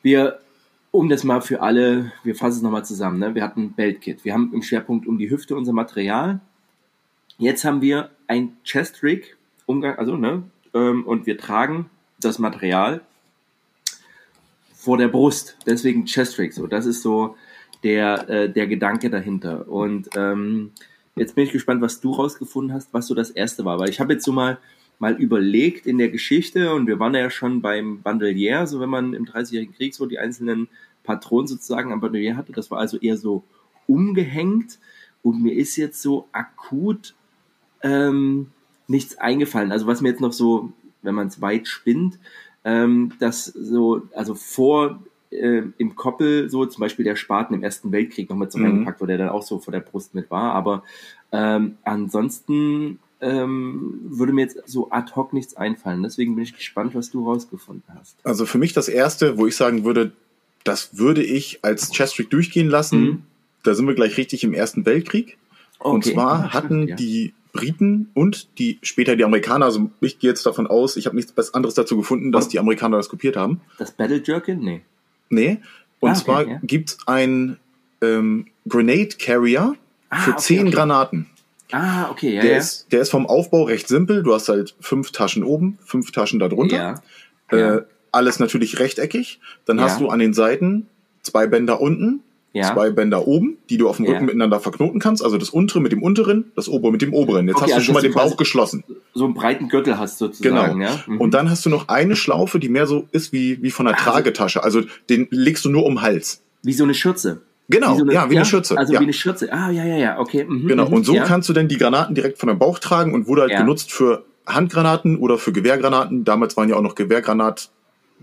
wir, 0.02 0.40
um 0.90 1.08
das 1.08 1.22
mal 1.22 1.40
für 1.40 1.62
alle, 1.62 2.12
wir 2.24 2.34
fassen 2.34 2.56
es 2.56 2.62
nochmal 2.62 2.84
zusammen, 2.84 3.20
ne? 3.20 3.34
wir 3.34 3.44
hatten 3.44 3.72
Beltkit, 3.72 4.24
wir 4.24 4.34
haben 4.34 4.52
im 4.52 4.62
Schwerpunkt 4.62 5.06
um 5.06 5.16
die 5.16 5.30
Hüfte 5.30 5.54
unser 5.54 5.72
Material, 5.72 6.40
jetzt 7.38 7.64
haben 7.64 7.80
wir 7.80 8.10
ein 8.26 8.56
Chest 8.64 9.04
Rig, 9.04 9.36
Umgang, 9.66 9.96
also, 9.96 10.16
ne, 10.16 10.42
ähm, 10.74 11.06
und 11.06 11.26
wir 11.26 11.38
tragen 11.38 11.88
das 12.20 12.40
Material 12.40 13.00
vor 14.74 14.98
der 14.98 15.08
Brust, 15.08 15.56
deswegen 15.64 16.06
Chest 16.06 16.38
Rig, 16.38 16.52
so, 16.52 16.66
das 16.66 16.86
ist 16.86 17.02
so 17.02 17.36
der, 17.84 18.28
äh, 18.28 18.50
der 18.50 18.66
Gedanke 18.66 19.10
dahinter. 19.10 19.68
Und, 19.68 20.08
ähm, 20.16 20.72
Jetzt 21.16 21.36
bin 21.36 21.44
ich 21.44 21.52
gespannt, 21.52 21.80
was 21.80 22.00
du 22.00 22.10
rausgefunden 22.10 22.74
hast, 22.74 22.92
was 22.92 23.06
so 23.06 23.14
das 23.14 23.30
erste 23.30 23.64
war, 23.64 23.78
weil 23.78 23.88
ich 23.88 24.00
habe 24.00 24.14
jetzt 24.14 24.24
so 24.24 24.32
mal 24.32 24.58
mal 25.04 25.20
überlegt 25.20 25.86
in 25.86 25.98
der 25.98 26.08
Geschichte, 26.08 26.72
und 26.72 26.86
wir 26.86 26.98
waren 26.98 27.14
ja 27.14 27.28
schon 27.28 27.60
beim 27.60 28.00
Bandelier, 28.00 28.66
so 28.66 28.80
wenn 28.80 28.88
man 28.88 29.12
im 29.12 29.26
Dreißigjährigen 29.26 29.74
Krieg 29.74 29.94
so 29.94 30.06
die 30.06 30.18
einzelnen 30.18 30.68
Patronen 31.02 31.46
sozusagen 31.46 31.92
am 31.92 32.00
Bandelier 32.00 32.38
hatte, 32.38 32.52
das 32.52 32.70
war 32.70 32.78
also 32.78 32.96
eher 32.96 33.18
so 33.18 33.44
umgehängt 33.86 34.78
und 35.22 35.42
mir 35.42 35.52
ist 35.52 35.76
jetzt 35.76 36.00
so 36.00 36.26
akut 36.32 37.14
ähm, 37.82 38.46
nichts 38.88 39.18
eingefallen. 39.18 39.72
Also 39.72 39.86
was 39.86 40.00
mir 40.00 40.08
jetzt 40.08 40.22
noch 40.22 40.32
so, 40.32 40.72
wenn 41.02 41.14
man 41.14 41.26
es 41.26 41.42
weit 41.42 41.68
spinnt, 41.68 42.18
ähm, 42.64 43.12
dass 43.18 43.44
so, 43.44 44.08
also 44.14 44.34
vor 44.34 45.02
äh, 45.28 45.64
im 45.76 45.96
Koppel 45.96 46.48
so 46.48 46.64
zum 46.64 46.80
Beispiel 46.80 47.04
der 47.04 47.16
Spaten 47.16 47.52
im 47.52 47.62
Ersten 47.62 47.92
Weltkrieg 47.92 48.30
noch 48.30 48.38
mit 48.38 48.50
so 48.50 48.58
mhm. 48.58 48.64
reingepackt 48.64 49.02
wurde, 49.02 49.18
der 49.18 49.26
dann 49.26 49.36
auch 49.36 49.42
so 49.42 49.58
vor 49.58 49.72
der 49.72 49.80
Brust 49.80 50.14
mit 50.14 50.30
war. 50.30 50.54
Aber 50.54 50.82
ähm, 51.30 51.76
ansonsten 51.84 53.00
ähm, 53.20 54.00
würde 54.04 54.32
mir 54.32 54.42
jetzt 54.42 54.58
so 54.66 54.90
ad 54.90 55.12
hoc 55.14 55.32
nichts 55.32 55.56
einfallen. 55.56 56.02
Deswegen 56.02 56.34
bin 56.34 56.44
ich 56.44 56.54
gespannt, 56.54 56.94
was 56.94 57.10
du 57.10 57.24
rausgefunden 57.24 57.84
hast. 57.98 58.16
Also 58.24 58.46
für 58.46 58.58
mich 58.58 58.72
das 58.72 58.88
erste, 58.88 59.38
wo 59.38 59.46
ich 59.46 59.56
sagen 59.56 59.84
würde, 59.84 60.12
das 60.64 60.98
würde 60.98 61.22
ich 61.22 61.60
als 61.62 61.90
Chestrick 61.92 62.30
durchgehen 62.30 62.68
lassen. 62.68 63.00
Mhm. 63.00 63.22
Da 63.62 63.74
sind 63.74 63.86
wir 63.86 63.94
gleich 63.94 64.16
richtig 64.16 64.44
im 64.44 64.54
Ersten 64.54 64.84
Weltkrieg. 64.86 65.38
Okay. 65.78 65.94
Und 65.94 66.04
zwar 66.04 66.52
hatten 66.52 66.88
ja. 66.88 66.96
die 66.96 67.34
Briten 67.52 68.10
und 68.14 68.58
die 68.58 68.78
später 68.82 69.16
die 69.16 69.24
Amerikaner, 69.24 69.66
also 69.66 69.90
ich 70.00 70.18
gehe 70.18 70.28
jetzt 70.28 70.44
davon 70.44 70.66
aus, 70.66 70.96
ich 70.96 71.06
habe 71.06 71.16
nichts 71.16 71.54
anderes 71.54 71.74
dazu 71.74 71.96
gefunden, 71.96 72.32
dass 72.32 72.48
die 72.48 72.58
Amerikaner 72.58 72.96
das 72.96 73.08
kopiert 73.08 73.36
haben. 73.36 73.60
Das 73.78 73.92
Battle 73.92 74.20
Jerkin? 74.22 74.58
Nee. 74.58 74.82
Nee. 75.30 75.58
Und 76.00 76.10
ah, 76.10 76.12
okay, 76.12 76.24
zwar 76.24 76.48
ja. 76.48 76.60
gibt 76.62 76.90
es 76.90 76.98
ein 77.06 77.58
ähm, 78.02 78.46
Grenade 78.68 79.16
Carrier 79.18 79.76
ah, 80.10 80.20
für 80.20 80.32
okay, 80.32 80.40
zehn 80.40 80.70
Granaten. 80.70 81.26
Ah, 81.74 82.08
okay, 82.08 82.36
ja. 82.36 82.42
Der, 82.42 82.52
ja. 82.52 82.58
Ist, 82.58 82.92
der 82.92 83.00
ist 83.00 83.10
vom 83.10 83.26
Aufbau 83.26 83.64
recht 83.64 83.88
simpel. 83.88 84.22
Du 84.22 84.32
hast 84.32 84.48
halt 84.48 84.76
fünf 84.78 85.10
Taschen 85.10 85.42
oben, 85.42 85.76
fünf 85.84 86.12
Taschen 86.12 86.38
darunter. 86.38 86.76
Ja. 86.76 86.94
Äh, 87.50 87.60
ja. 87.60 87.80
Alles 88.12 88.38
natürlich 88.38 88.78
rechteckig. 88.78 89.40
Dann 89.64 89.78
ja. 89.78 89.84
hast 89.84 90.00
du 90.00 90.08
an 90.08 90.20
den 90.20 90.34
Seiten 90.34 90.86
zwei 91.22 91.48
Bänder 91.48 91.80
unten, 91.80 92.20
ja. 92.52 92.72
zwei 92.72 92.90
Bänder 92.90 93.26
oben, 93.26 93.58
die 93.70 93.76
du 93.76 93.88
auf 93.88 93.96
dem 93.96 94.06
Rücken 94.06 94.20
ja. 94.20 94.24
miteinander 94.26 94.60
verknoten 94.60 95.00
kannst. 95.00 95.24
Also 95.24 95.36
das 95.36 95.50
untere 95.50 95.80
mit 95.80 95.90
dem 95.90 96.00
unteren, 96.00 96.52
das 96.54 96.68
obere 96.68 96.92
mit 96.92 97.02
dem 97.02 97.12
oberen. 97.12 97.48
Jetzt 97.48 97.56
okay, 97.56 97.64
hast 97.64 97.70
du 97.70 97.74
also 97.74 97.84
schon 97.86 97.94
mal 97.94 98.02
den 98.02 98.12
Bauch 98.12 98.36
geschlossen. 98.36 98.84
So 99.12 99.24
einen 99.24 99.34
breiten 99.34 99.68
Gürtel 99.68 99.98
hast 99.98 100.20
du 100.20 100.26
sozusagen. 100.26 100.78
Genau. 100.78 100.88
Ja? 100.88 101.02
Mhm. 101.08 101.20
Und 101.20 101.34
dann 101.34 101.50
hast 101.50 101.66
du 101.66 101.70
noch 101.70 101.88
eine 101.88 102.14
Schlaufe, 102.14 102.60
die 102.60 102.68
mehr 102.68 102.86
so 102.86 103.08
ist 103.10 103.32
wie, 103.32 103.60
wie 103.64 103.72
von 103.72 103.88
einer 103.88 103.98
also, 103.98 104.12
Tragetasche. 104.12 104.62
Also 104.62 104.82
den 105.10 105.26
legst 105.30 105.64
du 105.64 105.70
nur 105.70 105.84
um 105.86 105.96
den 105.96 106.02
Hals. 106.02 106.40
Wie 106.62 106.72
so 106.72 106.84
eine 106.84 106.94
Schürze. 106.94 107.42
Genau, 107.68 107.94
wie 107.94 107.98
so 107.98 108.04
eine, 108.04 108.12
ja, 108.12 108.30
wie 108.30 108.34
ja? 108.34 108.40
eine 108.40 108.46
Schürze. 108.46 108.76
Also 108.76 108.92
ja. 108.92 109.00
wie 109.00 109.04
eine 109.04 109.12
Schürze. 109.12 109.52
Ah, 109.52 109.70
ja, 109.70 109.84
ja, 109.84 109.96
ja, 109.96 110.18
okay. 110.18 110.44
Mhm, 110.44 110.68
genau, 110.68 110.86
mhm, 110.86 110.94
und 110.94 111.06
so 111.06 111.14
ja. 111.14 111.24
kannst 111.24 111.48
du 111.48 111.52
dann 111.52 111.68
die 111.68 111.78
Granaten 111.78 112.14
direkt 112.14 112.38
von 112.38 112.48
deinem 112.48 112.58
Bauch 112.58 112.78
tragen 112.78 113.14
und 113.14 113.26
wurde 113.26 113.42
halt 113.42 113.56
genutzt 113.56 113.92
für 113.92 114.24
Handgranaten 114.46 115.18
oder 115.18 115.38
für 115.38 115.52
Gewehrgranaten. 115.52 116.24
Damals 116.24 116.56
waren 116.56 116.68
ja 116.68 116.76
auch 116.76 116.82
noch 116.82 116.94
Gewehrgranat 116.94 117.70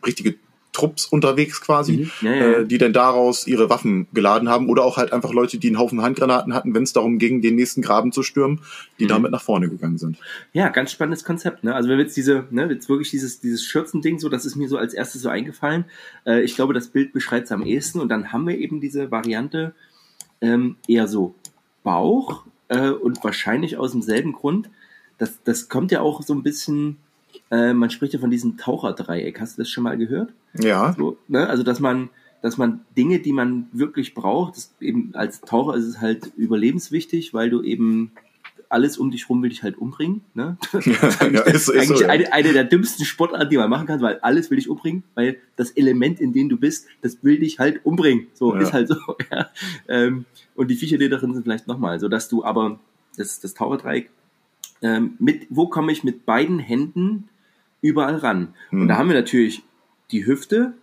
richtige 0.06 0.36
Trupps 0.74 1.06
unterwegs 1.06 1.60
quasi, 1.60 1.98
mhm. 1.98 2.12
ja, 2.22 2.34
ja. 2.34 2.52
Äh, 2.60 2.66
die 2.66 2.78
dann 2.78 2.94
daraus 2.94 3.46
ihre 3.46 3.70
Waffen 3.70 4.08
geladen 4.14 4.48
haben 4.48 4.70
oder 4.70 4.84
auch 4.84 4.98
halt 4.98 5.12
einfach 5.12 5.34
Leute, 5.34 5.58
die 5.58 5.68
einen 5.68 5.78
Haufen 5.78 6.02
Handgranaten 6.02 6.54
hatten, 6.54 6.74
wenn 6.74 6.84
es 6.84 6.94
darum 6.94 7.18
ging, 7.18 7.42
den 7.42 7.56
nächsten 7.56 7.82
Graben 7.82 8.12
zu 8.12 8.24
stürmen, 8.24 8.62
die 8.98 9.04
mhm. 9.04 9.10
damit 9.10 9.32
nach 9.32 9.42
vorne 9.42 9.68
gegangen 9.68 9.98
sind. 9.98 10.18
Ja, 10.54 10.70
ganz 10.70 10.92
spannendes 10.92 11.26
Konzept. 11.26 11.64
Ne? 11.64 11.76
Also 11.76 11.90
wenn 11.90 11.98
wir 11.98 12.06
jetzt 12.06 12.16
diese, 12.16 12.46
ne, 12.52 12.68
jetzt 12.72 12.88
wirklich 12.88 13.10
dieses 13.10 13.42
dieses 13.42 13.66
Schürzending 13.66 14.20
so, 14.20 14.30
das 14.30 14.46
ist 14.46 14.56
mir 14.56 14.70
so 14.70 14.78
als 14.78 14.94
erstes 14.94 15.22
so 15.22 15.30
eingefallen. 15.30 15.86
Äh, 16.26 16.42
ich 16.42 16.56
glaube, 16.56 16.74
das 16.74 16.88
Bild 16.88 17.12
beschreibt 17.12 17.46
es 17.46 17.52
am 17.52 17.66
ehesten 17.66 18.00
und 18.00 18.10
dann 18.10 18.32
haben 18.32 18.48
wir 18.48 18.58
eben 18.58 18.80
diese 18.80 19.12
Variante 19.12 19.74
ähm, 20.40 20.78
eher 20.88 21.08
so 21.08 21.36
Bauch 21.84 22.46
äh, 22.70 22.90
und 22.90 23.24
wahrscheinlich 23.24 23.78
aus 23.78 23.92
demselben 23.92 24.32
Grund. 24.32 24.70
Das, 25.18 25.44
das 25.44 25.70
kommt 25.70 25.92
ja 25.92 26.02
auch 26.02 26.22
so 26.22 26.34
ein 26.34 26.44
bisschen 26.44 26.98
äh, 27.50 27.74
man 27.74 27.90
spricht 27.90 28.14
ja 28.14 28.20
von 28.20 28.32
diesem 28.32 28.58
Taucherdreieck. 28.58 29.40
Hast 29.40 29.58
du 29.58 29.62
das 29.62 29.70
schon 29.70 29.84
mal 29.84 29.98
gehört? 29.98 30.34
Ja. 30.54 30.94
So, 30.98 31.18
ne? 31.28 31.48
Also, 31.48 31.64
dass 31.64 31.80
man 31.80 32.10
dass 32.42 32.58
man 32.58 32.82
Dinge, 32.98 33.20
die 33.20 33.34
man 33.34 33.68
wirklich 33.72 34.16
braucht, 34.16 34.56
eben 34.80 35.12
als 35.14 35.42
Taucher 35.42 35.76
ist 35.76 35.86
es 35.86 36.02
halt 36.02 36.32
überlebenswichtig, 36.36 37.34
weil 37.36 37.52
du 37.52 37.62
eben 37.62 38.12
alles 38.72 38.98
um 38.98 39.12
dich 39.12 39.30
rum 39.30 39.44
will 39.44 39.50
dich 39.50 39.64
halt 39.64 39.78
umbringen. 39.78 40.22
Ne? 40.34 40.58
Das 40.72 40.88
ist 40.88 41.22
eigentlich, 41.22 41.34
ja, 41.34 41.52
ist, 41.52 41.70
ist 41.70 41.70
eigentlich 41.70 42.00
so, 42.00 42.06
eine, 42.06 42.24
ja. 42.24 42.32
eine 42.32 42.54
der 42.54 42.64
dümmsten 42.64 43.06
Sportarten, 43.06 43.50
die 43.50 43.58
man 43.58 43.70
machen 43.70 43.86
kann, 43.86 44.02
weil 44.02 44.20
alles 44.20 44.50
will 44.50 44.58
dich 44.58 44.70
umbringen, 44.70 45.04
weil 45.14 45.38
das 45.56 45.72
Element, 45.72 46.20
in 46.20 46.34
dem 46.34 46.50
du 46.50 46.58
bist, 46.58 46.88
das 47.02 47.24
will 47.24 47.40
dich 47.40 47.60
halt 47.60 47.86
umbringen. 47.86 48.28
So 48.34 48.56
ja. 48.56 48.62
ist 48.62 48.74
halt 48.74 48.88
so. 48.88 48.96
Ja. 49.32 49.50
Ähm, 49.88 50.26
und 50.56 50.70
die 50.70 50.76
Viecher, 50.76 50.98
die 50.98 51.08
darin 51.08 51.34
sind, 51.34 51.44
vielleicht 51.44 51.68
nochmal, 51.68 52.00
so 52.00 52.10
dass 52.10 52.28
du 52.28 52.44
aber 52.44 52.80
das, 53.18 53.40
das 53.40 53.54
Taucherdreieck 53.54 54.10
ähm, 54.82 55.16
mit, 55.20 55.48
wo 55.50 55.68
komme 55.68 55.92
ich 55.92 56.04
mit 56.04 56.26
beiden 56.26 56.60
Händen 56.60 57.30
überall 57.82 58.16
ran? 58.16 58.54
Hm. 58.70 58.82
Und 58.82 58.88
da 58.88 58.98
haben 58.98 59.10
wir 59.10 59.16
natürlich 59.16 59.64
die 60.12 60.26
Hüfte, 60.26 60.74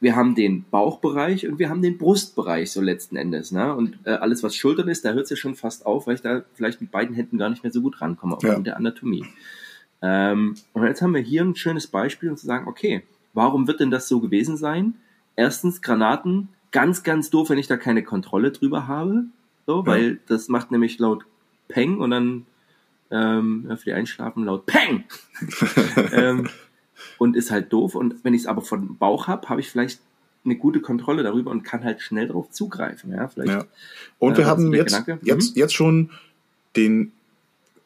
wir 0.00 0.16
haben 0.16 0.34
den 0.34 0.64
Bauchbereich 0.70 1.48
und 1.48 1.58
wir 1.58 1.70
haben 1.70 1.80
den 1.80 1.96
Brustbereich 1.96 2.70
so 2.70 2.82
letzten 2.82 3.16
Endes. 3.16 3.52
Ne? 3.52 3.74
Und 3.74 3.98
äh, 4.04 4.10
alles, 4.10 4.42
was 4.42 4.54
Schultern 4.54 4.88
ist, 4.88 5.04
da 5.04 5.12
hört 5.12 5.24
es 5.24 5.30
ja 5.30 5.36
schon 5.36 5.54
fast 5.54 5.86
auf, 5.86 6.06
weil 6.06 6.16
ich 6.16 6.20
da 6.20 6.44
vielleicht 6.52 6.80
mit 6.82 6.90
beiden 6.90 7.14
Händen 7.14 7.38
gar 7.38 7.48
nicht 7.48 7.62
mehr 7.62 7.72
so 7.72 7.80
gut 7.80 8.00
rankomme, 8.02 8.34
aufgrund 8.36 8.58
ja. 8.58 8.62
der 8.62 8.76
Anatomie. 8.76 9.24
Ähm, 10.02 10.56
und 10.74 10.84
jetzt 10.84 11.00
haben 11.00 11.14
wir 11.14 11.22
hier 11.22 11.42
ein 11.42 11.56
schönes 11.56 11.86
Beispiel, 11.86 12.28
um 12.28 12.36
zu 12.36 12.44
sagen, 12.44 12.68
okay, 12.68 13.02
warum 13.32 13.66
wird 13.66 13.80
denn 13.80 13.90
das 13.90 14.06
so 14.06 14.20
gewesen 14.20 14.58
sein? 14.58 14.94
Erstens, 15.36 15.80
Granaten, 15.80 16.48
ganz, 16.70 17.02
ganz 17.02 17.30
doof, 17.30 17.48
wenn 17.48 17.58
ich 17.58 17.66
da 17.66 17.78
keine 17.78 18.02
Kontrolle 18.02 18.50
drüber 18.50 18.86
habe. 18.86 19.24
So, 19.66 19.80
ja. 19.80 19.86
weil 19.86 20.20
das 20.26 20.48
macht 20.48 20.70
nämlich 20.70 20.98
laut 20.98 21.24
Peng 21.68 21.98
und 21.98 22.10
dann 22.10 22.44
ähm, 23.10 23.66
für 23.76 23.84
die 23.84 23.92
Einschlafen 23.92 24.44
laut 24.44 24.66
Peng. 24.66 25.04
ähm, 26.12 26.48
und 27.18 27.36
ist 27.36 27.50
halt 27.50 27.72
doof. 27.72 27.94
Und 27.94 28.24
wenn 28.24 28.34
ich 28.34 28.42
es 28.42 28.46
aber 28.46 28.62
von 28.62 28.96
Bauch 28.96 29.26
habe, 29.26 29.48
habe 29.48 29.60
ich 29.60 29.70
vielleicht 29.70 30.00
eine 30.44 30.56
gute 30.56 30.80
Kontrolle 30.80 31.22
darüber 31.22 31.50
und 31.50 31.62
kann 31.62 31.84
halt 31.84 32.02
schnell 32.02 32.26
darauf 32.26 32.50
zugreifen. 32.50 33.12
Ja, 33.12 33.28
vielleicht, 33.28 33.50
ja. 33.50 33.64
Und 34.18 34.36
wir 34.36 34.44
äh, 34.44 34.46
haben 34.46 34.72
jetzt, 34.74 35.02
jetzt, 35.22 35.56
mhm. 35.56 35.60
jetzt 35.60 35.74
schon 35.74 36.10
den 36.76 37.12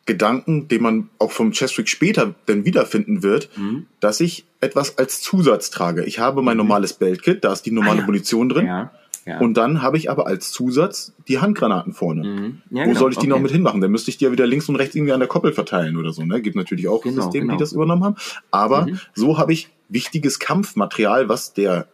Gedanken, 0.06 0.68
den 0.68 0.82
man 0.82 1.10
auch 1.18 1.30
vom 1.30 1.52
Chestrick 1.52 1.88
später 1.88 2.34
dann 2.46 2.64
wiederfinden 2.64 3.22
wird, 3.22 3.50
mhm. 3.56 3.86
dass 4.00 4.20
ich 4.20 4.44
etwas 4.60 4.98
als 4.98 5.20
Zusatz 5.20 5.70
trage. 5.70 6.04
Ich 6.04 6.18
habe 6.18 6.42
mein 6.42 6.56
mhm. 6.56 6.64
normales 6.64 6.94
Beltkit, 6.94 7.44
da 7.44 7.52
ist 7.52 7.62
die 7.62 7.70
normale 7.70 7.98
ah, 7.98 8.00
ja. 8.00 8.06
Munition 8.06 8.48
drin. 8.48 8.66
Ja. 8.66 8.90
Ja. 9.28 9.40
Und 9.40 9.58
dann 9.58 9.82
habe 9.82 9.98
ich 9.98 10.10
aber 10.10 10.26
als 10.26 10.52
Zusatz 10.52 11.12
die 11.28 11.38
Handgranaten 11.38 11.92
vorne. 11.92 12.24
Mhm. 12.24 12.62
Ja, 12.70 12.84
Wo 12.84 12.88
genau. 12.88 12.98
soll 12.98 13.12
ich 13.12 13.18
die 13.18 13.26
okay. 13.26 13.28
noch 13.28 13.40
mit 13.40 13.50
hinmachen? 13.50 13.82
Dann 13.82 13.90
müsste 13.90 14.10
ich 14.10 14.16
die 14.16 14.24
ja 14.24 14.32
wieder 14.32 14.46
links 14.46 14.70
und 14.70 14.76
rechts 14.76 14.94
irgendwie 14.94 15.12
an 15.12 15.20
der 15.20 15.28
Koppel 15.28 15.52
verteilen 15.52 15.98
oder 15.98 16.14
so. 16.14 16.24
Ne? 16.24 16.40
Gibt 16.40 16.56
natürlich 16.56 16.88
auch 16.88 17.02
genau, 17.02 17.20
Systeme, 17.20 17.46
genau. 17.46 17.56
die 17.56 17.60
das 17.60 17.72
übernommen 17.72 18.04
haben. 18.04 18.16
Aber 18.50 18.86
mhm. 18.86 18.98
so 19.14 19.36
habe 19.36 19.52
ich 19.52 19.68
wichtiges 19.90 20.38
Kampfmaterial, 20.38 21.28
was 21.28 21.52
der 21.52 21.88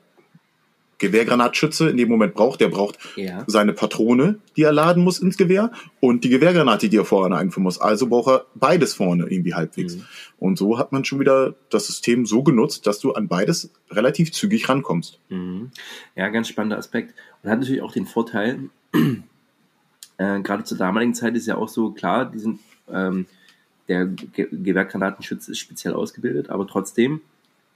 Gewehrgranatschütze 0.99 1.89
in 1.89 1.97
dem 1.97 2.09
Moment 2.09 2.35
braucht. 2.35 2.61
Der 2.61 2.69
braucht 2.69 2.99
ja. 3.17 3.45
seine 3.47 3.73
Patrone, 3.73 4.39
die 4.57 4.63
er 4.63 4.73
laden 4.73 5.03
muss 5.03 5.19
ins 5.19 5.37
Gewehr 5.37 5.73
und 6.01 6.25
die 6.25 6.29
Gewehrgranate, 6.29 6.89
die 6.89 6.97
er 6.97 7.05
vorne 7.05 7.37
einführen 7.37 7.65
muss. 7.65 7.81
Also 7.81 8.09
braucht 8.09 8.29
er 8.29 8.47
beides 8.55 8.95
vorne 8.95 9.27
irgendwie 9.29 9.55
halbwegs. 9.55 9.97
Mhm. 9.97 10.05
Und 10.39 10.59
so 10.59 10.79
hat 10.79 10.93
man 10.93 11.05
schon 11.05 11.21
wieder 11.21 11.55
das 11.71 11.87
System 11.87 12.27
so 12.27 12.43
genutzt, 12.43 12.87
dass 12.87 12.99
du 12.99 13.13
an 13.13 13.29
beides 13.29 13.71
relativ 13.91 14.33
zügig 14.33 14.69
rankommst. 14.69 15.19
Mhm. 15.29 15.71
Ja, 16.17 16.29
ganz 16.29 16.49
spannender 16.49 16.79
Aspekt. 16.79 17.15
Und 17.43 17.51
hat 17.51 17.61
natürlich 17.61 17.83
auch 17.83 17.93
den 17.93 18.07
Vorteil, 18.07 18.71
äh, 20.19 20.41
gerade 20.41 20.65
zur 20.65 20.79
damaligen 20.79 21.15
Zeit 21.15 21.37
ist 21.37 21.47
ja 21.47 21.57
auch 21.57 21.69
so 21.69 21.91
klar, 21.91 22.31
die 22.31 22.39
sind, 22.39 22.61
ähm, 22.91 23.27
der 23.89 24.07
Ge 24.07 24.49
Gewehrgranatenschütze 24.51 25.53
ist 25.53 25.59
speziell 25.59 25.93
ausgebildet, 25.93 26.49
aber 26.49 26.67
trotzdem 26.67 27.21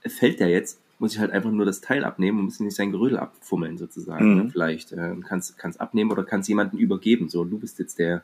fällt 0.05 0.39
der 0.39 0.49
jetzt 0.49 0.79
muss 0.99 1.13
ich 1.13 1.19
halt 1.19 1.31
einfach 1.31 1.51
nur 1.51 1.65
das 1.65 1.81
Teil 1.81 2.03
abnehmen 2.03 2.39
und 2.39 2.45
muss 2.45 2.59
nicht 2.59 2.75
sein 2.75 2.91
Gerödel 2.91 3.17
abfummeln 3.17 3.77
sozusagen. 3.77 4.27
Ne? 4.27 4.35
Mhm. 4.35 4.43
Ne? 4.43 4.51
Vielleicht 4.51 4.91
äh, 4.91 5.15
kannst 5.27 5.57
kannst 5.57 5.81
abnehmen 5.81 6.11
oder 6.11 6.23
kannst 6.23 6.49
jemanden 6.49 6.77
übergeben. 6.77 7.29
So, 7.29 7.45
du 7.45 7.57
bist 7.57 7.79
jetzt 7.79 7.99
der 7.99 8.21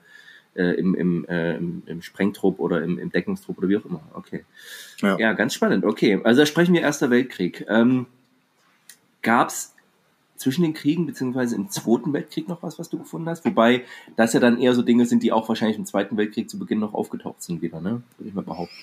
äh, 0.55 0.75
im, 0.75 0.93
im, 0.93 1.25
äh, 1.25 1.55
im, 1.55 1.83
im 1.85 2.01
Sprengtrupp 2.01 2.59
oder 2.59 2.83
im, 2.83 2.99
im 2.99 3.11
Deckungstrupp 3.11 3.57
oder 3.57 3.69
wie 3.69 3.77
auch 3.77 3.85
immer. 3.85 4.01
Okay. 4.13 4.43
Ja. 4.99 5.17
ja, 5.17 5.33
ganz 5.33 5.53
spannend. 5.53 5.85
Okay, 5.85 6.19
also 6.23 6.41
da 6.41 6.45
sprechen 6.45 6.73
wir 6.73 6.81
Erster 6.81 7.09
Weltkrieg. 7.09 7.65
Ähm, 7.67 8.05
Gab 9.21 9.49
es 9.49 9.73
zwischen 10.35 10.61
den 10.61 10.73
Kriegen 10.73 11.05
beziehungsweise 11.05 11.55
im 11.55 11.69
Zweiten 11.69 12.13
Weltkrieg 12.13 12.47
noch 12.47 12.61
was, 12.61 12.77
was 12.77 12.89
du 12.89 12.99
gefunden 12.99 13.27
hast? 13.27 13.43
Wobei 13.45 13.85
das 14.17 14.33
ja 14.33 14.39
dann 14.39 14.59
eher 14.59 14.75
so 14.75 14.81
Dinge 14.81 15.05
sind, 15.05 15.23
die 15.23 15.31
auch 15.31 15.49
wahrscheinlich 15.49 15.77
im 15.77 15.85
Zweiten 15.85 16.17
Weltkrieg 16.17 16.49
zu 16.49 16.59
Beginn 16.59 16.79
noch 16.79 16.93
aufgetaucht 16.93 17.41
sind 17.41 17.61
wieder, 17.61 17.81
ne? 17.81 18.03
Würde 18.17 18.29
ich 18.29 18.35
mal 18.35 18.43
behaupten 18.43 18.75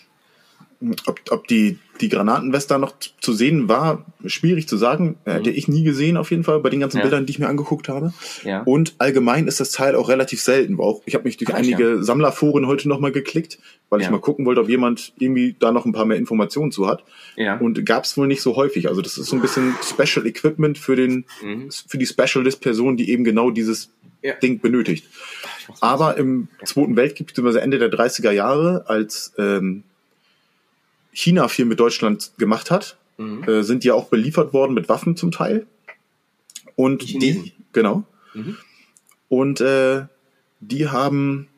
ob, 1.07 1.21
ob 1.31 1.49
die, 1.49 1.79
die 2.01 2.09
Granatenwest 2.09 2.71
da 2.71 2.79
noch 2.79 2.95
zu 3.21 3.33
sehen 3.33 3.69
war, 3.69 4.07
schwierig 4.27 4.69
zu 4.69 4.77
sagen. 4.77 5.17
Mhm. 5.25 5.31
Hätte 5.31 5.51
ich 5.51 5.69
nie 5.69 5.85
gesehen, 5.85 6.17
auf 6.17 6.31
jeden 6.31 6.45
Fall, 6.45 6.61
bei 6.61 6.71
den 6.71 6.81
ganzen 6.81 6.99
ja. 6.99 7.03
Bildern, 7.03 7.27
die 7.27 7.33
ich 7.33 7.39
mir 7.39 7.49
angeguckt 7.49 7.89
habe. 7.89 8.13
Ja. 8.45 8.63
Und 8.63 8.95
allgemein 8.99 9.47
ist 9.47 9.61
das 9.61 9.71
Teil 9.71 9.95
auch 9.95 10.09
relativ 10.09 10.43
selten. 10.43 10.79
Auch 10.81 11.03
ich 11.07 11.15
habe 11.15 11.25
mich 11.25 11.37
durch 11.37 11.53
Ach, 11.53 11.59
einige 11.59 11.97
ja. 11.97 12.03
Sammlerforen 12.03 12.67
heute 12.67 12.89
nochmal 12.89 13.13
geklickt, 13.13 13.59
weil 13.91 14.01
ich 14.01 14.11
mal 14.11 14.21
gucken 14.21 14.47
wollte, 14.47 14.61
ob 14.61 14.69
jemand 14.69 15.13
irgendwie 15.19 15.55
da 15.59 15.71
noch 15.73 15.85
ein 15.85 15.93
paar 15.93 16.07
mehr 16.07 16.17
Informationen 16.17 16.73
zu 16.73 16.87
hat. 16.87 17.05
Ja. 17.37 17.59
Und 17.59 17.85
gab 17.87 18.05
es 18.05 18.17
wohl 18.17 18.27
nicht 18.27 18.43
so 18.43 18.57
häufig. 18.57 18.89
Also 18.89 19.03
das 19.03 19.19
ist 19.19 19.27
so 19.27 19.37
ein 19.37 19.43
bisschen 19.43 19.75
Special 19.83 20.27
Equipment 20.27 20.79
für 20.79 20.97
den, 20.97 21.25
mhm. 21.43 21.71
für 21.71 21.99
die 21.99 22.07
Specialist-Person, 22.07 22.97
die 22.97 23.11
eben 23.11 23.25
genau 23.25 23.51
dieses 23.51 23.91
Ding 24.43 24.61
benötigt. 24.61 25.07
Aber 25.81 26.17
im 26.17 26.49
Zweiten 26.65 26.97
Weltkrieg, 26.97 27.27
beziehungsweise 27.29 27.61
Ende 27.61 27.79
der 27.79 27.91
30er 27.91 28.31
Jahre, 28.31 28.85
als 28.89 29.33
ähm, 29.39 29.85
China 31.13 31.49
viel 31.49 31.65
mit 31.65 31.79
Deutschland 31.79 32.33
gemacht 32.39 32.71
hat, 32.71 32.97
mhm. 33.19 33.45
äh, 33.45 33.63
sind 33.63 33.85
die 33.85 33.93
auch 33.93 34.09
beliefert 34.09 34.53
worden 34.53 34.75
mit 34.75 34.89
Waffen 34.89 35.17
zum 35.17 35.31
Teil. 35.31 35.67
Und 36.75 37.09
die, 37.09 37.19
die 37.19 37.53
genau. 37.73 38.05
Mhm. 38.35 38.57
Und 39.29 39.61
äh, 39.61 40.07
die 40.61 40.89
haben 40.89 41.49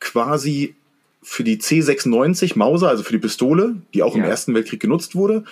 quasi 0.00 0.74
für 1.22 1.44
die 1.44 1.58
C96 1.58 2.56
Mauser, 2.56 2.88
also 2.88 3.02
für 3.02 3.12
die 3.12 3.18
Pistole, 3.18 3.76
die 3.92 4.02
auch 4.02 4.14
ja. 4.14 4.22
im 4.22 4.28
Ersten 4.28 4.54
Weltkrieg 4.54 4.80
genutzt 4.80 5.14
wurde, 5.14 5.44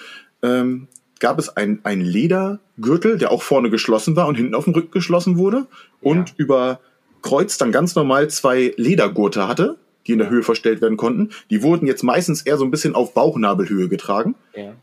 ähm, 0.42 0.88
gab 1.18 1.38
es 1.38 1.56
ein, 1.56 1.80
ein 1.82 2.00
Ledergürtel, 2.00 3.18
der 3.18 3.30
auch 3.30 3.42
vorne 3.42 3.70
geschlossen 3.70 4.16
war 4.16 4.26
und 4.26 4.36
hinten 4.36 4.54
auf 4.54 4.64
dem 4.64 4.74
Rücken 4.74 4.90
geschlossen 4.90 5.38
wurde 5.38 5.66
und 6.00 6.30
ja. 6.30 6.34
über 6.36 6.80
Kreuz 7.22 7.58
dann 7.58 7.72
ganz 7.72 7.94
normal 7.94 8.28
zwei 8.28 8.72
Ledergurte 8.76 9.48
hatte 9.48 9.78
die 10.06 10.12
in 10.12 10.18
der 10.18 10.30
Höhe 10.30 10.42
verstellt 10.42 10.80
werden 10.80 10.96
konnten. 10.96 11.30
Die 11.50 11.62
wurden 11.62 11.86
jetzt 11.86 12.02
meistens 12.02 12.42
eher 12.42 12.56
so 12.56 12.64
ein 12.64 12.70
bisschen 12.70 12.94
auf 12.94 13.14
Bauchnabelhöhe 13.14 13.88
getragen. 13.88 14.34
Ja. 14.54 14.74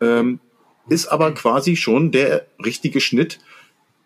Ähm, 0.00 0.40
ist 0.88 1.06
aber 1.06 1.32
quasi 1.32 1.76
schon 1.76 2.10
der 2.10 2.46
richtige 2.64 3.00
Schnitt 3.00 3.38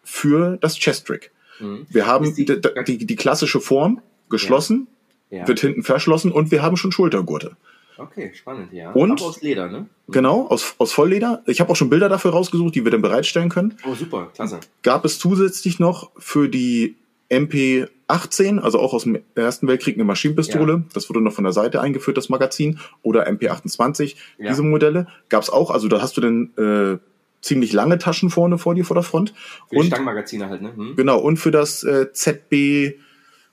für 0.04 0.58
das 0.60 0.78
Chest-Trick. 0.78 1.30
Mhm. 1.58 1.86
Wir 1.88 2.06
haben 2.06 2.34
die, 2.34 2.44
die, 2.44 3.06
die, 3.06 3.16
klassische 3.16 3.60
Form 3.60 4.00
geschlossen, 4.28 4.88
ja. 5.30 5.38
Ja. 5.38 5.48
wird 5.48 5.60
hinten 5.60 5.82
verschlossen 5.82 6.30
und 6.30 6.50
wir 6.50 6.62
haben 6.62 6.76
schon 6.76 6.92
Schultergurte. 6.92 7.56
Okay, 7.98 8.32
spannend, 8.34 8.72
ja. 8.72 8.92
Und 8.92 9.12
aber 9.12 9.30
aus 9.30 9.40
Leder, 9.40 9.68
ne? 9.68 9.86
Genau, 10.08 10.46
aus, 10.48 10.74
aus 10.78 10.92
Vollleder. 10.92 11.42
Ich 11.46 11.60
habe 11.60 11.72
auch 11.72 11.76
schon 11.76 11.88
Bilder 11.88 12.08
dafür 12.08 12.32
rausgesucht, 12.32 12.74
die 12.74 12.84
wir 12.84 12.90
dann 12.90 13.00
bereitstellen 13.00 13.48
können. 13.48 13.76
Oh, 13.88 13.94
super, 13.94 14.30
klasse. 14.34 14.60
Gab 14.82 15.04
es 15.04 15.18
zusätzlich 15.18 15.78
noch 15.78 16.10
für 16.18 16.48
die 16.48 16.96
MP18, 17.30 18.58
also 18.60 18.78
auch 18.78 18.92
aus 18.94 19.02
dem 19.04 19.18
Ersten 19.34 19.66
Weltkrieg 19.68 19.96
eine 19.96 20.04
Maschinenpistole. 20.04 20.72
Ja. 20.72 20.82
Das 20.94 21.08
wurde 21.08 21.20
noch 21.20 21.32
von 21.32 21.44
der 21.44 21.52
Seite 21.52 21.80
eingeführt, 21.80 22.16
das 22.16 22.28
Magazin. 22.28 22.78
Oder 23.02 23.28
MP28, 23.28 24.16
ja. 24.38 24.48
diese 24.50 24.62
Modelle. 24.62 25.06
Gab's 25.28 25.50
auch, 25.50 25.70
also 25.70 25.88
da 25.88 26.00
hast 26.00 26.16
du 26.16 26.20
dann 26.20 26.50
äh, 26.56 26.98
ziemlich 27.42 27.72
lange 27.72 27.98
Taschen 27.98 28.30
vorne 28.30 28.58
vor 28.58 28.74
dir 28.74 28.84
vor 28.84 28.94
der 28.94 29.02
Front. 29.02 29.34
Für 29.68 29.76
und, 29.76 29.86
Stangenmagazine 29.86 30.48
halt, 30.48 30.62
ne? 30.62 30.72
Hm. 30.74 30.96
Genau, 30.96 31.18
und 31.18 31.36
für 31.36 31.50
das 31.50 31.82
äh, 31.82 32.12
ZB, 32.12 32.52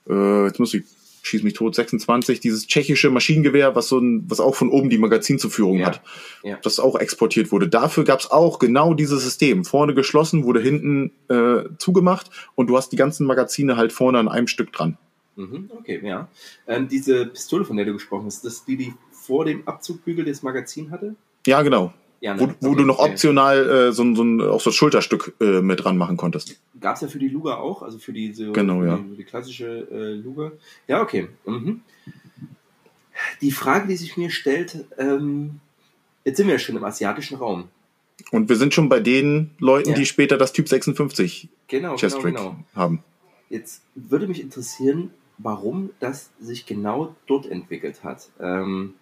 äh, 0.08 0.44
jetzt 0.44 0.58
muss 0.60 0.74
ich 0.74 0.84
schieß 1.24 1.42
mich 1.42 1.54
tot, 1.54 1.74
26, 1.74 2.40
dieses 2.40 2.66
tschechische 2.66 3.10
Maschinengewehr, 3.10 3.74
was 3.74 3.88
so 3.88 3.98
ein, 3.98 4.24
was 4.28 4.40
auch 4.40 4.54
von 4.54 4.70
oben 4.70 4.90
die 4.90 4.98
Magazinzuführung 4.98 5.78
ja. 5.78 5.86
hat, 5.86 6.02
ja. 6.42 6.58
das 6.62 6.78
auch 6.78 6.96
exportiert 6.96 7.50
wurde. 7.50 7.68
Dafür 7.68 8.04
gab's 8.04 8.30
auch 8.30 8.58
genau 8.58 8.94
dieses 8.94 9.22
System. 9.22 9.64
Vorne 9.64 9.94
geschlossen, 9.94 10.44
wurde 10.44 10.60
hinten 10.60 11.12
äh, 11.28 11.68
zugemacht 11.78 12.30
und 12.54 12.68
du 12.68 12.76
hast 12.76 12.90
die 12.90 12.96
ganzen 12.96 13.26
Magazine 13.26 13.76
halt 13.76 13.92
vorne 13.92 14.18
an 14.18 14.28
einem 14.28 14.46
Stück 14.46 14.72
dran. 14.72 14.98
Mhm, 15.36 15.70
okay, 15.78 16.00
ja. 16.04 16.28
Ähm, 16.66 16.88
diese 16.88 17.26
Pistole, 17.26 17.64
von 17.64 17.76
der 17.76 17.86
du 17.86 17.94
gesprochen 17.94 18.26
hast, 18.26 18.44
das 18.44 18.64
die, 18.64 18.76
die 18.76 18.94
vor 19.10 19.44
dem 19.44 19.66
Abzugbügel 19.66 20.24
das 20.24 20.42
Magazin 20.42 20.90
hatte? 20.90 21.16
Ja, 21.46 21.62
genau. 21.62 21.92
Ja, 22.24 22.32
ne? 22.32 22.40
Wo, 22.40 22.46
wo 22.46 22.70
okay, 22.70 22.78
du 22.78 22.86
noch 22.86 23.00
optional 23.00 23.68
äh, 23.68 23.92
so, 23.92 24.02
ein, 24.02 24.16
so 24.16 24.24
ein, 24.24 24.40
auch 24.40 24.58
so 24.58 24.70
ein 24.70 24.72
Schulterstück 24.72 25.34
äh, 25.42 25.60
mit 25.60 25.84
dran 25.84 25.98
machen 25.98 26.16
konntest. 26.16 26.58
Gab 26.80 26.96
es 26.96 27.02
ja 27.02 27.08
für 27.08 27.18
die 27.18 27.28
Luga 27.28 27.56
auch, 27.56 27.82
also 27.82 27.98
für 27.98 28.14
diese 28.14 28.50
genau, 28.52 28.80
für 28.80 28.86
ja. 28.86 28.96
die, 28.96 29.16
die 29.16 29.24
klassische 29.24 29.86
äh, 29.92 30.14
Luga. 30.14 30.52
Ja, 30.88 31.02
okay. 31.02 31.28
Mhm. 31.44 31.82
Die 33.42 33.50
Frage, 33.50 33.88
die 33.88 33.96
sich 33.96 34.16
mir 34.16 34.30
stellt, 34.30 34.86
ähm, 34.96 35.60
jetzt 36.24 36.38
sind 36.38 36.46
wir 36.46 36.54
ja 36.54 36.58
schon 36.58 36.76
im 36.76 36.84
asiatischen 36.84 37.36
Raum. 37.36 37.68
Und 38.30 38.48
wir 38.48 38.56
sind 38.56 38.72
schon 38.72 38.88
bei 38.88 39.00
den 39.00 39.50
Leuten, 39.58 39.90
ja. 39.90 39.94
die 39.94 40.06
später 40.06 40.38
das 40.38 40.54
Typ 40.54 40.66
56 40.66 41.50
genau, 41.68 41.96
Chest 41.96 42.22
genau, 42.22 42.30
genau. 42.30 42.56
haben. 42.74 43.04
Jetzt 43.50 43.82
würde 43.94 44.28
mich 44.28 44.40
interessieren, 44.40 45.10
warum 45.36 45.90
das 46.00 46.30
sich 46.40 46.64
genau 46.64 47.14
dort 47.26 47.44
entwickelt 47.44 48.02
hat. 48.02 48.30
Ähm, 48.40 48.94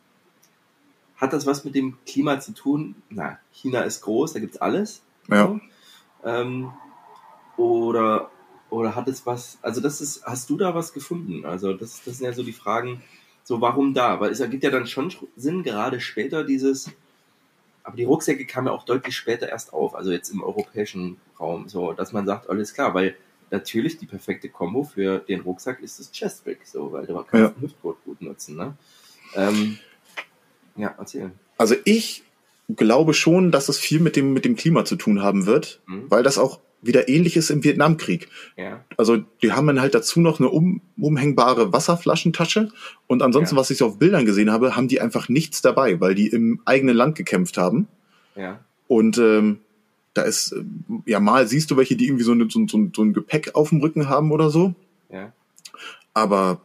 hat 1.22 1.32
das 1.32 1.46
was 1.46 1.64
mit 1.64 1.76
dem 1.76 1.96
Klima 2.04 2.40
zu 2.40 2.52
tun? 2.52 2.96
Na, 3.08 3.38
China 3.52 3.82
ist 3.82 4.02
groß, 4.02 4.32
da 4.32 4.40
gibt's 4.40 4.56
alles. 4.56 5.02
Ja. 5.28 5.58
Ähm, 6.24 6.72
oder, 7.56 8.32
oder 8.70 8.96
hat 8.96 9.06
es 9.06 9.24
was, 9.24 9.56
also 9.62 9.80
das 9.80 10.00
ist, 10.00 10.24
hast 10.24 10.50
du 10.50 10.56
da 10.56 10.74
was 10.74 10.92
gefunden? 10.92 11.46
Also 11.46 11.74
das, 11.74 12.02
das 12.04 12.18
sind 12.18 12.26
ja 12.26 12.32
so 12.32 12.42
die 12.42 12.52
Fragen, 12.52 13.02
so 13.44 13.60
warum 13.60 13.94
da? 13.94 14.18
Weil 14.20 14.32
es 14.32 14.40
ergibt 14.40 14.64
ja 14.64 14.70
dann 14.70 14.88
schon 14.88 15.12
Sinn, 15.36 15.62
gerade 15.62 16.00
später 16.00 16.42
dieses, 16.42 16.90
aber 17.84 17.96
die 17.96 18.04
Rucksäcke 18.04 18.44
kamen 18.44 18.66
ja 18.66 18.72
auch 18.72 18.84
deutlich 18.84 19.16
später 19.16 19.48
erst 19.48 19.72
auf, 19.72 19.94
also 19.94 20.10
jetzt 20.10 20.30
im 20.30 20.42
europäischen 20.42 21.18
Raum, 21.38 21.68
so, 21.68 21.92
dass 21.92 22.12
man 22.12 22.26
sagt, 22.26 22.50
alles 22.50 22.74
klar, 22.74 22.94
weil 22.94 23.14
natürlich 23.52 23.96
die 23.96 24.06
perfekte 24.06 24.48
Kombo 24.48 24.82
für 24.82 25.20
den 25.20 25.42
Rucksack 25.42 25.82
ist 25.82 26.00
das 26.00 26.10
Chestrig, 26.10 26.66
so, 26.66 26.90
weil 26.90 27.06
du 27.06 27.14
kannst 27.14 27.34
ja. 27.34 27.48
den 27.48 27.62
Hüftgurt 27.62 28.02
gut 28.04 28.22
nutzen, 28.22 28.56
ne? 28.56 28.76
Ähm, 29.36 29.78
ja, 30.76 30.94
erzähl. 30.98 31.30
Also 31.58 31.74
ich 31.84 32.22
glaube 32.74 33.14
schon, 33.14 33.50
dass 33.50 33.68
es 33.68 33.78
viel 33.78 34.00
mit 34.00 34.16
dem, 34.16 34.32
mit 34.32 34.44
dem 34.44 34.56
Klima 34.56 34.84
zu 34.84 34.96
tun 34.96 35.22
haben 35.22 35.46
wird, 35.46 35.80
mhm. 35.86 36.04
weil 36.08 36.22
das 36.22 36.38
auch 36.38 36.60
wieder 36.80 37.08
ähnlich 37.08 37.36
ist 37.36 37.50
im 37.50 37.62
Vietnamkrieg. 37.62 38.28
Ja. 38.56 38.84
Also 38.96 39.18
die 39.42 39.52
haben 39.52 39.68
dann 39.68 39.80
halt 39.80 39.94
dazu 39.94 40.20
noch 40.20 40.40
eine 40.40 40.48
um, 40.48 40.80
umhängbare 40.98 41.72
Wasserflaschentasche 41.72 42.72
und 43.06 43.22
ansonsten, 43.22 43.54
ja. 43.54 43.60
was 43.60 43.70
ich 43.70 43.78
so 43.78 43.86
auf 43.86 43.98
Bildern 43.98 44.26
gesehen 44.26 44.50
habe, 44.50 44.74
haben 44.74 44.88
die 44.88 45.00
einfach 45.00 45.28
nichts 45.28 45.62
dabei, 45.62 46.00
weil 46.00 46.14
die 46.14 46.28
im 46.28 46.60
eigenen 46.64 46.96
Land 46.96 47.16
gekämpft 47.16 47.56
haben. 47.56 47.86
Ja. 48.34 48.60
Und 48.88 49.18
ähm, 49.18 49.60
da 50.14 50.22
ist, 50.22 50.52
äh, 50.52 50.64
ja 51.06 51.20
mal 51.20 51.46
siehst 51.46 51.70
du 51.70 51.76
welche, 51.76 51.96
die 51.96 52.06
irgendwie 52.06 52.24
so, 52.24 52.32
eine, 52.32 52.48
so, 52.50 52.66
so, 52.66 52.88
so 52.94 53.02
ein 53.02 53.12
Gepäck 53.12 53.54
auf 53.54 53.68
dem 53.68 53.80
Rücken 53.80 54.08
haben 54.08 54.32
oder 54.32 54.50
so. 54.50 54.74
Ja. 55.10 55.32
Aber 56.14 56.60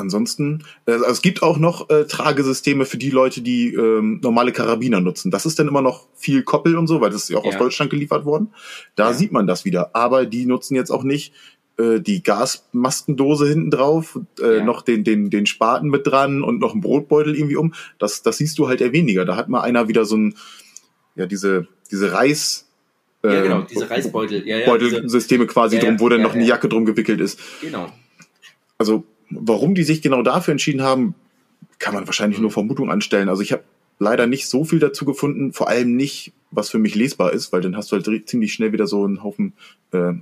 Ansonsten, 0.00 0.64
äh, 0.86 0.92
also 0.92 1.06
es 1.06 1.22
gibt 1.22 1.42
auch 1.42 1.58
noch 1.58 1.88
äh, 1.90 2.04
Tragesysteme 2.06 2.84
für 2.84 2.98
die 2.98 3.10
Leute, 3.10 3.42
die 3.42 3.74
ähm, 3.74 4.20
normale 4.22 4.52
Karabiner 4.52 5.00
nutzen. 5.00 5.30
Das 5.30 5.46
ist 5.46 5.58
dann 5.58 5.68
immer 5.68 5.82
noch 5.82 6.08
viel 6.14 6.42
Koppel 6.42 6.76
und 6.76 6.86
so, 6.86 7.00
weil 7.00 7.10
das 7.10 7.24
ist 7.24 7.28
ja 7.30 7.38
auch 7.38 7.44
ja. 7.44 7.50
aus 7.50 7.58
Deutschland 7.58 7.90
geliefert 7.90 8.24
worden. 8.24 8.52
Da 8.96 9.08
ja. 9.08 9.12
sieht 9.14 9.32
man 9.32 9.46
das 9.46 9.64
wieder. 9.64 9.94
Aber 9.94 10.26
die 10.26 10.46
nutzen 10.46 10.74
jetzt 10.74 10.90
auch 10.90 11.04
nicht 11.04 11.32
äh, 11.78 12.00
die 12.00 12.22
Gasmaskendose 12.22 13.46
hinten 13.46 13.70
drauf, 13.70 14.18
äh, 14.40 14.58
ja. 14.58 14.64
noch 14.64 14.82
den, 14.82 15.04
den, 15.04 15.30
den 15.30 15.46
Spaten 15.46 15.88
mit 15.88 16.06
dran 16.06 16.42
und 16.42 16.60
noch 16.60 16.72
einen 16.72 16.80
Brotbeutel 16.80 17.36
irgendwie 17.36 17.56
um. 17.56 17.74
Das, 17.98 18.22
das 18.22 18.38
siehst 18.38 18.58
du 18.58 18.68
halt 18.68 18.80
eher 18.80 18.92
weniger. 18.92 19.24
Da 19.24 19.36
hat 19.36 19.48
mal 19.48 19.60
einer 19.60 19.88
wieder 19.88 20.04
so 20.04 20.16
ein, 20.16 20.34
ja, 21.14 21.26
diese, 21.26 21.68
diese 21.90 22.12
Reis, 22.12 22.66
ja, 23.22 23.42
genau, 23.42 23.60
ähm, 23.60 23.66
diese 23.70 23.90
Reisbeutel. 23.90 24.46
Ja, 24.46 24.58
ja, 24.58 24.66
Beutelsysteme 24.66 25.46
quasi 25.46 25.76
ja, 25.76 25.82
drum, 25.82 26.00
wo 26.00 26.08
dann 26.08 26.22
noch 26.22 26.34
eine 26.34 26.44
Jacke 26.44 26.68
drum 26.68 26.86
gewickelt 26.86 27.20
ist. 27.20 27.38
Genau. 27.60 27.92
Also 28.78 29.04
Warum 29.30 29.74
die 29.74 29.84
sich 29.84 30.02
genau 30.02 30.22
dafür 30.22 30.52
entschieden 30.52 30.82
haben, 30.82 31.14
kann 31.78 31.94
man 31.94 32.06
wahrscheinlich 32.06 32.40
nur 32.40 32.50
Vermutung 32.50 32.90
anstellen. 32.90 33.28
Also 33.28 33.42
ich 33.42 33.52
habe 33.52 33.64
leider 33.98 34.26
nicht 34.26 34.48
so 34.48 34.64
viel 34.64 34.78
dazu 34.78 35.04
gefunden, 35.04 35.52
vor 35.52 35.68
allem 35.68 35.96
nicht, 35.96 36.32
was 36.50 36.70
für 36.70 36.78
mich 36.78 36.94
lesbar 36.94 37.32
ist, 37.32 37.52
weil 37.52 37.60
dann 37.60 37.76
hast 37.76 37.92
du 37.92 37.96
halt 37.96 38.28
ziemlich 38.28 38.52
schnell 38.52 38.72
wieder 38.72 38.86
so 38.86 39.04
einen 39.04 39.22
Haufen 39.22 39.52
äh, 39.92 40.14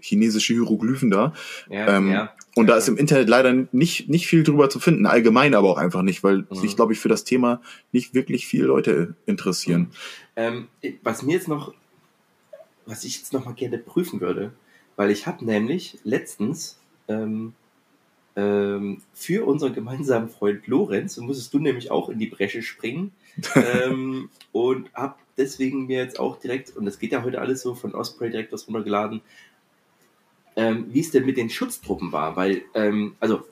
chinesische 0.00 0.54
Hieroglyphen 0.54 1.10
da. 1.10 1.32
Ja, 1.70 1.96
ähm, 1.96 2.10
ja. 2.10 2.32
Und 2.54 2.66
da 2.68 2.76
ist 2.76 2.88
im 2.88 2.96
Internet 2.96 3.28
leider 3.28 3.66
nicht, 3.72 4.08
nicht 4.08 4.26
viel 4.26 4.42
drüber 4.42 4.70
zu 4.70 4.78
finden, 4.78 5.06
allgemein 5.06 5.54
aber 5.54 5.70
auch 5.70 5.78
einfach 5.78 6.02
nicht, 6.02 6.22
weil 6.22 6.38
mhm. 6.38 6.54
sich, 6.54 6.76
glaube 6.76 6.92
ich, 6.92 7.00
für 7.00 7.08
das 7.08 7.24
Thema 7.24 7.60
nicht 7.90 8.14
wirklich 8.14 8.46
viele 8.46 8.64
Leute 8.64 9.14
interessieren. 9.26 9.80
Mhm. 9.80 9.88
Ähm, 10.36 10.68
was 11.02 11.22
mir 11.22 11.32
jetzt 11.32 11.48
noch, 11.48 11.74
was 12.86 13.04
ich 13.04 13.18
jetzt 13.18 13.32
noch 13.32 13.44
mal 13.44 13.54
gerne 13.54 13.78
prüfen 13.78 14.20
würde, 14.20 14.52
weil 14.96 15.10
ich 15.10 15.26
habe 15.26 15.44
nämlich 15.44 15.98
letztens 16.04 16.78
ähm, 17.08 17.54
ähm, 18.36 19.02
für 19.12 19.46
unseren 19.46 19.74
gemeinsamen 19.74 20.28
Freund 20.28 20.66
Lorenz, 20.66 21.16
musstest 21.18 21.54
du 21.54 21.58
nämlich 21.58 21.90
auch 21.90 22.08
in 22.08 22.18
die 22.18 22.26
Bresche 22.26 22.62
springen. 22.62 23.12
Ähm, 23.56 24.30
und 24.52 24.94
hab 24.94 25.18
deswegen 25.36 25.86
mir 25.86 25.98
jetzt 25.98 26.20
auch 26.20 26.38
direkt, 26.38 26.76
und 26.76 26.84
das 26.84 27.00
geht 27.00 27.10
ja 27.10 27.24
heute 27.24 27.40
alles 27.40 27.62
so 27.62 27.74
von 27.74 27.92
Osprey 27.92 28.30
direkt 28.30 28.52
was 28.52 28.68
runtergeladen, 28.68 29.22
ähm, 30.54 30.86
wie 30.90 31.00
es 31.00 31.10
denn 31.10 31.26
mit 31.26 31.36
den 31.36 31.50
Schutztruppen 31.50 32.12
war, 32.12 32.36
weil, 32.36 32.62
ähm, 32.74 33.16
also, 33.18 33.44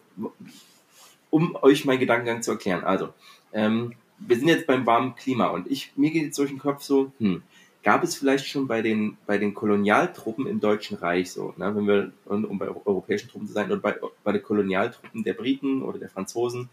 um 1.30 1.56
euch 1.62 1.84
meinen 1.84 1.98
Gedankengang 1.98 2.42
zu 2.42 2.52
erklären, 2.52 2.84
also, 2.84 3.08
ähm, 3.52 3.94
wir 4.18 4.36
sind 4.36 4.48
jetzt 4.48 4.68
beim 4.68 4.86
warmen 4.86 5.16
Klima 5.16 5.48
und 5.48 5.68
ich, 5.68 5.92
mir 5.96 6.12
geht 6.12 6.22
jetzt 6.22 6.38
durch 6.38 6.50
den 6.50 6.60
Kopf 6.60 6.82
so, 6.82 7.10
hm, 7.18 7.42
gab 7.82 8.04
es 8.04 8.14
vielleicht 8.14 8.46
schon 8.46 8.68
bei 8.68 8.82
den, 8.82 9.16
bei 9.26 9.38
den 9.38 9.54
Kolonialtruppen 9.54 10.46
im 10.46 10.60
Deutschen 10.60 10.96
Reich 10.96 11.32
so, 11.32 11.54
ne, 11.56 11.74
wenn 11.74 11.86
wir, 11.86 12.12
um 12.26 12.58
bei 12.58 12.68
europäischen 12.68 13.28
Truppen 13.28 13.48
zu 13.48 13.54
sein, 13.54 13.66
oder 13.66 13.80
bei, 13.80 13.96
bei 14.22 14.32
den 14.32 14.42
Kolonialtruppen 14.42 15.24
der 15.24 15.34
Briten 15.34 15.82
oder 15.82 15.98
der 15.98 16.08
Franzosen, 16.08 16.68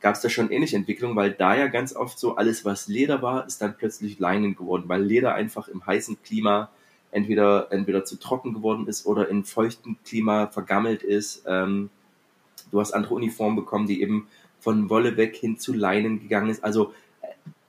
gab 0.00 0.14
es 0.14 0.20
da 0.20 0.28
schon 0.28 0.50
ähnliche 0.50 0.76
Entwicklungen, 0.76 1.16
weil 1.16 1.32
da 1.32 1.56
ja 1.56 1.66
ganz 1.66 1.96
oft 1.96 2.18
so 2.18 2.36
alles, 2.36 2.64
was 2.64 2.88
Leder 2.88 3.22
war, 3.22 3.46
ist 3.46 3.62
dann 3.62 3.76
plötzlich 3.76 4.18
Leinen 4.18 4.54
geworden, 4.54 4.84
weil 4.86 5.02
Leder 5.02 5.34
einfach 5.34 5.66
im 5.66 5.84
heißen 5.84 6.22
Klima 6.22 6.70
entweder, 7.10 7.72
entweder 7.72 8.04
zu 8.04 8.18
trocken 8.18 8.52
geworden 8.52 8.86
ist 8.86 9.06
oder 9.06 9.28
in 9.28 9.44
feuchtem 9.44 9.96
Klima 10.04 10.48
vergammelt 10.48 11.02
ist. 11.02 11.44
Ähm, 11.46 11.90
du 12.70 12.80
hast 12.80 12.92
andere 12.92 13.14
Uniformen 13.14 13.56
bekommen, 13.56 13.86
die 13.86 14.02
eben 14.02 14.28
von 14.60 14.90
Wolle 14.90 15.16
weg 15.16 15.36
hin 15.36 15.58
zu 15.58 15.72
Leinen 15.72 16.20
gegangen 16.20 16.50
ist. 16.50 16.64
Also 16.64 16.92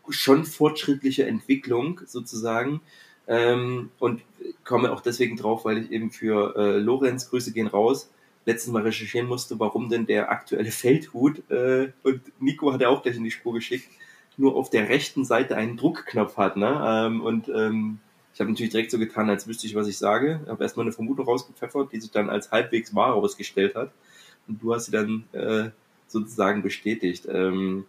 schon 0.09 0.45
fortschrittliche 0.45 1.25
Entwicklung 1.25 2.01
sozusagen. 2.05 2.81
Ähm, 3.27 3.89
und 3.97 4.21
komme 4.63 4.91
auch 4.91 5.01
deswegen 5.01 5.35
drauf, 5.35 5.65
weil 5.65 5.79
ich 5.79 5.91
eben 5.91 6.11
für 6.11 6.55
äh, 6.55 6.77
Lorenz, 6.77 7.29
Grüße 7.29 7.53
gehen 7.53 7.67
raus, 7.67 8.09
letztens 8.45 8.73
mal 8.73 8.83
recherchieren 8.83 9.27
musste, 9.27 9.59
warum 9.59 9.89
denn 9.89 10.05
der 10.05 10.29
aktuelle 10.29 10.71
Feldhut, 10.71 11.49
äh, 11.49 11.91
und 12.03 12.21
Nico 12.39 12.71
hat 12.71 12.81
er 12.81 12.91
auch 12.91 13.01
gleich 13.01 13.15
in 13.15 13.23
die 13.23 13.31
Spur 13.31 13.53
geschickt, 13.53 13.89
nur 14.37 14.55
auf 14.55 14.69
der 14.69 14.89
rechten 14.89 15.25
Seite 15.25 15.55
einen 15.55 15.77
Druckknopf 15.77 16.37
hat. 16.37 16.57
Ne? 16.57 16.81
Ähm, 16.85 17.21
und 17.21 17.49
ähm, 17.49 17.99
ich 18.33 18.39
habe 18.39 18.51
natürlich 18.51 18.71
direkt 18.71 18.91
so 18.91 18.99
getan, 18.99 19.29
als 19.29 19.47
wüsste 19.47 19.65
ich, 19.65 19.75
was 19.75 19.87
ich 19.87 19.97
sage. 19.97 20.41
Ich 20.43 20.49
habe 20.49 20.63
erstmal 20.63 20.85
eine 20.85 20.91
Vermutung 20.91 21.25
rausgepfeffert, 21.25 21.93
die 21.93 22.01
sich 22.01 22.11
dann 22.11 22.29
als 22.29 22.51
halbwegs 22.51 22.93
wahr 22.93 23.15
herausgestellt 23.15 23.75
hat. 23.75 23.91
Und 24.47 24.61
du 24.61 24.73
hast 24.73 24.85
sie 24.85 24.91
dann 24.91 25.23
äh, 25.31 25.69
sozusagen 26.07 26.61
bestätigt. 26.61 27.27
Ähm, 27.31 27.85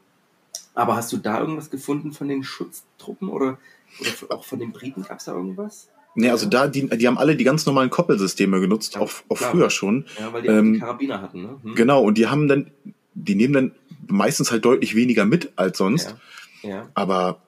aber 0.76 0.94
hast 0.94 1.12
du 1.12 1.16
da 1.16 1.40
irgendwas 1.40 1.70
gefunden 1.70 2.12
von 2.12 2.28
den 2.28 2.44
Schutztruppen 2.44 3.28
oder, 3.28 3.58
oder 3.98 4.36
auch 4.36 4.44
von 4.44 4.58
den 4.58 4.72
Briten? 4.72 5.02
Gab 5.02 5.18
es 5.18 5.24
da 5.24 5.32
irgendwas? 5.32 5.88
Nee, 6.14 6.30
also 6.30 6.46
da, 6.46 6.68
die, 6.68 6.86
die 6.88 7.06
haben 7.06 7.18
alle 7.18 7.34
die 7.34 7.44
ganz 7.44 7.66
normalen 7.66 7.90
Koppelsysteme 7.90 8.60
genutzt, 8.60 8.94
ja, 8.94 9.00
auch, 9.00 9.10
auch 9.28 9.38
früher 9.38 9.70
schon. 9.70 10.04
Ja, 10.18 10.32
weil 10.32 10.42
die 10.42 10.48
ähm, 10.48 10.74
die 10.74 10.78
Karabiner 10.78 11.20
hatten, 11.20 11.42
ne? 11.42 11.60
Hm. 11.62 11.74
Genau, 11.74 12.02
und 12.02 12.16
die 12.18 12.26
haben 12.26 12.46
dann, 12.46 12.70
die 13.14 13.34
nehmen 13.34 13.52
dann 13.54 13.72
meistens 14.06 14.50
halt 14.50 14.64
deutlich 14.64 14.94
weniger 14.94 15.24
mit 15.24 15.52
als 15.56 15.78
sonst. 15.78 16.14
Ja. 16.62 16.68
ja. 16.68 16.88
Aber 16.94 17.42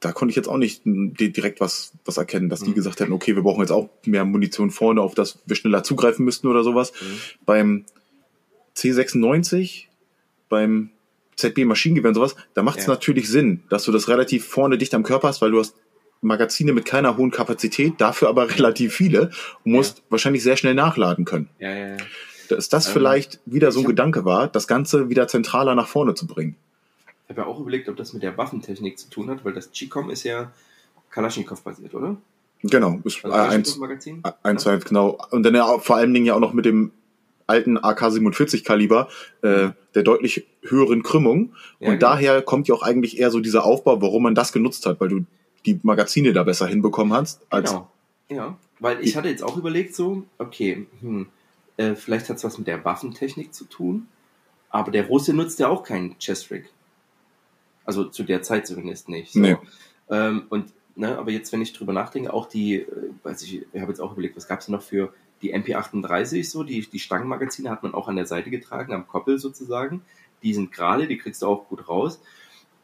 da 0.00 0.12
konnte 0.12 0.30
ich 0.30 0.36
jetzt 0.36 0.48
auch 0.48 0.56
nicht 0.56 0.82
direkt 0.84 1.60
was, 1.60 1.92
was 2.04 2.16
erkennen, 2.16 2.48
dass 2.48 2.60
mhm. 2.60 2.66
die 2.66 2.74
gesagt 2.74 3.00
hätten, 3.00 3.12
okay, 3.12 3.36
wir 3.36 3.42
brauchen 3.42 3.60
jetzt 3.60 3.72
auch 3.72 3.90
mehr 4.04 4.24
Munition 4.24 4.70
vorne, 4.70 5.00
auf 5.00 5.14
das 5.14 5.38
wir 5.46 5.56
schneller 5.56 5.82
zugreifen 5.82 6.24
müssten 6.24 6.46
oder 6.46 6.62
sowas. 6.62 6.92
Mhm. 6.92 7.44
Beim 7.44 7.84
C96, 8.76 9.84
beim 10.48 10.90
ZB 11.40 11.64
Maschinengewehr 11.64 12.08
und 12.10 12.14
sowas, 12.14 12.36
da 12.54 12.62
macht 12.62 12.78
es 12.78 12.86
ja. 12.86 12.92
natürlich 12.92 13.28
Sinn, 13.28 13.62
dass 13.68 13.84
du 13.84 13.92
das 13.92 14.08
relativ 14.08 14.46
vorne 14.46 14.78
dicht 14.78 14.94
am 14.94 15.02
Körper 15.02 15.28
hast, 15.28 15.42
weil 15.42 15.50
du 15.50 15.58
hast 15.58 15.74
Magazine 16.22 16.72
mit 16.72 16.84
keiner 16.84 17.16
hohen 17.16 17.30
Kapazität, 17.30 17.94
dafür 17.98 18.28
aber 18.28 18.50
relativ 18.56 18.94
viele 18.94 19.30
und 19.64 19.72
musst 19.72 19.98
ja. 19.98 20.04
wahrscheinlich 20.10 20.42
sehr 20.42 20.56
schnell 20.56 20.74
nachladen 20.74 21.24
können. 21.24 21.48
Ja, 21.58 21.72
ja, 21.74 21.88
ja. 21.88 21.96
Dass 22.48 22.68
das 22.68 22.88
ähm, 22.88 22.92
vielleicht 22.94 23.40
wieder 23.46 23.72
so 23.72 23.80
ein 23.80 23.86
Gedanke 23.86 24.24
war, 24.24 24.48
das 24.48 24.66
Ganze 24.66 25.08
wieder 25.08 25.28
zentraler 25.28 25.74
nach 25.74 25.88
vorne 25.88 26.14
zu 26.14 26.26
bringen. 26.26 26.56
Ich 27.24 27.30
habe 27.30 27.42
ja 27.42 27.46
auch 27.46 27.60
überlegt, 27.60 27.88
ob 27.88 27.96
das 27.96 28.12
mit 28.12 28.22
der 28.22 28.36
Waffentechnik 28.36 28.98
zu 28.98 29.08
tun 29.08 29.30
hat, 29.30 29.44
weil 29.44 29.52
das 29.52 29.70
Chicom 29.70 30.10
ist 30.10 30.24
ja 30.24 30.50
Kalaschnikow 31.10 31.60
basiert, 31.62 31.94
oder? 31.94 32.16
Genau, 32.62 33.00
ist 33.04 33.24
also 33.24 33.36
eins, 33.36 33.80
eins, 34.42 34.64
ja. 34.64 34.76
genau. 34.76 35.18
Und 35.30 35.44
dann 35.44 35.54
ja 35.54 35.78
vor 35.78 35.96
allen 35.96 36.12
Dingen 36.12 36.26
ja 36.26 36.34
auch 36.34 36.40
noch 36.40 36.52
mit 36.52 36.64
dem 36.64 36.90
alten 37.50 37.76
AK-47 37.76 38.64
Kaliber 38.64 39.08
äh, 39.42 39.70
der 39.94 40.02
deutlich 40.02 40.46
höheren 40.62 41.02
Krümmung. 41.02 41.52
Ja, 41.80 41.88
und 41.88 41.98
genau. 41.98 42.10
daher 42.10 42.42
kommt 42.42 42.68
ja 42.68 42.74
auch 42.74 42.82
eigentlich 42.82 43.18
eher 43.18 43.30
so 43.30 43.40
dieser 43.40 43.64
Aufbau, 43.64 44.00
warum 44.00 44.22
man 44.22 44.34
das 44.34 44.52
genutzt 44.52 44.86
hat, 44.86 45.00
weil 45.00 45.08
du 45.08 45.24
die 45.66 45.78
Magazine 45.82 46.32
da 46.32 46.42
besser 46.42 46.66
hinbekommen 46.66 47.12
hast. 47.12 47.42
Als 47.50 47.70
genau. 47.70 47.90
Ja, 48.30 48.56
weil 48.78 49.00
ich 49.00 49.16
hatte 49.16 49.28
jetzt 49.28 49.42
auch 49.42 49.56
überlegt 49.56 49.94
so, 49.94 50.24
okay, 50.38 50.86
hm, 51.00 51.26
äh, 51.76 51.94
vielleicht 51.94 52.28
hat 52.28 52.36
es 52.36 52.44
was 52.44 52.58
mit 52.58 52.66
der 52.66 52.84
Waffentechnik 52.84 53.52
zu 53.52 53.64
tun, 53.64 54.06
aber 54.70 54.90
der 54.92 55.06
Russe 55.06 55.34
nutzt 55.34 55.58
ja 55.58 55.68
auch 55.68 55.82
keinen 55.82 56.18
Chess-Rig. 56.18 56.66
Also 57.84 58.04
zu 58.04 58.22
der 58.22 58.42
Zeit 58.42 58.66
zumindest 58.66 59.08
nicht. 59.08 59.32
So. 59.32 59.40
Nee. 59.40 59.56
Ähm, 60.10 60.44
und 60.48 60.72
ne, 60.94 61.18
aber 61.18 61.32
jetzt, 61.32 61.52
wenn 61.52 61.60
ich 61.60 61.72
drüber 61.72 61.92
nachdenke, 61.92 62.32
auch 62.32 62.46
die, 62.46 62.76
äh, 62.76 62.86
weiß 63.24 63.42
ich, 63.42 63.66
ich 63.72 63.80
habe 63.80 63.90
jetzt 63.90 64.00
auch 64.00 64.12
überlegt, 64.12 64.36
was 64.36 64.46
gab 64.46 64.60
es 64.60 64.68
noch 64.68 64.82
für 64.82 65.12
die 65.42 65.54
MP38 65.54 66.48
so, 66.48 66.62
die, 66.62 66.80
die 66.86 66.98
Stangenmagazine 66.98 67.70
hat 67.70 67.82
man 67.82 67.94
auch 67.94 68.08
an 68.08 68.16
der 68.16 68.26
Seite 68.26 68.50
getragen, 68.50 68.92
am 68.92 69.06
Koppel 69.06 69.38
sozusagen. 69.38 70.02
Die 70.42 70.54
sind 70.54 70.72
gerade, 70.72 71.06
die 71.06 71.18
kriegst 71.18 71.42
du 71.42 71.46
auch 71.46 71.68
gut 71.68 71.88
raus. 71.88 72.20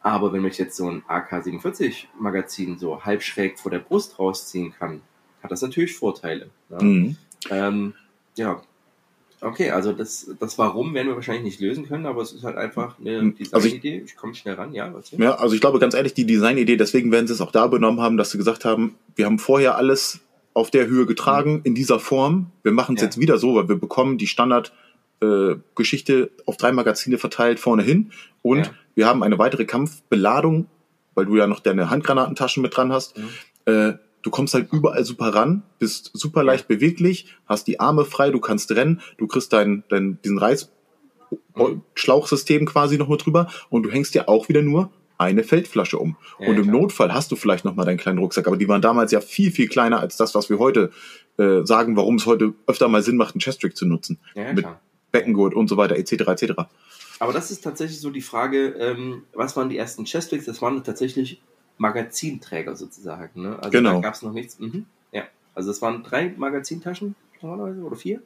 Aber 0.01 0.31
wenn 0.31 0.45
ich 0.45 0.57
jetzt 0.57 0.77
so 0.77 0.89
ein 0.89 1.03
AK-47 1.07 2.05
Magazin 2.19 2.77
so 2.77 3.03
halb 3.03 3.23
schräg 3.23 3.59
vor 3.59 3.71
der 3.71 3.79
Brust 3.79 4.19
rausziehen 4.19 4.73
kann, 4.77 5.01
hat 5.41 5.51
das 5.51 5.61
natürlich 5.61 5.95
Vorteile. 5.95 6.49
Ne? 6.69 6.83
Mhm. 6.83 7.17
Ähm, 7.49 7.93
ja, 8.35 8.61
okay, 9.41 9.71
also 9.71 9.93
das, 9.93 10.29
das 10.39 10.57
Warum 10.57 10.93
werden 10.93 11.07
wir 11.07 11.15
wahrscheinlich 11.15 11.43
nicht 11.43 11.59
lösen 11.59 11.87
können, 11.87 12.05
aber 12.05 12.21
es 12.21 12.31
ist 12.31 12.43
halt 12.43 12.57
einfach 12.57 12.99
eine 12.99 13.21
mhm. 13.21 13.35
Designidee. 13.35 13.53
Also 13.53 13.67
ich, 13.67 13.85
ich 13.85 14.15
komme 14.15 14.35
schnell 14.35 14.55
ran, 14.55 14.73
ja. 14.73 14.93
Ja, 15.17 15.35
also 15.35 15.55
ich 15.55 15.61
glaube 15.61 15.79
ganz 15.79 15.93
ehrlich, 15.93 16.13
die 16.13 16.25
Designidee, 16.25 16.77
deswegen 16.77 17.11
werden 17.11 17.27
sie 17.27 17.33
es 17.33 17.41
auch 17.41 17.51
da 17.51 17.67
benommen 17.67 18.01
haben, 18.01 18.17
dass 18.17 18.31
sie 18.31 18.37
gesagt 18.37 18.65
haben, 18.65 18.95
wir 19.15 19.25
haben 19.25 19.39
vorher 19.39 19.75
alles 19.75 20.21
auf 20.57 20.71
der 20.71 20.87
Höhe 20.87 21.05
getragen, 21.05 21.57
mhm. 21.57 21.61
in 21.65 21.75
dieser 21.75 21.99
Form. 21.99 22.47
Wir 22.63 22.71
machen 22.71 22.95
es 22.95 23.01
ja. 23.01 23.07
jetzt 23.07 23.19
wieder 23.19 23.37
so, 23.37 23.53
weil 23.53 23.69
wir 23.69 23.79
bekommen 23.79 24.17
die 24.17 24.25
Standard 24.25 24.73
äh, 25.21 25.53
auf 26.45 26.57
drei 26.57 26.71
Magazine 26.71 27.19
verteilt 27.19 27.59
vorne 27.59 27.83
hin 27.83 28.11
und 28.41 28.65
ja. 28.65 28.71
wir 28.95 29.05
haben 29.05 29.21
eine 29.21 29.37
weitere 29.37 29.65
Kampfbeladung, 29.65 30.65
weil 31.13 31.27
du 31.27 31.35
ja 31.35 31.45
noch 31.45 31.59
deine 31.59 31.91
Handgranatentaschen 31.91 32.63
mit 32.63 32.75
dran 32.75 32.91
hast. 32.91 33.15
Mhm. 33.17 33.29
Äh, 33.65 33.93
du 34.23 34.31
kommst 34.31 34.55
halt 34.55 34.73
überall 34.73 35.05
super 35.05 35.31
ran, 35.33 35.61
bist 35.77 36.09
super 36.13 36.43
leicht 36.43 36.67
beweglich, 36.67 37.35
hast 37.45 37.67
die 37.67 37.79
Arme 37.79 38.03
frei, 38.03 38.31
du 38.31 38.39
kannst 38.39 38.71
rennen, 38.71 39.01
du 39.17 39.27
kriegst 39.27 39.53
deinen 39.53 39.83
dein, 39.89 40.17
diesen 40.23 40.39
Reißschlauchsystem 40.39 42.65
quasi 42.65 42.97
noch 42.97 43.09
mit 43.09 43.23
drüber 43.23 43.47
und 43.69 43.83
du 43.83 43.91
hängst 43.91 44.15
dir 44.15 44.27
auch 44.27 44.49
wieder 44.49 44.63
nur 44.63 44.89
eine 45.17 45.43
Feldflasche 45.43 45.97
um. 45.97 46.15
Ja, 46.39 46.47
und 46.47 46.57
im 46.57 46.63
klar. 46.63 46.81
Notfall 46.81 47.13
hast 47.13 47.31
du 47.31 47.35
vielleicht 47.35 47.65
noch 47.65 47.75
mal 47.75 47.85
deinen 47.85 47.97
kleinen 47.97 48.19
Rucksack, 48.19 48.47
aber 48.47 48.57
die 48.57 48.67
waren 48.67 48.81
damals 48.81 49.11
ja 49.11 49.21
viel, 49.21 49.51
viel 49.51 49.67
kleiner 49.67 49.99
als 49.99 50.17
das, 50.17 50.35
was 50.35 50.49
wir 50.49 50.59
heute 50.59 50.91
äh, 51.37 51.63
sagen, 51.63 51.95
warum 51.95 52.15
es 52.15 52.25
heute 52.25 52.53
öfter 52.67 52.87
mal 52.87 53.01
Sinn 53.01 53.17
macht, 53.17 53.35
einen 53.35 53.41
Chestrick 53.41 53.75
zu 53.75 53.85
nutzen. 53.85 54.19
Ja, 54.35 54.53
mit 54.53 54.63
klar. 54.63 54.81
Beckengurt 55.11 55.53
und 55.53 55.67
so 55.67 55.77
weiter, 55.77 55.95
etc., 55.95 56.13
etc. 56.27 56.53
Aber 57.19 57.33
das 57.33 57.49
ist 57.49 57.63
tatsächlich 57.63 57.99
so 57.99 58.09
die 58.09 58.21
Frage, 58.21 58.75
ähm, 58.79 59.23
was 59.33 59.55
waren 59.55 59.69
die 59.69 59.77
ersten 59.77 60.05
Chestricks? 60.05 60.45
Das 60.45 60.61
waren 60.61 60.83
tatsächlich 60.83 61.41
Magazinträger 61.77 62.75
sozusagen. 62.75 63.41
Ne? 63.41 63.57
Also 63.57 63.71
genau. 63.71 63.95
da 63.95 63.99
gab 64.01 64.13
es 64.13 64.21
noch 64.21 64.33
nichts. 64.33 64.59
Mhm. 64.59 64.85
Ja, 65.11 65.23
also 65.55 65.71
es 65.71 65.81
waren 65.81 66.03
drei 66.03 66.33
Magazintaschen 66.37 67.15
normalerweise 67.41 67.81
oder 67.81 67.95
vier? 67.95 68.21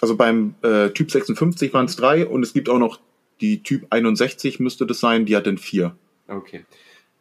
Also 0.00 0.16
beim 0.16 0.54
äh, 0.62 0.90
Typ 0.90 1.10
56 1.10 1.72
waren 1.72 1.86
es 1.86 1.96
drei 1.96 2.26
und 2.26 2.42
es 2.42 2.52
gibt 2.52 2.68
auch 2.68 2.78
noch 2.78 3.00
die 3.40 3.62
Typ 3.62 3.86
61 3.90 4.60
müsste 4.60 4.86
das 4.86 5.00
sein, 5.00 5.26
die 5.26 5.36
hat 5.36 5.46
dann 5.46 5.58
vier. 5.58 5.96
Okay. 6.28 6.64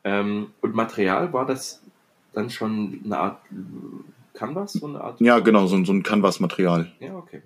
Ähm, 0.03 0.51
und 0.61 0.75
Material 0.75 1.31
war 1.33 1.45
das 1.45 1.81
dann 2.33 2.49
schon 2.49 3.01
eine 3.05 3.17
Art 3.17 3.41
Canvas? 4.33 4.73
So 4.73 4.87
eine 4.87 5.01
Art 5.01 5.21
ja, 5.21 5.39
genau, 5.39 5.67
so, 5.67 5.83
so 5.83 5.93
ein 5.93 6.03
Canvas-Material. 6.03 6.91
Ja, 6.99 7.15
okay. 7.15 7.41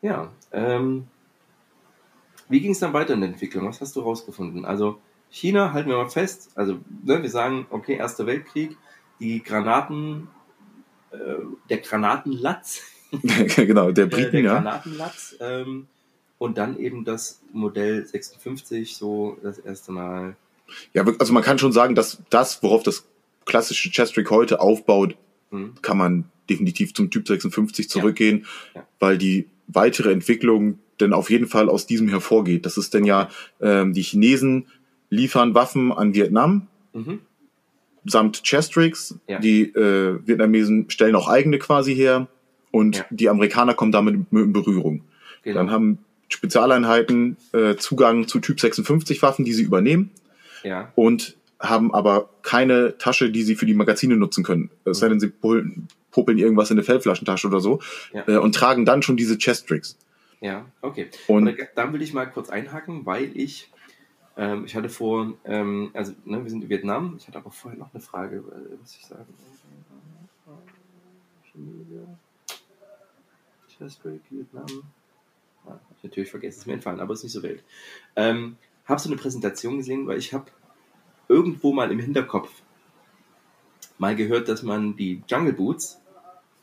Ja, 0.00 0.30
ähm, 0.52 1.08
wie 2.48 2.60
ging 2.60 2.70
es 2.70 2.78
dann 2.78 2.92
weiter 2.92 3.14
in 3.14 3.20
der 3.20 3.30
Entwicklung? 3.30 3.66
Was 3.66 3.80
hast 3.80 3.96
du 3.96 4.00
rausgefunden? 4.00 4.64
Also 4.64 5.00
China, 5.30 5.72
halten 5.72 5.90
wir 5.90 5.98
mal 5.98 6.08
fest, 6.08 6.50
also 6.54 6.78
ne, 7.04 7.22
wir 7.22 7.30
sagen, 7.30 7.66
okay, 7.70 7.96
Erster 7.96 8.26
Weltkrieg, 8.26 8.76
die 9.20 9.42
Granaten, 9.42 10.28
äh, 11.10 11.16
der 11.68 11.78
Granatenlatz. 11.78 12.82
genau, 13.56 13.90
der 13.90 14.06
Briten, 14.06 14.28
äh, 14.28 14.30
der 14.30 14.40
ja. 14.42 14.54
Granatenlatz. 14.54 15.36
Ähm, 15.40 15.88
und 16.38 16.56
dann 16.56 16.78
eben 16.78 17.04
das 17.04 17.40
Modell 17.52 18.06
56, 18.06 18.96
so 18.96 19.36
das 19.42 19.58
erste 19.58 19.92
Mal. 19.92 20.36
Ja, 20.92 21.04
also 21.18 21.32
man 21.32 21.42
kann 21.42 21.58
schon 21.58 21.72
sagen, 21.72 21.94
dass 21.94 22.22
das, 22.30 22.62
worauf 22.62 22.82
das 22.82 23.06
klassische 23.44 23.90
Chestrick 23.90 24.30
heute 24.30 24.60
aufbaut, 24.60 25.16
mhm. 25.50 25.74
kann 25.82 25.96
man 25.96 26.24
definitiv 26.48 26.94
zum 26.94 27.10
Typ 27.10 27.26
56 27.28 27.88
zurückgehen, 27.88 28.46
ja. 28.74 28.80
Ja. 28.80 28.86
weil 28.98 29.18
die 29.18 29.46
weitere 29.66 30.12
Entwicklung 30.12 30.78
denn 31.00 31.12
auf 31.12 31.30
jeden 31.30 31.46
Fall 31.46 31.68
aus 31.68 31.86
diesem 31.86 32.08
hervorgeht. 32.08 32.66
Das 32.66 32.76
ist 32.76 32.94
denn 32.94 33.04
ja, 33.04 33.28
ähm, 33.60 33.92
die 33.92 34.02
Chinesen 34.02 34.66
liefern 35.10 35.54
Waffen 35.54 35.92
an 35.92 36.14
Vietnam 36.14 36.66
mhm. 36.92 37.20
samt 38.04 38.42
Chestricks. 38.44 39.18
Ja. 39.28 39.38
Die 39.38 39.62
äh, 39.62 40.18
Vietnamesen 40.26 40.90
stellen 40.90 41.14
auch 41.14 41.28
eigene 41.28 41.58
quasi 41.58 41.94
her 41.94 42.28
und 42.70 43.04
die 43.10 43.28
Amerikaner 43.28 43.74
kommen 43.74 43.92
damit 43.92 44.14
in 44.30 44.52
Berührung. 44.52 45.02
Genau. 45.42 45.56
Dann 45.56 45.70
haben 45.70 45.98
Spezialeinheiten 46.28 47.36
äh, 47.52 47.76
Zugang 47.76 48.28
zu 48.28 48.40
Typ 48.40 48.60
56 48.60 49.22
Waffen, 49.22 49.44
die 49.44 49.52
sie 49.52 49.62
übernehmen. 49.62 50.10
Ja. 50.62 50.92
Und 50.94 51.36
haben 51.60 51.92
aber 51.92 52.30
keine 52.42 52.98
Tasche, 52.98 53.30
die 53.30 53.42
sie 53.42 53.56
für 53.56 53.66
die 53.66 53.74
Magazine 53.74 54.16
nutzen 54.16 54.44
können. 54.44 54.70
Es 54.84 55.00
sei 55.00 55.08
denn, 55.08 55.20
sie 55.20 55.28
popeln 55.28 56.38
irgendwas 56.38 56.70
in 56.70 56.76
eine 56.76 56.84
Feldflaschentasche 56.84 57.48
oder 57.48 57.60
so 57.60 57.80
ja. 58.12 58.26
äh, 58.28 58.36
und 58.36 58.54
tragen 58.54 58.84
dann 58.84 59.02
schon 59.02 59.16
diese 59.16 59.38
Chest-Tricks. 59.38 59.98
Ja, 60.40 60.66
okay. 60.82 61.08
Und 61.26 61.56
dann 61.74 61.92
will 61.92 62.02
ich 62.02 62.14
mal 62.14 62.26
kurz 62.26 62.48
einhaken, 62.48 63.04
weil 63.06 63.36
ich, 63.36 63.72
ähm, 64.36 64.64
ich 64.66 64.76
hatte 64.76 64.88
vor, 64.88 65.34
ähm, 65.44 65.90
also 65.94 66.12
ne, 66.24 66.42
wir 66.44 66.50
sind 66.50 66.62
in 66.62 66.68
Vietnam, 66.68 67.16
ich 67.18 67.26
hatte 67.26 67.38
aber 67.38 67.50
vorher 67.50 67.78
noch 67.78 67.92
eine 67.92 68.00
Frage, 68.00 68.36
äh, 68.36 68.76
was 68.80 68.94
ich 68.94 69.04
sagen. 69.06 69.26
Chestrick, 73.76 74.20
Vietnam. 74.30 74.66
Ah, 75.66 75.70
hab 75.70 75.96
ich 75.98 76.04
natürlich 76.04 76.30
vergessen, 76.30 76.60
ist 76.60 76.66
mir 76.66 76.74
entfallen, 76.74 77.00
aber 77.00 77.14
ist 77.14 77.24
nicht 77.24 77.32
so 77.32 77.42
wild. 77.42 77.64
Ähm, 78.16 78.56
habe 78.88 79.00
so 79.00 79.08
eine 79.08 79.16
Präsentation 79.16 79.78
gesehen, 79.78 80.06
weil 80.06 80.18
ich 80.18 80.32
habe 80.32 80.46
irgendwo 81.28 81.72
mal 81.72 81.92
im 81.92 81.98
Hinterkopf 81.98 82.50
mal 83.98 84.16
gehört, 84.16 84.48
dass 84.48 84.62
man 84.62 84.96
die 84.96 85.22
Jungle 85.28 85.52
Boots, 85.52 86.00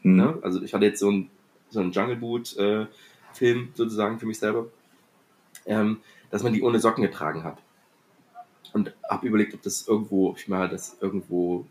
mhm. 0.01 0.15
ne, 0.15 0.39
also 0.41 0.61
ich 0.61 0.73
hatte 0.73 0.85
jetzt 0.85 0.99
so 0.99 1.11
ein 1.11 1.29
so 1.69 1.81
einen 1.81 1.91
Jungle 1.91 2.15
Boot 2.15 2.55
äh, 2.57 2.87
Film 3.33 3.69
sozusagen 3.73 4.19
für 4.19 4.25
mich 4.25 4.39
selber, 4.39 4.67
ähm, 5.65 5.97
dass 6.31 6.43
man 6.43 6.53
die 6.53 6.63
ohne 6.63 6.79
Socken 6.79 7.03
getragen 7.03 7.43
hat. 7.43 7.61
Und 8.73 8.93
habe 9.09 9.27
überlegt, 9.27 9.53
ob 9.53 9.61
das 9.61 9.87
irgendwo, 9.87 10.29
ob 10.29 10.37
ich 10.37 10.47
mal 10.49 10.67
das 10.67 10.97
irgendwo 10.99 11.65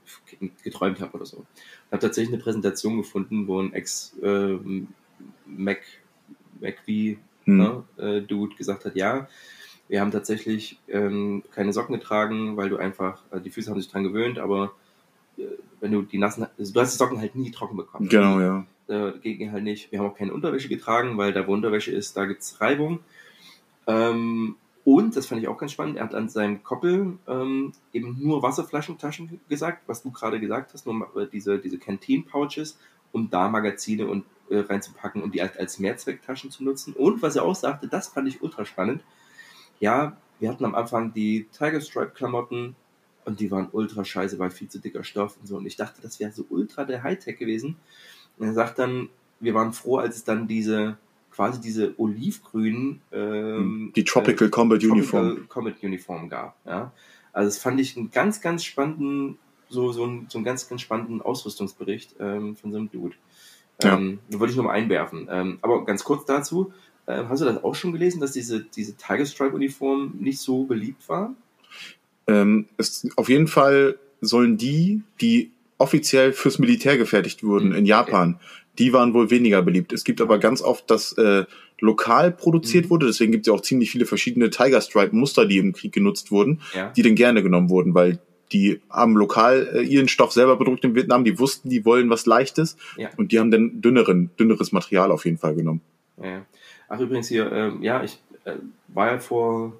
geträumt 0.62 1.00
habe 1.00 1.12
oder 1.14 1.26
so. 1.26 1.44
Habe 1.90 2.00
tatsächlich 2.00 2.32
eine 2.32 2.42
Präsentation 2.42 2.96
gefunden, 2.96 3.46
wo 3.46 3.60
ein 3.60 3.74
Ex 3.74 4.16
äh, 4.22 4.58
Mac 5.44 5.82
McVie 6.60 7.18
hm. 7.44 7.56
ne, 7.58 7.84
äh, 7.98 8.20
Dude 8.22 8.56
gesagt 8.56 8.86
hat, 8.86 8.96
ja, 8.96 9.28
wir 9.88 10.00
haben 10.00 10.10
tatsächlich 10.10 10.78
ähm, 10.88 11.42
keine 11.50 11.72
Socken 11.72 11.94
getragen, 11.94 12.56
weil 12.56 12.68
du 12.68 12.76
einfach, 12.76 13.22
äh, 13.30 13.40
die 13.40 13.50
Füße 13.50 13.70
haben 13.70 13.80
sich 13.80 13.90
dran 13.90 14.04
gewöhnt, 14.04 14.38
aber 14.38 14.72
äh, 15.36 15.42
wenn 15.80 15.92
du 15.92 16.02
die 16.02 16.18
nassen, 16.18 16.46
also 16.58 16.72
du 16.72 16.80
hast 16.80 16.94
die 16.94 16.98
Socken 16.98 17.18
halt 17.18 17.34
nie 17.34 17.50
trocken 17.50 17.76
bekommen. 17.76 18.08
Genau, 18.08 18.40
ja. 18.40 18.64
Äh, 18.88 19.18
ging 19.18 19.52
halt 19.52 19.64
nicht. 19.64 19.92
Wir 19.92 19.98
haben 19.98 20.06
auch 20.06 20.16
keine 20.16 20.32
Unterwäsche 20.32 20.68
getragen, 20.68 21.16
weil 21.16 21.32
da 21.32 21.46
wo 21.46 21.52
Unterwäsche 21.52 21.92
ist, 21.92 22.16
da 22.16 22.24
gibt's 22.26 22.60
Reibung. 22.60 23.00
Ähm, 23.86 24.56
und, 24.84 25.16
das 25.16 25.26
fand 25.26 25.40
ich 25.40 25.48
auch 25.48 25.56
ganz 25.56 25.72
spannend, 25.72 25.96
er 25.96 26.04
hat 26.04 26.14
an 26.14 26.28
seinem 26.28 26.62
Koppel 26.62 27.18
ähm, 27.26 27.72
eben 27.94 28.18
nur 28.20 28.42
Wasserflaschentaschen 28.42 29.40
gesagt, 29.48 29.82
was 29.86 30.02
du 30.02 30.10
gerade 30.10 30.38
gesagt 30.40 30.74
hast, 30.74 30.86
nur 30.86 31.08
äh, 31.16 31.26
diese, 31.26 31.58
diese 31.58 31.78
Canteen-Pouches, 31.78 32.78
um 33.12 33.30
da 33.30 33.48
Magazine 33.48 34.06
und 34.06 34.24
äh, 34.50 34.58
reinzupacken 34.58 35.22
und 35.22 35.34
die 35.34 35.40
als, 35.40 35.56
als 35.56 35.78
Mehrzwecktaschen 35.78 36.50
zu 36.50 36.64
nutzen. 36.64 36.92
Und 36.92 37.22
was 37.22 37.36
er 37.36 37.44
auch 37.44 37.54
sagte, 37.54 37.88
das 37.88 38.08
fand 38.08 38.28
ich 38.28 38.42
ultra 38.42 38.66
spannend. 38.66 39.02
Ja, 39.80 40.16
wir 40.40 40.48
hatten 40.48 40.64
am 40.64 40.74
Anfang 40.74 41.12
die 41.12 41.46
Tiger 41.52 41.80
Stripe 41.80 42.12
Klamotten 42.14 42.76
und 43.24 43.40
die 43.40 43.50
waren 43.50 43.68
ultra 43.72 44.04
scheiße, 44.04 44.38
weil 44.38 44.50
viel 44.50 44.68
zu 44.68 44.78
dicker 44.78 45.04
Stoff 45.04 45.36
und 45.40 45.46
so. 45.46 45.56
Und 45.56 45.66
ich 45.66 45.76
dachte, 45.76 46.02
das 46.02 46.20
wäre 46.20 46.32
so 46.32 46.44
ultra 46.48 46.84
der 46.84 47.02
Hightech 47.02 47.38
gewesen. 47.38 47.76
Und 48.38 48.46
er 48.46 48.52
sagt 48.52 48.78
dann, 48.78 49.08
wir 49.40 49.54
waren 49.54 49.72
froh, 49.72 49.98
als 49.98 50.16
es 50.16 50.24
dann 50.24 50.46
diese 50.48 50.98
quasi 51.30 51.60
diese 51.60 51.98
olivgrünen 51.98 53.00
ähm, 53.12 53.92
die 53.96 54.04
Tropical 54.04 54.46
äh, 54.46 54.50
Combat 54.50 54.80
Tropical 54.80 54.98
Uniform 54.98 55.48
Combat 55.48 55.82
Uniform 55.82 56.28
gab. 56.28 56.56
Ja? 56.64 56.92
Also 57.32 57.48
das 57.48 57.58
fand 57.58 57.80
ich 57.80 57.96
einen 57.96 58.10
ganz, 58.12 58.40
ganz 58.40 58.64
spannenden, 58.64 59.38
so, 59.68 59.90
so, 59.90 60.04
einen, 60.04 60.26
so 60.28 60.38
einen 60.38 60.44
ganz, 60.44 60.68
ganz 60.68 60.80
spannenden 60.80 61.20
Ausrüstungsbericht 61.20 62.14
ähm, 62.20 62.56
von 62.56 62.70
so 62.70 62.78
einem 62.78 62.90
Dude. 62.90 63.16
Ähm, 63.82 64.20
ja. 64.28 64.38
Würde 64.38 64.52
ich 64.52 64.56
nur 64.56 64.66
mal 64.66 64.72
einwerfen. 64.72 65.26
Ähm, 65.28 65.58
aber 65.60 65.84
ganz 65.84 66.04
kurz 66.04 66.24
dazu, 66.24 66.72
äh, 67.06 67.24
hast 67.28 67.40
du 67.40 67.44
das 67.44 67.62
auch 67.62 67.74
schon 67.74 67.92
gelesen, 67.92 68.20
dass 68.20 68.32
diese, 68.32 68.64
diese 68.64 68.96
Tiger 68.96 69.26
Stripe 69.26 69.54
Uniform 69.54 70.14
nicht 70.18 70.38
so 70.38 70.64
beliebt 70.64 71.08
war? 71.08 71.34
Ähm, 72.26 72.66
es, 72.78 73.06
auf 73.16 73.28
jeden 73.28 73.46
Fall 73.46 73.98
sollen 74.20 74.56
die, 74.56 75.02
die 75.20 75.50
offiziell 75.78 76.32
fürs 76.32 76.58
Militär 76.58 76.96
gefertigt 76.96 77.42
wurden 77.42 77.70
mhm. 77.70 77.76
in 77.76 77.86
Japan, 77.86 78.38
die 78.78 78.92
waren 78.92 79.14
wohl 79.14 79.30
weniger 79.30 79.62
beliebt. 79.62 79.92
Es 79.92 80.04
gibt 80.04 80.20
aber 80.20 80.38
ganz 80.38 80.62
oft, 80.62 80.90
dass 80.90 81.12
äh, 81.12 81.44
lokal 81.80 82.32
produziert 82.32 82.86
mhm. 82.86 82.90
wurde, 82.90 83.06
deswegen 83.06 83.32
gibt 83.32 83.46
es 83.46 83.48
ja 83.48 83.54
auch 83.54 83.60
ziemlich 83.60 83.90
viele 83.90 84.06
verschiedene 84.06 84.50
Tiger 84.50 84.80
Stripe 84.80 85.14
Muster, 85.14 85.46
die 85.46 85.58
im 85.58 85.72
Krieg 85.72 85.92
genutzt 85.92 86.30
wurden, 86.30 86.60
ja. 86.74 86.90
die 86.90 87.02
dann 87.02 87.14
gerne 87.14 87.42
genommen 87.42 87.68
wurden, 87.68 87.94
weil 87.94 88.18
die 88.52 88.80
haben 88.90 89.16
lokal 89.16 89.68
äh, 89.74 89.82
ihren 89.82 90.08
Stoff 90.08 90.32
selber 90.32 90.56
bedruckt 90.56 90.84
in 90.84 90.94
Vietnam, 90.94 91.24
die 91.24 91.38
wussten, 91.38 91.68
die 91.68 91.84
wollen 91.84 92.10
was 92.10 92.26
Leichtes 92.26 92.76
ja. 92.96 93.10
und 93.16 93.32
die 93.32 93.38
haben 93.38 93.50
dann 93.50 93.80
dünneren, 93.80 94.30
dünneres 94.38 94.72
Material 94.72 95.10
auf 95.10 95.24
jeden 95.24 95.38
Fall 95.38 95.54
genommen. 95.54 95.80
Ja. 96.22 96.46
Ach 96.88 97.00
übrigens 97.00 97.28
hier, 97.28 97.50
ähm, 97.52 97.82
ja, 97.82 98.02
ich 98.02 98.20
äh, 98.44 98.56
war 98.88 99.12
ja 99.12 99.18
vor 99.18 99.72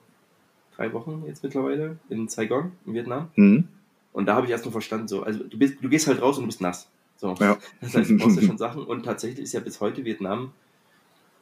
drei 0.77 0.93
Wochen 0.93 1.25
jetzt 1.27 1.43
mittlerweile 1.43 1.99
in 2.09 2.29
Saigon, 2.29 2.73
in 2.87 2.95
Vietnam. 2.95 3.31
Mhm. 3.37 3.69
Und 4.13 4.27
da 4.27 4.37
habe 4.37 4.47
ich 4.47 4.53
erst 4.53 4.65
mal 4.65 4.73
verstanden, 4.73 5.09
so, 5.09 5.23
also 5.23 5.43
du, 5.43 5.59
bist, 5.59 5.77
du 5.81 5.89
gehst 5.89 6.07
halt 6.07 6.23
raus 6.23 6.37
und 6.39 6.45
du 6.45 6.49
bist 6.49 6.61
nass. 6.61 6.89
So. 7.17 7.35
Ja. 7.41 7.59
Das 7.81 7.95
heißt, 7.95 8.11
du 8.11 8.17
brauchst 8.17 8.37
ja 8.37 8.47
schon 8.47 8.59
Sachen. 8.59 8.85
Und 8.85 9.05
tatsächlich 9.05 9.45
ist 9.45 9.53
ja 9.53 9.61
bis 9.61 9.81
heute 9.81 10.05
Vietnam, 10.05 10.53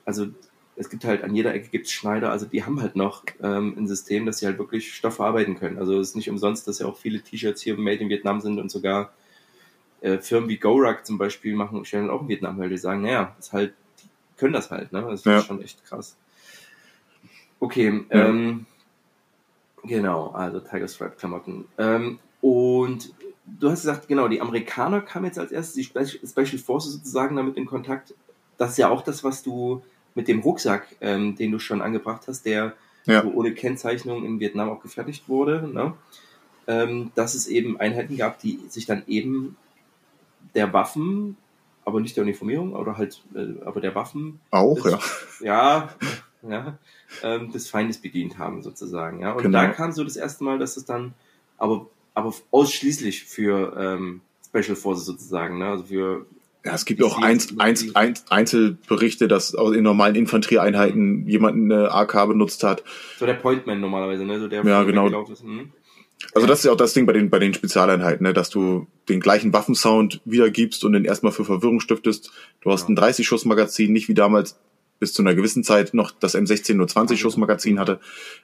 also 0.05 0.27
es 0.77 0.89
gibt 0.89 1.05
halt 1.05 1.23
an 1.23 1.35
jeder 1.35 1.55
Ecke 1.55 1.69
gibt's 1.69 1.93
Schneider, 1.93 2.31
also 2.31 2.47
die 2.47 2.65
haben 2.65 2.81
halt 2.81 2.97
noch 2.97 3.25
ähm, 3.43 3.75
ein 3.77 3.87
System, 3.87 4.25
dass 4.25 4.39
sie 4.39 4.47
halt 4.47 4.59
wirklich 4.59 4.95
Stoff 4.95 5.17
verarbeiten 5.17 5.59
können. 5.59 5.79
Also 5.79 6.01
es 6.01 6.11
ist 6.11 6.17
nicht 6.17 6.31
umsonst, 6.31 6.67
dass 6.67 6.79
ja 6.79 6.87
auch 6.87 6.97
viele 6.97 7.21
T-Shirts 7.21 7.63
hier 7.63 7.77
made 7.77 7.99
in 7.99 8.09
Vietnam 8.09 8.41
sind 8.41 8.59
und 8.59 8.71
sogar 8.71 9.13
äh, 10.01 10.19
Firmen 10.19 10.49
wie 10.49 10.57
GoRuck 10.57 11.05
zum 11.05 11.19
Beispiel 11.19 11.55
machen, 11.55 11.85
stellen 11.85 12.11
auch 12.11 12.23
in 12.23 12.29
Vietnam, 12.29 12.59
weil 12.59 12.71
die 12.71 12.79
sagen, 12.79 13.03
naja, 13.03 13.37
ist 13.39 13.53
halt, 13.53 13.75
können 14.43 14.55
das 14.55 14.73
halt, 14.73 14.91
ne? 14.91 15.03
Das 15.03 15.21
ist 15.21 15.27
ja. 15.27 15.41
schon 15.41 15.63
echt 15.63 15.85
krass. 15.85 16.17
Okay, 17.61 18.05
ja. 18.11 18.27
ähm, 18.27 18.67
genau, 19.85 20.31
also 20.31 20.59
Tiger 20.59 20.89
Stripe 20.89 21.15
Klamotten. 21.17 21.67
Ähm, 21.79 22.19
und 22.41 23.15
du 23.47 23.71
hast 23.71 23.83
gesagt, 23.83 24.09
genau, 24.09 24.27
die 24.27 24.41
Amerikaner 24.41 25.01
kamen 25.01 25.27
jetzt 25.27 25.39
als 25.39 25.53
erstes, 25.53 25.75
die 25.75 25.85
Special 25.85 26.59
Forces 26.59 26.95
sozusagen 26.95 27.37
damit 27.37 27.57
in 27.57 27.67
Kontakt. 27.67 28.15
Das 28.59 28.73
ist 28.73 28.79
ja 28.79 28.89
auch 28.89 29.03
das, 29.03 29.23
was 29.23 29.45
du 29.45 29.85
mit 30.17 30.27
dem 30.27 30.41
Rucksack, 30.41 30.89
ähm, 31.01 31.37
den 31.37 31.53
du 31.53 31.61
schon 31.61 31.81
angebracht 31.81 32.23
hast, 32.27 32.45
der 32.45 32.73
ja. 33.05 33.23
so 33.23 33.31
ohne 33.31 33.55
Kennzeichnung 33.55 34.25
in 34.25 34.41
Vietnam 34.41 34.71
auch 34.71 34.83
gefertigt 34.83 35.29
wurde, 35.29 35.71
ne? 35.73 35.95
ähm, 36.67 37.13
dass 37.15 37.35
es 37.35 37.47
eben 37.47 37.79
Einheiten 37.79 38.17
gab, 38.17 38.41
die 38.41 38.59
sich 38.69 38.87
dann 38.87 39.05
eben 39.07 39.57
der 40.57 40.73
Waffen, 40.73 41.37
aber 41.85 42.01
nicht 42.01 42.17
der 42.17 42.25
Uniformierung, 42.25 42.75
oder 42.75 42.97
halt, 42.97 43.23
äh, 43.35 43.65
aber 43.65 43.81
der 43.81 43.95
Waffen. 43.95 44.41
Auch, 44.51 44.83
des, 44.83 45.41
ja. 45.41 45.89
Ja, 46.43 46.49
ja 46.49 46.79
ähm, 47.23 47.53
des 47.53 47.69
Feindes 47.69 47.99
bedient 47.99 48.39
haben, 48.39 48.63
sozusagen. 48.63 49.21
Ja? 49.21 49.33
Und 49.33 49.43
genau. 49.43 49.63
da 49.63 49.69
kam 49.69 49.93
so 49.93 50.05
das 50.05 50.17
erste 50.17 50.45
Mal, 50.45 50.59
dass 50.59 50.77
es 50.77 50.85
dann, 50.85 51.15
aber, 51.59 51.87
aber 52.15 52.33
ausschließlich 52.51 53.25
für 53.25 53.77
ähm, 53.79 54.21
Special 54.47 54.77
Forces 54.77 55.05
sozusagen, 55.05 55.59
ne? 55.59 55.67
also 55.67 55.85
für 55.85 56.27
ja, 56.65 56.75
es 56.75 56.85
gibt 56.85 57.03
auch 57.03 57.21
Einz, 57.21 57.55
Einz, 57.59 57.87
Einz, 57.95 58.25
Einzelberichte, 58.29 59.27
dass 59.27 59.53
in 59.53 59.83
normalen 59.83 60.15
Infanterieeinheiten 60.15 61.27
jemand 61.27 61.57
eine 61.57 61.91
AK 61.91 62.29
benutzt 62.29 62.63
hat. 62.63 62.85
So 63.19 63.27
der 63.27 63.35
Pointman 63.35 63.81
normalerweise, 63.81 64.25
ne? 64.25 64.39
So 64.39 64.47
der 64.47 64.65
ja, 64.65 64.85
genau. 64.85 65.09
Ist. 65.25 65.43
Hm. 65.43 65.73
Also 66.35 66.47
das 66.47 66.61
ist 66.61 66.65
ja 66.65 66.73
auch 66.73 66.77
das 66.77 66.95
Ding 66.95 67.05
bei 67.05 67.13
den, 67.13 67.31
bei 67.31 67.39
den 67.39 67.53
Spezialeinheiten, 67.53 68.25
ne? 68.25 68.33
dass 68.33 68.49
du 68.49 68.87
den 69.09 69.21
gleichen 69.21 69.53
Waffensound 69.53 70.21
wiedergibst 70.25 70.85
und 70.85 70.93
den 70.93 71.05
erstmal 71.05 71.33
für 71.33 71.45
Verwirrung 71.45 71.81
stiftest. 71.81 72.31
Du 72.61 72.71
hast 72.71 72.89
ja. 72.89 72.95
ein 72.95 72.99
30-Schuss-Magazin, 72.99 73.93
nicht 73.93 74.09
wie 74.09 74.15
damals 74.15 74.57
bis 75.03 75.13
zu 75.13 75.23
einer 75.23 75.35
gewissen 75.35 75.65
Zeit 75.65 75.95
noch 75.95 76.13
das 76.13 76.37
M16 76.37 76.75
nur 76.75 76.87
20 76.87 77.21
Schuss 77.21 77.37
Magazin 77.37 77.81
hatte. 77.81 77.99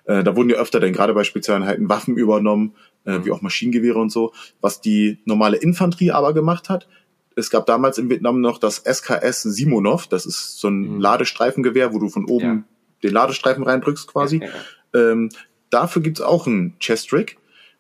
Äh, 0.06 0.24
da 0.24 0.34
wurden 0.34 0.50
ja 0.50 0.56
öfter 0.56 0.80
denn 0.80 0.92
gerade 0.92 1.14
bei 1.14 1.22
Spezialeinheiten 1.22 1.88
Waffen 1.88 2.16
übernommen, 2.16 2.74
äh, 3.04 3.20
wie 3.22 3.30
auch 3.30 3.42
Maschinengewehre 3.42 3.98
und 4.00 4.10
so. 4.10 4.32
Was 4.60 4.80
die 4.80 5.18
normale 5.24 5.56
Infanterie 5.56 6.10
aber 6.10 6.34
gemacht 6.34 6.68
hat, 6.68 6.88
es 7.36 7.50
gab 7.50 7.66
damals 7.66 7.96
in 7.98 8.10
Vietnam 8.10 8.40
noch 8.40 8.58
das 8.58 8.82
SKS 8.84 9.42
Simonov, 9.42 10.08
das 10.08 10.26
ist 10.26 10.58
so 10.58 10.66
ein 10.66 10.94
mhm. 10.94 11.00
Ladestreifengewehr, 11.00 11.94
wo 11.94 12.00
du 12.00 12.08
von 12.08 12.24
oben 12.24 12.44
ja. 12.44 12.62
den 13.04 13.12
Ladestreifen 13.12 13.62
reindrückst 13.62 14.08
quasi. 14.08 14.40
Ja, 14.42 15.10
ähm, 15.12 15.28
dafür 15.70 16.02
gibt's 16.02 16.20
auch 16.20 16.48
einen 16.48 16.76
Chest-Rig. 16.80 17.38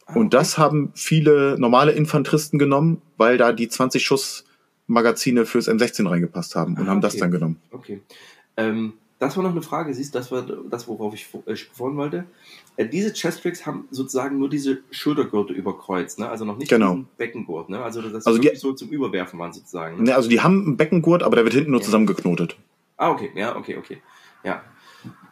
Ah, 0.08 0.14
und 0.14 0.34
das 0.34 0.58
haben 0.58 0.90
viele 0.94 1.56
normale 1.58 1.92
Infanteristen 1.92 2.58
genommen, 2.58 3.02
weil 3.16 3.38
da 3.38 3.52
die 3.52 3.68
20 3.68 4.04
Schuss 4.04 4.44
Magazine 4.86 5.44
fürs 5.44 5.68
M16 5.68 6.08
reingepasst 6.08 6.56
haben 6.56 6.76
und 6.76 6.88
ah, 6.88 6.90
haben 6.90 7.00
das 7.00 7.16
dann 7.16 7.30
genommen. 7.30 7.60
Okay. 7.70 8.00
Ähm, 8.56 8.94
das 9.18 9.36
war 9.36 9.42
noch 9.42 9.50
eine 9.50 9.62
Frage, 9.62 9.92
siehst 9.92 10.14
das 10.14 10.30
war 10.30 10.42
das, 10.42 10.86
worauf 10.86 11.12
ich 11.12 11.28
äh, 11.46 11.56
vorhin 11.72 11.96
wollte. 11.98 12.24
Äh, 12.76 12.86
diese 12.86 13.12
Chestricks 13.12 13.66
haben 13.66 13.88
sozusagen 13.90 14.38
nur 14.38 14.48
diese 14.48 14.78
Schultergurte 14.90 15.52
überkreuzt, 15.52 16.18
ne? 16.20 16.28
also 16.28 16.44
noch 16.44 16.56
nicht 16.56 16.70
genau. 16.70 16.94
den 16.94 17.08
Beckengurt. 17.16 17.68
Ne? 17.68 17.82
Also 17.82 18.00
das 18.00 18.26
also 18.26 18.38
die, 18.38 18.54
so 18.54 18.72
zum 18.72 18.88
Überwerfen 18.88 19.38
waren 19.38 19.52
sozusagen. 19.52 19.98
Ne? 19.98 20.04
ne? 20.04 20.14
also 20.14 20.28
die 20.28 20.40
haben 20.40 20.64
einen 20.64 20.76
Beckengurt, 20.76 21.22
aber 21.22 21.36
der 21.36 21.44
wird 21.44 21.54
hinten 21.54 21.72
nur 21.72 21.80
ja. 21.80 21.84
zusammengeknotet. 21.84 22.56
Ah, 22.96 23.10
okay, 23.10 23.30
ja, 23.34 23.56
okay, 23.56 23.76
okay. 23.76 23.98
Ja. 24.44 24.62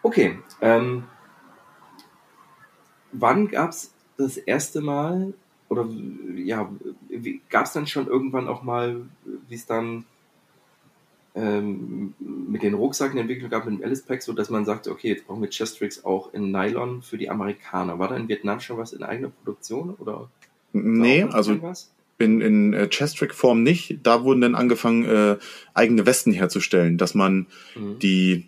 Okay. 0.02 0.38
Ähm, 0.60 1.04
wann 3.12 3.48
gab 3.48 3.70
es 3.70 3.92
das 4.16 4.36
erste 4.36 4.80
Mal, 4.80 5.34
oder 5.68 5.88
ja, 6.36 6.70
gab 7.50 7.66
es 7.66 7.72
dann 7.72 7.86
schon 7.86 8.06
irgendwann 8.06 8.48
auch 8.48 8.62
mal, 8.62 9.02
wie 9.48 9.54
es 9.54 9.66
dann 9.66 10.04
ähm, 11.34 12.14
mit 12.18 12.62
den 12.62 12.74
Rucksacken 12.74 13.18
entwickelt 13.18 13.50
gab, 13.50 13.66
mit 13.66 13.78
dem 13.78 13.84
Alice 13.84 14.02
Pack, 14.02 14.22
so 14.22 14.32
dass 14.32 14.48
man 14.48 14.64
sagte, 14.64 14.90
okay, 14.90 15.08
jetzt 15.08 15.26
brauchen 15.26 15.42
wir 15.42 15.50
Chestrix 15.50 16.04
auch 16.04 16.32
in 16.32 16.50
Nylon 16.50 17.02
für 17.02 17.18
die 17.18 17.28
Amerikaner. 17.28 17.98
War 17.98 18.08
da 18.08 18.16
in 18.16 18.28
Vietnam 18.28 18.60
schon 18.60 18.78
was 18.78 18.92
in 18.92 19.02
eigener 19.02 19.28
Produktion 19.28 19.94
oder? 19.98 20.30
Nee, 20.72 21.24
also 21.24 21.58
in, 22.18 22.40
in 22.40 22.72
äh, 22.72 22.88
Chestrick-Form 22.88 23.62
nicht. 23.62 23.98
Da 24.02 24.24
wurden 24.24 24.40
dann 24.40 24.54
angefangen, 24.54 25.04
äh, 25.04 25.36
eigene 25.74 26.06
Westen 26.06 26.32
herzustellen, 26.32 26.96
dass 26.96 27.14
man 27.14 27.46
mhm. 27.74 27.98
die 27.98 28.46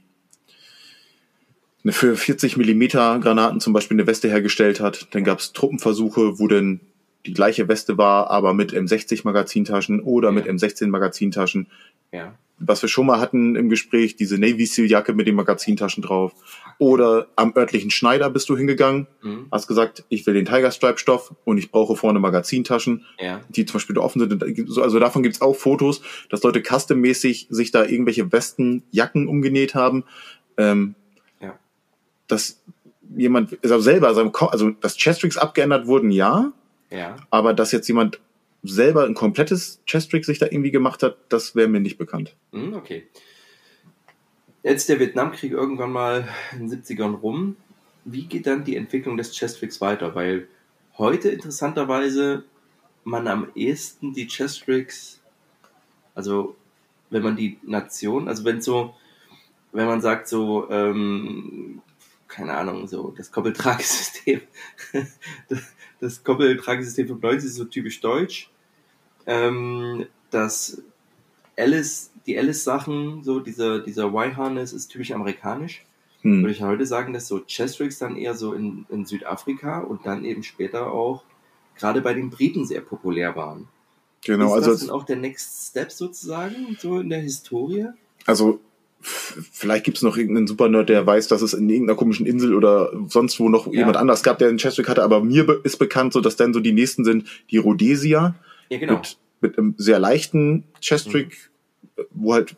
eine 1.84 1.92
für 1.92 2.16
40 2.16 2.56
Millimeter 2.56 3.18
Granaten 3.20 3.60
zum 3.60 3.72
Beispiel 3.72 3.96
eine 3.96 4.06
Weste 4.06 4.28
hergestellt 4.28 4.80
hat. 4.80 5.08
Dann 5.12 5.24
gab 5.24 5.38
es 5.38 5.52
Truppenversuche, 5.52 6.38
wo 6.38 6.48
dann 6.48 6.80
die 7.26 7.34
gleiche 7.34 7.68
Weste 7.68 7.98
war, 7.98 8.30
aber 8.30 8.54
mit 8.54 8.72
M60 8.72 9.22
Magazintaschen 9.24 10.00
oder 10.00 10.28
ja. 10.28 10.32
mit 10.32 10.46
M16 10.46 10.88
Magazintaschen. 10.88 11.68
Ja 12.12 12.34
was 12.58 12.82
wir 12.82 12.88
schon 12.88 13.06
mal 13.06 13.20
hatten 13.20 13.56
im 13.56 13.68
Gespräch, 13.68 14.16
diese 14.16 14.38
Navy 14.38 14.66
Seal 14.66 14.86
Jacke 14.86 15.12
mit 15.12 15.26
den 15.26 15.36
Magazintaschen 15.36 16.02
drauf. 16.02 16.32
Oder 16.78 17.28
am 17.36 17.54
örtlichen 17.56 17.90
Schneider 17.90 18.30
bist 18.30 18.48
du 18.48 18.56
hingegangen, 18.56 19.06
mhm. 19.22 19.46
hast 19.50 19.66
gesagt, 19.66 20.04
ich 20.08 20.26
will 20.26 20.34
den 20.34 20.44
Tiger 20.44 20.70
Stripe 20.70 20.98
Stoff 20.98 21.34
und 21.44 21.58
ich 21.58 21.70
brauche 21.70 21.96
vorne 21.96 22.20
Magazintaschen, 22.20 23.04
ja. 23.18 23.40
die 23.48 23.64
zum 23.64 23.74
Beispiel 23.74 23.98
offen 23.98 24.20
sind. 24.20 24.78
Also 24.78 24.98
davon 24.98 25.22
gibt's 25.22 25.40
auch 25.40 25.54
Fotos, 25.54 26.02
dass 26.30 26.42
Leute 26.42 26.62
custommäßig 26.62 27.48
sich 27.50 27.70
da 27.70 27.84
irgendwelche 27.84 28.30
Westen, 28.32 28.82
Jacken 28.90 29.28
umgenäht 29.28 29.74
haben. 29.74 30.04
Ähm. 30.56 30.94
Dass 32.28 32.60
jemand 33.16 33.58
also 33.62 33.80
selber, 33.80 34.08
also 34.08 34.70
dass 34.70 34.96
Chestricks 34.96 35.36
abgeändert 35.36 35.86
wurden, 35.86 36.10
ja. 36.10 36.52
Ja. 36.90 37.16
Aber 37.30 37.54
dass 37.54 37.72
jetzt 37.72 37.88
jemand 37.88 38.20
selber 38.62 39.04
ein 39.04 39.14
komplettes 39.14 39.80
Chess-Trick 39.86 40.24
sich 40.24 40.38
da 40.38 40.46
irgendwie 40.46 40.70
gemacht 40.70 41.02
hat, 41.02 41.16
das 41.28 41.54
wäre 41.54 41.68
mir 41.68 41.80
nicht 41.80 41.98
bekannt. 41.98 42.34
Hm, 42.52 42.74
okay. 42.74 43.06
Jetzt 44.62 44.88
der 44.88 44.98
Vietnamkrieg 44.98 45.52
irgendwann 45.52 45.92
mal 45.92 46.28
in 46.52 46.68
den 46.68 46.82
70ern 46.82 47.14
rum. 47.14 47.56
Wie 48.04 48.24
geht 48.24 48.46
dann 48.46 48.64
die 48.64 48.76
Entwicklung 48.76 49.16
des 49.16 49.32
Chess-Tricks 49.32 49.80
weiter? 49.80 50.14
Weil 50.14 50.48
heute 50.96 51.28
interessanterweise 51.28 52.44
man 53.04 53.28
am 53.28 53.48
ehesten 53.54 54.12
die 54.12 54.26
Chess-Tricks, 54.26 55.20
also 56.14 56.56
wenn 57.10 57.22
man 57.22 57.36
die 57.36 57.58
Nation, 57.62 58.28
also 58.28 58.44
wenn 58.44 58.60
so, 58.60 58.94
wenn 59.72 59.86
man 59.86 60.00
sagt 60.00 60.28
so, 60.28 60.68
ähm, 60.70 61.80
keine 62.28 62.56
Ahnung, 62.56 62.86
so 62.86 63.14
das 63.16 63.32
Koppeltragesystem, 63.32 64.42
das 66.00 66.22
Koppeltragesystem 66.22 67.08
von 67.08 67.20
90 67.20 67.48
ist 67.48 67.56
so 67.56 67.64
typisch 67.64 68.00
deutsch. 68.00 68.50
Ähm, 69.26 70.06
das 70.30 70.82
Alice, 71.56 72.12
die 72.26 72.38
Alice-Sachen, 72.38 73.24
so 73.24 73.40
dieser, 73.40 73.80
dieser 73.80 74.06
Y-Harness 74.06 74.72
ist 74.72 74.88
typisch 74.88 75.10
amerikanisch. 75.12 75.84
Hm. 76.22 76.42
Würde 76.42 76.52
ich 76.52 76.62
heute 76.62 76.86
sagen, 76.86 77.12
dass 77.12 77.28
so 77.28 77.40
Chestrix 77.46 77.98
dann 77.98 78.16
eher 78.16 78.34
so 78.34 78.52
in, 78.52 78.86
in 78.88 79.06
Südafrika 79.06 79.80
und 79.80 80.06
dann 80.06 80.24
eben 80.24 80.42
später 80.42 80.92
auch 80.92 81.24
gerade 81.76 82.00
bei 82.00 82.14
den 82.14 82.30
Briten 82.30 82.66
sehr 82.66 82.80
populär 82.80 83.36
waren. 83.36 83.68
Genau, 84.24 84.56
ist 84.56 84.66
also. 84.66 84.72
Das 84.72 84.90
auch 84.90 85.04
der 85.04 85.16
Next 85.16 85.68
Step 85.68 85.92
sozusagen, 85.92 86.76
so 86.78 86.98
in 86.98 87.08
der 87.08 87.20
Historie? 87.20 87.86
Also 88.26 88.60
vielleicht 89.01 89.84
gibt 89.84 89.99
es 89.99 90.03
noch 90.03 90.16
irgendeinen 90.16 90.46
Supernerd, 90.46 90.88
der 90.88 91.07
weiß, 91.07 91.28
dass 91.28 91.42
es 91.42 91.55
in 91.55 91.68
irgendeiner 91.68 91.96
komischen 91.96 92.26
Insel 92.26 92.55
oder 92.55 92.92
sonst 93.07 93.38
wo 93.38 93.49
noch 93.49 93.66
ja. 93.66 93.80
jemand 93.80 93.96
anders 93.96 94.22
gab, 94.22 94.38
der 94.38 94.49
einen 94.49 94.59
Chestwick 94.59 94.88
hatte, 94.88 95.03
aber 95.03 95.22
mir 95.22 95.61
ist 95.64 95.78
bekannt, 95.78 96.12
so 96.12 96.20
dass 96.20 96.36
dann 96.36 96.53
so 96.53 96.61
die 96.61 96.72
nächsten 96.72 97.05
sind 97.05 97.26
die 97.51 97.59
Rhodesia 97.59 98.34
ja, 98.68 98.78
genau. 98.78 98.94
mit, 98.94 99.18
mit 99.40 99.59
einem 99.59 99.74
sehr 99.78 99.99
leichten 99.99 100.64
Chestwick, 100.80 101.51
mhm. 101.96 102.03
wo 102.11 102.34
halt, 102.34 102.57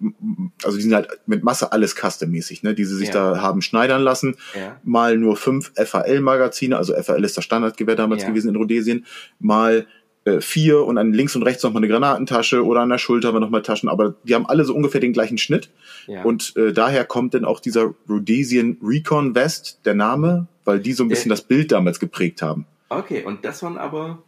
also 0.64 0.76
die 0.76 0.82
sind 0.82 0.95
halt 0.95 1.09
mit 1.26 1.45
Masse 1.45 1.72
alles 1.72 1.95
custom-mäßig, 1.95 2.62
ne, 2.62 2.74
die 2.74 2.84
sie 2.84 2.97
sich 2.97 3.09
ja. 3.09 3.34
da 3.34 3.43
haben 3.43 3.61
schneidern 3.61 4.03
lassen. 4.03 4.36
Mal 4.82 5.18
nur 5.18 5.36
fünf 5.36 5.72
FAL-Magazine, 5.76 6.76
also 6.76 6.95
FAL 6.95 7.24
ist 7.24 7.36
das 7.36 7.45
Standardgewehr 7.45 7.97
damals 7.97 8.24
gewesen 8.24 8.49
in 8.49 8.57
Rhodesien, 8.57 9.05
mal 9.38 9.86
äh, 10.24 10.40
vier 10.40 10.84
und 10.84 10.98
an 10.98 11.12
links 11.12 11.34
und 11.34 11.42
rechts 11.42 11.62
nochmal 11.62 11.82
eine 11.82 11.88
Granatentasche 11.90 12.64
oder 12.64 12.80
an 12.80 12.90
der 12.90 12.98
Schulter 12.98 13.28
haben 13.28 13.36
wir 13.36 13.40
nochmal 13.40 13.62
Taschen, 13.62 13.88
aber 13.88 14.14
die 14.24 14.34
haben 14.34 14.46
alle 14.46 14.64
so 14.64 14.74
ungefähr 14.74 15.00
den 15.00 15.12
gleichen 15.12 15.38
Schnitt. 15.38 15.70
Ja. 16.06 16.24
Und 16.24 16.54
äh, 16.56 16.72
daher 16.72 17.04
kommt 17.04 17.34
dann 17.34 17.44
auch 17.44 17.60
dieser 17.60 17.94
Rhodesian 18.08 18.76
Recon 18.82 19.34
Vest, 19.34 19.80
der 19.84 19.94
Name, 19.94 20.46
weil 20.64 20.80
die 20.80 20.92
so 20.92 21.04
ein 21.04 21.08
bisschen 21.08 21.30
der, 21.30 21.38
das 21.38 21.46
Bild 21.46 21.72
damals 21.72 22.00
geprägt 22.00 22.42
haben. 22.42 22.66
Okay, 22.90 23.24
und 23.24 23.44
das 23.44 23.62
waren 23.62 23.78
aber, 23.78 24.22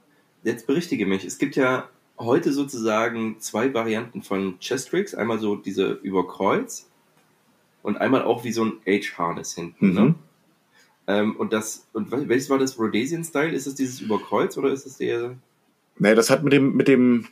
jetzt 0.45 0.67
berichtige 0.67 1.05
mich, 1.05 1.25
es 1.25 1.39
gibt 1.39 1.57
ja 1.57 1.89
heute 2.19 2.53
sozusagen 2.53 3.37
zwei 3.41 3.75
Varianten 3.75 4.23
von 4.23 4.59
Chest 4.61 4.91
Tricks. 4.91 5.15
Einmal 5.15 5.39
so 5.39 5.57
diese 5.57 5.93
über 6.03 6.27
Kreuz 6.27 6.89
und 7.83 7.99
einmal 7.99 8.23
auch 8.23 8.45
wie 8.45 8.53
so 8.53 8.65
ein 8.65 8.73
H-Harness 8.87 9.55
hinten. 9.55 9.93
Ne? 9.93 10.01
Mhm. 10.01 10.07
Ne? 10.07 10.15
Ähm, 11.09 11.37
und 11.37 11.53
das, 11.53 11.89
und 11.93 12.11
welches 12.13 12.49
war 12.49 12.59
das 12.59 12.79
Rhodesian-Style? 12.79 13.53
Ist 13.53 13.67
es 13.67 13.75
dieses 13.75 14.01
über 14.01 14.21
Kreuz 14.21 14.57
oder 14.57 14.71
ist 14.71 14.87
es 14.87 14.99
der 14.99 15.37
Nee, 15.99 16.15
das 16.15 16.31
hat 16.31 16.43
mit 16.43 16.53
dem, 16.53 16.75
mit 16.75 16.89
dem, 16.89 17.27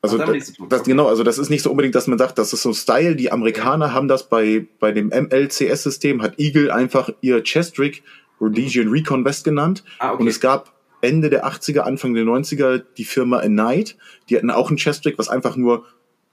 also 0.00 0.18
das, 0.18 0.52
das, 0.68 0.82
genau, 0.84 1.08
also 1.08 1.22
das 1.22 1.38
ist 1.38 1.48
nicht 1.48 1.62
so 1.62 1.70
unbedingt, 1.70 1.94
dass 1.94 2.06
man 2.06 2.18
sagt, 2.18 2.38
das 2.38 2.52
ist 2.52 2.62
so 2.62 2.72
Style. 2.74 3.16
Die 3.16 3.32
Amerikaner 3.32 3.86
ja. 3.86 3.92
haben 3.92 4.08
das 4.08 4.28
bei 4.28 4.66
bei 4.78 4.92
dem 4.92 5.08
MLCS-System 5.08 6.22
hat 6.22 6.38
Eagle 6.38 6.70
einfach 6.70 7.10
ihr 7.22 7.42
Chestrick 7.42 8.02
Rhodesian 8.40 8.88
Recon 8.88 9.24
West 9.24 9.44
genannt 9.44 9.82
ah, 9.98 10.12
okay. 10.12 10.22
und 10.22 10.28
es 10.28 10.40
gab 10.40 10.74
Ende 11.00 11.30
der 11.30 11.46
80er, 11.46 11.80
Anfang 11.80 12.14
der 12.14 12.24
90er 12.24 12.82
die 12.96 13.04
Firma 13.04 13.38
A 13.38 13.48
Night, 13.48 13.96
die 14.28 14.36
hatten 14.36 14.50
auch 14.50 14.70
ein 14.70 14.76
Chestrick, 14.76 15.18
was 15.18 15.28
einfach 15.28 15.56
nur 15.56 15.84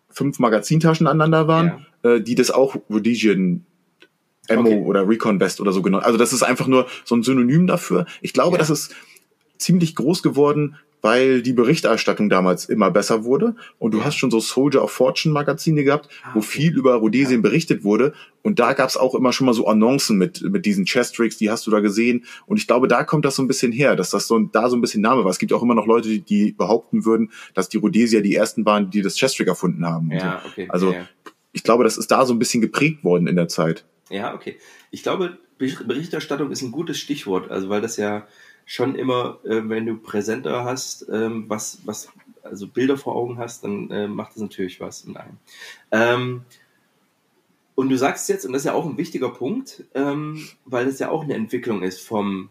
fünf 0.10 0.40
Magazintaschen 0.40 1.08
aneinander 1.08 1.48
waren, 1.48 1.86
ja. 2.04 2.12
äh, 2.12 2.22
die 2.22 2.36
das 2.36 2.52
auch 2.52 2.76
Rhodesian 2.90 3.66
Ammo 4.50 4.70
okay. 4.70 4.84
oder 4.84 5.08
Recon 5.08 5.40
West 5.40 5.62
oder 5.62 5.72
so 5.72 5.82
genannt. 5.82 6.04
Also 6.04 6.18
das 6.18 6.34
ist 6.34 6.44
einfach 6.44 6.68
nur 6.68 6.88
so 7.06 7.16
ein 7.16 7.24
Synonym 7.24 7.68
dafür. 7.68 8.06
Ich 8.22 8.34
glaube, 8.34 8.54
ja. 8.54 8.60
das 8.60 8.70
ist 8.70 8.96
ziemlich 9.58 9.96
groß 9.96 10.24
geworden 10.24 10.78
weil 11.02 11.42
die 11.42 11.54
Berichterstattung 11.54 12.30
damals 12.30 12.66
immer 12.66 12.92
besser 12.92 13.24
wurde 13.24 13.56
und 13.80 13.94
du 13.94 14.04
hast 14.04 14.16
schon 14.16 14.32
so 14.32 14.40
Soldier 14.40 14.84
of 14.84 14.92
Fortune 14.92 15.34
Magazine 15.34 15.84
gehabt, 15.84 16.10
ah, 16.24 16.32
wo 16.34 16.42
viel 16.42 16.76
über 16.76 16.96
Rhodesien 16.96 17.42
berichtet 17.42 17.84
wurde 17.84 18.14
und 18.42 18.60
da 18.60 18.74
gab's 18.74 18.98
auch 18.98 19.16
immer 19.16 19.34
schon 19.34 19.46
mal 19.46 19.54
so 19.54 19.68
Annoncen 19.68 20.18
mit 20.18 20.42
mit 20.42 20.66
diesen 20.66 20.86
Chess 20.86 21.12
Tricks, 21.12 21.38
die 21.38 21.50
hast 21.50 21.66
du 21.68 21.72
da 21.72 21.80
gesehen 21.80 22.26
und 22.46 22.58
ich 22.58 22.68
glaube, 22.68 22.88
da 22.88 23.04
kommt 23.04 23.26
das 23.26 23.36
so 23.36 23.44
ein 23.44 23.48
bisschen 23.48 23.72
her, 23.72 23.96
dass 23.96 24.10
das 24.12 24.28
so 24.28 24.40
da 24.40 24.70
so 24.70 24.76
ein 24.76 24.82
bisschen 24.82 25.02
Name 25.02 25.24
war. 25.24 25.32
Es 25.32 25.40
gibt 25.40 25.54
auch 25.54 25.64
immer 25.64 25.76
noch 25.76 25.88
Leute, 25.88 26.20
die, 26.20 26.52
behaupten 26.52 27.06
würden, 27.06 27.32
dass 27.54 27.70
die 27.70 27.78
Rhodesier 27.78 28.22
die 28.22 28.36
ersten 28.36 28.66
waren, 28.66 28.90
die 28.90 29.02
das 29.02 29.16
Chess 29.16 29.34
Trick 29.34 29.48
erfunden 29.48 29.86
haben. 29.86 30.12
Ja, 30.12 30.42
so. 30.44 30.50
okay. 30.50 30.68
Also 30.70 30.94
ja. 30.94 31.08
ich 31.52 31.64
glaube, 31.64 31.84
das 31.84 31.98
ist 31.98 32.12
da 32.12 32.26
so 32.26 32.34
ein 32.34 32.40
bisschen 32.40 32.62
geprägt 32.62 33.04
worden 33.04 33.28
in 33.28 33.36
der 33.36 33.48
Zeit. 33.48 33.86
Ja, 34.10 34.34
okay. 34.34 34.58
Ich 34.92 35.04
glaube, 35.04 35.38
Berichterstattung 35.58 36.52
ist 36.52 36.62
ein 36.62 36.72
gutes 36.72 37.00
Stichwort, 37.00 37.50
also 37.50 37.70
weil 37.70 37.82
das 37.82 37.98
ja 37.98 38.28
schon 38.66 38.96
immer, 38.96 39.40
äh, 39.44 39.62
wenn 39.68 39.86
du 39.86 39.98
präsenter 39.98 40.64
hast, 40.64 41.08
ähm, 41.12 41.46
was, 41.48 41.80
was, 41.86 42.10
also 42.44 42.68
Bilder 42.68 42.98
vor 42.98 43.16
Augen 43.16 43.38
hast, 43.38 43.64
dann 43.64 43.90
äh, 43.92 44.08
macht 44.08 44.34
das 44.34 44.42
natürlich 44.42 44.80
was 44.80 45.04
in 45.04 45.18
einem. 45.18 45.38
Ähm, 45.92 46.42
und 47.76 47.90
du 47.90 47.98
sagst 47.98 48.30
jetzt, 48.30 48.46
und 48.46 48.54
das 48.54 48.62
ist 48.62 48.66
ja 48.68 48.74
auch 48.74 48.86
ein 48.86 48.98
wichtiger 48.98 49.30
Punkt, 49.30 49.84
ähm, 49.96 50.48
weil 50.66 50.86
das 50.86 51.00
ja 51.00 51.10
auch 51.10 51.24
eine 51.24 51.34
Entwicklung 51.34 51.84
ist 51.84 52.02
vom 52.02 52.50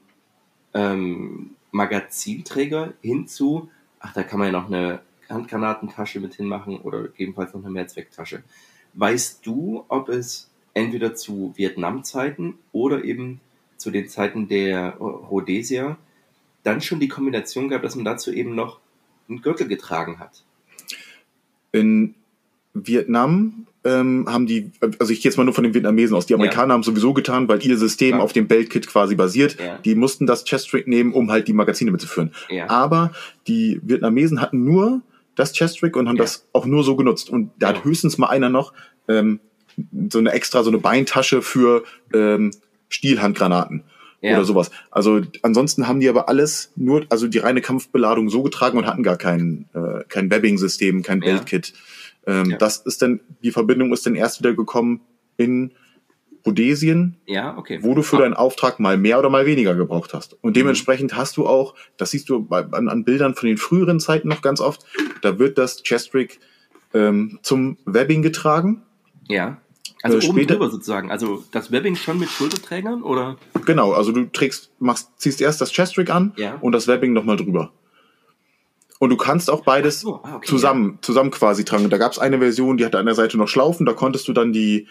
ähm, 0.75 1.57
Magazinträger 1.71 2.95
hin 3.01 3.29
zu, 3.29 3.71
ach, 4.01 4.13
da 4.13 4.23
kann 4.23 4.39
man 4.39 4.53
ja 4.53 4.61
noch 4.61 4.67
eine 4.67 5.01
Handgranatentasche 5.29 6.21
mit 6.21 6.35
hinmachen 6.35 6.81
oder 6.81 7.03
gegebenenfalls 7.03 7.55
noch 7.55 7.63
eine 7.63 7.71
Mehrzwecktasche. 7.71 8.43
Weißt 8.95 9.47
du, 9.47 9.85
ob 9.89 10.09
es 10.09 10.51
entweder 10.75 11.15
zu 11.15 11.53
Vietnam-Zeiten 11.57 12.59
oder 12.73 13.05
eben 13.05 13.41
zu 13.81 13.91
den 13.91 14.09
Zeiten 14.09 14.47
der 14.47 14.97
Rhodesier 14.99 15.97
dann 16.63 16.83
schon 16.83 17.01
die 17.01 17.09
Kombination 17.09 17.71
gab, 17.71 17.83
dass 17.83 17.97
man 17.97 18.05
dazu 18.05 18.31
eben 18.31 18.55
noch 18.55 18.79
einen 19.27 19.41
Gürtel 19.41 19.69
getragen 19.69 20.19
hat. 20.19 20.45
In 21.73 22.15
Vietnam 22.75 23.67
ähm, 23.85 24.27
haben 24.29 24.47
die, 24.47 24.71
also 24.99 25.15
ich 25.15 25.23
gehe 25.23 25.31
jetzt 25.31 25.39
mal 25.39 25.45
nur 25.45 25.55
von 25.55 25.65
den 25.65 25.73
Vietnamesen 25.73 26.15
aus, 26.15 26.27
die 26.27 26.35
Amerikaner 26.35 26.69
ja. 26.69 26.75
haben 26.75 26.83
sowieso 26.83 27.15
getan, 27.15 27.49
weil 27.49 27.65
ihr 27.65 27.79
System 27.79 28.19
ja. 28.19 28.21
auf 28.21 28.35
dem 28.35 28.49
Beltkit 28.49 28.87
quasi 28.87 29.15
basiert. 29.15 29.59
Ja. 29.59 29.79
Die 29.79 29.95
mussten 29.95 30.27
das 30.27 30.45
Chest-Trick 30.45 30.87
nehmen, 30.87 31.15
um 31.15 31.31
halt 31.31 31.49
die 31.49 31.55
Magazine 31.55 31.91
mitzuführen. 31.91 32.33
Aber 32.69 33.13
die 33.47 33.81
Vietnamesen 33.83 34.43
hatten 34.43 34.63
nur 34.63 35.01
das 35.37 35.55
Chest-Trick 35.55 35.97
und 35.97 36.07
haben 36.07 36.19
das 36.19 36.47
auch 36.53 36.67
nur 36.67 36.85
so 36.85 36.97
genutzt. 36.97 37.31
Und 37.31 37.51
da 37.59 37.69
hat 37.69 37.85
höchstens 37.85 38.19
mal 38.19 38.29
einer 38.29 38.51
noch 38.51 38.75
ähm, 39.09 39.41
so 40.11 40.19
eine 40.19 40.33
extra, 40.33 40.63
so 40.63 40.71
eine 40.71 40.79
Beintasche 40.79 41.41
für 41.41 41.85
ähm, 42.13 42.51
Stielhandgranaten 42.91 43.85
ja. 44.21 44.37
oder 44.37 44.45
sowas. 44.45 44.71
Also 44.91 45.23
ansonsten 45.43 45.89
haben 45.89 46.01
die 46.01 46.09
aber 46.09 46.29
alles 46.29 46.73
nur, 46.77 47.07
also 47.09 47.27
die 47.27 47.39
reine 47.39 47.63
Kampfbeladung 47.63 48.29
so 48.29 48.43
getragen 48.43 48.79
und 48.79 48.87
hatten 48.87 49.03
gar 49.03 49.17
kein, 49.17 49.69
äh, 49.75 50.05
kein 50.09 50.31
Webbing-System, 50.31 51.03
kein 51.03 51.21
Beltkit. 51.21 51.73
Ja. 52.27 52.41
Ähm, 52.41 52.51
ja. 52.51 52.57
Das 52.59 52.79
ist 52.79 53.01
dann, 53.03 53.21
die 53.43 53.51
Verbindung 53.51 53.93
ist 53.93 54.05
dann 54.05 54.15
erst 54.15 54.41
wieder 54.41 54.55
gekommen 54.55 55.01
in 55.37 55.73
Rhodesien, 56.47 57.17
ja, 57.27 57.57
okay. 57.57 57.81
wo 57.83 57.95
du 57.95 58.03
für 58.03 58.17
deinen 58.17 58.35
Auftrag 58.35 58.81
mal 58.81 58.97
mehr 58.97 59.19
oder 59.19 59.29
mal 59.29 59.45
weniger 59.45 59.75
gebraucht 59.75 60.15
hast. 60.15 60.39
Und 60.43 60.57
dementsprechend 60.57 61.15
hast 61.15 61.37
du 61.37 61.47
auch, 61.47 61.75
das 61.99 62.13
siehst 62.13 62.29
du 62.31 62.43
bei, 62.43 62.65
an, 62.65 62.89
an 62.89 63.05
Bildern 63.05 63.35
von 63.35 63.47
den 63.47 63.59
früheren 63.59 64.01
Zeiten 64.01 64.29
noch 64.29 64.41
ganz 64.41 64.61
oft, 64.61 64.85
da 65.21 65.39
wird 65.39 65.59
das 65.59 65.83
Chestrick 65.83 66.41
ähm, 66.95 67.39
zum 67.43 67.77
Webbing 67.85 68.23
getragen. 68.23 68.83
Ja. 69.29 69.59
Also 70.03 70.19
äh, 70.19 70.31
oben 70.31 70.47
drüber 70.47 70.71
sozusagen. 70.71 71.11
Also 71.11 71.45
das 71.53 71.71
Webbing 71.71 71.97
schon 71.97 72.19
mit 72.19 72.31
Schulterträgern 72.31 73.03
oder? 73.03 73.37
Genau, 73.67 73.93
also 73.93 74.13
du 74.13 74.25
trägst, 74.27 74.71
machst, 74.79 75.11
ziehst 75.17 75.41
erst 75.41 75.61
das 75.61 75.73
Chest-Rig 75.73 76.11
an 76.11 76.33
ja. 76.37 76.57
und 76.61 76.73
das 76.73 76.87
Webbing 76.89 77.13
nochmal 77.13 77.37
drüber. 77.37 77.73
Und 78.99 79.11
du 79.11 79.17
kannst 79.17 79.51
auch 79.51 79.65
beides 79.65 80.01
so, 80.01 80.21
ah, 80.23 80.37
okay, 80.37 80.47
zusammen, 80.47 80.93
ja. 80.93 80.99
zusammen 81.03 81.31
quasi 81.31 81.65
tragen. 81.65 81.89
Da 81.89 81.97
gab 81.97 82.13
es 82.13 82.19
eine 82.19 82.39
Version, 82.39 82.77
die 82.77 82.85
hatte 82.85 82.99
an 82.99 83.07
der 83.07 83.15
Seite 83.15 83.39
noch 83.39 83.49
Schlaufen, 83.49 83.87
da 83.87 83.95
konntest 83.95 84.29
du 84.29 84.33
dann 84.33 84.53
die, 84.53 84.89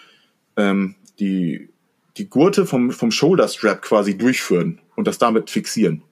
ähm, 0.58 0.96
die, 1.20 1.70
die 2.18 2.28
Gurte 2.28 2.66
vom, 2.66 2.92
vom 2.92 3.12
Shoulder-Strap 3.12 3.84
quasi 3.84 4.18
durchführen 4.18 4.82
und 4.96 5.08
das 5.08 5.20
damit 5.20 5.50
fixieren. 5.50 6.04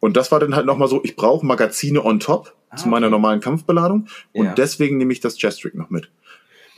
Und 0.00 0.16
das 0.16 0.30
war 0.32 0.38
dann 0.38 0.54
halt 0.54 0.66
nochmal 0.66 0.88
so, 0.88 1.00
ich 1.02 1.16
brauche 1.16 1.44
Magazine 1.44 2.04
on 2.04 2.20
top 2.20 2.54
ah, 2.70 2.76
zu 2.76 2.88
meiner 2.88 3.06
okay. 3.06 3.12
normalen 3.12 3.40
Kampfbeladung 3.40 4.06
und 4.32 4.44
ja. 4.44 4.54
deswegen 4.54 4.98
nehme 4.98 5.12
ich 5.12 5.20
das 5.20 5.36
Chest-Rig 5.36 5.74
noch 5.74 5.90
mit. 5.90 6.10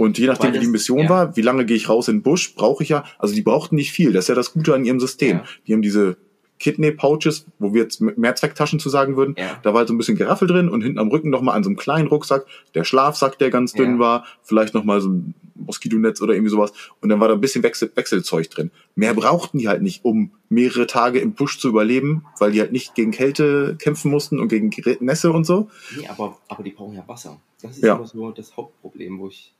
Und 0.01 0.17
je 0.17 0.29
nachdem, 0.29 0.55
das, 0.55 0.63
wie 0.63 0.65
die 0.65 0.71
Mission 0.71 1.01
ja. 1.01 1.09
war, 1.11 1.37
wie 1.37 1.43
lange 1.43 1.67
gehe 1.67 1.77
ich 1.77 1.91
raus 1.91 2.09
in 2.09 2.17
den 2.17 2.23
Busch, 2.23 2.55
brauche 2.55 2.83
ich 2.83 2.89
ja, 2.89 3.05
also 3.19 3.35
die 3.35 3.43
brauchten 3.43 3.75
nicht 3.75 3.93
viel. 3.93 4.15
Das 4.15 4.25
ist 4.25 4.29
ja 4.29 4.35
das 4.35 4.55
Gute 4.55 4.75
an 4.75 4.83
ihrem 4.83 4.99
System. 4.99 5.37
Ja. 5.37 5.45
Die 5.67 5.75
haben 5.75 5.83
diese 5.83 6.17
Kidney-Pouches, 6.59 7.45
wo 7.59 7.75
wir 7.75 7.83
jetzt 7.83 8.01
Mehrzwecktaschen 8.01 8.81
zu 8.81 8.89
sagen 8.89 9.19
würden. 9.19 9.35
Ja. 9.37 9.61
Da 9.63 9.75
war 9.75 9.81
halt 9.81 9.89
so 9.89 9.95
ein 9.95 9.99
bisschen 9.99 10.17
Geraffel 10.17 10.49
drin 10.49 10.71
und 10.71 10.81
hinten 10.81 10.99
am 10.99 11.09
Rücken 11.09 11.29
nochmal 11.29 11.55
an 11.55 11.65
so 11.65 11.69
einem 11.69 11.77
kleinen 11.77 12.09
Rucksack, 12.09 12.47
der 12.75 12.85
Schlafsack, 12.85 13.39
der 13.39 13.51
ganz 13.51 13.75
dünn 13.75 13.97
ja. 13.97 13.99
war, 13.99 14.25
vielleicht 14.43 14.73
nochmal 14.73 15.03
so 15.03 15.11
ein 15.11 15.35
Moskitonetz 15.55 16.23
oder 16.23 16.33
irgendwie 16.33 16.51
sowas. 16.51 16.73
Und 17.03 17.11
dann 17.11 17.21
war 17.21 17.29
da 17.29 17.35
ein 17.35 17.41
bisschen 17.43 17.63
Wechsel 17.63 17.93
Wechselzeug 17.95 18.49
drin. 18.49 18.71
Mehr 18.95 19.13
brauchten 19.13 19.59
die 19.59 19.69
halt 19.69 19.83
nicht, 19.83 20.03
um 20.03 20.31
mehrere 20.49 20.87
Tage 20.87 21.19
im 21.19 21.35
Busch 21.35 21.59
zu 21.59 21.69
überleben, 21.69 22.25
weil 22.39 22.53
die 22.53 22.61
halt 22.61 22.73
nicht 22.73 22.95
gegen 22.95 23.11
Kälte 23.11 23.77
kämpfen 23.79 24.11
mussten 24.11 24.41
und 24.41 24.49
gegen 24.49 24.71
Nässe 25.01 25.31
und 25.31 25.45
so. 25.45 25.69
Nee, 25.95 26.09
aber, 26.09 26.39
aber 26.49 26.63
die 26.63 26.71
brauchen 26.71 26.95
ja 26.95 27.07
Wasser. 27.07 27.39
Das 27.61 27.73
ist 27.73 27.85
ja. 27.85 27.97
immer 27.97 28.07
so 28.07 28.31
das 28.31 28.57
Hauptproblem, 28.57 29.19
wo 29.19 29.29
ich 29.29 29.53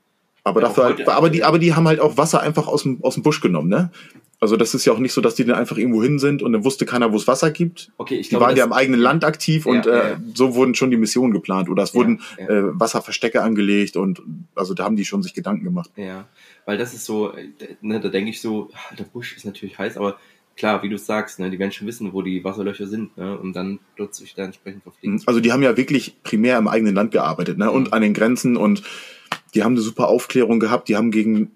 aber 0.45 0.61
dafür 0.61 0.85
halt, 0.85 1.09
aber 1.09 1.31
die, 1.31 1.45
aber 1.45 1.59
die 1.59 1.75
haben 1.75 1.87
halt 1.87 2.01
auch 2.01 2.17
Wasser 2.17 2.41
einfach 2.41 2.67
aus 2.67 2.83
dem, 2.83 3.03
aus 3.03 3.15
dem 3.15 3.23
Busch 3.23 3.41
genommen, 3.41 3.69
ne? 3.69 3.91
Also 4.43 4.57
das 4.57 4.73
ist 4.73 4.87
ja 4.87 4.95
auch 4.95 4.99
nicht 4.99 5.13
so, 5.13 5.21
dass 5.21 5.35
die 5.35 5.45
dann 5.45 5.57
einfach 5.57 5.77
irgendwo 5.77 6.03
hin 6.03 6.19
sind 6.19 6.43
und 6.43 6.55
dann 6.55 6.65
wusste 6.65 6.87
keiner, 6.87 7.13
wo 7.13 7.17
es 7.17 7.29
Wasser 7.29 7.51
gibt. 7.51 7.93
Okay, 7.99 8.15
ich 8.17 8.31
glaube, 8.31 8.45
die 8.45 8.49
waren 8.49 8.57
ja 8.57 8.65
im 8.65 8.73
eigenen 8.73 8.99
Land 8.99 9.23
aktiv 9.23 9.67
ja, 9.67 9.73
und 9.73 9.87
äh, 9.87 10.13
ja. 10.13 10.21
so 10.33 10.55
wurden 10.55 10.75
schon 10.75 10.91
die 10.91 10.97
Missionen 10.97 11.35
geplant 11.35 11.69
oder 11.69 11.83
es 11.83 11.95
wurden 11.95 12.23
ja, 12.39 12.49
äh, 12.49 12.81
Wasserverstecke 12.81 13.43
angelegt 13.43 13.97
und 13.97 14.23
also 14.55 14.73
da 14.73 14.85
haben 14.85 14.97
die 14.97 15.05
schon 15.05 15.23
sich 15.23 15.35
Gedanken 15.35 15.65
gemacht. 15.65 15.91
Ja, 15.97 16.27
weil 16.65 16.79
das 16.79 16.95
ist 16.95 17.05
so, 17.05 17.35
ne, 17.83 18.01
da 18.01 18.09
denke 18.09 18.31
ich 18.31 18.41
so, 18.41 18.71
der 18.99 19.05
Busch 19.05 19.37
ist 19.37 19.45
natürlich 19.45 19.79
heiß, 19.79 19.99
aber 19.99 20.17
klar, 20.57 20.83
wie 20.83 20.89
du 20.89 20.97
sagst, 20.97 21.39
ne, 21.39 21.51
die 21.51 21.59
werden 21.59 21.73
schon 21.73 21.87
wissen, 21.87 22.15
wo 22.15 22.23
die 22.23 22.43
Wasserlöcher 22.43 22.87
sind, 22.87 23.17
ne, 23.19 23.39
und 23.39 23.55
dann 23.55 23.79
dort 23.99 24.15
sich 24.15 24.35
da 24.35 24.45
entsprechend 24.45 24.85
verpflichten. 24.85 25.23
Also 25.27 25.41
die 25.41 25.53
haben 25.53 25.63
ja 25.63 25.77
wirklich 25.77 26.23
primär 26.23 26.57
im 26.57 26.69
eigenen 26.69 26.95
Land 26.95 27.13
gearbeitet, 27.13 27.59
ne, 27.59 27.71
und 27.71 27.89
mhm. 27.89 27.93
an 27.93 28.01
den 28.01 28.15
Grenzen 28.15 28.57
und 28.57 28.83
die 29.55 29.63
haben 29.63 29.73
eine 29.73 29.81
super 29.81 30.09
Aufklärung 30.09 30.61
gehabt, 30.61 30.89
die 30.89 30.97
haben 30.97 31.11
gegen 31.11 31.51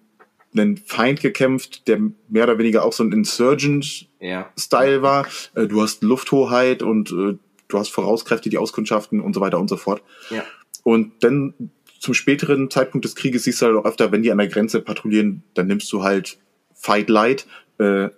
einen 0.54 0.76
Feind 0.76 1.20
gekämpft, 1.20 1.88
der 1.88 1.98
mehr 2.28 2.44
oder 2.44 2.58
weniger 2.58 2.84
auch 2.84 2.92
so 2.92 3.02
ein 3.02 3.12
Insurgent-Style 3.12 4.96
ja. 4.96 5.02
war. 5.02 5.26
Äh, 5.54 5.66
du 5.66 5.82
hast 5.82 6.02
Lufthoheit 6.02 6.82
und 6.82 7.10
äh, 7.10 7.36
du 7.68 7.78
hast 7.78 7.88
Vorauskräfte, 7.88 8.50
die 8.50 8.58
auskundschaften 8.58 9.20
und 9.20 9.34
so 9.34 9.40
weiter 9.40 9.58
und 9.58 9.68
so 9.68 9.76
fort. 9.76 10.02
Ja. 10.30 10.44
Und 10.84 11.24
dann 11.24 11.54
zum 11.98 12.14
späteren 12.14 12.70
Zeitpunkt 12.70 13.04
des 13.04 13.16
Krieges 13.16 13.44
siehst 13.44 13.62
du 13.62 13.66
halt 13.66 13.76
auch 13.76 13.84
öfter, 13.84 14.12
wenn 14.12 14.22
die 14.22 14.30
an 14.30 14.38
der 14.38 14.48
Grenze 14.48 14.80
patrouillieren, 14.80 15.42
dann 15.54 15.66
nimmst 15.66 15.92
du 15.92 16.02
halt 16.02 16.38
Fight 16.74 17.08
Light. 17.08 17.46
Äh, 17.78 18.10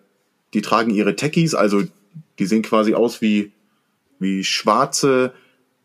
die 0.53 0.61
tragen 0.61 0.91
ihre 0.91 1.17
Techies, 1.17 1.55
also 1.55 1.83
die 2.39 2.47
sehen 2.47 2.63
quasi 2.63 2.95
aus 2.95 3.23
wie, 3.23 3.53
wie 4.19 4.45
schwarze 4.45 5.33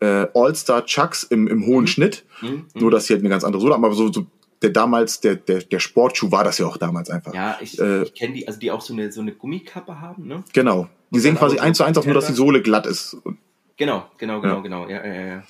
äh, 0.01 0.27
All-Star 0.33 0.85
Chucks 0.85 1.23
im, 1.23 1.47
im 1.47 1.65
hohen 1.65 1.81
mhm. 1.81 1.87
Schnitt. 1.87 2.25
Mhm. 2.41 2.65
Nur, 2.73 2.91
dass 2.91 3.05
sie 3.05 3.13
halt 3.13 3.21
eine 3.21 3.29
ganz 3.29 3.43
andere 3.43 3.61
Sohle 3.61 3.75
haben, 3.75 3.85
aber 3.85 3.95
so, 3.95 4.11
so 4.11 4.25
der 4.61 4.69
damals, 4.69 5.21
der, 5.21 5.35
der, 5.35 5.59
der 5.59 5.79
Sportschuh 5.79 6.31
war 6.31 6.43
das 6.43 6.57
ja 6.57 6.67
auch 6.67 6.77
damals 6.77 7.09
einfach. 7.09 7.33
Ja, 7.33 7.57
ich, 7.61 7.79
äh, 7.79 8.03
ich 8.03 8.13
kenne 8.13 8.33
die, 8.33 8.47
also 8.47 8.59
die 8.59 8.71
auch 8.71 8.81
so 8.81 8.93
eine, 8.93 9.11
so 9.11 9.21
eine 9.21 9.31
Gummikappe 9.31 10.01
haben, 10.01 10.27
ne? 10.27 10.43
Genau. 10.53 10.87
Die 11.09 11.19
sehen 11.19 11.35
quasi 11.35 11.59
eins 11.59 11.77
zu 11.77 11.83
eins 11.83 11.97
aus, 11.97 12.05
nur 12.05 12.13
dass 12.13 12.27
die 12.27 12.33
Sohle 12.33 12.61
glatt 12.61 12.85
ist. 12.85 13.17
Genau, 13.77 14.05
genau, 14.17 14.41
genau, 14.41 14.55
ja. 14.55 14.61
genau. 14.61 14.87
Ja, 14.87 15.05
ja, 15.05 15.13
ja. 15.13 15.43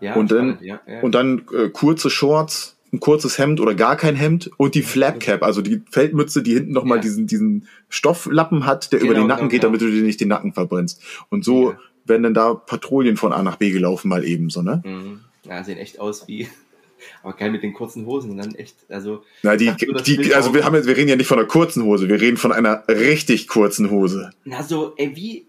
ja 0.00 0.14
und 0.14 0.30
dann, 0.30 0.58
ja, 0.60 0.80
ja. 0.86 1.00
und 1.00 1.14
dann 1.14 1.46
äh, 1.56 1.70
kurze 1.70 2.10
Shorts, 2.10 2.76
ein 2.92 3.00
kurzes 3.00 3.38
Hemd 3.38 3.60
oder 3.60 3.74
gar 3.74 3.96
kein 3.96 4.16
Hemd 4.16 4.50
und 4.56 4.74
die 4.74 4.82
Flapcap, 4.82 5.42
also 5.42 5.62
die 5.62 5.82
Feldmütze, 5.90 6.42
die 6.42 6.52
hinten 6.52 6.72
nochmal 6.72 6.98
ja. 6.98 7.02
diesen, 7.02 7.26
diesen 7.26 7.66
Stofflappen 7.88 8.66
hat, 8.66 8.92
der 8.92 8.98
genau, 8.98 9.12
über 9.12 9.20
den 9.20 9.28
Nacken 9.28 9.48
genau, 9.48 9.50
geht, 9.50 9.60
genau. 9.62 9.72
damit 9.72 9.80
du 9.80 9.90
dir 9.90 10.02
nicht 10.02 10.20
den 10.20 10.28
Nacken 10.28 10.52
verbrennst. 10.52 11.02
Und 11.30 11.44
so 11.44 11.74
werden 12.04 12.22
dann 12.22 12.34
da 12.34 12.54
Patrouillen 12.54 13.16
von 13.16 13.32
A 13.32 13.42
nach 13.42 13.56
B 13.56 13.70
gelaufen, 13.70 14.08
mal 14.08 14.24
eben 14.24 14.50
so, 14.50 14.62
ne? 14.62 14.82
Mhm. 14.84 15.20
Ja, 15.44 15.64
sehen 15.64 15.78
echt 15.78 16.00
aus 16.00 16.28
wie, 16.28 16.48
aber 17.22 17.34
geil 17.34 17.50
mit 17.50 17.62
den 17.62 17.72
kurzen 17.72 18.06
Hosen, 18.06 18.36
dann 18.36 18.54
echt, 18.54 18.76
also. 18.88 19.24
Na, 19.42 19.56
die, 19.56 19.72
die, 19.76 20.34
also 20.34 20.54
wir 20.54 20.64
haben 20.64 20.74
jetzt, 20.74 20.86
wir 20.86 20.96
reden 20.96 21.08
ja 21.08 21.16
nicht 21.16 21.26
von 21.26 21.38
einer 21.38 21.48
kurzen 21.48 21.84
Hose, 21.84 22.08
wir 22.08 22.20
reden 22.20 22.36
von 22.36 22.52
einer 22.52 22.84
richtig 22.88 23.48
kurzen 23.48 23.90
Hose. 23.90 24.30
Na, 24.44 24.62
so, 24.62 24.94
ey, 24.96 25.14
wie, 25.16 25.46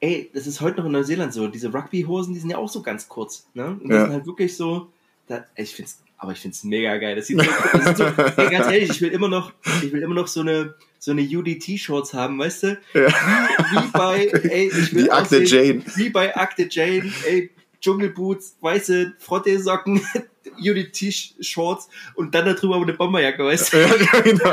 ey, 0.00 0.30
das 0.34 0.46
ist 0.46 0.60
heute 0.60 0.78
noch 0.78 0.86
in 0.86 0.92
Neuseeland 0.92 1.32
so, 1.32 1.48
diese 1.48 1.72
Rugby-Hosen, 1.72 2.34
die 2.34 2.40
sind 2.40 2.50
ja 2.50 2.58
auch 2.58 2.68
so 2.68 2.82
ganz 2.82 3.08
kurz, 3.08 3.46
ne? 3.54 3.78
Und 3.80 3.88
das 3.88 3.96
ja. 3.96 4.04
sind 4.04 4.12
halt 4.12 4.26
wirklich 4.26 4.56
so, 4.56 4.88
da, 5.28 5.46
ich 5.56 5.74
find's, 5.74 6.02
aber 6.18 6.32
ich 6.32 6.38
find's 6.38 6.62
mega 6.64 6.96
geil. 6.98 7.16
Das 7.16 7.26
sieht 7.26 7.40
so, 7.40 7.46
das 7.72 7.84
sieht 7.84 7.96
so 7.96 8.04
ey, 8.04 8.50
ganz 8.50 8.66
ehrlich, 8.66 8.90
ich 8.90 9.00
will 9.00 9.10
immer 9.10 9.28
noch, 9.28 9.52
ich 9.82 9.92
will 9.92 10.02
immer 10.02 10.14
noch 10.14 10.28
so 10.28 10.40
eine, 10.40 10.74
so 11.02 11.10
eine 11.10 11.22
UDT-Shorts 11.22 12.14
haben, 12.14 12.38
weißt 12.38 12.62
du? 12.62 12.66
Ja. 12.94 13.08
Wie, 13.08 13.76
wie 13.76 13.90
bei, 13.92 14.26
ey, 14.50 14.68
ich 14.68 14.94
will 14.94 15.06
wie 15.06 15.10
Akte 15.10 15.42
Jane. 15.42 15.82
Wie 15.96 16.10
bei 16.10 16.36
Akte 16.36 16.68
Jane, 16.70 17.12
ey, 17.26 17.50
Dschungelboots, 17.82 18.56
weiße 18.60 19.14
Frotteesocken, 19.18 20.00
Unity-Shorts 20.58 21.88
und 22.14 22.34
dann 22.34 22.46
darüber 22.46 22.76
eine 22.76 22.92
Bomberjacke, 22.92 23.44
weißt 23.44 23.72
du? 23.72 23.76
Ja, 23.82 24.20
genau. 24.20 24.52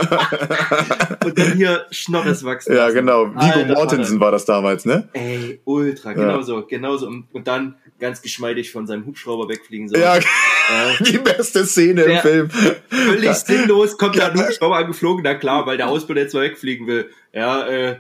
und 1.26 1.38
dann 1.38 1.54
hier 1.54 1.86
Schnorres 1.92 2.44
wachsen. 2.44 2.76
Ja, 2.76 2.90
genau. 2.90 3.28
Vigo 3.28 3.74
Mortensen 3.74 4.20
war 4.20 4.32
das 4.32 4.46
damals, 4.46 4.86
ne? 4.86 5.10
Ey, 5.14 5.62
ultra, 5.66 6.14
genauso, 6.14 6.60
ja. 6.60 6.66
genauso. 6.68 7.08
Und 7.08 7.48
dann 7.48 7.76
ganz 8.00 8.22
geschmeidig 8.22 8.72
von 8.72 8.88
seinem 8.88 9.06
Hubschrauber 9.06 9.50
wegfliegen. 9.50 9.90
So. 9.90 9.98
Ja, 9.98 10.18
äh, 10.18 10.22
die 11.04 11.18
beste 11.18 11.66
Szene 11.66 12.04
im 12.04 12.20
Film. 12.20 12.50
Völlig 12.90 13.34
sinnlos, 13.34 13.98
kommt 13.98 14.18
da 14.18 14.30
ein 14.30 14.40
Hubschrauber 14.40 14.78
angeflogen, 14.78 15.24
na 15.24 15.36
klar, 15.36 15.66
weil 15.66 15.78
der 15.78 15.88
Ausbilder 15.88 16.22
jetzt 16.22 16.34
mal 16.34 16.44
wegfliegen 16.44 16.88
will. 16.88 17.10
Ja, 17.34 17.68
äh, 17.68 18.00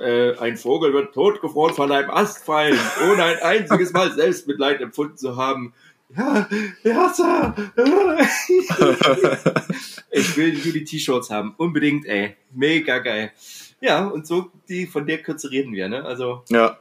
äh, 0.00 0.36
ein 0.38 0.56
Vogel 0.56 0.92
wird 0.92 1.14
totgefroren 1.14 1.74
von 1.74 1.92
einem 1.92 2.10
Ast 2.10 2.44
fallen, 2.44 2.78
ohne 3.10 3.22
ein 3.22 3.38
einziges 3.40 3.92
Mal 3.92 4.12
Selbstmitleid 4.12 4.80
empfunden 4.80 5.16
zu 5.16 5.36
haben. 5.36 5.74
Ja, 6.16 6.48
ja, 6.84 7.12
Sir. 7.12 7.54
ich 10.10 10.36
will 10.36 10.52
die 10.52 10.84
T-Shirts 10.84 11.30
haben. 11.30 11.54
Unbedingt, 11.56 12.06
ey. 12.06 12.36
Mega 12.52 12.98
geil. 13.00 13.32
Ja, 13.80 14.06
und 14.06 14.26
so, 14.26 14.50
die, 14.68 14.86
von 14.86 15.06
der 15.06 15.18
Kürze 15.22 15.50
reden 15.50 15.72
wir, 15.72 15.88
ne? 15.88 16.04
Also. 16.04 16.42
Ja. 16.48 16.78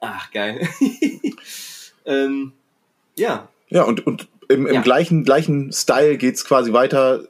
Ach, 0.00 0.30
geil. 0.30 0.68
ähm, 2.06 2.52
ja. 3.16 3.48
Ja, 3.68 3.82
und, 3.82 4.06
und 4.06 4.28
im, 4.48 4.66
im 4.66 4.74
ja. 4.74 4.80
gleichen, 4.80 5.24
gleichen 5.24 5.72
Style 5.72 6.16
geht's 6.16 6.44
quasi 6.44 6.72
weiter 6.72 7.28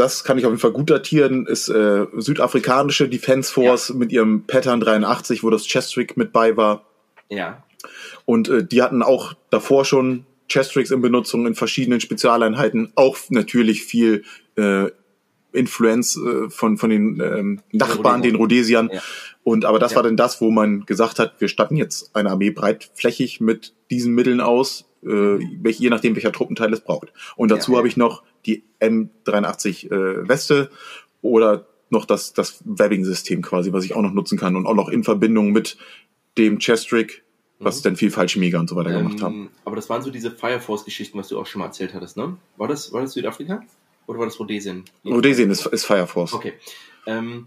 das 0.00 0.24
kann 0.24 0.38
ich 0.38 0.46
auf 0.46 0.50
jeden 0.50 0.60
Fall 0.60 0.72
gut 0.72 0.88
datieren, 0.88 1.46
ist 1.46 1.68
äh, 1.68 2.06
südafrikanische 2.16 3.06
Defense 3.06 3.52
Force 3.52 3.90
ja. 3.90 3.94
mit 3.96 4.12
ihrem 4.12 4.44
Pattern 4.46 4.80
83, 4.80 5.42
wo 5.42 5.50
das 5.50 5.66
Chestrick 5.66 6.16
mit 6.16 6.32
bei 6.32 6.56
war. 6.56 6.86
Ja. 7.28 7.62
Und 8.24 8.48
äh, 8.48 8.64
die 8.64 8.80
hatten 8.80 9.02
auch 9.02 9.34
davor 9.50 9.84
schon 9.84 10.24
Chestricks 10.48 10.90
in 10.90 11.02
Benutzung 11.02 11.46
in 11.46 11.54
verschiedenen 11.54 12.00
Spezialeinheiten, 12.00 12.92
auch 12.94 13.18
natürlich 13.28 13.84
viel 13.84 14.24
äh, 14.56 14.86
Influenz 15.52 16.16
äh, 16.16 16.48
von, 16.48 16.78
von 16.78 16.88
den 16.88 17.20
ähm, 17.20 17.60
Nachbarn, 17.70 18.22
den 18.22 18.36
Rhodesiern. 18.36 18.90
Ja. 18.92 19.02
Und 19.44 19.66
aber 19.66 19.78
das 19.78 19.92
ja. 19.92 19.96
war 19.96 20.02
dann 20.02 20.16
das, 20.16 20.40
wo 20.40 20.50
man 20.50 20.86
gesagt 20.86 21.18
hat, 21.18 21.34
wir 21.40 21.48
statten 21.48 21.76
jetzt 21.76 22.16
eine 22.16 22.30
Armee 22.30 22.50
breitflächig 22.50 23.40
mit 23.40 23.74
diesen 23.90 24.14
Mitteln 24.14 24.40
aus, 24.40 24.89
äh, 25.04 25.38
je 25.38 25.90
nachdem, 25.90 26.14
welcher 26.14 26.32
Truppenteil 26.32 26.72
es 26.72 26.80
braucht. 26.80 27.12
Und 27.36 27.50
dazu 27.50 27.72
ja, 27.72 27.78
habe 27.78 27.88
ich 27.88 27.96
noch 27.96 28.22
die 28.46 28.64
M83 28.80 29.86
äh, 29.90 30.28
Weste 30.28 30.70
oder 31.22 31.66
noch 31.90 32.04
das, 32.04 32.32
das 32.32 32.62
Webbing-System 32.64 33.42
quasi, 33.42 33.72
was 33.72 33.84
ich 33.84 33.94
auch 33.94 34.02
noch 34.02 34.12
nutzen 34.12 34.38
kann 34.38 34.56
und 34.56 34.66
auch 34.66 34.74
noch 34.74 34.88
in 34.88 35.04
Verbindung 35.04 35.52
mit 35.52 35.76
dem 36.38 36.58
Chestrick, 36.58 37.24
was 37.58 37.78
mhm. 37.78 37.82
dann 37.82 37.96
viel 37.96 38.10
Fallschmiege 38.10 38.58
und 38.58 38.68
so 38.68 38.76
weiter 38.76 38.90
ähm, 38.90 38.98
gemacht 38.98 39.22
haben. 39.22 39.50
Aber 39.64 39.76
das 39.76 39.88
waren 39.90 40.02
so 40.02 40.10
diese 40.10 40.30
Fire 40.30 40.60
Force-Geschichten, 40.60 41.18
was 41.18 41.28
du 41.28 41.38
auch 41.38 41.46
schon 41.46 41.60
mal 41.60 41.66
erzählt 41.66 41.94
hattest, 41.94 42.16
ne? 42.16 42.36
War 42.56 42.68
das, 42.68 42.92
war 42.92 43.02
das 43.02 43.12
Südafrika? 43.12 43.62
Oder 44.06 44.20
war 44.20 44.26
das 44.26 44.38
Rhodesien? 44.38 44.84
Rhodesien 45.04 45.50
ist, 45.50 45.66
ist 45.66 45.84
Fire 45.84 46.06
Force. 46.06 46.32
Okay. 46.32 46.54
Ähm, 47.06 47.46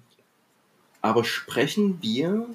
aber 1.01 1.23
sprechen 1.23 1.97
wir 2.01 2.47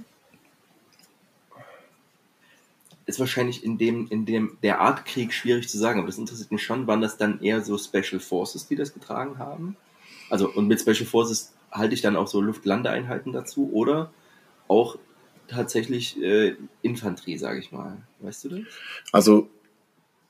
ist 3.09 3.19
wahrscheinlich 3.19 3.65
in 3.65 3.79
dem, 3.79 4.07
in 4.11 4.27
dem, 4.27 4.59
der 4.63 4.81
Art 4.81 5.07
Krieg 5.07 5.33
schwierig 5.33 5.69
zu 5.69 5.79
sagen, 5.79 5.99
aber 5.99 6.09
das 6.09 6.19
interessiert 6.19 6.53
mich 6.53 6.63
schon, 6.63 6.87
waren 6.87 7.01
das 7.01 7.17
dann 7.17 7.41
eher 7.41 7.63
so 7.63 7.79
Special 7.79 8.21
Forces, 8.21 8.69
die 8.69 8.77
das 8.77 8.93
getragen 8.93 9.39
haben? 9.39 9.77
Also, 10.29 10.51
und 10.51 10.69
mit 10.69 10.79
Special 10.79 11.07
Forces 11.07 11.55
halte 11.73 11.95
ich 11.95 12.03
dann 12.03 12.17
auch 12.17 12.29
so 12.29 12.43
Luftlandeeinheiten 12.43 13.33
dazu 13.33 13.71
oder 13.73 14.13
auch 14.69 14.99
tatsächlich 15.49 16.23
äh, 16.23 16.57
Infanterie, 16.83 17.39
sage 17.39 17.61
ich 17.61 17.73
mal. 17.73 17.97
Weißt 18.21 18.45
du 18.45 18.49
das? 18.51 18.61
Also, 19.11 19.49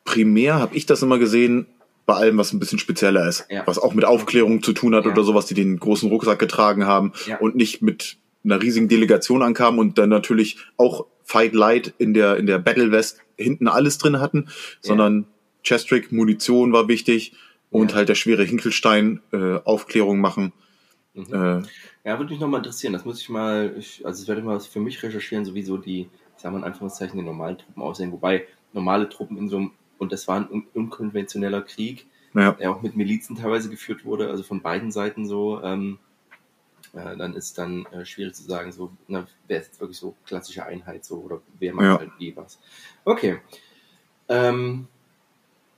primär 0.04 0.60
habe 0.60 0.76
ich 0.76 0.86
das 0.86 1.02
immer 1.02 1.18
gesehen, 1.18 1.66
bei 2.06 2.14
allem, 2.14 2.38
was 2.38 2.52
ein 2.52 2.60
bisschen 2.60 2.78
spezieller 2.78 3.26
ist, 3.26 3.44
ja. 3.50 3.66
was 3.66 3.80
auch 3.80 3.92
mit 3.92 4.04
Aufklärung 4.04 4.62
zu 4.62 4.72
tun 4.72 4.94
hat 4.94 5.04
ja. 5.04 5.10
oder 5.10 5.24
sowas, 5.24 5.46
die 5.46 5.54
den 5.54 5.80
großen 5.80 6.08
Rucksack 6.08 6.38
getragen 6.38 6.86
haben 6.86 7.12
ja. 7.26 7.38
und 7.38 7.56
nicht 7.56 7.82
mit 7.82 8.18
einer 8.50 8.62
riesigen 8.62 8.88
Delegation 8.88 9.42
ankamen 9.42 9.78
und 9.78 9.98
dann 9.98 10.08
natürlich 10.08 10.58
auch 10.76 11.06
Fight 11.22 11.52
Light 11.52 11.94
in 11.98 12.14
der, 12.14 12.36
in 12.36 12.46
der 12.46 12.58
Battle 12.58 12.90
West 12.90 13.20
hinten 13.36 13.68
alles 13.68 13.98
drin 13.98 14.20
hatten, 14.20 14.48
sondern 14.80 15.26
Chestrick, 15.62 16.10
Munition 16.12 16.72
war 16.72 16.88
wichtig 16.88 17.34
und 17.70 17.90
ja. 17.90 17.98
halt 17.98 18.08
der 18.08 18.14
schwere 18.14 18.44
Hinkelstein, 18.44 19.20
äh, 19.32 19.58
Aufklärung 19.64 20.20
machen. 20.20 20.52
Mhm. 21.14 21.26
Äh, 21.32 21.62
ja, 22.04 22.18
würde 22.18 22.30
mich 22.30 22.40
nochmal 22.40 22.60
interessieren. 22.60 22.94
Das 22.94 23.04
muss 23.04 23.20
ich 23.20 23.28
mal, 23.28 23.74
ich, 23.78 24.04
also 24.06 24.22
das 24.22 24.28
werde 24.28 24.40
ich 24.40 24.46
mal 24.46 24.58
für 24.60 24.80
mich 24.80 25.02
recherchieren, 25.02 25.44
sowieso 25.44 25.76
die, 25.76 26.08
ich 26.36 26.42
sag 26.42 26.52
mal 26.52 26.58
in 26.58 26.64
Anführungszeichen, 26.64 27.18
die 27.18 27.24
normalen 27.24 27.58
Truppen 27.58 27.82
aussehen. 27.82 28.12
Wobei 28.12 28.46
normale 28.72 29.08
Truppen 29.08 29.36
in 29.36 29.48
so 29.48 29.58
einem, 29.58 29.72
und 29.98 30.12
das 30.12 30.28
war 30.28 30.36
ein 30.36 30.48
un 30.48 30.66
unkonventioneller 30.72 31.62
Krieg, 31.62 32.06
ja. 32.34 32.52
der 32.52 32.70
auch 32.70 32.82
mit 32.82 32.96
Milizen 32.96 33.36
teilweise 33.36 33.68
geführt 33.68 34.04
wurde, 34.04 34.30
also 34.30 34.42
von 34.42 34.62
beiden 34.62 34.90
Seiten 34.90 35.26
so. 35.26 35.60
Ähm, 35.62 35.98
äh, 36.94 37.16
dann 37.16 37.34
ist 37.34 37.58
dann 37.58 37.86
äh, 37.86 38.04
schwierig 38.04 38.34
zu 38.34 38.42
sagen, 38.44 38.72
so, 38.72 38.90
na, 39.06 39.26
wer 39.46 39.60
ist 39.60 39.68
jetzt 39.68 39.80
wirklich 39.80 39.98
so 39.98 40.14
klassische 40.26 40.64
Einheit 40.64 41.04
so 41.04 41.16
oder 41.16 41.40
wer 41.58 41.74
macht 41.74 41.84
ja. 41.84 41.98
halt 41.98 42.10
wie 42.18 42.36
was. 42.36 42.58
Okay. 43.04 43.40
Ähm, 44.28 44.88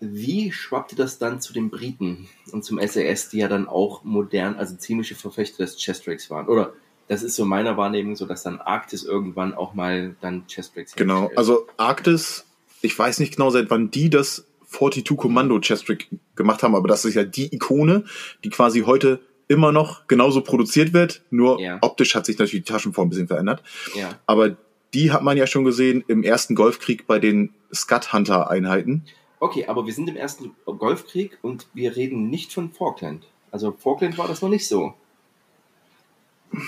wie 0.00 0.50
schwappte 0.50 0.96
das 0.96 1.18
dann 1.18 1.40
zu 1.40 1.52
den 1.52 1.70
Briten 1.70 2.28
und 2.52 2.64
zum 2.64 2.78
SAS, 2.80 3.28
die 3.28 3.38
ja 3.38 3.48
dann 3.48 3.68
auch 3.68 4.02
modern, 4.02 4.56
also 4.56 4.74
ziemliche 4.76 5.14
Verfechter 5.14 5.64
des 5.64 5.78
Chestricks 5.78 6.30
waren? 6.30 6.48
Oder 6.48 6.72
das 7.08 7.22
ist 7.22 7.36
so 7.36 7.44
meiner 7.44 7.76
Wahrnehmung 7.76 8.16
so, 8.16 8.24
dass 8.24 8.42
dann 8.42 8.60
Arktis 8.60 9.04
irgendwann 9.04 9.52
auch 9.52 9.74
mal 9.74 10.16
dann 10.20 10.46
Chestricks 10.46 10.94
Genau, 10.94 11.30
also 11.36 11.66
Arktis, 11.76 12.46
ich 12.82 12.98
weiß 12.98 13.18
nicht 13.18 13.36
genau, 13.36 13.50
seit 13.50 13.68
wann 13.68 13.90
die 13.90 14.08
das 14.08 14.46
42 14.70 15.16
Kommando 15.16 15.58
Chestrick 15.60 16.08
gemacht 16.36 16.62
haben, 16.62 16.74
aber 16.74 16.88
das 16.88 17.04
ist 17.04 17.14
ja 17.14 17.24
die 17.24 17.52
Ikone, 17.54 18.04
die 18.44 18.50
quasi 18.50 18.82
heute 18.82 19.20
immer 19.50 19.72
noch 19.72 20.06
genauso 20.06 20.42
produziert 20.42 20.92
wird, 20.92 21.22
nur 21.30 21.60
ja. 21.60 21.78
optisch 21.80 22.14
hat 22.14 22.24
sich 22.24 22.38
natürlich 22.38 22.64
die 22.64 22.72
Taschenform 22.72 23.08
ein 23.08 23.10
bisschen 23.10 23.26
verändert. 23.26 23.64
Ja. 23.96 24.10
Aber 24.24 24.56
die 24.94 25.10
hat 25.10 25.24
man 25.24 25.36
ja 25.36 25.48
schon 25.48 25.64
gesehen 25.64 26.04
im 26.06 26.22
ersten 26.22 26.54
Golfkrieg 26.54 27.08
bei 27.08 27.18
den 27.18 27.52
Scud 27.74 28.12
Hunter 28.12 28.48
Einheiten. 28.48 29.04
Okay, 29.40 29.66
aber 29.66 29.86
wir 29.86 29.92
sind 29.92 30.08
im 30.08 30.14
ersten 30.14 30.54
Golfkrieg 30.64 31.38
und 31.42 31.66
wir 31.74 31.96
reden 31.96 32.30
nicht 32.30 32.52
von 32.52 32.70
Falkland. 32.70 33.26
Also 33.50 33.72
Falkland 33.76 34.16
war 34.18 34.28
das 34.28 34.40
noch 34.40 34.50
nicht 34.50 34.68
so. 34.68 34.94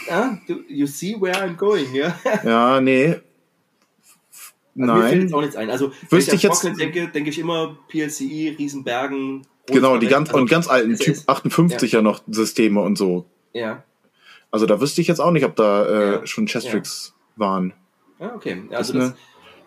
Ja, 0.09 0.41
du, 0.49 0.65
you 0.67 0.87
see 0.89 1.15
where 1.21 1.37
I'm 1.37 1.55
going, 1.55 1.95
ja? 1.95 2.19
Ja, 2.45 2.81
nee. 2.81 3.07
Also 3.11 3.23
Nein. 4.75 4.97
Mir 4.97 5.09
fällt 5.09 5.23
jetzt 5.23 5.35
auch 5.35 5.41
nichts 5.41 5.57
ein. 5.57 5.71
Also, 5.71 5.93
wenn 6.11 6.19
ich 6.19 6.33
an 6.33 6.39
Falkland 6.39 6.81
denke, 6.81 7.09
denke 7.09 7.31
ich 7.31 7.39
immer 7.39 7.77
PLCI, 7.89 8.57
Riesenbergen, 8.59 9.47
Genau, 9.67 9.97
die 9.97 10.09
ganz, 10.09 10.31
also, 10.31 10.41
und 10.41 10.51
ganz 10.51 10.69
alten 10.69 10.97
Typ 10.97 11.17
58 11.27 11.93
ja. 11.93 12.03
noch 12.03 12.23
Systeme 12.29 12.81
und 12.81 12.97
so. 12.97 13.27
Ja. 13.53 13.85
Also 14.51 14.67
da 14.67 14.81
wüsste 14.81 15.01
ich 15.01 15.09
jetzt 15.09 15.21
auch 15.21 15.31
nicht, 15.31 15.45
ob 15.45 15.57
da 15.57 15.87
äh, 15.87 16.13
ja. 16.13 16.27
schon 16.27 16.47
Chestrix 16.47 17.15
ja. 17.15 17.41
waren. 17.41 17.73
Ja, 18.19 18.35
okay. 18.35 18.63
Also 18.71 18.93
das, 18.93 19.11
das 19.11 19.19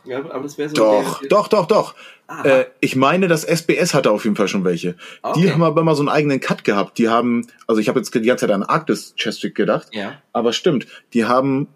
ja, 0.06 0.20
aber 0.20 0.44
das 0.44 0.58
wäre 0.58 0.70
so. 0.70 0.76
Doch, 0.76 1.20
der, 1.20 1.30
doch, 1.30 1.48
doch, 1.48 1.66
doch. 1.66 1.96
Äh, 2.44 2.66
ich 2.80 2.96
meine, 2.96 3.28
das 3.28 3.44
SBS 3.44 3.94
hatte 3.94 4.12
auf 4.12 4.24
jeden 4.24 4.36
Fall 4.36 4.48
schon 4.48 4.64
welche. 4.64 4.96
Okay. 5.22 5.42
Die 5.42 5.52
haben 5.52 5.64
aber 5.64 5.82
immer 5.82 5.96
so 5.96 6.02
einen 6.02 6.10
eigenen 6.10 6.40
Cut 6.40 6.64
gehabt. 6.64 6.98
Die 6.98 7.10
haben, 7.10 7.48
also 7.68 7.82
ich 7.82 7.88
habe 7.88 8.00
jetzt 8.00 8.14
die 8.14 8.22
ganze 8.22 8.46
Zeit 8.46 8.54
an 8.54 8.64
Arctis 8.64 9.14
Chestrix 9.16 9.56
gedacht. 9.56 9.88
Ja. 9.92 10.22
Aber 10.32 10.54
stimmt, 10.54 10.88
die 11.14 11.26
haben 11.26 11.68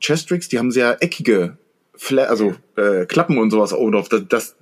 Chestrix, 0.00 0.48
die 0.48 0.58
haben 0.58 0.70
sehr 0.70 1.02
eckige 1.02 1.58
Fla 1.94 2.24
also 2.24 2.54
äh, 2.76 3.04
Klappen 3.06 3.38
und 3.38 3.50
sowas 3.50 3.72
oben 3.72 3.92
drauf. 3.92 4.08
Das, 4.08 4.22
das, 4.28 4.56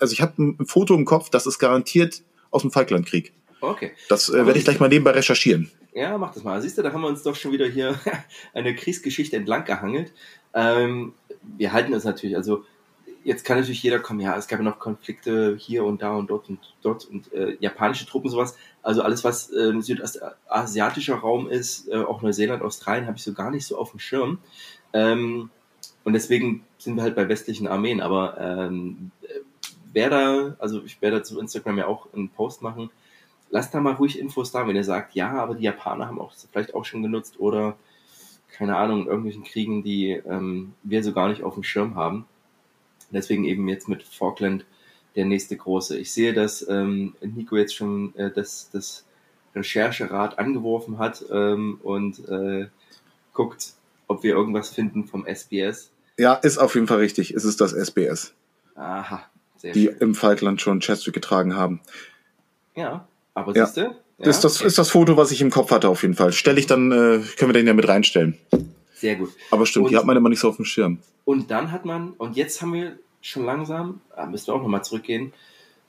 also 0.00 0.12
ich 0.12 0.22
habe 0.22 0.42
ein 0.42 0.66
Foto 0.66 0.94
im 0.94 1.04
Kopf, 1.04 1.30
das 1.30 1.46
ist 1.46 1.58
garantiert 1.58 2.22
aus 2.50 2.62
dem 2.62 2.70
Falklandkrieg. 2.70 3.32
Okay. 3.60 3.92
Das 4.08 4.28
äh, 4.28 4.46
werde 4.46 4.58
ich 4.58 4.64
gleich 4.64 4.80
mal 4.80 4.88
nebenbei 4.88 5.10
recherchieren. 5.10 5.70
Ja, 5.92 6.16
mach 6.16 6.32
das 6.32 6.44
mal. 6.44 6.60
Siehst 6.62 6.78
du, 6.78 6.82
da 6.82 6.92
haben 6.92 7.00
wir 7.00 7.08
uns 7.08 7.22
doch 7.22 7.34
schon 7.34 7.52
wieder 7.52 7.66
hier 7.66 7.98
eine 8.54 8.74
Kriegsgeschichte 8.74 9.36
entlang 9.36 9.64
gehangelt. 9.64 10.12
Ähm, 10.54 11.14
wir 11.42 11.72
halten 11.72 11.92
das 11.92 12.04
natürlich, 12.04 12.36
also 12.36 12.64
jetzt 13.24 13.44
kann 13.44 13.58
natürlich 13.58 13.82
jeder 13.82 13.98
kommen, 13.98 14.20
ja, 14.20 14.36
es 14.36 14.48
gab 14.48 14.60
ja 14.60 14.64
noch 14.64 14.78
Konflikte 14.78 15.56
hier 15.58 15.84
und 15.84 16.02
da 16.02 16.14
und 16.14 16.30
dort 16.30 16.48
und 16.48 16.60
dort 16.82 17.04
und 17.06 17.32
äh, 17.32 17.56
japanische 17.60 18.06
Truppen 18.06 18.30
sowas. 18.30 18.56
Also 18.82 19.02
alles, 19.02 19.24
was 19.24 19.52
äh, 19.52 19.72
südostasiatischer 19.80 21.16
Raum 21.16 21.48
ist, 21.48 21.88
äh, 21.88 21.96
auch 21.96 22.22
Neuseeland, 22.22 22.62
Australien, 22.62 23.06
habe 23.06 23.16
ich 23.16 23.24
so 23.24 23.32
gar 23.32 23.50
nicht 23.50 23.66
so 23.66 23.76
auf 23.76 23.90
dem 23.90 24.00
Schirm. 24.00 24.38
Ähm, 24.92 25.50
und 26.04 26.12
deswegen 26.14 26.64
sind 26.78 26.96
wir 26.96 27.02
halt 27.02 27.16
bei 27.16 27.28
westlichen 27.28 27.66
Armeen. 27.66 28.00
Aber 28.00 28.38
ähm, 28.40 29.10
wer 29.92 30.10
da, 30.10 30.56
also 30.58 30.82
ich 30.84 31.00
werde 31.02 31.22
zu 31.22 31.38
Instagram 31.40 31.78
ja 31.78 31.86
auch 31.86 32.12
einen 32.12 32.28
Post 32.28 32.62
machen, 32.62 32.90
lasst 33.50 33.74
da 33.74 33.80
mal 33.80 33.94
ruhig 33.94 34.18
Infos 34.18 34.52
da, 34.52 34.66
wenn 34.66 34.76
ihr 34.76 34.84
sagt, 34.84 35.14
ja, 35.14 35.32
aber 35.32 35.54
die 35.54 35.64
Japaner 35.64 36.06
haben 36.06 36.20
auch 36.20 36.32
vielleicht 36.52 36.74
auch 36.74 36.84
schon 36.84 37.02
genutzt 37.02 37.40
oder 37.40 37.76
keine 38.50 38.76
Ahnung, 38.76 39.02
in 39.02 39.06
irgendwelchen 39.06 39.44
Kriegen, 39.44 39.82
die 39.82 40.10
ähm, 40.10 40.74
wir 40.82 41.02
so 41.04 41.12
gar 41.12 41.28
nicht 41.28 41.42
auf 41.42 41.54
dem 41.54 41.62
Schirm 41.62 41.94
haben. 41.94 42.26
Deswegen 43.10 43.44
eben 43.44 43.68
jetzt 43.68 43.88
mit 43.88 44.02
Falkland 44.02 44.64
der 45.16 45.26
nächste 45.26 45.56
große. 45.56 45.98
Ich 45.98 46.12
sehe, 46.12 46.32
dass 46.32 46.66
ähm, 46.68 47.14
Nico 47.20 47.56
jetzt 47.56 47.74
schon 47.74 48.14
äh, 48.16 48.30
das, 48.30 48.70
das 48.72 49.04
Rechercherad 49.54 50.38
angeworfen 50.38 50.98
hat 50.98 51.24
ähm, 51.30 51.78
und 51.82 52.26
äh, 52.28 52.68
guckt, 53.32 53.74
ob 54.06 54.22
wir 54.22 54.34
irgendwas 54.34 54.70
finden 54.70 55.04
vom 55.04 55.26
SBS. 55.26 55.90
Ja, 56.18 56.34
ist 56.34 56.58
auf 56.58 56.74
jeden 56.74 56.86
Fall 56.86 56.98
richtig. 56.98 57.32
Es 57.32 57.44
ist 57.44 57.60
das 57.60 57.72
SBS. 57.72 58.34
Aha, 58.74 59.28
die 59.62 59.86
schön. 59.86 59.96
im 60.00 60.14
Falkland 60.14 60.60
schon 60.60 60.80
Chestwick 60.80 61.14
getragen 61.14 61.56
haben. 61.56 61.80
Ja, 62.74 63.06
aber 63.34 63.54
ja. 63.54 63.66
siehst 63.66 63.76
du? 63.78 63.80
Ja, 63.82 63.94
das 64.18 64.36
ist 64.36 64.44
das, 64.44 64.60
ist 64.62 64.78
das 64.78 64.90
Foto, 64.90 65.16
was 65.16 65.30
ich 65.30 65.40
im 65.40 65.50
Kopf 65.50 65.70
hatte 65.70 65.88
auf 65.88 66.02
jeden 66.02 66.14
Fall. 66.14 66.32
Stelle 66.32 66.58
ich 66.58 66.66
dann, 66.66 66.90
äh, 66.90 67.20
können 67.36 67.50
wir 67.50 67.52
den 67.52 67.66
ja 67.66 67.74
mit 67.74 67.86
reinstellen. 67.86 68.36
Sehr 68.94 69.14
gut. 69.14 69.30
Aber 69.50 69.64
stimmt, 69.64 69.86
und, 69.86 69.92
die 69.92 69.96
hat 69.96 70.04
man 70.04 70.16
immer 70.16 70.28
nicht 70.28 70.40
so 70.40 70.48
auf 70.48 70.56
dem 70.56 70.64
Schirm. 70.64 70.98
Und 71.24 71.50
dann 71.50 71.70
hat 71.70 71.84
man, 71.84 72.10
und 72.18 72.36
jetzt 72.36 72.60
haben 72.60 72.72
wir 72.72 72.98
schon 73.20 73.44
langsam, 73.44 74.00
da 74.14 74.26
müssen 74.26 74.48
wir 74.48 74.54
auch 74.54 74.62
nochmal 74.62 74.82
zurückgehen, 74.82 75.32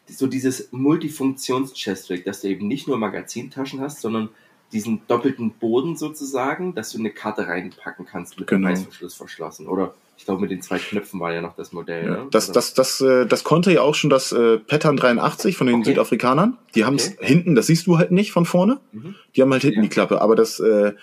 so 0.08 0.28
dieses 0.28 0.72
Multifunktions-Chestrig, 0.72 2.24
dass 2.24 2.42
du 2.42 2.50
eben 2.50 2.68
nicht 2.68 2.88
nur 2.88 2.98
Magazintaschen 2.98 3.82
hast, 3.82 4.02
sondern 4.02 4.30
diesen 4.72 5.02
doppelten 5.08 5.52
Boden 5.52 5.96
sozusagen, 5.96 6.76
dass 6.76 6.92
du 6.92 7.00
eine 7.00 7.10
Karte 7.12 7.48
reinpacken 7.48 8.06
kannst 8.06 8.40
mit 8.40 8.48
genau. 8.48 8.68
dem 8.68 8.76
Reißverschluss 8.76 9.16
verschlossen. 9.16 9.68
Oder 9.68 9.94
ich 10.18 10.26
glaube, 10.26 10.42
mit 10.42 10.52
den 10.52 10.62
zwei 10.62 10.80
Knöpfen 10.80 11.20
war 11.20 11.34
ja 11.34 11.42
noch 11.42 11.56
das 11.56 11.72
Modell. 11.72 12.06
Ja, 12.06 12.12
ne? 12.12 12.28
das, 12.30 12.52
das, 12.52 12.74
das, 12.74 13.02
äh, 13.02 13.26
das 13.26 13.44
konnte 13.44 13.72
ja 13.72 13.82
auch 13.82 13.96
schon 13.96 14.10
das 14.10 14.32
äh, 14.32 14.58
Pattern 14.58 14.98
83 14.98 15.56
von 15.56 15.68
den 15.68 15.78
okay. 15.78 15.86
Südafrikanern. 15.86 16.58
Die 16.76 16.86
haben 16.86 16.96
es 16.96 17.14
okay. 17.14 17.26
hinten, 17.26 17.56
das 17.56 17.68
siehst 17.68 17.88
du 17.88 17.98
halt 17.98 18.12
nicht 18.12 18.32
von 18.32 18.46
vorne. 18.46 18.80
Mhm. 18.92 19.16
Die 19.36 19.42
haben 19.42 19.52
halt 19.52 19.62
hinten 19.62 19.80
ja. 19.80 19.84
die 19.84 19.90
Klappe. 19.90 20.22
Aber 20.22 20.36
das 20.36 20.60
äh, 20.60 20.94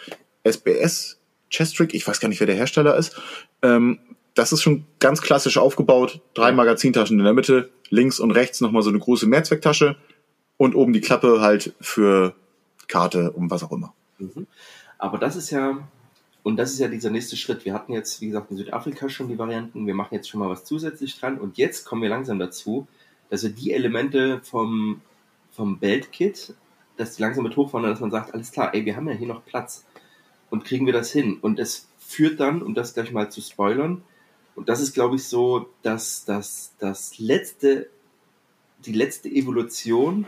SBS 0.45 1.19
Chestrick, 1.51 1.95
ich 1.95 2.07
weiß 2.07 2.21
gar 2.21 2.29
nicht, 2.29 2.41
wer 2.41 2.47
der 2.47 2.57
Hersteller 2.57 2.97
ist, 2.97 3.21
ähm, 3.63 3.99
das 4.35 4.53
ist 4.53 4.63
schon 4.63 4.85
ganz 5.01 5.23
klassisch 5.23 5.57
aufgebaut. 5.57 6.21
Drei 6.35 6.53
Magazintaschen 6.53 7.19
in 7.19 7.25
der 7.25 7.33
Mitte, 7.33 7.71
links 7.89 8.21
und 8.21 8.33
rechts 8.33 8.61
nochmal 8.61 8.83
so 8.83 8.91
eine 8.91 8.99
große 8.99 9.27
Mehrzwecktasche 9.27 9.97
und 10.59 10.75
oben 10.75 10.93
die 10.93 11.01
Klappe 11.01 11.41
halt 11.41 11.75
für 11.81 12.35
Karte 12.89 13.33
und 13.33 13.51
was 13.51 13.63
auch 13.63 13.73
immer. 13.73 13.95
Mhm. 14.19 14.47
Aber 14.99 15.19
das 15.19 15.37
ist 15.37 15.51
ja, 15.51 15.87
und 16.43 16.57
das 16.57 16.73
ist 16.73 16.79
ja 16.79 16.89
dieser 16.89 17.11
nächste 17.11 17.37
Schritt. 17.37 17.65
Wir 17.65 17.75
hatten 17.75 17.93
jetzt, 17.93 18.21
wie 18.21 18.27
gesagt, 18.29 18.51
in 18.51 18.57
Südafrika 18.57 19.09
schon 19.09 19.29
die 19.29 19.39
Varianten. 19.39 19.87
Wir 19.87 19.95
machen 19.95 20.15
jetzt 20.15 20.29
schon 20.29 20.41
mal 20.41 20.49
was 20.49 20.65
zusätzlich 20.65 21.19
dran. 21.19 21.39
Und 21.39 21.59
jetzt 21.59 21.85
kommen 21.85 22.03
wir 22.03 22.09
langsam 22.09 22.39
dazu, 22.39 22.87
dass 23.31 23.43
wir 23.43 23.51
die 23.51 23.73
Elemente 23.73 24.41
vom, 24.43 25.01
vom 25.51 25.79
Belt-Kit, 25.79 26.55
dass 26.97 27.17
die 27.17 27.23
langsam 27.23 27.45
mit 27.45 27.57
hochfahren, 27.57 27.89
dass 27.89 28.01
man 28.01 28.11
sagt, 28.11 28.33
alles 28.33 28.53
klar, 28.53 28.75
ey, 28.75 28.85
wir 28.85 28.97
haben 28.97 29.09
ja 29.09 29.15
hier 29.15 29.29
noch 29.29 29.45
Platz. 29.45 29.85
Und 30.49 30.65
kriegen 30.65 30.87
wir 30.87 30.93
das 30.93 31.11
hin? 31.11 31.39
Und 31.41 31.59
es 31.59 31.89
führt 31.99 32.41
dann, 32.41 32.63
um 32.63 32.75
das 32.75 32.95
gleich 32.95 33.13
mal 33.13 33.31
zu 33.31 33.41
spoilern, 33.41 34.03
und 34.57 34.71
das 34.71 34.81
ist, 34.81 34.95
glaube 34.95 35.17
ich, 35.17 35.25
so, 35.25 35.69
dass 35.83 36.25
das, 36.25 36.73
das 36.79 37.19
letzte, 37.19 37.91
die 38.87 38.95
letzte 38.95 39.29
Evolution 39.29 40.27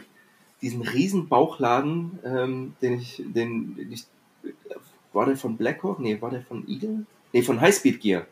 diesen 0.62 0.82
riesen 0.82 1.28
Bauchladen, 1.28 2.18
ähm, 2.24 2.74
den 2.82 3.00
ich, 3.00 3.22
den, 3.24 3.76
den 3.76 3.92
ich, 3.92 4.06
war 5.12 5.26
der 5.26 5.36
von 5.36 5.56
Blackhawk? 5.56 6.00
Nee, 6.00 6.20
war 6.20 6.30
der 6.30 6.42
von 6.42 6.66
Eagle? 6.68 7.06
Nee, 7.32 7.42
von 7.42 7.60
Highspeed 7.60 8.00
Gear. 8.00 8.26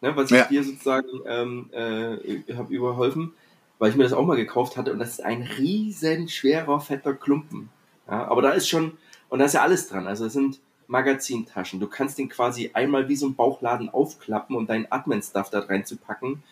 Ne, 0.00 0.16
was 0.16 0.30
ich 0.30 0.36
ja. 0.36 0.44
dir 0.46 0.64
sozusagen 0.64 1.08
ähm, 1.26 1.70
äh, 1.72 2.54
habe 2.54 2.74
überholfen, 2.74 3.32
weil 3.78 3.90
ich 3.90 3.96
mir 3.96 4.02
das 4.02 4.12
auch 4.12 4.26
mal 4.26 4.36
gekauft 4.36 4.76
hatte 4.76 4.92
und 4.92 4.98
das 4.98 5.10
ist 5.10 5.24
ein 5.24 5.42
riesen 5.42 6.28
schwerer, 6.28 6.80
fetter 6.80 7.14
Klumpen. 7.14 7.68
Ja, 8.08 8.26
aber 8.26 8.42
da 8.42 8.50
ist 8.50 8.68
schon, 8.68 8.98
und 9.28 9.38
da 9.38 9.44
ist 9.44 9.54
ja 9.54 9.62
alles 9.62 9.88
dran. 9.88 10.08
Also 10.08 10.26
es 10.26 10.32
sind 10.32 10.60
Magazintaschen. 10.88 11.80
Du 11.80 11.86
kannst 11.86 12.18
den 12.18 12.28
quasi 12.28 12.70
einmal 12.74 13.08
wie 13.08 13.16
so 13.16 13.26
ein 13.26 13.34
Bauchladen 13.34 13.88
aufklappen 13.88 14.56
und 14.56 14.68
deinen 14.68 14.90
Admin-Stuff 14.90 15.50
da 15.50 15.60
reinzupacken. 15.60 16.42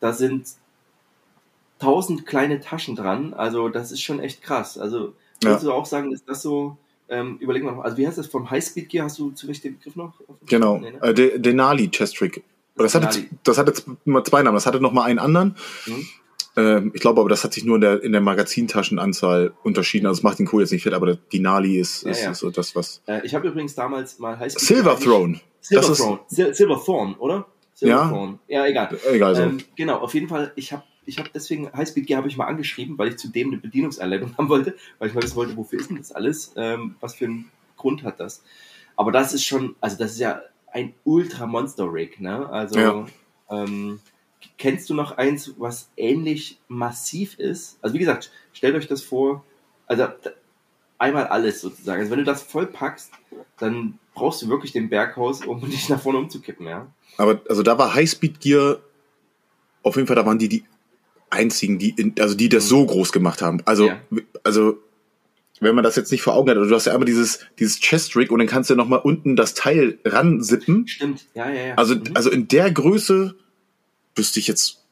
Da 0.00 0.12
sind 0.12 0.48
tausend 1.78 2.26
kleine 2.26 2.60
Taschen 2.60 2.96
dran. 2.96 3.34
Also 3.34 3.68
das 3.68 3.92
ist 3.92 4.02
schon 4.02 4.20
echt 4.20 4.42
krass. 4.42 4.78
Also 4.78 5.14
ja. 5.42 5.50
würdest 5.50 5.64
du 5.64 5.72
auch 5.72 5.86
sagen, 5.86 6.12
ist 6.12 6.28
das 6.28 6.42
so, 6.42 6.76
ähm, 7.08 7.36
überleg 7.38 7.62
mal, 7.62 7.80
also 7.80 7.96
wie 7.96 8.06
heißt 8.06 8.18
das 8.18 8.26
vom 8.26 8.50
Highspeed 8.50 8.88
Gear? 8.88 9.06
Hast 9.06 9.18
du 9.18 9.30
zufällig 9.30 9.60
den 9.60 9.78
Begriff 9.78 9.96
noch? 9.96 10.14
Genau, 10.46 10.78
nee, 10.78 10.92
ne? 10.92 11.02
äh, 11.02 11.14
De 11.14 11.38
Denali 11.38 11.88
Chest 11.90 12.16
Trick. 12.16 12.42
Das, 12.76 12.92
das 12.92 13.02
hatte, 13.02 13.24
das 13.42 13.58
hatte 13.58 13.72
zwei 14.24 14.42
Namen, 14.42 14.54
das 14.54 14.66
hatte 14.66 14.80
noch 14.80 14.92
mal 14.92 15.04
einen 15.04 15.18
anderen. 15.18 15.56
Mhm. 15.86 16.06
Ähm, 16.58 16.90
ich 16.94 17.00
glaube 17.00 17.20
aber, 17.20 17.28
das 17.28 17.44
hat 17.44 17.52
sich 17.52 17.64
nur 17.64 17.76
in 17.76 17.82
der, 17.82 18.02
in 18.02 18.12
der 18.12 18.20
Magazintaschenanzahl 18.20 19.52
unterschieden. 19.62 20.06
Also 20.06 20.20
es 20.20 20.22
macht 20.22 20.38
den 20.38 20.48
Cool 20.50 20.62
jetzt 20.62 20.72
nicht 20.72 20.82
fett, 20.82 20.94
aber 20.94 21.16
die 21.16 21.38
Nali 21.38 21.78
ist, 21.78 22.04
ja, 22.04 22.10
ist, 22.10 22.22
ja. 22.22 22.30
ist 22.30 22.38
so 22.38 22.50
das, 22.50 22.74
was. 22.74 23.02
Äh, 23.06 23.24
ich 23.24 23.34
habe 23.34 23.48
übrigens 23.48 23.74
damals 23.74 24.18
mal 24.18 24.38
Highspeed. 24.38 24.66
Silver 24.66 24.98
Throne. 24.98 25.40
Silver 25.60 25.94
Throne. 25.94 26.20
Silver 26.28 26.82
Thorn, 26.84 27.14
oder? 27.14 27.46
Silver 27.74 27.94
ja. 27.94 28.08
Thorn. 28.08 28.38
Ja, 28.48 28.66
egal. 28.66 28.98
Egal 29.10 29.36
so. 29.36 29.42
Ähm, 29.42 29.58
genau, 29.76 29.98
auf 29.98 30.14
jeden 30.14 30.28
Fall, 30.28 30.52
ich 30.56 30.72
habe 30.72 30.82
ich 31.06 31.18
habe 31.18 31.30
deswegen 31.32 31.72
Highspeed 31.72 32.06
Gear 32.06 32.18
habe 32.18 32.28
ich 32.28 32.36
mal 32.36 32.46
angeschrieben, 32.46 32.98
weil 32.98 33.08
ich 33.08 33.16
zudem 33.16 33.48
eine 33.48 33.58
Bedienungsanleitung 33.58 34.36
haben 34.38 34.48
wollte, 34.48 34.76
weil 34.98 35.08
ich 35.08 35.14
mal 35.14 35.22
wissen 35.22 35.36
wollte, 35.36 35.56
wofür 35.56 35.78
ist 35.78 35.90
denn 35.90 35.96
das 35.96 36.12
alles? 36.12 36.52
Ähm, 36.56 36.96
was 37.00 37.14
für 37.14 37.26
einen 37.26 37.50
Grund 37.76 38.02
hat 38.02 38.20
das? 38.20 38.42
Aber 38.96 39.12
das 39.12 39.32
ist 39.32 39.44
schon, 39.44 39.76
also 39.80 39.96
das 39.96 40.12
ist 40.12 40.20
ja 40.20 40.42
ein 40.72 40.94
Ultra 41.04 41.46
Monster 41.46 41.92
Rig, 41.92 42.20
ne? 42.20 42.48
Also 42.48 42.78
ja. 42.78 43.06
ähm, 43.50 44.00
kennst 44.58 44.90
du 44.90 44.94
noch 44.94 45.16
eins, 45.16 45.54
was 45.58 45.90
ähnlich 45.96 46.58
massiv 46.68 47.38
ist? 47.38 47.78
Also 47.82 47.94
wie 47.94 47.98
gesagt, 47.98 48.30
stellt 48.52 48.74
euch 48.74 48.86
das 48.86 49.02
vor, 49.02 49.44
also 49.86 50.08
einmal 50.98 51.26
alles 51.26 51.60
sozusagen. 51.60 52.00
Also 52.00 52.10
wenn 52.10 52.18
du 52.18 52.24
das 52.24 52.42
voll 52.42 52.66
packst, 52.66 53.12
dann 53.58 53.98
brauchst 54.14 54.42
du 54.42 54.48
wirklich 54.48 54.72
den 54.72 54.88
Berghaus, 54.88 55.44
um 55.44 55.60
dich 55.70 55.88
nach 55.88 56.00
vorne 56.00 56.18
umzukippen, 56.18 56.66
ja. 56.66 56.86
Aber 57.18 57.40
also 57.48 57.62
da 57.62 57.78
war 57.78 57.94
Highspeed 57.94 58.40
Gear 58.40 58.80
auf 59.82 59.94
jeden 59.94 60.08
Fall, 60.08 60.16
da 60.16 60.26
waren 60.26 60.38
die 60.38 60.48
die 60.48 60.64
einzigen, 61.30 61.78
die, 61.78 61.90
in, 61.90 62.14
also 62.18 62.34
die 62.34 62.48
das 62.48 62.64
mhm. 62.64 62.68
so 62.68 62.86
groß 62.86 63.12
gemacht 63.12 63.42
haben. 63.42 63.62
Also, 63.64 63.88
ja. 63.88 64.00
also, 64.44 64.78
wenn 65.60 65.74
man 65.74 65.84
das 65.84 65.96
jetzt 65.96 66.12
nicht 66.12 66.22
vor 66.22 66.34
Augen 66.34 66.50
hat, 66.50 66.56
also 66.56 66.68
du 66.68 66.74
hast 66.74 66.86
ja 66.86 66.92
einmal 66.92 67.06
dieses, 67.06 67.40
dieses 67.58 67.80
Chest 67.80 68.14
Rig 68.16 68.30
und 68.30 68.38
dann 68.38 68.48
kannst 68.48 68.68
du 68.68 68.74
noch 68.74 68.88
mal 68.88 68.96
unten 68.96 69.36
das 69.36 69.54
Teil 69.54 69.98
ransippen. 70.04 70.86
Stimmt, 70.86 71.26
ja, 71.34 71.48
ja, 71.48 71.66
ja. 71.68 71.74
Also, 71.74 71.94
mhm. 71.94 72.02
also 72.14 72.30
in 72.30 72.48
der 72.48 72.70
Größe 72.70 73.34
wüsste 74.14 74.40
ich 74.40 74.48
jetzt 74.48 74.82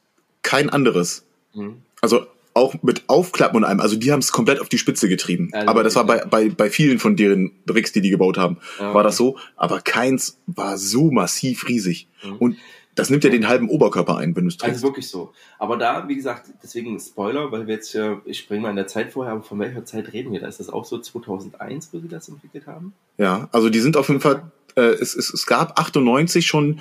kein 0.41 0.69
anderes. 0.69 1.25
Mhm. 1.53 1.77
Also 2.01 2.27
auch 2.55 2.73
mit 2.81 3.03
Aufklappen 3.07 3.57
und 3.57 3.63
allem. 3.65 3.81
Also 3.81 3.97
die 3.97 4.11
haben 4.13 4.19
es 4.19 4.31
komplett 4.31 4.61
auf 4.61 4.69
die 4.69 4.77
Spitze 4.77 5.09
getrieben. 5.09 5.49
Also 5.51 5.67
aber 5.67 5.83
das 5.83 5.95
war 5.95 6.05
bei, 6.05 6.19
bei, 6.19 6.49
bei 6.49 6.69
vielen 6.69 6.99
von 6.99 7.17
deren 7.17 7.51
Rigs, 7.69 7.91
die 7.91 7.99
die 7.99 8.09
gebaut 8.09 8.37
haben, 8.37 8.57
okay. 8.77 8.93
war 8.93 9.03
das 9.03 9.17
so. 9.17 9.37
Aber 9.57 9.81
keins 9.81 10.39
war 10.47 10.77
so 10.77 11.11
massiv 11.11 11.67
riesig. 11.67 12.07
Mhm. 12.23 12.35
Und 12.37 12.57
das 12.95 13.09
nimmt 13.09 13.23
ja 13.25 13.29
den 13.29 13.47
halben 13.47 13.69
Oberkörper 13.69 14.17
ein, 14.17 14.35
wenn 14.35 14.45
du 14.45 14.47
es 14.47 14.57
trägst. 14.57 14.75
Also 14.75 14.87
wirklich 14.87 15.07
so. 15.07 15.33
Aber 15.59 15.77
da, 15.77 16.07
wie 16.07 16.15
gesagt, 16.15 16.45
deswegen 16.63 16.97
Spoiler, 16.99 17.51
weil 17.51 17.67
wir 17.67 17.75
jetzt 17.75 17.93
ja, 17.93 18.21
ich 18.25 18.39
springe 18.39 18.61
mal 18.61 18.69
in 18.69 18.77
der 18.77 18.87
Zeit 18.87 19.11
vorher, 19.11 19.33
aber 19.33 19.43
von 19.43 19.59
welcher 19.59 19.83
Zeit 19.83 20.13
reden 20.13 20.31
wir 20.31 20.39
da? 20.39 20.47
Ist 20.47 20.61
das 20.61 20.69
auch 20.69 20.85
so 20.85 20.97
2001, 20.97 21.89
wo 21.91 21.99
sie 21.99 22.07
das 22.07 22.29
entwickelt 22.29 22.67
haben? 22.67 22.93
Ja, 23.17 23.49
also 23.51 23.69
die 23.69 23.81
sind 23.81 23.97
auf 23.97 24.07
jeden 24.07 24.21
Fall, 24.21 24.49
äh, 24.75 24.81
es, 24.81 25.13
es, 25.13 25.33
es 25.33 25.45
gab 25.45 25.77
98 25.77 26.47
schon 26.47 26.79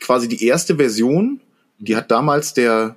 quasi 0.00 0.28
die 0.28 0.44
erste 0.44 0.76
Version. 0.76 1.40
Die 1.78 1.96
hat 1.96 2.10
damals 2.10 2.52
der 2.52 2.96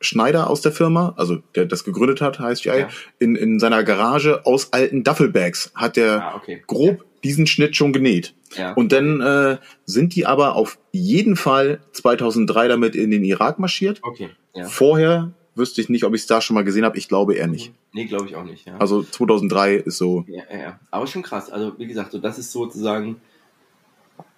Schneider 0.00 0.50
aus 0.50 0.62
der 0.62 0.72
Firma, 0.72 1.14
also 1.16 1.38
der 1.54 1.66
das 1.66 1.84
gegründet 1.84 2.20
hat, 2.20 2.40
heißt 2.40 2.64
ja. 2.64 2.88
in, 3.20 3.36
in 3.36 3.60
seiner 3.60 3.84
Garage 3.84 4.44
aus 4.44 4.72
alten 4.72 5.04
Duffelbags 5.04 5.70
hat 5.74 5.96
der 5.96 6.22
ah, 6.22 6.36
okay. 6.36 6.62
grob 6.66 6.98
ja. 6.98 7.04
diesen 7.22 7.46
Schnitt 7.46 7.76
schon 7.76 7.92
genäht. 7.92 8.34
Ja. 8.56 8.72
Und 8.72 8.92
dann 8.92 9.20
äh, 9.20 9.58
sind 9.84 10.14
die 10.14 10.26
aber 10.26 10.56
auf 10.56 10.78
jeden 10.92 11.36
Fall 11.36 11.80
2003 11.92 12.68
damit 12.68 12.94
in 12.94 13.10
den 13.10 13.24
Irak 13.24 13.58
marschiert. 13.58 14.00
Okay. 14.02 14.30
Ja. 14.54 14.66
Vorher 14.66 15.32
wüsste 15.54 15.80
ich 15.80 15.88
nicht, 15.88 16.04
ob 16.04 16.14
ich 16.14 16.22
es 16.22 16.26
da 16.26 16.40
schon 16.40 16.54
mal 16.54 16.64
gesehen 16.64 16.84
habe. 16.84 16.98
Ich 16.98 17.08
glaube 17.08 17.34
eher 17.34 17.46
nicht. 17.46 17.72
Nee, 17.92 18.06
glaube 18.06 18.26
ich 18.26 18.36
auch 18.36 18.44
nicht. 18.44 18.66
Ja. 18.66 18.78
Also 18.78 19.02
2003 19.02 19.76
ist 19.76 19.98
so. 19.98 20.24
Ja, 20.26 20.42
ja, 20.50 20.58
ja. 20.58 20.80
Aber 20.90 21.06
schon 21.06 21.22
krass. 21.22 21.50
Also 21.50 21.78
wie 21.78 21.86
gesagt, 21.86 22.12
so 22.12 22.18
das 22.18 22.38
ist 22.38 22.52
sozusagen 22.52 23.20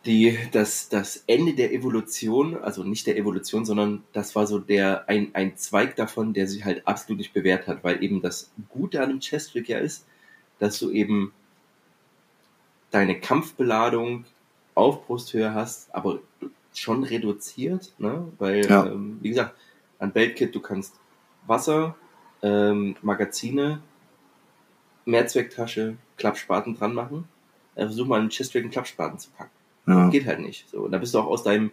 die, 0.06 0.36
das, 0.52 0.88
das 0.88 1.24
Ende 1.26 1.54
der 1.54 1.72
Evolution, 1.72 2.56
also 2.56 2.84
nicht 2.84 3.06
der 3.06 3.16
Evolution, 3.16 3.64
sondern 3.64 4.02
das 4.12 4.34
war 4.34 4.46
so 4.46 4.58
der, 4.58 5.08
ein, 5.08 5.30
ein 5.34 5.56
Zweig 5.56 5.96
davon, 5.96 6.34
der 6.34 6.46
sich 6.46 6.64
halt 6.64 6.86
absolut 6.86 7.18
nicht 7.18 7.32
bewährt 7.32 7.66
hat, 7.66 7.84
weil 7.84 8.02
eben 8.02 8.20
das 8.20 8.52
Gute 8.68 9.02
an 9.02 9.08
dem 9.08 9.20
Chestrig 9.20 9.68
ja 9.68 9.78
ist, 9.78 10.06
dass 10.58 10.78
du 10.78 10.90
eben 10.90 11.32
deine 12.94 13.18
Kampfbeladung 13.18 14.24
auf 14.74 15.06
Brusthöhe 15.06 15.52
hast, 15.52 15.92
aber 15.94 16.20
schon 16.72 17.02
reduziert, 17.02 17.92
ne? 17.98 18.28
weil, 18.38 18.66
ja. 18.66 18.86
ähm, 18.86 19.18
wie 19.20 19.30
gesagt, 19.30 19.56
an 19.98 20.12
Beltkit, 20.12 20.54
du 20.54 20.60
kannst 20.60 21.00
Wasser, 21.46 21.96
ähm, 22.42 22.94
Magazine, 23.02 23.80
Mehrzwecktasche, 25.06 25.96
Klappspaten 26.16 26.76
dran 26.76 26.94
machen. 26.94 27.28
Äh, 27.74 27.86
versuch 27.86 28.06
mal 28.06 28.20
einen 28.20 28.30
Chestrig 28.30 28.62
einen 28.62 28.70
Klappspaten 28.70 29.18
zu 29.18 29.30
packen. 29.30 29.50
Ja. 29.86 30.08
Geht 30.08 30.26
halt 30.26 30.40
nicht. 30.40 30.68
So, 30.70 30.82
und 30.82 30.92
da 30.92 30.98
bist 30.98 31.14
du 31.14 31.18
auch 31.18 31.26
aus 31.26 31.42
deinem 31.42 31.72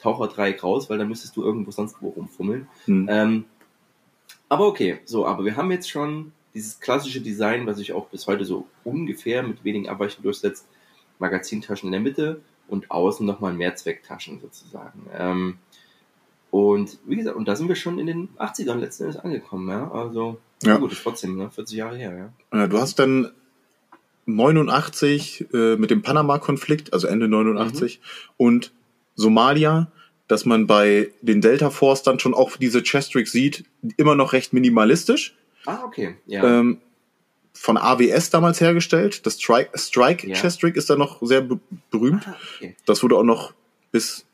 Taucherdreieck 0.00 0.64
raus, 0.64 0.88
weil 0.88 0.98
dann 0.98 1.08
müsstest 1.08 1.36
du 1.36 1.42
irgendwo 1.42 1.70
sonst 1.70 1.96
wo 2.00 2.08
rumfummeln. 2.08 2.66
Mhm. 2.86 3.06
Ähm, 3.10 3.44
aber 4.48 4.66
okay, 4.66 5.00
so, 5.04 5.26
aber 5.26 5.44
wir 5.44 5.56
haben 5.56 5.70
jetzt 5.70 5.90
schon 5.90 6.32
dieses 6.54 6.80
klassische 6.80 7.20
Design, 7.20 7.66
was 7.66 7.78
sich 7.78 7.92
auch 7.92 8.08
bis 8.08 8.26
heute 8.26 8.44
so 8.44 8.66
ungefähr 8.84 9.42
mit 9.42 9.64
wenigen 9.64 9.88
Abweichungen 9.88 10.24
durchsetzt. 10.24 10.66
Magazintaschen 11.18 11.88
in 11.88 11.92
der 11.92 12.00
Mitte 12.00 12.40
und 12.68 12.90
außen 12.90 13.24
nochmal 13.24 13.52
Mehrzwecktaschen 13.54 14.40
sozusagen. 14.40 15.06
Ähm, 15.16 15.58
und 16.50 16.98
wie 17.06 17.16
gesagt, 17.16 17.36
und 17.36 17.48
da 17.48 17.56
sind 17.56 17.68
wir 17.68 17.76
schon 17.76 17.98
in 17.98 18.06
den 18.06 18.28
80ern 18.38 18.76
letzten 18.76 19.04
Endes 19.04 19.18
angekommen, 19.20 19.68
ja. 19.68 19.90
Also, 19.90 20.38
ja. 20.62 20.76
gut, 20.76 20.92
ist 20.92 21.02
trotzdem, 21.02 21.36
ne? 21.36 21.50
40 21.50 21.76
Jahre 21.76 21.96
her, 21.96 22.32
ja. 22.52 22.58
ja 22.58 22.66
du 22.66 22.78
hast 22.78 22.98
dann 22.98 23.30
89 24.26 25.46
äh, 25.52 25.76
mit 25.76 25.90
dem 25.90 26.02
Panama-Konflikt, 26.02 26.92
also 26.92 27.06
Ende 27.06 27.28
89, 27.28 28.00
mhm. 28.00 28.34
und 28.36 28.72
Somalia, 29.14 29.90
dass 30.28 30.44
man 30.44 30.66
bei 30.66 31.10
den 31.22 31.40
Delta 31.40 31.70
Force 31.70 32.02
dann 32.02 32.18
schon 32.18 32.34
auch 32.34 32.56
diese 32.56 32.82
Chestricks 32.82 33.32
sieht, 33.32 33.64
immer 33.96 34.14
noch 34.14 34.32
recht 34.32 34.52
minimalistisch. 34.52 35.34
Ah, 35.66 35.84
okay. 35.84 36.16
Ja. 36.26 36.44
Ähm, 36.44 36.80
von 37.54 37.76
AWS 37.76 38.30
damals 38.30 38.60
hergestellt. 38.60 39.26
Das 39.26 39.40
Strike, 39.40 39.78
Strike 39.78 40.26
ja. 40.26 40.34
Chestrick 40.34 40.76
ist 40.76 40.90
da 40.90 40.96
noch 40.96 41.20
sehr 41.22 41.46
berühmt. 41.90 42.26
Ah, 42.26 42.36
okay. 42.56 42.76
Das 42.86 43.02
wurde 43.02 43.16
auch 43.16 43.24
noch 43.24 43.52
bis 43.90 44.26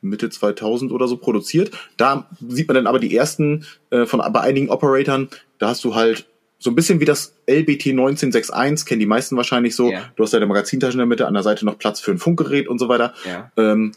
Mitte 0.00 0.30
2000 0.30 0.92
oder 0.92 1.08
so 1.08 1.16
produziert. 1.16 1.70
Da 1.96 2.28
sieht 2.48 2.68
man 2.68 2.74
dann 2.74 2.86
aber 2.86 2.98
die 2.98 3.16
ersten 3.16 3.66
äh, 3.90 4.06
von 4.06 4.20
bei 4.32 4.40
einigen 4.40 4.68
Operatoren, 4.70 5.28
da 5.58 5.68
hast 5.68 5.84
du 5.84 5.94
halt 5.94 6.26
so 6.58 6.70
ein 6.70 6.76
bisschen 6.76 7.00
wie 7.00 7.04
das 7.04 7.34
LBT 7.48 7.88
1961, 7.88 8.86
kennen 8.86 9.00
die 9.00 9.06
meisten 9.06 9.36
wahrscheinlich 9.36 9.74
so. 9.74 9.90
Ja. 9.90 10.12
Du 10.14 10.22
hast 10.22 10.32
deine 10.32 10.46
Magazintasche 10.46 10.92
in 10.92 10.98
der 10.98 11.06
Mitte, 11.06 11.26
an 11.26 11.34
der 11.34 11.42
Seite 11.42 11.64
noch 11.64 11.78
Platz 11.78 12.00
für 12.00 12.12
ein 12.12 12.18
Funkgerät 12.18 12.68
und 12.68 12.78
so 12.78 12.88
weiter. 12.88 13.14
Ja. 13.24 13.50
Ähm, 13.56 13.92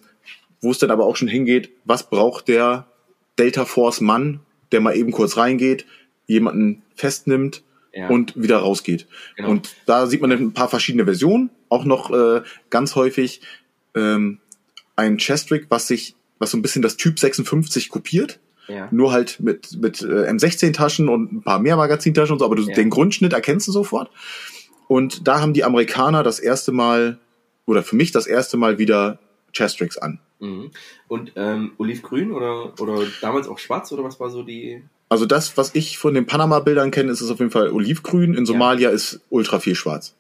wo 0.62 0.72
es 0.72 0.80
dann 0.80 0.90
aber 0.90 1.06
auch 1.06 1.16
schon 1.16 1.28
hingeht, 1.28 1.70
was 1.86 2.10
braucht 2.10 2.48
der 2.48 2.88
Delta 3.38 3.66
Force 3.66 4.02
Mann, 4.02 4.40
der 4.72 4.82
mal 4.82 4.96
eben 4.96 5.12
kurz 5.12 5.38
reingeht, 5.38 5.86
jemanden 6.28 6.84
festnimmt 6.96 7.64
ja. 7.94 8.10
und 8.10 8.42
wieder 8.42 8.58
rausgeht. 8.58 9.08
Genau. 9.36 9.50
Und 9.50 9.76
da 9.86 10.08
sieht 10.08 10.22
man 10.22 10.32
ein 10.32 10.54
paar 10.54 10.70
verschiedene 10.70 11.06
Versionen, 11.06 11.50
auch 11.70 11.86
noch 11.86 12.12
äh, 12.12 12.42
ganz 12.70 12.96
häufig 12.96 13.42
ähm, 13.96 14.40
ein 14.96 15.18
Chestrick, 15.18 15.68
was 15.70 15.88
sich, 15.88 16.16
was 16.40 16.52
so 16.52 16.58
ein 16.58 16.62
bisschen 16.62 16.82
das 16.82 16.98
Typ 16.98 17.20
56 17.20 17.90
kopiert. 17.90 18.40
Ja. 18.68 18.88
Nur 18.92 19.12
halt 19.12 19.40
mit, 19.40 19.78
mit 19.80 20.02
äh, 20.02 20.30
M16-Taschen 20.32 21.08
und 21.08 21.32
ein 21.32 21.42
paar 21.44 21.60
mehr 21.60 21.78
Magazintaschen 21.78 22.34
und 22.34 22.40
so, 22.40 22.46
aber 22.46 22.56
du, 22.56 22.64
ja. 22.64 22.74
den 22.74 22.90
Grundschnitt 22.90 23.34
erkennst 23.34 23.68
du 23.68 23.72
sofort. 23.72 24.10
Und 24.88 25.28
da 25.28 25.40
haben 25.40 25.54
die 25.54 25.64
Amerikaner 25.64 26.24
das 26.24 26.40
erste 26.40 26.72
Mal, 26.72 27.20
oder 27.66 27.84
für 27.84 27.96
mich 27.96 28.12
das 28.12 28.28
erste 28.28 28.58
Mal 28.58 28.80
wieder 28.80 29.20
Chestricks 29.54 29.98
an. 29.98 30.20
Mhm. 30.40 30.72
Und 31.08 31.34
ähm, 31.36 31.74
olivgrün 31.78 32.32
oder, 32.32 32.74
oder 32.80 33.06
damals 33.22 33.48
auch 33.48 33.60
schwarz 33.60 33.92
oder 33.92 34.04
was 34.04 34.20
war 34.20 34.30
so 34.30 34.44
die. 34.44 34.84
Also 35.08 35.26
das, 35.26 35.56
was 35.58 35.76
ich 35.76 35.98
von 35.98 36.14
den 36.14 36.26
Panama-Bildern 36.26 36.92
kenne, 36.92 37.12
ist 37.12 37.22
es 37.22 37.30
auf 37.30 37.40
jeden 37.40 37.52
Fall 37.52 37.72
olivgrün. 37.72 38.34
In 38.34 38.46
Somalia 38.46 38.90
ja. 38.90 38.96
ist 38.96 39.22
ultra 39.30 39.60
viel 39.60 39.76
schwarz. 39.76 40.16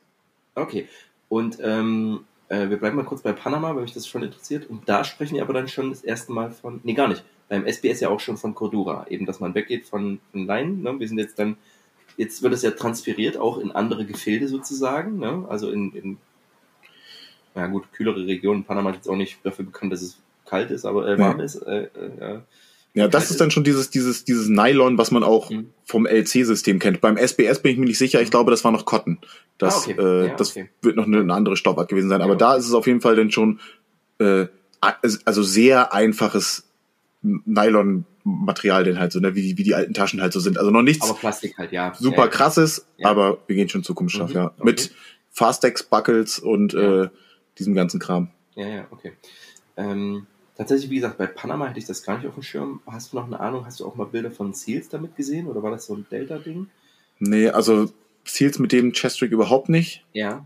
Okay. 0.53 0.87
Und 1.27 1.57
ähm, 1.61 2.21
äh, 2.49 2.69
wir 2.69 2.77
bleiben 2.77 2.95
mal 2.95 3.05
kurz 3.05 3.21
bei 3.21 3.33
Panama, 3.33 3.75
weil 3.75 3.83
mich 3.83 3.93
das 3.93 4.07
schon 4.07 4.23
interessiert. 4.23 4.69
Und 4.69 4.87
da 4.87 5.03
sprechen 5.03 5.35
wir 5.35 5.41
aber 5.41 5.53
dann 5.53 5.67
schon 5.67 5.89
das 5.89 6.03
erste 6.03 6.31
Mal 6.31 6.51
von. 6.51 6.81
Nee, 6.83 6.93
gar 6.93 7.07
nicht. 7.07 7.23
Beim 7.49 7.65
SBS 7.65 7.99
ja 7.99 8.09
auch 8.09 8.19
schon 8.19 8.37
von 8.37 8.53
Cordura. 8.53 9.07
Eben, 9.09 9.25
dass 9.25 9.39
man 9.39 9.55
weggeht 9.55 9.85
von, 9.85 10.19
von 10.31 10.45
Leinen. 10.45 10.83
Ne? 10.83 10.99
Wir 10.99 11.07
sind 11.07 11.17
jetzt 11.17 11.39
dann. 11.39 11.57
Jetzt 12.17 12.43
wird 12.43 12.53
es 12.53 12.61
ja 12.61 12.71
transferiert, 12.71 13.35
auch 13.35 13.57
in 13.57 13.71
andere 13.71 14.05
Gefilde 14.05 14.47
sozusagen. 14.47 15.19
Ne? 15.19 15.45
Also 15.49 15.69
in, 15.69 15.91
in 15.93 16.17
ja 17.55 17.67
gut, 17.67 17.91
kühlere 17.91 18.25
Regionen. 18.25 18.63
Panama 18.63 18.91
ist 18.91 18.97
jetzt 18.97 19.09
auch 19.09 19.17
nicht 19.17 19.39
dafür 19.43 19.65
bekannt, 19.65 19.91
dass 19.91 20.01
es 20.01 20.17
kalt 20.45 20.71
ist, 20.71 20.85
aber 20.85 21.07
äh, 21.07 21.17
warm 21.17 21.39
ja. 21.39 21.43
ist. 21.43 21.55
Äh, 21.55 21.89
äh, 22.19 22.39
ja, 22.95 23.09
das 23.09 23.29
ist 23.29 23.41
dann 23.41 23.51
schon 23.51 23.65
dieses, 23.65 23.89
dieses, 23.89 24.23
dieses 24.23 24.47
Nylon, 24.47 24.97
was 24.97 25.11
man 25.11 25.21
auch 25.21 25.49
mhm. 25.49 25.69
vom 25.83 26.05
LC-System 26.05 26.79
kennt. 26.79 27.01
Beim 27.01 27.17
SBS 27.17 27.61
bin 27.61 27.73
ich 27.73 27.77
mir 27.77 27.85
nicht 27.85 27.97
sicher. 27.97 28.21
Ich 28.21 28.29
mhm. 28.29 28.31
glaube, 28.31 28.51
das 28.51 28.63
war 28.63 28.71
noch 28.71 28.85
Cotton. 28.85 29.19
Das, 29.57 29.87
ah, 29.87 29.91
okay. 29.91 30.01
äh, 30.01 30.27
ja, 30.27 30.35
das 30.35 30.51
okay. 30.51 30.69
wird 30.81 30.95
noch 30.95 31.05
eine, 31.05 31.19
eine, 31.19 31.33
andere 31.33 31.57
Stoffart 31.57 31.89
gewesen 31.89 32.07
sein. 32.07 32.21
Aber 32.21 32.33
ja. 32.33 32.37
da 32.37 32.55
ist 32.55 32.65
es 32.65 32.73
auf 32.73 32.87
jeden 32.87 33.01
Fall 33.01 33.17
dann 33.17 33.31
schon, 33.31 33.59
äh, 34.19 34.45
also 34.79 35.43
sehr 35.43 35.93
einfaches 35.93 36.69
Nylon-Material 37.21 38.85
denn 38.85 38.97
halt 38.97 39.11
so, 39.11 39.19
ne, 39.19 39.35
wie, 39.35 39.57
wie 39.57 39.63
die 39.63 39.75
alten 39.75 39.93
Taschen 39.93 40.21
halt 40.21 40.31
so 40.31 40.39
sind. 40.39 40.57
Also 40.57 40.71
noch 40.71 40.81
nichts. 40.81 41.03
Aber 41.03 41.19
Plastik 41.19 41.57
halt, 41.57 41.73
ja. 41.73 41.93
Super 41.99 42.23
ja, 42.23 42.27
krasses, 42.27 42.87
aber 43.03 43.39
wir 43.47 43.57
gehen 43.57 43.67
schon 43.67 43.83
Zukunftsstoff, 43.83 44.29
mhm. 44.29 44.35
ja. 44.35 44.45
Okay. 44.45 44.63
Mit 44.63 44.91
Fastex, 45.31 45.83
Buckles 45.83 46.39
und 46.39 46.73
äh, 46.73 47.09
diesem 47.57 47.73
ganzen 47.73 47.99
Kram. 47.99 48.29
Ja, 48.55 48.67
ja, 48.67 48.87
okay. 48.89 49.11
Ähm, 49.75 50.27
tatsächlich, 50.55 50.89
wie 50.89 50.95
gesagt, 50.95 51.17
bei 51.17 51.27
Panama 51.27 51.67
hätte 51.67 51.79
ich 51.79 51.85
das 51.85 52.03
gar 52.03 52.17
nicht 52.17 52.27
auf 52.27 52.33
dem 52.33 52.43
Schirm. 52.43 52.81
Hast 52.85 53.13
du 53.13 53.17
noch 53.17 53.25
eine 53.25 53.39
Ahnung, 53.39 53.65
hast 53.65 53.79
du 53.79 53.85
auch 53.85 53.95
mal 53.95 54.05
Bilder 54.05 54.31
von 54.31 54.53
Seals 54.53 54.89
damit 54.89 55.15
gesehen 55.15 55.47
oder 55.47 55.61
war 55.63 55.71
das 55.71 55.85
so 55.85 55.95
ein 55.95 56.05
Delta-Ding? 56.09 56.67
Nee, 57.19 57.49
also 57.49 57.91
Seals 58.23 58.59
mit 58.59 58.71
dem 58.71 58.93
Chestrick 58.93 59.31
überhaupt 59.31 59.69
nicht. 59.69 60.03
Ja. 60.13 60.45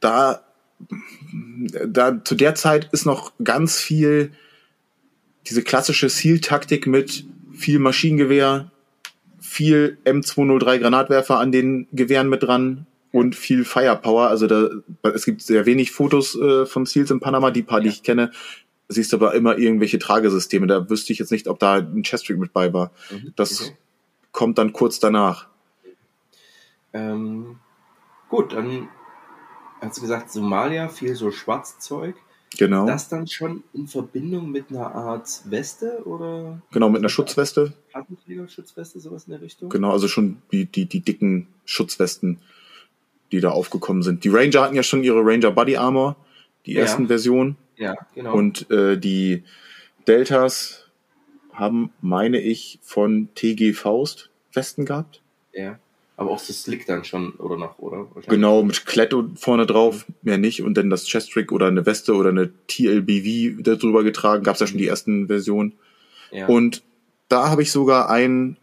Da, 0.00 0.44
da 1.86 2.24
zu 2.24 2.34
der 2.34 2.54
Zeit 2.54 2.88
ist 2.92 3.06
noch 3.06 3.32
ganz 3.42 3.78
viel 3.78 4.32
diese 5.46 5.62
klassische 5.62 6.08
Seal-Taktik 6.08 6.86
mit 6.86 7.24
viel 7.52 7.78
Maschinengewehr, 7.78 8.70
viel 9.40 9.98
M203 10.04 10.78
Granatwerfer 10.78 11.38
an 11.38 11.52
den 11.52 11.86
Gewehren 11.92 12.28
mit 12.28 12.42
dran, 12.42 12.86
und 13.16 13.34
viel 13.34 13.64
Firepower. 13.64 14.28
Also 14.28 14.46
da, 14.46 14.68
es 15.02 15.24
gibt 15.24 15.40
sehr 15.40 15.64
wenig 15.64 15.90
Fotos 15.90 16.38
äh, 16.38 16.66
von 16.66 16.84
Seals 16.84 17.10
in 17.10 17.18
Panama, 17.18 17.50
die 17.50 17.62
paar, 17.62 17.78
ja. 17.78 17.84
die 17.84 17.88
ich 17.88 18.02
kenne. 18.02 18.30
Siehst 18.88 19.14
aber 19.14 19.32
immer 19.32 19.56
irgendwelche 19.56 19.98
Tragesysteme. 19.98 20.66
Da 20.66 20.90
wüsste 20.90 21.14
ich 21.14 21.18
jetzt 21.18 21.32
nicht, 21.32 21.48
ob 21.48 21.58
da 21.58 21.76
ein 21.76 22.02
Chestrick 22.02 22.38
mit 22.38 22.52
bei 22.52 22.74
war. 22.74 22.92
Mhm. 23.10 23.32
Das 23.34 23.62
okay. 23.62 23.76
kommt 24.32 24.58
dann 24.58 24.74
kurz 24.74 25.00
danach. 25.00 25.48
Ähm, 26.92 27.58
gut, 28.28 28.52
dann 28.52 28.90
hast 29.80 29.96
du 29.96 30.02
gesagt, 30.02 30.30
Somalia, 30.30 30.88
viel 30.88 31.14
so 31.14 31.30
Schwarzzeug. 31.30 32.16
Genau. 32.58 32.86
Das 32.86 33.08
dann 33.08 33.26
schon 33.26 33.64
in 33.72 33.88
Verbindung 33.88 34.50
mit 34.50 34.68
einer 34.68 34.94
Art 34.94 35.40
Weste 35.46 36.02
oder? 36.04 36.60
Genau, 36.70 36.90
mit 36.90 36.98
einer 36.98 37.08
Schutzweste. 37.08 37.72
Plattenflieger-Schutzweste, 37.92 39.00
sowas 39.00 39.24
in 39.24 39.32
der 39.32 39.40
Richtung? 39.40 39.70
Genau, 39.70 39.92
also 39.92 40.06
schon 40.06 40.42
die, 40.52 40.66
die, 40.66 40.84
die 40.84 41.00
dicken 41.00 41.48
Schutzwesten 41.64 42.40
die 43.32 43.40
da 43.40 43.50
aufgekommen 43.50 44.02
sind. 44.02 44.24
Die 44.24 44.28
Ranger 44.28 44.62
hatten 44.62 44.76
ja 44.76 44.82
schon 44.82 45.02
ihre 45.02 45.20
Ranger 45.24 45.50
Body 45.50 45.76
Armor, 45.76 46.16
die 46.64 46.74
ja. 46.74 46.82
ersten 46.82 47.08
Versionen. 47.08 47.56
Ja, 47.76 47.94
genau. 48.14 48.34
Und 48.34 48.70
äh, 48.70 48.98
die 48.98 49.44
Deltas 50.06 50.88
haben, 51.52 51.90
meine 52.00 52.40
ich, 52.40 52.78
von 52.82 53.28
TG 53.34 53.72
Faust 53.72 54.30
Westen 54.52 54.84
gehabt. 54.84 55.22
Ja. 55.52 55.78
Aber 56.18 56.30
auch 56.30 56.38
so 56.38 56.52
Slick 56.52 56.86
dann 56.86 57.04
schon, 57.04 57.32
oder 57.32 57.58
noch, 57.58 57.78
oder? 57.78 58.06
Genau, 58.26 58.62
mit 58.62 58.86
Kletto 58.86 59.28
vorne 59.36 59.66
drauf, 59.66 60.06
mehr 60.22 60.38
nicht. 60.38 60.62
Und 60.62 60.74
dann 60.74 60.88
das 60.88 61.06
Chestrick 61.06 61.52
oder 61.52 61.66
eine 61.66 61.84
Weste 61.84 62.14
oder 62.14 62.30
eine 62.30 62.50
TLBV 62.68 63.62
darüber 63.62 64.02
getragen. 64.02 64.42
Gab 64.42 64.54
es 64.54 64.60
ja 64.60 64.66
schon 64.66 64.78
die 64.78 64.86
ersten 64.86 65.26
Versionen. 65.26 65.74
Ja. 66.30 66.46
Und 66.46 66.82
da 67.28 67.50
habe 67.50 67.62
ich 67.62 67.70
sogar 67.70 68.08
ein 68.08 68.56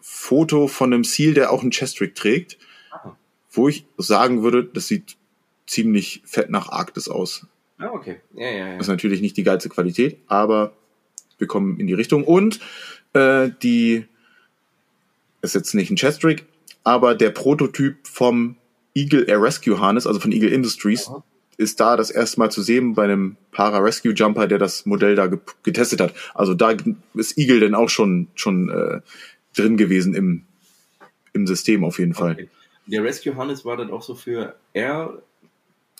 Foto 0.00 0.66
von 0.66 0.92
einem 0.92 1.04
Seal, 1.04 1.34
der 1.34 1.52
auch 1.52 1.62
einen 1.62 1.70
Chestrick 1.70 2.16
trägt 2.16 2.58
wo 3.52 3.68
ich 3.68 3.84
sagen 3.98 4.42
würde, 4.42 4.64
das 4.64 4.88
sieht 4.88 5.16
ziemlich 5.66 6.22
fett 6.24 6.50
nach 6.50 6.70
Arktis 6.70 7.08
aus. 7.08 7.46
Ah, 7.78 7.90
okay. 7.92 8.16
Ja, 8.34 8.48
ja, 8.48 8.56
ja. 8.56 8.72
Das 8.74 8.82
ist 8.82 8.88
natürlich 8.88 9.20
nicht 9.20 9.36
die 9.36 9.42
geilste 9.42 9.68
Qualität, 9.68 10.18
aber 10.26 10.72
wir 11.38 11.46
kommen 11.46 11.78
in 11.78 11.86
die 11.86 11.94
Richtung. 11.94 12.24
Und 12.24 12.60
äh, 13.12 13.50
die 13.62 14.06
ist 15.42 15.54
jetzt 15.54 15.74
nicht 15.74 15.90
ein 15.90 15.96
Chestrick, 15.96 16.46
aber 16.84 17.14
der 17.14 17.30
Prototyp 17.30 17.96
vom 18.06 18.56
Eagle 18.94 19.24
Air 19.28 19.42
Rescue 19.42 19.80
Harness, 19.80 20.06
also 20.06 20.20
von 20.20 20.32
Eagle 20.32 20.52
Industries, 20.52 21.08
Aha. 21.08 21.24
ist 21.56 21.80
da 21.80 21.96
das 21.96 22.10
erste 22.10 22.38
Mal 22.38 22.50
zu 22.50 22.62
sehen 22.62 22.94
bei 22.94 23.04
einem 23.04 23.36
Para 23.50 23.78
Rescue 23.78 24.12
Jumper, 24.12 24.46
der 24.46 24.58
das 24.58 24.86
Modell 24.86 25.16
da 25.16 25.28
getestet 25.62 26.00
hat. 26.00 26.14
Also 26.34 26.54
da 26.54 26.74
ist 27.14 27.38
Eagle 27.38 27.60
denn 27.60 27.74
auch 27.74 27.88
schon 27.88 28.28
schon 28.34 28.70
äh, 28.70 29.00
drin 29.56 29.76
gewesen 29.76 30.14
im 30.14 30.42
im 31.32 31.46
System 31.46 31.84
auf 31.84 31.98
jeden 31.98 32.14
Fall. 32.14 32.32
Okay. 32.32 32.48
Der 32.86 33.04
Rescue 33.04 33.36
Harness 33.36 33.64
war 33.64 33.76
dann 33.76 33.90
auch 33.90 34.02
so 34.02 34.14
für 34.14 34.56
Air. 34.72 35.22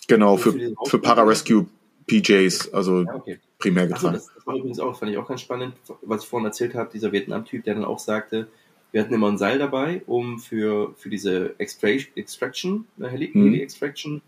Genau, 0.07 0.37
für, 0.37 0.51
für, 0.51 0.75
für 0.85 0.99
Para-Rescue 0.99 1.65
PJs, 2.07 2.73
also 2.73 3.03
ja, 3.03 3.15
okay. 3.15 3.39
primär 3.57 3.87
getragen. 3.87 4.19
So, 4.19 4.25
das, 4.25 4.35
das, 4.35 4.47
war 4.47 4.55
übrigens 4.55 4.79
auch, 4.79 4.97
fand 4.97 5.11
ich 5.11 5.17
auch 5.17 5.27
ganz 5.27 5.41
spannend, 5.41 5.75
was 6.01 6.23
ich 6.23 6.29
vorhin 6.29 6.45
erzählt 6.45 6.75
habe, 6.75 6.89
dieser 6.91 7.11
Vietnam-Typ, 7.11 7.63
der 7.63 7.75
dann 7.75 7.85
auch 7.85 7.99
sagte, 7.99 8.47
wir 8.91 9.01
hatten 9.01 9.13
immer 9.13 9.31
ein 9.31 9.37
Seil 9.37 9.57
dabei, 9.57 10.03
um 10.05 10.39
für, 10.39 10.93
für 10.97 11.09
diese 11.09 11.55
Extraction, 11.57 12.85
äh, 12.99 13.07
Heli-Extraction, 13.07 14.13
mhm. 14.13 14.21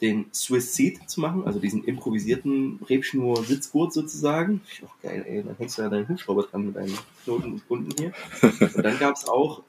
den 0.00 0.26
Swiss 0.32 0.76
Seat 0.76 1.10
zu 1.10 1.20
machen, 1.20 1.44
also 1.44 1.58
diesen 1.58 1.84
improvisierten 1.84 2.78
Rebschnur-Sitzgurt 2.88 3.92
sozusagen. 3.92 4.60
Auch 4.86 5.02
geil, 5.02 5.24
ey, 5.26 5.42
dann 5.42 5.56
hängst 5.56 5.76
du 5.76 5.82
ja 5.82 5.88
deinen 5.88 6.08
Hubschrauber 6.08 6.44
dran 6.44 6.66
mit 6.66 6.76
deinen 6.76 6.96
Knoten 7.24 7.52
und 7.54 7.66
Kunden 7.66 7.90
hier. 7.98 8.12
Und 8.74 8.84
dann 8.84 8.98
gab 9.00 9.16
es 9.16 9.26
auch 9.26 9.62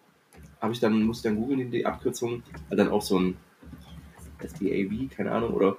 habe 0.62 0.74
ich 0.74 0.80
dann, 0.80 1.04
musste 1.04 1.28
ich 1.28 1.34
dann 1.34 1.42
googeln, 1.42 1.72
die 1.72 1.86
Abkürzung, 1.86 2.44
hat 2.70 2.78
dann 2.78 2.90
auch 2.90 3.02
so 3.02 3.20
ein 3.20 3.38
SBAV, 4.40 5.16
keine 5.16 5.32
Ahnung, 5.32 5.54
oder 5.54 5.78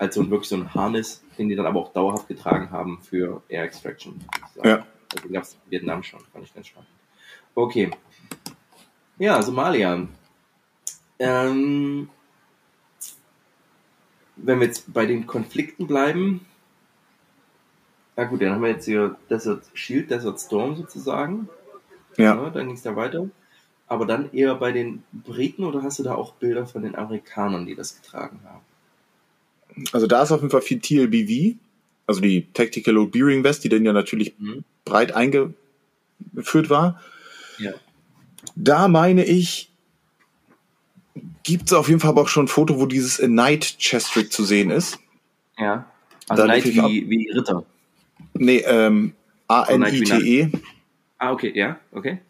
halt 0.00 0.12
so 0.12 0.22
ein, 0.22 0.30
wirklich 0.30 0.48
so 0.48 0.56
ein 0.56 0.74
Harness, 0.74 1.22
den 1.38 1.48
die 1.48 1.54
dann 1.54 1.66
aber 1.66 1.80
auch 1.80 1.92
dauerhaft 1.92 2.28
getragen 2.28 2.70
haben 2.70 3.00
für 3.02 3.42
Air 3.48 3.64
Extraction. 3.64 4.24
Ja. 4.64 4.86
Also 5.14 5.28
gab 5.28 5.42
es 5.42 5.58
Vietnam 5.68 6.02
schon, 6.02 6.20
fand 6.32 6.44
ich 6.44 6.54
ganz 6.54 6.68
spannend. 6.68 6.88
Okay. 7.54 7.90
Ja, 9.18 9.42
Somalia. 9.42 10.08
Ähm, 11.18 12.08
wenn 14.36 14.58
wir 14.58 14.66
jetzt 14.66 14.92
bei 14.92 15.04
den 15.04 15.26
Konflikten 15.26 15.86
bleiben, 15.86 16.46
na 18.16 18.24
gut, 18.24 18.42
dann 18.42 18.52
haben 18.52 18.62
wir 18.62 18.70
jetzt 18.70 18.86
hier 18.86 19.16
Desert 19.30 19.64
Shield, 19.74 20.10
Desert 20.10 20.40
Storm 20.40 20.76
sozusagen. 20.76 21.48
Ja. 22.16 22.34
ja 22.34 22.50
dann 22.50 22.66
ging 22.66 22.76
es 22.76 22.82
da 22.82 22.96
weiter 22.96 23.28
aber 23.92 24.06
dann 24.06 24.32
eher 24.32 24.54
bei 24.54 24.72
den 24.72 25.02
Briten 25.12 25.64
oder 25.64 25.82
hast 25.82 25.98
du 25.98 26.02
da 26.02 26.14
auch 26.14 26.32
Bilder 26.36 26.66
von 26.66 26.82
den 26.82 26.94
Amerikanern, 26.94 27.66
die 27.66 27.74
das 27.74 28.00
getragen 28.00 28.40
haben? 28.42 28.62
Also 29.92 30.06
da 30.06 30.22
ist 30.22 30.32
auf 30.32 30.40
jeden 30.40 30.50
Fall 30.50 30.62
viel 30.62 30.80
TLBV, 30.80 31.56
also 32.06 32.22
die 32.22 32.46
Tactical 32.54 32.94
Load 32.94 33.10
Bearing 33.10 33.44
West, 33.44 33.64
die 33.64 33.68
dann 33.68 33.84
ja 33.84 33.92
natürlich 33.92 34.34
mhm. 34.38 34.64
breit 34.86 35.12
eingeführt 35.14 36.70
war. 36.70 37.02
Ja. 37.58 37.72
Da 38.56 38.88
meine 38.88 39.26
ich, 39.26 39.70
gibt 41.42 41.66
es 41.66 41.74
auf 41.74 41.88
jeden 41.88 42.00
Fall 42.00 42.10
aber 42.10 42.22
auch 42.22 42.28
schon 42.28 42.46
ein 42.46 42.48
Foto, 42.48 42.80
wo 42.80 42.86
dieses 42.86 43.20
A 43.20 43.28
Night 43.28 43.76
Chestrick 43.78 44.32
zu 44.32 44.44
sehen 44.44 44.70
ist. 44.70 44.98
Ja. 45.58 45.84
Also 46.30 46.44
Knight 46.44 46.64
wie, 46.64 47.10
wie 47.10 47.30
Ritter. 47.30 47.62
Nee, 48.32 48.64
ähm, 48.66 49.12
A-N-I-T-E. 49.48 50.48
Ah, 51.18 51.32
okay, 51.32 51.52
ja, 51.54 51.78
okay. 51.92 52.20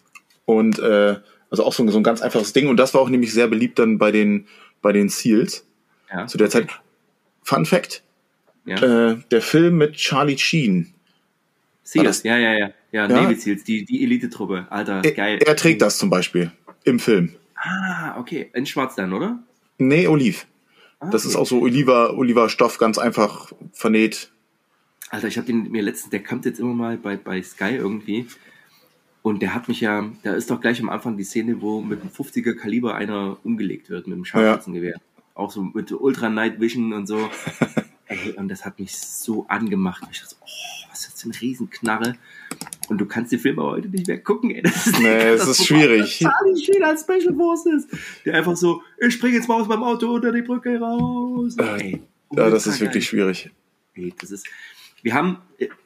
Und 0.45 0.81
äh, 0.81 1.21
also 1.53 1.65
auch 1.65 1.73
so, 1.73 1.89
so 1.89 1.99
ein 1.99 2.03
ganz 2.03 2.23
einfaches 2.23 2.53
Ding. 2.53 2.69
Und 2.69 2.79
das 2.79 2.95
war 2.95 3.03
auch 3.03 3.11
nämlich 3.11 3.33
sehr 3.33 3.47
beliebt 3.47 3.79
dann 3.79 3.99
bei 3.99 4.11
den, 4.11 4.47
bei 4.81 4.93
den 4.93 5.09
Seals. 5.09 5.67
Ja, 6.11 6.27
zu 6.27 6.39
der 6.39 6.49
okay. 6.49 6.67
Zeit. 6.67 6.81
Fun 7.43 7.67
Fact: 7.67 8.03
ja. 8.65 9.11
äh, 9.11 9.17
Der 9.31 9.43
Film 9.43 9.79
mit 9.79 9.93
Charlie 9.95 10.39
Sheen. 10.39 10.95
Seals, 11.85 12.23
ja, 12.23 12.39
ja, 12.39 12.53
ja. 12.53 12.71
Ja, 12.91 13.09
ja? 13.09 13.09
Navy 13.09 13.35
Seals, 13.35 13.65
die, 13.65 13.85
die 13.85 14.03
Elite-Truppe. 14.03 14.67
Alter, 14.71 15.03
er, 15.05 15.13
geil. 15.13 15.39
Er 15.45 15.57
trägt 15.57 15.83
das 15.83 15.99
zum 15.99 16.11
Beispiel 16.11 16.51
im 16.85 16.99
Film. 16.99 17.35
Ah, 17.55 18.19
okay. 18.19 18.51
In 18.55 18.67
Schwarz 18.67 18.95
dann, 18.95 19.13
oder? 19.13 19.43
Nee, 19.79 20.07
Oliv. 20.07 20.47
Ah, 21.01 21.11
das 21.11 21.23
okay. 21.23 21.31
ist 21.31 21.37
auch 21.37 21.47
so 21.47 21.61
Oliver, 21.61 22.17
Oliver 22.17 22.49
Stoff, 22.49 22.79
ganz 22.79 22.99
einfach 22.99 23.53
vernäht. 23.73 24.31
Alter, 25.11 25.29
ich 25.29 25.37
habe 25.37 25.47
den 25.47 25.71
mir 25.71 25.83
letztens, 25.83 26.11
der 26.11 26.23
kommt 26.23 26.45
jetzt 26.45 26.61
immer 26.61 26.75
mal 26.75 26.97
bei, 26.97 27.17
bei 27.17 27.43
Sky 27.43 27.77
irgendwie. 27.77 28.27
Und 29.23 29.41
der 29.41 29.55
hat 29.55 29.69
mich 29.69 29.81
ja, 29.81 30.11
da 30.25 30.35
ist 30.35 30.51
doch 30.51 30.61
gleich 30.61 30.81
am 30.81 30.89
Anfang 30.89 31.17
die 31.17 31.25
Szene, 31.25 31.61
wo 31.63 31.81
mit 31.81 32.01
einem 32.01 32.11
50er 32.11 32.55
Kaliber 32.55 32.97
einer 32.97 33.37
umgelegt 33.45 33.89
wird, 33.89 34.07
mit 34.07 34.17
einem 34.17 34.25
Scharfschützengewehr. 34.25 34.97
Ja. 34.97 35.23
Auch 35.35 35.51
so 35.51 35.63
mit 35.63 35.93
Ultra 35.93 36.29
Night 36.29 36.61
Vision 36.61 36.93
und 36.93 37.07
so. 37.07 37.31
Ey, 38.07 38.33
und 38.33 38.49
das 38.49 38.65
hat 38.65 38.79
mich 38.79 38.97
so 38.97 39.47
angemacht. 39.49 40.03
Ich 40.11 40.21
dachte, 40.21 40.35
oh, 40.41 40.91
was 40.91 41.05
ist 41.05 41.15
das 41.15 41.23
für 41.23 41.29
ein 41.29 41.33
Riesenknarre? 41.33 42.17
Und 42.89 42.99
du 42.99 43.07
kannst 43.07 43.33
die 43.33 43.39
Filme 43.39 43.63
heute 43.63 43.89
nicht 43.89 44.09
mehr 44.09 44.19
gucken, 44.19 44.51
ey. 44.51 44.63
Das 44.63 44.87
ist, 44.87 44.99
nee, 44.99 45.37
das, 45.37 45.49
ist 45.49 45.67
schwierig. 45.67 46.19
Charlie 46.19 46.63
Sheen 46.63 46.83
als 46.83 47.03
Special 47.03 47.35
Forces. 47.35 47.87
Der 48.25 48.35
einfach 48.35 48.57
so, 48.57 48.83
ich 48.99 49.15
springe 49.15 49.37
jetzt 49.37 49.49
mal 49.49 49.61
aus 49.61 49.69
meinem 49.69 49.85
Auto 49.85 50.13
unter 50.13 50.33
die 50.33 50.43
Brücke 50.43 50.79
raus. 50.79 51.57
Äh, 51.59 51.63
ey, 51.63 52.03
ja, 52.33 52.51
das 52.51 52.67
ist 52.67 52.81
wirklich 52.81 53.07
schwierig. 53.07 53.51
Ey, 53.95 54.13
das 54.21 54.31
ist, 54.33 54.47
wir 55.03 55.15
haben, 55.15 55.39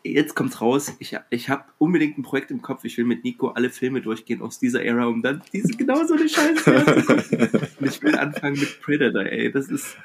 jetzt 0.05 0.35
kommt's 0.35 0.61
raus, 0.61 0.95
ich, 0.99 1.17
ich 1.31 1.49
habe 1.49 1.65
unbedingt 1.79 2.19
ein 2.19 2.23
Projekt 2.23 2.51
im 2.51 2.61
Kopf, 2.61 2.85
ich 2.85 2.99
will 2.99 3.07
mit 3.07 3.25
Nico 3.25 3.49
alle 3.49 3.71
Filme 3.71 4.03
durchgehen 4.03 4.43
aus 4.43 4.59
dieser 4.59 4.85
Ära, 4.85 5.07
um 5.07 5.23
dann 5.23 5.43
diese 5.53 5.75
genau 5.77 6.05
so 6.05 6.15
eine 6.15 6.29
Scheiße 6.29 7.71
Und 7.81 7.87
ich 7.89 8.03
will 8.03 8.15
anfangen 8.17 8.61
mit 8.61 8.81
Predator, 8.83 9.23
ey, 9.23 9.51
das 9.51 9.69
ist 9.69 9.97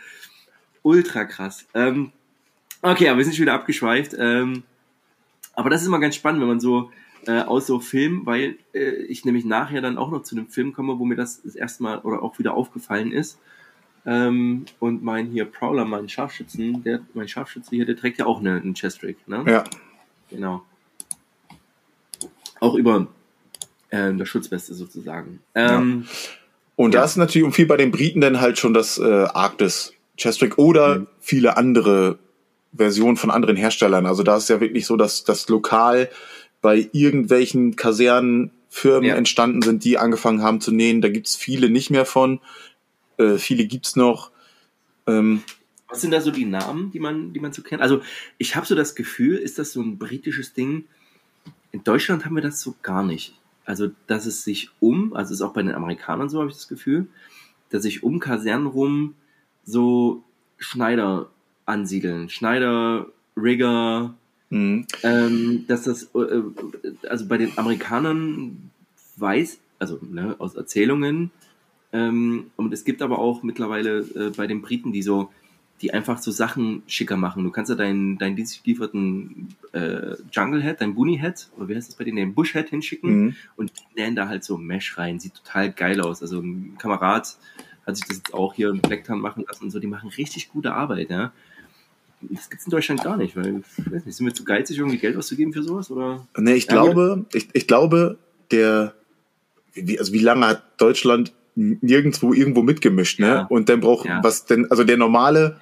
ultra 0.82 1.26
krass. 1.26 1.66
Ähm, 1.74 2.12
okay, 2.82 3.10
aber 3.10 3.18
wir 3.18 3.26
sind 3.26 3.36
schon 3.36 3.44
wieder 3.44 3.54
abgeschweift. 3.54 4.16
Ähm, 4.18 4.64
aber 5.54 5.70
das 5.70 5.82
ist 5.82 5.88
immer 5.88 6.00
ganz 6.00 6.16
spannend, 6.16 6.42
wenn 6.42 6.48
man 6.48 6.60
so 6.60 6.92
äh, 7.28 7.42
aus 7.42 7.68
so 7.68 7.80
Filmen, 7.80 8.26
weil 8.26 8.58
äh, 8.74 9.04
ich 9.04 9.26
nämlich 9.26 9.46
nachher 9.46 9.82
dann 9.82 9.98
auch 9.98 10.10
noch 10.10 10.24
zu 10.24 10.36
einem 10.36 10.48
Film 10.48 10.74
komme, 10.74 10.98
wo 11.00 11.06
mir 11.06 11.16
das 11.16 11.42
das 11.44 11.56
erste 11.56 11.84
Mal 11.84 12.00
oder 12.00 12.24
auch 12.24 12.40
wieder 12.40 12.54
aufgefallen 12.54 13.12
ist. 13.12 13.40
Ähm, 14.06 14.66
und 14.80 15.04
mein 15.04 15.28
hier 15.28 15.46
Prowler, 15.46 15.86
mein 15.86 16.10
Scharfschützen, 16.10 16.84
der, 16.84 17.02
mein 17.14 17.28
Scharfschütze 17.28 17.70
hier, 17.70 17.86
der 17.86 17.96
trägt 17.96 18.18
ja 18.18 18.26
auch 18.26 18.40
eine, 18.40 18.56
einen 18.56 18.74
Chestrick, 18.74 19.28
ne? 19.28 19.44
Ja. 19.48 19.64
Genau. 20.30 20.64
Auch 22.60 22.76
über 22.76 23.08
äh, 23.90 24.14
der 24.14 24.26
Schutzweste 24.26 24.74
sozusagen. 24.74 25.40
Ähm, 25.54 26.06
ja. 26.06 26.16
Und 26.76 26.94
ja. 26.94 27.02
da 27.02 27.06
ist 27.06 27.18
natürlich 27.18 27.46
um 27.46 27.54
viel 27.54 27.68
bei 27.68 27.78
den 27.78 27.92
Briten 27.92 28.22
dann 28.22 28.42
halt 28.42 28.58
schon 28.58 28.74
das 28.74 28.98
äh, 28.98 29.04
Arktis 29.04 29.94
Chestrick 30.18 30.58
oder 30.58 31.00
mhm. 31.00 31.08
viele 31.20 31.58
andere 31.58 32.18
Versionen 32.76 33.18
von 33.18 33.30
anderen 33.30 33.56
Herstellern. 33.56 34.06
Also 34.06 34.24
da 34.24 34.38
ist 34.38 34.50
ja 34.50 34.62
wirklich 34.62 34.86
so, 34.86 34.96
dass 34.96 35.24
das 35.24 35.48
lokal 35.50 36.10
bei 36.62 36.90
irgendwelchen 36.94 37.76
Kasernenfirmen 37.76 39.10
ja. 39.10 39.16
entstanden 39.16 39.62
sind, 39.62 39.84
die 39.84 39.98
angefangen 39.98 40.42
haben 40.42 40.62
zu 40.62 40.72
nähen. 40.72 41.02
Da 41.02 41.10
gibt's 41.10 41.36
viele 41.36 41.70
nicht 41.70 41.90
mehr 41.90 42.06
von. 42.06 42.40
Äh, 43.22 43.38
viele 43.38 43.66
gibt's 43.66 43.96
noch. 43.96 44.32
Ähm, 45.08 45.44
Was 45.88 46.02
sind 46.02 46.12
da 46.12 46.22
so 46.22 46.32
die 46.32 46.46
Namen, 46.46 46.92
die 46.92 47.00
man, 47.00 47.34
die 47.34 47.40
man 47.40 47.54
so 47.54 47.62
kennt? 47.62 47.82
Also 47.82 48.02
ich 48.38 48.56
habe 48.56 48.66
so 48.66 48.76
das 48.76 48.96
Gefühl, 48.96 49.38
ist 49.38 49.60
das 49.60 49.74
so 49.74 49.82
ein 49.82 49.98
britisches 49.98 50.54
Ding? 50.54 50.86
In 51.72 51.84
Deutschland 51.84 52.26
haben 52.26 52.36
wir 52.36 52.42
das 52.42 52.62
so 52.62 52.76
gar 52.82 53.04
nicht. 53.04 53.38
Also 53.66 53.90
dass 54.08 54.26
es 54.26 54.44
sich 54.44 54.70
um, 54.80 55.14
also 55.14 55.34
ist 55.34 55.42
auch 55.42 55.54
bei 55.54 55.62
den 55.62 55.76
Amerikanern 55.76 56.30
so, 56.30 56.40
habe 56.40 56.50
ich 56.50 56.56
das 56.56 56.68
Gefühl, 56.68 57.08
dass 57.70 57.84
sich 57.84 58.04
um 58.04 58.20
Kasernen 58.20 58.68
rum 58.68 59.16
so 59.64 60.24
Schneider 60.58 61.30
ansiedeln. 61.66 62.30
Schneider, 62.30 63.08
Rigger, 63.38 64.16
mhm. 64.50 64.86
ähm, 65.04 65.66
dass 65.68 65.84
das, 65.84 66.04
äh, 66.16 66.42
also 67.08 67.28
bei 67.28 67.38
den 67.38 67.58
Amerikanern 67.58 68.72
weiß, 69.18 69.60
also 69.80 70.00
ne, 70.02 70.36
aus 70.40 70.56
Erzählungen, 70.56 71.32
ähm, 71.94 72.52
und 72.56 72.74
es 72.74 72.84
gibt 72.84 73.02
aber 73.02 73.20
auch 73.20 73.44
mittlerweile 73.44 74.00
äh, 74.00 74.32
bei 74.36 74.48
den 74.48 74.62
Briten, 74.62 74.92
die 74.92 75.02
so, 75.02 75.30
die 75.82 75.94
einfach 75.94 76.20
so 76.20 76.32
Sachen 76.32 76.84
schicker 76.88 77.18
machen. 77.18 77.44
Du 77.44 77.52
kannst 77.52 77.70
ja 77.70 77.76
deinen, 77.76 78.18
deinen 78.18 78.36
dienstgelieferten 78.36 79.56
äh, 79.74 80.16
Jungle 80.32 80.62
Head, 80.62 80.80
dein 80.80 80.96
Boonie 80.96 81.20
Head, 81.20 81.50
oder 81.58 81.68
wie 81.68 81.76
heißt 81.76 81.90
das 81.90 81.96
bei 81.96 82.04
denen, 82.04 82.18
den 82.18 82.34
Bush 82.34 82.54
Head 82.54 82.70
hinschicken 82.70 83.10
mhm. 83.10 83.36
und 83.56 83.72
nähen 83.96 84.16
da 84.16 84.28
halt 84.28 84.44
so 84.44 84.58
Mesh 84.58 84.98
rein. 84.98 85.20
Sieht 85.20 85.36
total 85.36 85.72
geil 85.72 86.00
aus. 86.02 86.22
Also 86.22 86.40
ein 86.40 86.78
Kamerad 86.78 87.36
hat 87.86 87.98
sich 87.98 88.06
das 88.08 88.18
jetzt 88.18 88.34
auch 88.34 88.54
hier 88.54 88.70
im 88.70 88.80
Blacktown 88.80 89.20
machen 89.20 89.44
lassen 89.48 89.66
und 89.66 89.72
so, 89.72 89.80
die 89.80 89.88
machen 89.88 90.10
richtig 90.10 90.50
gute 90.50 90.74
Arbeit, 90.74 91.10
ja. 91.10 91.32
Das 92.22 92.52
gibt 92.52 92.60
es 92.60 92.68
in 92.68 92.72
Deutschland 92.72 93.04
gar 93.04 93.18
nicht, 93.18 93.36
weil, 93.36 93.64
ich 93.78 93.92
weiß 93.92 94.06
nicht, 94.06 94.16
sind 94.16 94.28
wir 94.28 94.34
zu 94.34 94.44
geizig, 94.44 94.78
irgendwie 94.78 95.00
Geld 95.00 95.18
auszugeben 95.18 95.54
für 95.54 95.64
sowas, 95.64 95.90
oder? 95.90 96.28
Nee, 96.38 96.54
ich 96.54 96.66
ja, 96.66 96.74
glaube, 96.74 97.26
ich, 97.34 97.48
ich 97.54 97.66
glaube, 97.66 98.20
der, 98.52 98.94
wie, 99.74 99.98
also 99.98 100.14
wie 100.14 100.20
lange 100.20 100.46
hat 100.46 100.80
Deutschland 100.80 101.34
nirgendwo 101.56 102.34
irgendwo 102.34 102.62
mitgemischt, 102.62 103.20
ne? 103.20 103.28
Ja. 103.28 103.48
Und 103.50 103.70
dann 103.70 103.82
braucht, 103.82 104.06
ja. 104.08 104.20
was 104.24 104.46
denn, 104.46 104.70
also 104.72 104.84
der 104.84 104.98
normale 104.98 105.58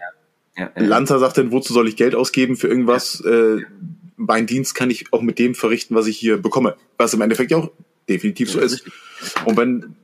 ja. 0.58 0.70
Lanzer 0.76 1.20
sagt 1.20 1.38
dann, 1.38 1.52
wozu 1.52 1.74
soll 1.74 1.88
ich 1.88 1.96
Geld 1.96 2.16
ausgeben 2.16 2.58
für 2.58 2.68
irgendwas? 2.68 3.22
Äh, 3.22 3.58
mein 4.18 4.46
Dienst 4.46 4.76
kann 4.76 4.90
ich 4.90 5.14
auch 5.14 5.22
mit 5.22 5.40
dem 5.40 5.56
verrichten, 5.56 5.96
was 5.96 6.08
ich 6.08 6.18
hier 6.18 6.38
bekomme. 6.38 6.76
Was 6.98 7.14
im 7.14 7.22
Endeffekt 7.22 7.52
ja 7.52 7.58
auch 7.58 7.72
definitiv 8.10 8.52
so 8.52 8.60
ist. 8.60 8.84
Und 9.46 9.58
wenn 9.58 9.96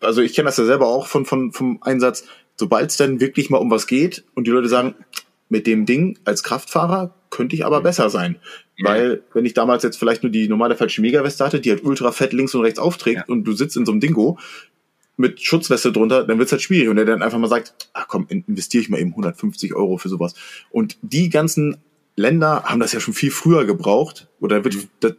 also 0.00 0.20
ich 0.20 0.34
kenne 0.34 0.46
das 0.46 0.56
ja 0.56 0.64
selber 0.64 0.86
auch 0.86 1.06
von, 1.06 1.24
von, 1.24 1.52
vom 1.52 1.82
Einsatz, 1.82 2.24
sobald 2.56 2.90
es 2.90 2.96
dann 2.96 3.20
wirklich 3.20 3.50
mal 3.50 3.58
um 3.58 3.70
was 3.70 3.86
geht 3.86 4.24
und 4.34 4.46
die 4.46 4.50
Leute 4.50 4.68
sagen, 4.68 4.94
mit 5.48 5.66
dem 5.66 5.86
Ding 5.86 6.18
als 6.24 6.42
Kraftfahrer 6.42 7.14
könnte 7.30 7.56
ich 7.56 7.64
aber 7.64 7.80
mhm. 7.80 7.84
besser 7.84 8.10
sein. 8.10 8.38
Ja. 8.76 8.90
Weil, 8.90 9.22
wenn 9.34 9.44
ich 9.44 9.54
damals 9.54 9.82
jetzt 9.82 9.98
vielleicht 9.98 10.22
nur 10.22 10.32
die 10.32 10.48
normale 10.48 10.76
falsche 10.76 11.02
Megaweste 11.02 11.44
hatte, 11.44 11.60
die 11.60 11.70
halt 11.70 11.84
ultra 11.84 12.10
fett 12.12 12.32
links 12.32 12.54
und 12.54 12.62
rechts 12.62 12.78
aufträgt 12.78 13.18
ja. 13.18 13.24
und 13.26 13.44
du 13.44 13.52
sitzt 13.52 13.76
in 13.76 13.84
so 13.84 13.92
einem 13.92 14.00
Dingo 14.00 14.38
mit 15.16 15.40
Schutzweste 15.40 15.92
drunter, 15.92 16.24
dann 16.24 16.38
wird's 16.38 16.52
halt 16.52 16.62
schwierig. 16.62 16.88
Und 16.88 16.98
er 16.98 17.04
dann 17.04 17.22
einfach 17.22 17.38
mal 17.38 17.48
sagt, 17.48 17.90
ach 17.92 18.08
komm, 18.08 18.26
investiere 18.28 18.82
ich 18.82 18.88
mal 18.88 18.98
eben 18.98 19.10
150 19.10 19.74
Euro 19.74 19.98
für 19.98 20.08
sowas. 20.08 20.34
Und 20.70 20.98
die 21.02 21.28
ganzen 21.28 21.78
Länder 22.16 22.64
haben 22.64 22.80
das 22.80 22.92
ja 22.92 23.00
schon 23.00 23.14
viel 23.14 23.30
früher 23.30 23.64
gebraucht. 23.64 24.28
Oder 24.40 24.64
wird, 24.64 24.74
mhm. 24.74 24.88
das, 25.00 25.14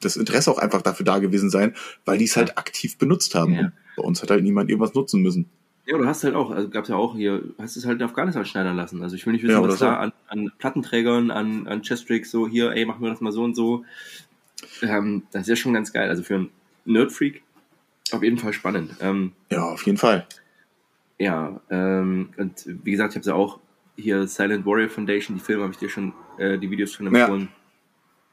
das 0.00 0.16
Interesse 0.16 0.50
auch 0.50 0.58
einfach 0.58 0.82
dafür 0.82 1.04
da 1.04 1.18
gewesen 1.18 1.50
sein, 1.50 1.74
weil 2.04 2.18
die 2.18 2.24
es 2.24 2.36
halt 2.36 2.58
aktiv 2.58 2.98
benutzt 2.98 3.34
haben. 3.34 3.54
Ja. 3.54 3.72
bei 3.96 4.02
uns 4.02 4.22
hat 4.22 4.30
halt 4.30 4.42
niemand 4.42 4.70
irgendwas 4.70 4.94
nutzen 4.94 5.22
müssen. 5.22 5.48
Ja, 5.86 5.96
du 5.96 6.06
hast 6.06 6.24
halt 6.24 6.34
auch, 6.34 6.50
also 6.50 6.68
gab's 6.68 6.88
ja 6.88 6.96
auch 6.96 7.14
hier, 7.14 7.42
hast 7.58 7.76
es 7.76 7.86
halt 7.86 8.00
in 8.00 8.06
Afghanistan 8.06 8.44
schneidern 8.44 8.76
lassen. 8.76 9.02
Also 9.02 9.14
ich 9.14 9.24
will 9.24 9.32
nicht 9.32 9.44
wissen, 9.44 9.52
ja, 9.52 9.62
was 9.62 9.78
da 9.78 9.96
an, 9.96 10.12
an 10.26 10.50
Plattenträgern, 10.58 11.30
an, 11.30 11.68
an 11.68 11.82
Chestricks 11.82 12.30
so 12.30 12.48
hier, 12.48 12.72
ey, 12.72 12.84
machen 12.84 13.02
wir 13.02 13.10
das 13.10 13.20
mal 13.20 13.30
so 13.30 13.44
und 13.44 13.54
so. 13.54 13.84
Ähm, 14.82 15.22
das 15.30 15.42
ist 15.42 15.48
ja 15.48 15.56
schon 15.56 15.74
ganz 15.74 15.92
geil. 15.92 16.08
Also 16.08 16.24
für 16.24 16.34
einen 16.34 16.50
Nerdfreak 16.86 17.42
auf 18.12 18.22
jeden 18.22 18.38
Fall 18.38 18.52
spannend. 18.52 18.96
Ähm, 19.00 19.32
ja, 19.50 19.64
auf 19.64 19.84
jeden 19.84 19.98
Fall. 19.98 20.26
Ja, 21.18 21.60
ähm, 21.70 22.30
und 22.36 22.64
wie 22.66 22.90
gesagt, 22.90 23.14
ich 23.14 23.16
habe 23.16 23.26
ja 23.26 23.34
auch 23.34 23.58
hier 23.96 24.26
Silent 24.26 24.66
Warrior 24.66 24.88
Foundation, 24.88 25.36
die 25.36 25.42
Filme 25.42 25.62
habe 25.62 25.72
ich 25.72 25.78
dir 25.78 25.88
schon, 25.88 26.12
äh, 26.38 26.58
die 26.58 26.70
Videos 26.70 26.92
schon 26.92 27.06
empfohlen. 27.06 27.42
Ja 27.42 27.48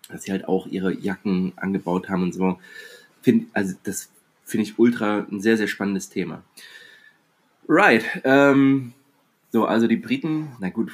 dass 0.09 0.23
sie 0.23 0.31
halt 0.31 0.47
auch 0.47 0.67
ihre 0.67 0.93
Jacken 0.93 1.53
angebaut 1.55 2.09
haben 2.09 2.23
und 2.23 2.33
so. 2.33 2.59
Find, 3.21 3.47
also 3.53 3.75
das 3.83 4.09
finde 4.45 4.65
ich 4.65 4.77
ultra 4.77 5.25
ein 5.31 5.41
sehr, 5.41 5.57
sehr 5.57 5.67
spannendes 5.67 6.09
Thema. 6.09 6.43
Right. 7.67 8.03
Ähm, 8.23 8.93
so, 9.51 9.65
also 9.65 9.87
die 9.87 9.97
Briten, 9.97 10.49
na 10.59 10.69
gut, 10.69 10.91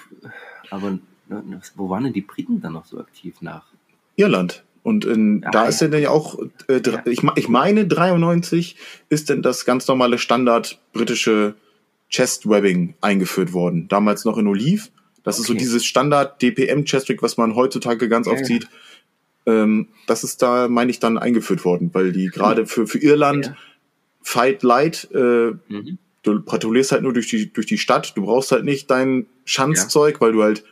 aber 0.70 1.00
wo 1.76 1.90
waren 1.90 2.04
denn 2.04 2.14
die 2.14 2.22
Briten 2.22 2.62
dann 2.62 2.74
noch 2.74 2.86
so 2.86 3.00
aktiv 3.00 3.42
nach? 3.42 3.66
Irland. 4.16 4.64
Und 4.84 5.06
in, 5.06 5.42
ja, 5.42 5.52
da 5.52 5.64
ja. 5.64 5.70
ist 5.70 5.82
denn 5.82 5.94
ja 5.94 6.10
auch, 6.10 6.40
äh, 6.68 6.82
ja. 6.86 7.02
Ich, 7.06 7.22
ich 7.36 7.50
meine 7.50 7.86
93 7.86 8.76
ist 9.10 9.30
denn 9.30 9.42
das 9.42 9.66
ganz 9.66 9.88
normale 9.88 10.18
Standard 10.18 10.80
britische 10.94 11.56
Chest 12.10 12.50
Webbing 12.50 12.96
eingeführt 13.02 13.54
worden. 13.54 13.88
Damals 13.88 14.26
noch 14.26 14.38
in 14.38 14.48
Oliv. 14.48 14.92
Das 15.24 15.36
okay. 15.36 15.42
ist 15.42 15.48
so 15.48 15.54
dieses 15.54 15.86
Standard 15.86 16.42
DPM 16.42 16.86
Chest 16.86 17.10
was 17.22 17.38
man 17.38 17.56
heutzutage 17.56 18.10
ganz 18.10 18.28
oft 18.28 18.46
sieht. 18.46 18.68
Ähm, 19.46 19.88
das 20.08 20.24
ist 20.24 20.42
da, 20.42 20.68
meine 20.68 20.92
ich, 20.92 21.00
dann 21.00 21.18
eingeführt 21.18 21.66
worden, 21.66 21.90
weil 21.94 22.12
die 22.12 22.28
gerade 22.28 22.66
für, 22.66 22.88
für 22.88 23.00
Irland 23.00 23.48
ja. 23.48 23.56
Fight 24.22 24.64
Light, 24.64 25.08
äh, 25.14 25.52
mhm. 25.68 25.98
du 26.24 26.42
patrouillierst 26.42 26.92
halt 26.92 27.04
nur 27.04 27.14
durch 27.14 27.30
die, 27.30 27.52
durch 27.52 27.68
die 27.68 27.78
Stadt, 27.78 28.14
du 28.16 28.24
brauchst 28.24 28.52
halt 28.52 28.66
nicht 28.66 28.90
dein 28.92 29.26
Schanzzeug, 29.46 30.16
ja. 30.16 30.22
weil 30.22 30.32
du 30.34 30.44
halt 30.44 30.64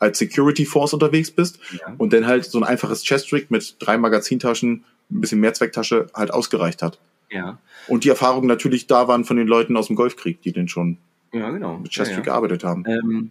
als 0.00 0.18
Security 0.18 0.66
Force 0.66 0.92
unterwegs 0.92 1.30
bist 1.30 1.60
Ja. 1.78 1.94
und 1.98 2.12
dann 2.12 2.26
halt 2.26 2.44
so 2.44 2.58
ein 2.58 2.64
einfaches 2.64 3.04
Chest-Rig 3.04 3.50
mit 3.50 3.76
drei 3.78 3.96
Magazintaschen, 3.98 4.84
ein 5.10 5.20
bisschen 5.20 5.40
Mehrzwecktasche 5.40 6.08
halt 6.14 6.32
ausgereicht 6.32 6.82
hat. 6.82 6.98
Ja. 7.30 7.58
Und 7.86 8.02
die 8.04 8.08
Erfahrungen 8.08 8.48
natürlich 8.48 8.86
da 8.88 9.06
waren 9.06 9.24
von 9.24 9.36
den 9.36 9.46
Leuten 9.46 9.76
aus 9.76 9.86
dem 9.86 9.96
Golfkrieg, 9.96 10.42
die 10.42 10.52
denn 10.52 10.68
schon 10.68 10.96
Ja, 11.32 11.50
genau. 11.50 11.78
mit 11.78 11.94
ja, 11.94 12.02
Chest-Rig 12.02 12.18
ja. 12.18 12.24
gearbeitet 12.24 12.64
haben. 12.64 12.84
Ähm, 12.86 13.30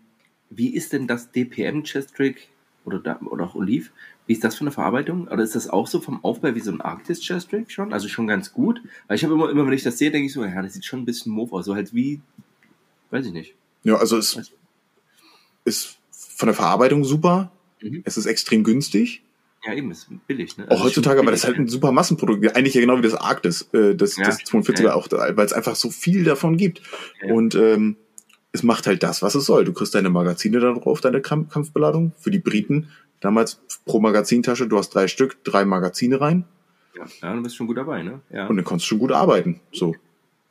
wie 0.49 0.73
ist 0.73 0.93
denn 0.93 1.07
das 1.07 1.31
DPM 1.31 1.83
Chest 1.83 2.17
Rig 2.19 2.49
oder, 2.85 3.19
oder 3.29 3.45
auch 3.45 3.55
Olive? 3.55 3.89
Wie 4.25 4.33
ist 4.33 4.43
das 4.43 4.55
von 4.55 4.65
der 4.65 4.71
Verarbeitung? 4.71 5.27
Oder 5.27 5.43
ist 5.43 5.55
das 5.55 5.69
auch 5.69 5.87
so 5.87 5.99
vom 6.01 6.23
Aufbau 6.23 6.53
wie 6.53 6.59
so 6.59 6.71
ein 6.71 6.81
Arktis 6.81 7.19
Chest 7.21 7.51
Rig 7.51 7.71
schon? 7.71 7.93
Also 7.93 8.07
schon 8.07 8.27
ganz 8.27 8.53
gut? 8.53 8.81
Weil 9.07 9.15
ich 9.17 9.23
habe 9.23 9.33
immer, 9.33 9.49
immer, 9.49 9.65
wenn 9.65 9.73
ich 9.73 9.83
das 9.83 9.97
sehe, 9.97 10.11
denke 10.11 10.27
ich 10.27 10.33
so, 10.33 10.43
ja, 10.45 10.61
das 10.61 10.73
sieht 10.75 10.85
schon 10.85 10.99
ein 10.99 11.05
bisschen 11.05 11.31
moof 11.31 11.51
aus. 11.51 11.65
So 11.65 11.73
halt 11.75 11.93
wie, 11.95 12.21
weiß 13.11 13.25
ich 13.25 13.33
nicht. 13.33 13.55
Ja, 13.83 13.95
also 13.95 14.17
es 14.17 14.37
Was? 14.37 14.51
ist 15.65 15.98
von 16.39 16.47
der 16.47 16.55
Verarbeitung 16.55 17.03
super. 17.03 17.51
Mhm. 17.81 18.01
Es 18.05 18.15
ist 18.17 18.25
extrem 18.25 18.63
günstig. 18.63 19.23
Ja, 19.65 19.73
eben, 19.73 19.91
ist 19.91 20.07
billig. 20.25 20.57
Ne? 20.57 20.65
Auch 20.67 20.71
Also 20.71 20.83
heutzutage, 20.85 21.17
schon 21.17 21.25
aber 21.27 21.31
das 21.31 21.41
ist 21.41 21.45
halt 21.47 21.57
ein 21.57 21.67
super 21.67 21.91
Massenprodukt. 21.91 22.55
Eigentlich 22.55 22.73
ja 22.75 22.81
genau 22.81 22.97
wie 22.97 23.01
das 23.01 23.13
Arktis, 23.13 23.67
äh, 23.73 23.93
das, 23.93 24.15
Ja, 24.15 24.25
das 24.25 24.39
stimmt, 24.39 24.65
42er 24.65 24.83
ja. 24.83 24.93
auch, 24.93 25.07
weil 25.11 25.45
es 25.45 25.51
einfach 25.51 25.75
so 25.75 25.89
viel 25.89 26.23
davon 26.23 26.55
gibt. 26.55 26.81
Ja. 27.21 27.33
Und 27.33 27.55
ähm, 27.55 27.97
es 28.53 28.63
macht 28.63 28.87
halt 28.87 29.03
das, 29.03 29.21
was 29.21 29.35
es 29.35 29.45
soll. 29.45 29.65
Du 29.65 29.73
kriegst 29.73 29.93
deine 29.93 30.09
Magazine 30.09 30.61
da 30.61 30.71
drauf, 30.71 31.01
deine 31.01 31.21
Kampf 31.21 31.51
Kampfbeladung. 31.51 32.13
Für 32.17 32.31
die 32.31 32.39
Briten 32.39 32.87
damals 33.19 33.59
pro 33.85 33.99
Magazintasche, 33.99 34.65
du 34.65 34.77
hast 34.77 34.91
drei 34.91 35.09
Stück, 35.09 35.43
drei 35.43 35.65
Magazine 35.65 36.21
rein 36.21 36.45
Ja, 36.95 37.03
ja, 37.21 37.35
du 37.35 37.43
bist 37.43 37.57
schon 37.57 37.67
gut 37.67 37.75
dabei, 37.75 38.01
ne? 38.01 38.21
Ja. 38.31 38.47
und 38.47 38.55
dann 38.55 38.63
kannst 38.65 38.85
du 38.85 38.87
schon 38.87 38.99
gut 38.99 39.11
arbeiten. 39.11 39.59
So. 39.73 39.93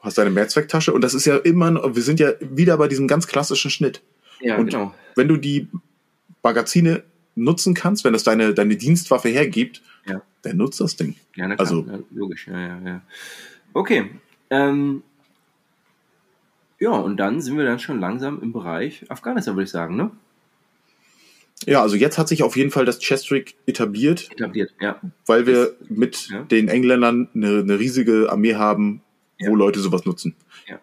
Hast 0.01 0.19
deine 0.19 0.29
Mehrzwecktasche 0.31 0.93
und 0.93 1.01
das 1.03 1.15
ist 1.15 1.25
ja 1.25 1.39
immer, 1.39 1.71
noch- 1.71 1.95
wir 1.97 2.03
sind 2.03 2.21
ja 2.21 2.33
wieder 2.41 2.77
bei 2.77 2.89
diesem 2.89 3.09
ganz 3.09 3.27
klassischen 3.27 3.71
Schnitt. 3.71 4.03
Ja, 4.41 4.57
und 4.57 4.71
genau. 4.71 4.95
wenn 5.17 5.29
du 5.29 5.37
die 5.37 5.69
Magazine 6.43 7.03
nutzen 7.35 7.75
kannst, 7.75 8.05
wenn 8.05 8.13
das 8.13 8.23
deine, 8.25 8.55
deine 8.55 8.77
Dienstwaffe 8.77 9.29
hergibt, 9.29 9.83
Ja. 10.07 10.23
dann 10.43 10.57
nutzt 10.57 10.81
das 10.81 10.97
Ding. 10.97 11.15
Ja, 11.37 11.49
na 11.49 11.55
klar, 11.57 11.67
also- 11.67 11.87
ja, 11.87 11.99
logisch, 12.11 12.47
ja, 12.49 12.59
ja, 12.61 12.81
ja. 12.85 13.03
Okay. 13.75 14.11
Ähm, 14.51 15.03
ja, 16.81 16.91
und 16.91 17.17
dann 17.17 17.41
sind 17.41 17.57
wir 17.59 17.65
dann 17.65 17.79
schon 17.79 18.01
langsam 18.01 18.41
im 18.43 18.53
Bereich 18.53 19.05
Afghanistan, 19.11 19.55
würde 19.55 19.65
ich 19.65 19.71
sagen, 19.71 19.97
ne? 19.97 20.11
Ja, 21.67 21.83
also 21.83 21.97
jetzt 21.97 22.19
hat 22.19 22.29
sich 22.29 22.45
auf 22.45 22.57
jeden 22.57 22.71
Fall 22.71 22.85
das 22.85 23.01
Chestrig 23.01 23.57
etabliert, 23.67 24.31
Etabliert, 24.31 24.73
ja. 24.81 25.01
weil 25.27 25.47
wir 25.47 25.75
mit 25.89 26.29
Ja. 26.31 26.43
den 26.45 26.69
Engländern 26.69 27.29
eine, 27.35 27.59
eine 27.59 27.79
riesige 27.81 28.29
Armee 28.31 28.55
haben, 28.55 29.01
wo 29.41 29.47
Ja. 29.51 29.57
Leute 29.57 29.81
sowas 29.81 30.05
nutzen. 30.07 30.35
Ja. 30.69 30.79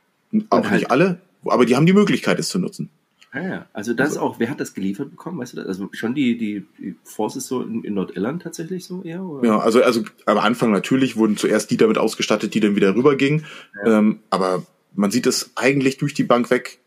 Auch 0.49 0.65
halt- 0.69 0.82
nicht 0.82 0.91
alle, 0.91 1.22
aber 1.45 1.65
die 1.65 1.77
haben 1.77 1.86
die 1.86 1.94
Möglichkeit, 1.94 2.40
es 2.40 2.49
zu 2.49 2.60
nutzen. 2.60 2.90
Ja, 3.36 3.41
ja. 3.44 3.66
Also 3.74 3.94
das 3.94 4.12
ist 4.12 4.18
auch, 4.18 4.40
wer 4.40 4.49
hat 4.49 4.60
das 4.60 4.74
geliefert 4.74 5.12
bekommen, 5.12 5.40
weißt 5.40 5.53
du 5.53 5.57
das? 5.57 5.68
Also 5.68 5.90
schon 5.91 6.16
die, 6.16 6.38
die, 6.38 6.66
die 6.80 6.95
Forces 7.03 7.48
so 7.48 7.62
in, 7.62 7.84
in 7.84 7.94
Nordirland 7.94 8.41
tatsächlich 8.44 8.86
so 8.86 9.03
eher? 9.03 9.24
Oder? 9.24 9.45
Ja, 9.48 9.60
also, 9.60 9.84
also 9.84 10.03
am 10.26 10.38
Anfang 10.38 10.72
natürlich 10.72 11.18
wurden 11.18 11.36
zuerst 11.38 11.70
die 11.72 11.78
damit 11.78 11.98
ausgestattet, 11.98 12.53
die 12.53 12.60
dann 12.62 12.76
wieder 12.76 12.95
rübergingen. 12.95 13.45
Ähm, 13.86 14.20
aber 14.30 14.64
man 14.94 15.12
sieht 15.12 15.28
es 15.28 15.52
eigentlich 15.56 15.98
durch 15.98 16.14
die 16.14 16.24
Bank 16.24 16.49
weg 16.49 16.80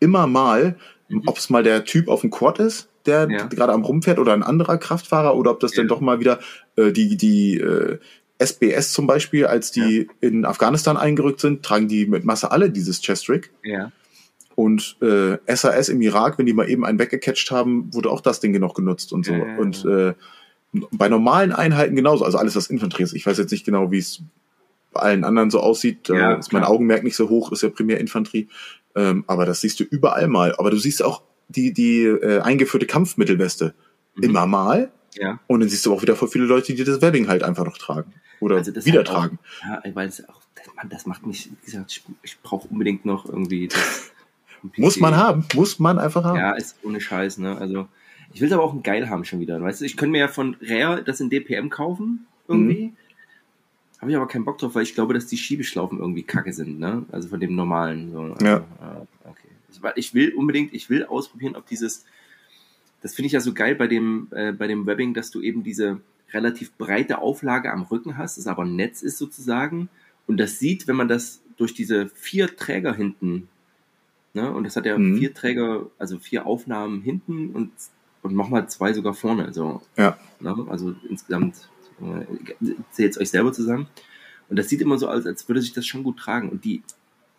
immer 0.00 0.26
mal, 0.26 0.76
ob 1.26 1.38
es 1.38 1.50
mal 1.50 1.62
der 1.62 1.84
Typ 1.84 2.08
auf 2.08 2.20
dem 2.20 2.30
Quad 2.30 2.58
ist, 2.58 2.88
der 3.06 3.26
Mhm. 3.26 3.32
Ja. 3.34 3.46
gerade 3.46 3.72
am 3.72 3.84
rumfährt 3.84 4.18
oder 4.18 4.32
ein 4.34 4.42
anderer 4.42 4.76
Kraftfahrer 4.78 5.34
oder 5.36 5.50
ob 5.52 5.60
das 5.60 5.72
Ja. 5.74 5.78
dann 5.82 5.88
doch 5.88 6.00
mal 6.00 6.20
wieder 6.20 6.38
äh, 6.76 6.92
die, 6.92 7.16
die 7.16 7.58
äh, 7.58 7.98
SBS 8.38 8.92
zum 8.92 9.06
Beispiel, 9.08 9.46
als 9.46 9.72
die 9.72 10.08
in 10.20 10.44
Afghanistan 10.44 10.96
eingerückt 10.96 11.40
sind, 11.40 11.64
tragen 11.64 11.88
die 11.88 12.06
mit 12.06 12.24
Masse 12.24 12.52
alle 12.52 12.70
dieses 12.70 13.00
Chest-Rig. 13.00 13.50
Ja. 13.64 13.90
Und 14.58 14.96
äh, 15.02 15.38
SAS 15.54 15.88
im 15.88 16.02
Irak, 16.02 16.36
wenn 16.36 16.46
die 16.46 16.52
mal 16.52 16.68
eben 16.68 16.84
einen 16.84 16.98
weggecatcht 16.98 17.52
haben, 17.52 17.94
wurde 17.94 18.10
auch 18.10 18.20
das 18.20 18.40
Ding 18.40 18.58
noch 18.58 18.74
genutzt 18.74 19.12
und 19.12 19.24
so. 19.24 19.32
Ja. 19.34 19.56
Und 19.56 19.84
äh, 19.84 20.14
bei 20.90 21.08
normalen 21.08 21.52
Einheiten 21.52 21.94
genauso, 21.94 22.24
also 22.24 22.38
alles, 22.38 22.56
was 22.56 22.66
Infanterie 22.66 23.04
ist. 23.04 23.12
Ich 23.14 23.24
weiß 23.24 23.38
jetzt 23.38 23.52
nicht 23.52 23.64
genau, 23.64 23.92
wie 23.92 23.98
es 23.98 24.20
bei 24.92 25.00
allen 25.00 25.22
anderen 25.22 25.50
so 25.50 25.60
aussieht. 25.60 26.08
Ja, 26.08 26.34
äh, 26.34 26.38
ist 26.40 26.52
mein 26.52 26.62
klar. 26.62 26.72
Augenmerk 26.72 27.04
nicht 27.04 27.14
so 27.14 27.28
hoch, 27.28 27.52
ist 27.52 27.62
ja 27.62 27.68
primär 27.68 28.00
Infanterie. 28.00 28.48
Ähm, 28.96 29.22
aber 29.28 29.46
das 29.46 29.60
siehst 29.60 29.78
du 29.78 29.84
überall 29.84 30.26
mal. 30.26 30.56
Aber 30.58 30.72
du 30.72 30.76
siehst 30.76 31.04
auch 31.04 31.22
die, 31.46 31.72
die 31.72 32.02
äh, 32.02 32.40
eingeführte 32.40 32.86
Kampfmittelweste 32.86 33.74
Mhm. 34.16 34.24
immer 34.24 34.46
mal. 34.48 34.90
Ja. 35.14 35.38
Und 35.46 35.60
dann 35.60 35.68
siehst 35.68 35.86
du 35.86 35.94
auch 35.94 36.02
wieder 36.02 36.16
voll 36.16 36.26
viele 36.28 36.46
Leute, 36.46 36.74
die 36.74 36.82
das 36.82 37.00
Webbing 37.00 37.28
halt 37.28 37.44
einfach 37.44 37.64
noch 37.64 37.78
tragen. 37.78 38.12
Oder 38.40 38.56
Also 38.56 38.74
wieder 38.74 38.98
halt 38.98 39.08
auch- 39.10 39.14
tragen. 39.14 39.38
Ja, 39.62 39.80
weil 39.94 40.08
es 40.08 40.28
auch, 40.28 40.40
das, 40.56 40.66
Mann, 40.74 40.88
das 40.88 41.06
macht 41.06 41.24
mich, 41.24 41.48
wie 41.48 41.64
gesagt, 41.64 41.92
ich, 41.92 42.02
ich 42.24 42.40
brauche 42.42 42.66
unbedingt 42.66 43.04
noch 43.04 43.24
irgendwie 43.28 43.68
das. 43.68 44.10
Muss 44.76 44.98
man 44.98 45.16
haben. 45.16 45.44
Muss 45.54 45.78
man 45.78 45.98
einfach 45.98 46.24
haben. 46.24 46.38
Ja, 46.38 46.52
ist 46.52 46.76
ohne 46.82 47.00
Scheiß, 47.00 47.38
ne? 47.38 47.56
Also, 47.56 47.88
ich 48.32 48.40
will 48.40 48.48
es 48.48 48.52
aber 48.54 48.62
auch 48.64 48.72
ein 48.74 48.82
geil 48.82 49.08
haben 49.08 49.24
schon 49.24 49.40
wieder. 49.40 49.60
Weißt 49.60 49.80
du, 49.80 49.84
ich 49.84 49.96
könnte 49.96 50.12
mir 50.12 50.18
ja 50.18 50.28
von 50.28 50.56
Rare 50.60 51.02
das 51.02 51.20
in 51.20 51.30
DPM 51.30 51.68
kaufen, 51.70 52.26
irgendwie. 52.46 52.86
Mhm. 52.88 52.96
Habe 54.00 54.10
ich 54.12 54.16
aber 54.16 54.28
keinen 54.28 54.44
Bock 54.44 54.58
drauf, 54.58 54.74
weil 54.74 54.84
ich 54.84 54.94
glaube, 54.94 55.14
dass 55.14 55.26
die 55.26 55.36
Schiebeschlaufen 55.36 55.98
irgendwie 55.98 56.22
kacke 56.22 56.52
sind, 56.52 56.78
ne? 56.78 57.04
Also 57.10 57.28
von 57.28 57.40
dem 57.40 57.54
normalen. 57.56 58.12
So. 58.12 58.20
Also, 58.20 58.44
Ja. 58.46 58.56
äh, 58.58 59.28
okay. 59.28 59.48
Ich, 59.72 59.82
weil 59.82 59.92
ich 59.96 60.14
will 60.14 60.32
unbedingt, 60.34 60.72
ich 60.72 60.88
will 60.88 61.04
ausprobieren, 61.04 61.56
ob 61.56 61.66
dieses, 61.66 62.04
das 63.02 63.14
finde 63.14 63.26
ich 63.26 63.32
ja 63.32 63.40
so 63.40 63.54
geil 63.54 63.74
bei 63.74 63.86
dem, 63.88 64.28
äh, 64.30 64.52
bei 64.52 64.66
dem 64.68 64.86
Webbing, 64.86 65.14
dass 65.14 65.30
du 65.30 65.40
eben 65.40 65.62
diese 65.64 66.00
relativ 66.32 66.72
breite 66.76 67.18
Auflage 67.18 67.72
am 67.72 67.82
Rücken 67.82 68.16
hast, 68.18 68.38
das 68.38 68.46
aber 68.46 68.64
ein 68.64 68.76
Netz 68.76 69.02
ist 69.02 69.18
sozusagen. 69.18 69.88
Und 70.26 70.36
das 70.36 70.58
sieht, 70.58 70.86
wenn 70.86 70.96
man 70.96 71.08
das 71.08 71.40
durch 71.56 71.74
diese 71.74 72.08
vier 72.10 72.54
Träger 72.54 72.94
hinten, 72.94 73.48
ne? 74.40 74.52
Und 74.52 74.64
das 74.64 74.76
hat 74.76 74.86
ja 74.86 74.96
Mhm. 74.98 75.18
vier 75.18 75.34
Träger, 75.34 75.86
also 75.98 76.18
vier 76.18 76.46
Aufnahmen 76.46 77.02
hinten 77.02 77.50
und, 77.50 77.70
und 78.22 78.34
nochmal 78.34 78.68
zwei 78.68 78.92
sogar 78.92 79.14
vorne. 79.14 79.44
Also, 79.46 79.82
Ja. 79.96 80.16
ne? 80.40 80.66
also 80.68 80.94
insgesamt 81.08 81.68
äh, 82.00 82.74
zählt 82.90 83.18
euch 83.18 83.30
selber 83.30 83.52
zusammen. 83.52 83.86
Und 84.48 84.56
das 84.58 84.68
sieht 84.68 84.80
immer 84.80 84.96
so 84.98 85.08
aus, 85.08 85.26
als 85.26 85.46
würde 85.48 85.60
sich 85.60 85.72
das 85.72 85.86
schon 85.86 86.02
gut 86.04 86.18
tragen. 86.18 86.48
Und 86.48 86.64
die 86.64 86.82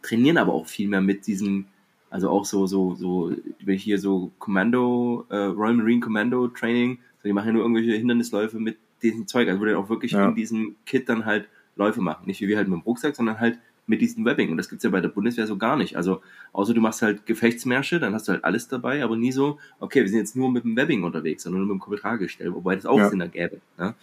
trainieren 0.01 0.37
aber 0.37 0.53
auch 0.53 0.67
viel 0.67 0.87
mehr 0.87 1.01
mit 1.01 1.25
diesem, 1.27 1.65
also 2.09 2.29
auch 2.29 2.45
so, 2.45 2.67
so, 2.67 2.95
so, 2.95 3.31
wenn 3.63 3.75
ich 3.75 3.83
hier 3.83 3.99
so 3.99 4.31
Kommando, 4.39 5.25
äh, 5.29 5.35
Royal 5.37 5.73
Marine 5.75 6.01
Commando 6.01 6.47
Training, 6.49 6.99
so, 7.21 7.27
die 7.27 7.33
machen 7.33 7.47
ja 7.47 7.53
nur 7.53 7.63
irgendwelche 7.63 7.93
Hindernisläufe 7.93 8.59
mit 8.59 8.77
diesem 9.01 9.27
Zeug, 9.27 9.47
also 9.49 9.63
die 9.65 9.73
auch 9.73 9.89
wirklich 9.89 10.11
Ja. 10.11 10.27
in 10.29 10.35
diesem 10.35 10.75
Kit 10.85 11.07
dann 11.09 11.25
halt 11.25 11.47
Läufe 11.75 12.01
machen. 12.01 12.25
Nicht 12.27 12.41
wie 12.41 12.47
wir 12.49 12.57
halt 12.57 12.67
mit 12.67 12.77
dem 12.77 12.83
Rucksack, 12.83 13.15
sondern 13.15 13.39
halt 13.39 13.57
mit 13.89 14.01
diesem 14.01 14.23
Webbing. 14.23 14.51
Und 14.51 14.57
das 14.57 14.69
gibt's 14.69 14.83
ja 14.83 14.91
bei 14.91 15.01
der 15.01 15.09
Bundeswehr 15.09 15.47
so 15.47 15.57
gar 15.57 15.75
nicht. 15.75 15.97
Also, 15.97 16.21
außer 16.53 16.75
du 16.75 16.79
machst 16.79 17.01
halt 17.01 17.25
Gefechtsmärsche, 17.25 17.99
dann 17.99 18.13
hast 18.13 18.27
du 18.27 18.33
halt 18.33 18.43
alles 18.43 18.67
dabei, 18.67 19.03
aber 19.03 19.17
nie 19.17 19.31
so, 19.31 19.57
okay, 19.79 20.01
wir 20.01 20.09
sind 20.09 20.19
jetzt 20.19 20.35
nur 20.35 20.51
mit 20.51 20.63
dem 20.63 20.77
Webbing 20.77 21.03
unterwegs, 21.03 21.43
sondern 21.43 21.61
nur 21.61 21.73
mit 21.73 21.81
dem 21.81 21.83
Kommentargestell, 21.83 22.53
wobei 22.53 22.75
das 22.75 22.85
auch 22.85 22.99
Ja. 22.99 23.09
Sinn 23.09 23.19
ergäbe. 23.19 23.59
Ne? 23.79 23.95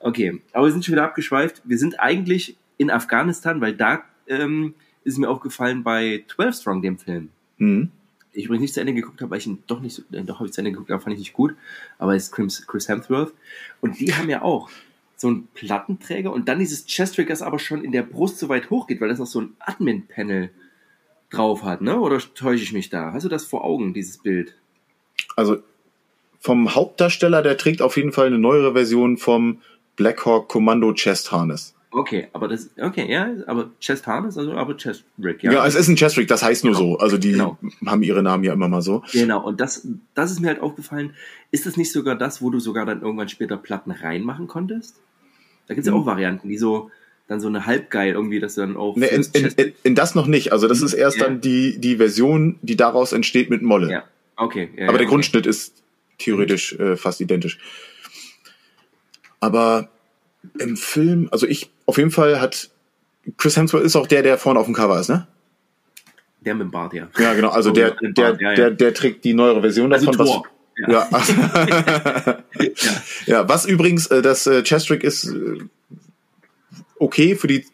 Okay, 0.00 0.42
aber 0.52 0.66
wir 0.66 0.72
sind 0.72 0.84
schon 0.84 0.92
wieder 0.92 1.04
abgeschweift. 1.04 1.62
Wir 1.64 1.78
sind 1.78 2.00
eigentlich 2.00 2.56
in 2.78 2.90
Afghanistan, 2.90 3.60
weil 3.60 3.74
da 3.74 4.02
ähm, 4.26 4.74
ist 5.04 5.18
mir 5.18 5.30
aufgefallen 5.30 5.84
bei 5.84 6.24
12 6.34 6.56
Strong, 6.56 6.82
dem 6.82 6.98
Film. 6.98 7.28
Mhm. 7.58 7.90
Ich 8.32 8.46
übrigens 8.46 8.62
nicht 8.62 8.74
zu 8.74 8.80
Ende 8.80 8.94
geguckt 8.94 9.20
habe, 9.20 9.30
weil 9.30 9.38
ich 9.38 9.46
ihn 9.46 9.62
doch 9.68 9.80
nicht 9.80 9.94
so, 9.94 10.02
äh, 10.10 10.24
doch 10.24 10.40
habe 10.40 10.46
ich 10.46 10.52
zu 10.52 10.60
Ende 10.60 10.72
geguckt, 10.72 10.90
aber 10.90 11.00
fand 11.00 11.14
ich 11.14 11.20
nicht 11.20 11.32
gut. 11.32 11.54
Aber 11.98 12.16
es 12.16 12.24
ist 12.24 12.32
Chris, 12.32 12.66
Chris 12.66 12.88
Hemsworth. 12.88 13.32
Und 13.80 14.00
die 14.00 14.12
haben 14.14 14.28
ja 14.28 14.42
auch 14.42 14.68
so 15.22 15.28
einen 15.28 15.46
Plattenträger 15.54 16.32
und 16.32 16.48
dann 16.48 16.58
dieses 16.58 16.84
Chest 16.84 17.16
Rig, 17.16 17.28
das 17.28 17.42
aber 17.42 17.58
schon 17.58 17.84
in 17.84 17.92
der 17.92 18.02
Brust 18.02 18.38
so 18.38 18.48
weit 18.48 18.70
hoch 18.70 18.86
geht, 18.88 19.00
weil 19.00 19.08
das 19.08 19.20
noch 19.20 19.26
so 19.26 19.40
ein 19.40 19.56
Admin-Panel 19.60 20.50
drauf 21.30 21.62
hat, 21.62 21.80
ne? 21.80 21.98
Oder 21.98 22.18
täusche 22.18 22.62
ich 22.64 22.72
mich 22.72 22.90
da? 22.90 23.12
Hast 23.12 23.24
du 23.24 23.28
das 23.28 23.44
vor 23.44 23.64
Augen, 23.64 23.94
dieses 23.94 24.18
Bild? 24.18 24.56
Also 25.36 25.58
vom 26.40 26.74
Hauptdarsteller, 26.74 27.40
der 27.40 27.56
trägt 27.56 27.82
auf 27.82 27.96
jeden 27.96 28.12
Fall 28.12 28.26
eine 28.26 28.38
neuere 28.38 28.72
Version 28.72 29.16
vom 29.16 29.62
Blackhawk 29.96 30.48
Kommando 30.48 30.92
Chest 30.92 31.30
Harness. 31.30 31.74
Okay, 31.92 32.28
aber 32.32 32.48
das, 32.48 32.70
okay, 32.80 33.08
ja, 33.08 33.30
aber 33.46 33.70
Chest 33.78 34.06
Harness, 34.06 34.36
also 34.36 34.52
aber 34.54 34.76
Chest 34.76 35.04
Rig, 35.22 35.42
Ja, 35.44 35.64
es 35.64 35.76
ist 35.76 35.86
ein 35.88 35.94
Chest 35.96 36.16
Rig, 36.16 36.26
das 36.26 36.42
heißt 36.42 36.64
nur 36.64 36.74
so. 36.74 36.98
Also 36.98 37.16
die 37.16 37.32
Genau. 37.32 37.58
haben 37.86 38.02
ihre 38.02 38.22
Namen 38.24 38.42
ja 38.42 38.54
immer 38.54 38.68
mal 38.68 38.82
so. 38.82 39.04
Genau, 39.12 39.44
und 39.44 39.60
das, 39.60 39.86
das 40.14 40.32
ist 40.32 40.40
mir 40.40 40.48
halt 40.48 40.60
aufgefallen. 40.60 41.14
Ist 41.52 41.64
das 41.66 41.76
nicht 41.76 41.92
sogar 41.92 42.16
das, 42.16 42.42
wo 42.42 42.50
du 42.50 42.58
sogar 42.58 42.86
dann 42.86 43.02
irgendwann 43.02 43.28
später 43.28 43.56
Platten 43.56 43.92
reinmachen 43.92 44.48
konntest? 44.48 44.96
Da 45.72 45.74
gibt's 45.74 45.86
ja 45.88 45.94
Hm. 45.94 46.00
auch 46.02 46.06
Varianten, 46.06 46.48
die 46.50 46.58
so, 46.58 46.90
dann 47.28 47.40
so 47.40 47.48
eine 47.48 47.64
halbgeil 47.64 48.12
irgendwie, 48.12 48.40
dass 48.40 48.56
du 48.56 48.60
dann 48.60 48.76
auch. 48.76 48.94
Ne, 48.96 49.06
in, 49.06 49.26
in, 49.32 49.46
in, 49.56 49.72
in 49.82 49.94
das 49.94 50.14
noch 50.14 50.26
nicht. 50.26 50.52
Also 50.52 50.68
das 50.68 50.82
ist 50.82 50.92
erst 50.92 51.16
Ja. 51.16 51.24
dann 51.24 51.40
die, 51.40 51.78
die 51.78 51.96
Version, 51.96 52.58
die 52.62 52.76
daraus 52.76 53.12
entsteht 53.12 53.48
mit 53.48 53.62
Molle. 53.62 53.90
ja, 53.90 54.04
okay. 54.36 54.68
Ja, 54.76 54.84
Aber 54.84 54.92
ja, 54.92 54.98
der 54.98 55.00
okay. 55.00 55.06
Grundschnitt 55.06 55.46
ist 55.46 55.82
theoretisch 56.18 56.74
äh, 56.74 56.96
fast 56.96 57.20
identisch. 57.22 57.58
Aber 59.40 59.88
im 60.58 60.76
Film, 60.76 61.28
also 61.32 61.46
ich, 61.46 61.70
auf 61.86 61.96
jeden 61.98 62.10
Fall 62.10 62.40
hat 62.40 62.70
Chris 63.38 63.56
Hemsworth 63.56 63.84
ist 63.84 63.96
auch 63.96 64.06
der, 64.06 64.22
der 64.22 64.36
vorne 64.38 64.58
auf 64.60 64.66
dem 64.66 64.74
Cover 64.74 64.98
ist, 65.00 65.08
ne? 65.08 65.26
Der 66.40 66.54
mit 66.54 66.64
dem 66.64 66.70
Bart, 66.72 66.92
ja. 66.92 67.08
Ja, 67.18 67.34
genau. 67.34 67.50
Also 67.50 67.70
Oh, 67.72 67.72
der, 67.72 67.92
der, 68.00 68.36
ja, 68.40 68.50
ja. 68.50 68.54
der, 68.56 68.70
der 68.72 68.94
trägt 68.94 69.24
die 69.24 69.32
neuere 69.34 69.60
Version 69.60 69.92
Also 69.92 70.06
davon. 70.06 70.26
Thor. 70.26 70.42
Was, 70.44 70.50
ja. 70.88 71.08
ja, 73.26 73.48
was 73.48 73.66
übrigens 73.66 74.06
äh, 74.06 74.22
das 74.22 74.46
äh, 74.46 74.62
Chestrig 74.62 75.04
ist 75.04 75.26
äh, 75.26 75.58
okay 76.98 77.34
für 77.36 77.46
die 77.46 77.66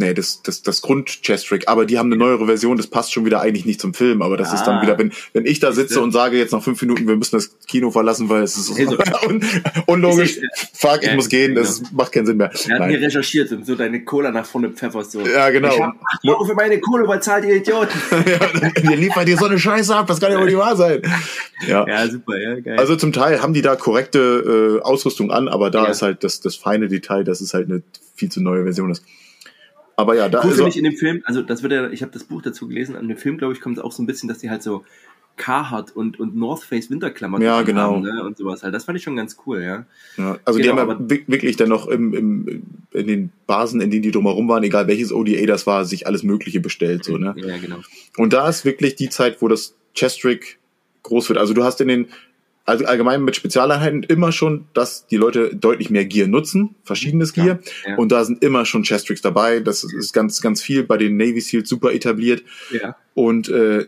Nee, 0.00 0.14
das, 0.14 0.42
das, 0.42 0.62
das 0.62 0.80
Grund-Chess-Trick. 0.82 1.66
Aber 1.66 1.84
die 1.84 1.98
haben 1.98 2.06
eine 2.06 2.16
neuere 2.16 2.46
Version, 2.46 2.76
das 2.76 2.86
passt 2.86 3.12
schon 3.12 3.24
wieder 3.24 3.40
eigentlich 3.40 3.66
nicht 3.66 3.80
zum 3.80 3.94
Film. 3.94 4.22
Aber 4.22 4.36
das 4.36 4.50
ah. 4.50 4.54
ist 4.54 4.64
dann 4.64 4.78
ah. 4.78 4.82
wieder, 4.82 4.96
wenn, 4.96 5.12
wenn 5.32 5.44
ich 5.44 5.58
da 5.58 5.72
sitze 5.72 6.00
und 6.00 6.12
sage 6.12 6.38
jetzt 6.38 6.52
nach 6.52 6.62
fünf 6.62 6.80
Minuten, 6.80 7.08
wir 7.08 7.16
müssen 7.16 7.34
das 7.34 7.58
Kino 7.66 7.90
verlassen, 7.90 8.28
weil 8.28 8.44
es 8.44 8.56
ist 8.56 8.78
hey, 8.78 8.86
so. 8.86 8.96
un 9.28 9.44
unlogisch. 9.86 10.38
Ich, 10.38 10.68
Fuck, 10.72 11.02
ich 11.02 11.12
muss 11.14 11.28
gehen, 11.28 11.56
das 11.56 11.78
genau. 11.78 11.90
macht 11.94 12.12
keinen 12.12 12.26
Sinn 12.26 12.36
mehr. 12.36 12.52
Er 12.68 12.78
hat 12.78 12.88
mir 12.88 13.00
recherchiert 13.00 13.50
und 13.50 13.66
so 13.66 13.74
deine 13.74 14.04
Cola 14.04 14.30
nach 14.30 14.46
vorne 14.46 14.70
pfefferst. 14.70 15.10
So. 15.10 15.20
Ja, 15.26 15.50
genau. 15.50 15.74
Ich 15.74 15.80
hab 15.80 15.96
Euro 16.24 16.44
für 16.44 16.54
meine 16.54 16.78
Kohle, 16.78 17.08
weil 17.08 17.20
zahlt 17.20 17.44
ihr 17.44 17.56
Idioten. 17.56 17.98
ja, 18.10 18.90
ihr 18.90 18.96
liefert 18.96 19.26
dir 19.26 19.36
so 19.36 19.46
eine 19.46 19.58
Scheiße 19.58 19.94
ab, 19.94 20.06
das 20.06 20.20
kann 20.20 20.30
ja 20.30 20.38
wohl 20.38 20.46
nicht 20.46 20.56
wahr 20.56 20.76
sein. 20.76 21.02
Ja, 21.66 21.84
ja 21.88 22.08
super, 22.08 22.38
ja, 22.38 22.60
geil. 22.60 22.78
Also 22.78 22.94
zum 22.94 23.12
Teil 23.12 23.42
haben 23.42 23.52
die 23.52 23.62
da 23.62 23.74
korrekte 23.74 24.78
äh, 24.78 24.82
Ausrüstung 24.82 25.32
an, 25.32 25.48
aber 25.48 25.70
da 25.70 25.84
ja. 25.84 25.90
ist 25.90 26.02
halt 26.02 26.22
das, 26.22 26.40
das 26.40 26.54
feine 26.54 26.86
Detail, 26.86 27.24
dass 27.24 27.40
es 27.40 27.52
halt 27.52 27.68
eine 27.68 27.82
viel 28.14 28.30
zu 28.30 28.40
neue 28.40 28.62
Version 28.62 28.90
ist. 28.90 29.02
Aber 29.98 30.14
ja, 30.14 30.28
da 30.28 30.38
cool 30.38 30.50
also, 30.50 30.56
finde 30.58 30.70
ich 30.70 30.76
in 30.76 30.84
dem 30.84 30.96
Film, 30.96 31.22
also 31.24 31.42
das 31.42 31.64
wird 31.64 31.72
ja, 31.72 31.90
ich 31.90 32.02
habe 32.02 32.12
das 32.12 32.22
Buch 32.22 32.40
dazu 32.40 32.68
gelesen, 32.68 32.94
an 32.94 33.08
dem 33.08 33.16
Film, 33.16 33.36
glaube 33.36 33.52
ich, 33.52 33.60
kommt 33.60 33.78
es 33.78 33.82
auch 33.82 33.90
so 33.90 34.00
ein 34.00 34.06
bisschen, 34.06 34.28
dass 34.28 34.38
die 34.38 34.48
halt 34.48 34.62
so 34.62 34.84
Carhartt 35.36 35.90
und, 35.90 36.20
und 36.20 36.36
North 36.36 36.62
Face 36.62 36.88
Winterklamotten 36.88 37.44
ja, 37.44 37.62
genau. 37.62 37.94
haben 37.94 38.02
ne? 38.02 38.22
und 38.22 38.38
sowas 38.38 38.62
halt. 38.62 38.72
Das 38.72 38.84
fand 38.84 38.96
ich 38.96 39.02
schon 39.02 39.16
ganz 39.16 39.36
cool, 39.44 39.60
ja. 39.60 39.86
ja 40.16 40.38
also 40.44 40.60
genau, 40.60 40.74
die 40.74 40.80
haben 40.80 41.08
ja 41.10 41.18
wirklich 41.26 41.56
dann 41.56 41.70
noch 41.70 41.88
im, 41.88 42.14
im, 42.14 42.62
in 42.92 43.06
den 43.08 43.32
Basen, 43.48 43.80
in 43.80 43.90
denen 43.90 44.02
die 44.02 44.12
drumherum 44.12 44.48
waren, 44.48 44.62
egal 44.62 44.86
welches 44.86 45.12
ODA 45.12 45.46
das 45.46 45.66
war, 45.66 45.84
sich 45.84 46.06
alles 46.06 46.22
Mögliche 46.22 46.60
bestellt, 46.60 47.02
so, 47.02 47.16
ne? 47.16 47.34
Ja, 47.36 47.56
genau. 47.56 47.78
Und 48.16 48.32
da 48.32 48.48
ist 48.48 48.64
wirklich 48.64 48.94
die 48.94 49.08
Zeit, 49.08 49.42
wo 49.42 49.48
das 49.48 49.74
Chestrick 49.96 50.60
groß 51.02 51.28
wird. 51.28 51.40
Also 51.40 51.54
du 51.54 51.64
hast 51.64 51.80
in 51.80 51.88
den 51.88 52.06
also 52.68 52.84
allgemein 52.84 53.24
mit 53.24 53.34
Spezialeinheiten 53.34 54.02
immer 54.02 54.30
schon, 54.30 54.66
dass 54.74 55.06
die 55.06 55.16
Leute 55.16 55.56
deutlich 55.56 55.88
mehr 55.88 56.04
Gear 56.04 56.28
nutzen, 56.28 56.74
verschiedenes 56.84 57.32
Gear. 57.32 57.60
Ja, 57.84 57.90
ja. 57.92 57.96
Und 57.96 58.12
da 58.12 58.22
sind 58.26 58.44
immer 58.44 58.66
schon 58.66 58.84
Chestricks 58.84 59.22
dabei. 59.22 59.60
Das 59.60 59.84
ist 59.84 60.12
ganz, 60.12 60.42
ganz 60.42 60.62
viel 60.62 60.84
bei 60.84 60.98
den 60.98 61.16
Navy 61.16 61.40
Seals 61.40 61.68
super 61.70 61.94
etabliert. 61.94 62.42
Ja. 62.70 62.94
Und 63.14 63.48
äh, 63.48 63.86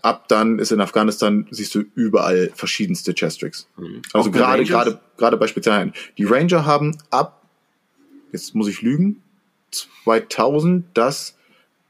ab 0.00 0.28
dann 0.28 0.58
ist 0.58 0.72
in 0.72 0.80
Afghanistan, 0.80 1.46
siehst 1.50 1.74
du 1.74 1.84
überall 1.94 2.50
verschiedenste 2.54 3.12
Chestricks. 3.12 3.68
Mhm. 3.76 4.00
Also 4.14 4.30
gerade, 4.30 4.64
gerade, 4.64 4.98
gerade 5.18 5.36
bei 5.36 5.46
Spezialeinheiten. 5.46 5.92
Die 6.16 6.24
Ranger 6.24 6.64
haben 6.64 6.96
ab, 7.10 7.42
jetzt 8.32 8.54
muss 8.54 8.68
ich 8.68 8.80
lügen, 8.80 9.22
2000 9.72 10.86
das 10.94 11.36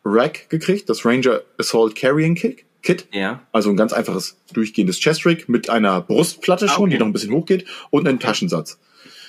Rack 0.05 0.51
gekriegt, 0.51 0.89
das 0.91 1.05
Ranger 1.05 1.43
Assault 1.57 1.95
Carrying 1.95 2.35
Kick. 2.35 2.65
Kit. 2.83 3.09
Ja. 3.13 3.43
Also 3.53 3.71
ein 3.71 3.77
ganz 3.77 3.93
einfaches 3.93 4.39
durchgehendes 4.53 4.99
Chest-Rig 5.01 5.49
mit 5.49 5.69
einer 5.69 6.01
Brustplatte 6.01 6.69
schon, 6.69 6.85
okay. 6.85 6.93
die 6.93 6.99
noch 6.99 7.07
ein 7.07 7.13
bisschen 7.13 7.33
hochgeht 7.33 7.67
und 7.91 8.07
einem 8.07 8.21
Taschensatz. 8.21 8.79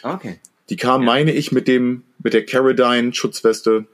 Okay. 0.03 0.39
Die 0.69 0.75
kam, 0.75 1.01
ja. 1.01 1.05
meine 1.05 1.31
ich, 1.31 1.51
mit 1.51 1.67
dem, 1.67 2.03
mit 2.19 2.33
der 2.33 2.45
Caradine 2.45 3.13
Schutzweste, 3.13 3.85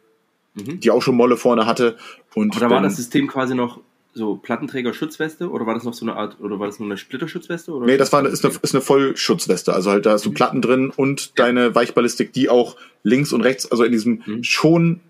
mhm. 0.54 0.80
die 0.80 0.92
auch 0.92 1.02
schon 1.02 1.16
Molle 1.16 1.38
vorne 1.38 1.66
hatte. 1.66 1.98
Und 2.34 2.56
oder 2.58 2.70
war 2.70 2.82
das 2.82 2.98
System 2.98 3.28
quasi 3.28 3.56
noch 3.56 3.80
so 4.14 4.38
Plattenträger-Schutzweste 4.38 5.50
oder 5.50 5.66
war 5.66 5.74
das 5.74 5.84
noch 5.84 5.94
so 5.94 6.06
eine 6.06 6.16
Art, 6.16 6.40
oder 6.40 6.58
war 6.58 6.68
das 6.68 6.80
nur 6.80 6.88
eine 6.88 6.98
Splitterschutzweste? 6.98 7.72
Oder 7.72 7.86
nee, 7.86 7.98
das 7.98 8.14
war 8.14 8.20
eine, 8.20 8.30
ist, 8.30 8.46
eine, 8.46 8.56
ist 8.62 8.74
eine 8.74 8.82
Vollschutzweste. 8.82 9.74
Also 9.74 9.92
halt 9.92 10.06
da 10.06 10.12
hast 10.12 10.26
du 10.26 10.30
mhm. 10.30 10.36
Platten 10.36 10.62
drin 10.62 10.90
und 10.96 11.28
ja. 11.28 11.32
deine 11.36 11.76
Weichballistik, 11.76 12.32
die 12.32 12.50
auch 12.50 12.78
links 13.04 13.34
und 13.34 13.42
rechts, 13.42 13.70
also 13.70 13.84
in 13.84 13.92
diesem 13.92 14.24
mhm. 14.26 14.44
schon, 14.44 15.02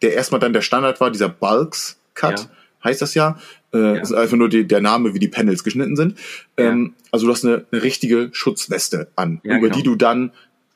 der 0.00 0.14
erstmal 0.14 0.40
dann 0.40 0.52
der 0.52 0.62
Standard 0.62 1.00
war, 1.00 1.10
dieser 1.10 1.28
Bulks-Cut, 1.28 2.40
ja. 2.40 2.50
heißt 2.84 3.02
das 3.02 3.14
ja. 3.14 3.38
Äh, 3.76 3.82
ja. 3.82 4.00
Das 4.00 4.10
ist 4.10 4.16
einfach 4.16 4.36
nur 4.36 4.48
die, 4.48 4.66
der 4.66 4.80
Name, 4.80 5.14
wie 5.14 5.18
die 5.18 5.28
Panels 5.28 5.64
geschnitten 5.64 5.96
sind. 5.96 6.18
Ja. 6.58 6.66
Ähm, 6.66 6.94
also 7.10 7.26
du 7.26 7.32
hast 7.32 7.44
eine, 7.44 7.66
eine 7.70 7.82
richtige 7.82 8.30
Schutzweste 8.32 9.08
an, 9.16 9.40
ja, 9.44 9.58
über 9.58 9.68
genau. 9.68 9.76
die 9.76 9.82
du 9.82 9.94
dann 9.96 10.32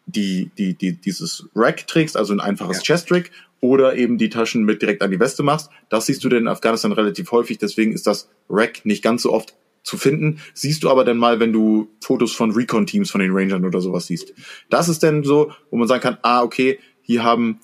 die, 0.06 0.50
die, 0.58 0.74
die, 0.74 0.92
dieses 0.92 1.46
Rack 1.54 1.86
trägst, 1.86 2.16
also 2.16 2.32
ein 2.32 2.40
einfaches 2.40 2.78
ja. 2.78 2.82
Chest-Rack, 2.82 3.30
oder 3.60 3.96
eben 3.96 4.16
die 4.16 4.30
Taschen 4.30 4.64
mit 4.64 4.80
direkt 4.80 5.02
an 5.02 5.10
die 5.10 5.20
Weste 5.20 5.42
machst. 5.42 5.70
Das 5.90 6.06
siehst 6.06 6.24
du 6.24 6.28
denn 6.28 6.40
in 6.40 6.48
Afghanistan 6.48 6.92
relativ 6.92 7.30
häufig, 7.30 7.58
deswegen 7.58 7.92
ist 7.92 8.06
das 8.06 8.28
Rack 8.48 8.84
nicht 8.84 9.02
ganz 9.02 9.22
so 9.22 9.32
oft 9.32 9.54
zu 9.82 9.96
finden. 9.96 10.40
Siehst 10.54 10.82
du 10.82 10.90
aber 10.90 11.04
dann 11.04 11.18
mal, 11.18 11.40
wenn 11.40 11.52
du 11.52 11.88
Fotos 12.00 12.32
von 12.32 12.52
Recon-Teams 12.52 13.10
von 13.10 13.20
den 13.20 13.32
Rangern 13.32 13.64
oder 13.64 13.80
sowas 13.80 14.06
siehst. 14.06 14.34
Das 14.68 14.88
ist 14.88 15.02
dann 15.02 15.24
so, 15.24 15.52
wo 15.70 15.76
man 15.76 15.88
sagen 15.88 16.02
kann, 16.02 16.18
ah, 16.22 16.42
okay, 16.42 16.78
hier 17.02 17.22
haben 17.22 17.60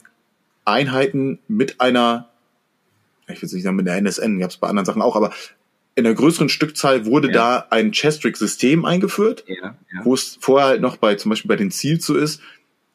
Einheiten 0.65 1.39
mit 1.49 1.81
einer 1.81 2.31
ich 3.29 3.43
will 3.43 3.49
nicht 3.53 3.63
sagen 3.63 3.77
mit 3.77 3.87
der 3.87 3.97
NSN, 3.97 4.39
gab 4.39 4.51
es 4.51 4.57
bei 4.57 4.69
anderen 4.69 4.87
Sachen 4.87 5.03
auch, 5.03 5.17
aber 5.17 5.33
in 5.95 6.07
einer 6.07 6.15
größeren 6.15 6.49
Stückzahl 6.49 7.07
wurde 7.07 7.29
ja. 7.29 7.35
da 7.35 7.67
ein 7.71 7.93
Chestrick-System 7.93 8.85
eingeführt, 8.85 9.45
ja, 9.47 9.57
ja. 9.93 10.05
wo 10.05 10.15
es 10.15 10.37
vorher 10.41 10.69
halt 10.69 10.81
noch 10.83 10.99
bei, 10.99 11.15
zum 11.15 11.31
Beispiel 11.31 11.49
bei 11.49 11.57
den 11.57 11.71
Ziels 11.71 12.05
so 12.05 12.15
ist, 12.15 12.41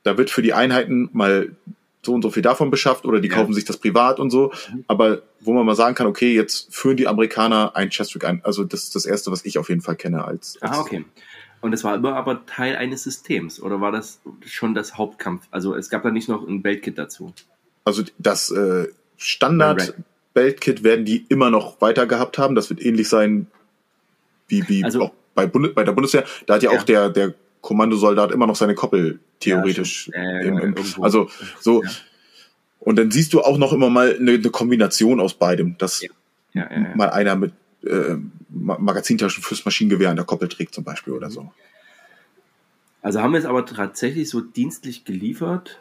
da 0.03 0.17
wird 0.17 0.29
für 0.29 0.41
die 0.41 0.53
Einheiten 0.53 1.09
mal 1.11 1.55
so 2.03 2.13
und 2.13 2.21
so 2.21 2.31
viel 2.31 2.41
davon 2.41 2.71
beschafft 2.71 3.05
oder 3.05 3.19
die 3.19 3.29
kaufen 3.29 3.53
sich 3.53 3.65
das 3.65 3.77
privat 3.77 4.19
und 4.19 4.29
so, 4.29 4.51
mhm. 4.71 4.85
aber 4.87 5.21
wo 5.39 5.53
man 5.53 5.65
mal 5.65 5.75
sagen 5.75 5.95
kann, 5.95 6.07
okay, 6.07 6.33
jetzt 6.33 6.73
führen 6.73 6.97
die 6.97 7.07
Amerikaner 7.07 7.75
ein 7.75 7.89
Chestrick 7.89 8.25
ein. 8.25 8.41
Also 8.43 8.63
das 8.63 8.83
ist 8.83 8.95
das 8.95 9.05
Erste, 9.05 9.31
was 9.31 9.45
ich 9.45 9.57
auf 9.57 9.69
jeden 9.69 9.81
Fall 9.81 9.95
kenne 9.95 10.23
als... 10.23 10.59
als 10.61 10.77
ah, 10.77 10.81
okay. 10.81 11.05
Und 11.61 11.73
es 11.73 11.83
war 11.83 11.95
immer 11.95 12.15
aber 12.15 12.45
Teil 12.47 12.75
eines 12.75 13.03
Systems 13.03 13.61
oder 13.61 13.81
war 13.81 13.91
das 13.91 14.19
schon 14.45 14.73
das 14.73 14.97
Hauptkampf? 14.97 15.47
Also 15.51 15.75
es 15.75 15.89
gab 15.89 16.01
da 16.01 16.09
nicht 16.09 16.27
noch 16.27 16.47
ein 16.47 16.63
Beltkit 16.63 16.97
dazu? 16.97 17.33
Also 17.83 18.03
das 18.17 18.49
äh, 18.49 18.87
Standard 19.17 19.93
Beltkit 20.33 20.83
werden 20.83 21.05
die 21.05 21.25
immer 21.29 21.49
noch 21.49 21.81
weiter 21.81 22.05
gehabt 22.05 22.37
haben. 22.37 22.55
Das 22.55 22.69
wird 22.69 22.83
ähnlich 22.83 23.09
sein 23.09 23.47
wie, 24.47 24.67
wie 24.67 24.83
also, 24.83 25.03
auch 25.03 25.11
bei, 25.35 25.45
Bund 25.45 25.73
bei 25.75 25.83
der 25.83 25.91
Bundeswehr. 25.91 26.25
Da 26.45 26.55
hat 26.55 26.63
ja, 26.63 26.71
ja, 26.71 26.79
auch 26.79 26.83
der, 26.83 27.09
der 27.09 27.33
Kommandosoldat 27.61 28.31
immer 28.31 28.47
noch 28.47 28.55
seine 28.55 28.75
Koppel 28.75 29.19
theoretisch. 29.39 30.09
Ja, 30.13 30.41
im, 30.41 30.57
im, 30.57 30.75
also 31.01 31.29
so. 31.59 31.83
Und 32.79 32.97
dann 32.97 33.11
siehst 33.11 33.33
du 33.33 33.41
auch 33.41 33.57
noch 33.57 33.73
immer 33.73 33.89
mal 33.89 34.15
eine, 34.15 34.31
eine 34.31 34.49
Kombination 34.49 35.19
aus 35.19 35.35
beidem, 35.35 35.77
dass 35.77 36.03
mal 36.53 37.09
einer 37.09 37.35
mit 37.35 37.53
äh, 37.85 38.15
Magazintaschen 38.49 39.43
fürs 39.43 39.65
Maschinengewehr 39.65 40.09
an 40.09 40.15
der 40.15 40.25
Koppel 40.25 40.47
trägt 40.47 40.73
zum 40.73 40.83
Beispiel 40.83 41.13
oder 41.13 41.29
so. 41.29 41.51
Also 43.01 43.21
haben 43.21 43.33
wir 43.33 43.39
es 43.39 43.45
aber 43.45 43.65
tatsächlich 43.65 44.29
so 44.29 44.41
dienstlich 44.41 45.05
geliefert. 45.05 45.79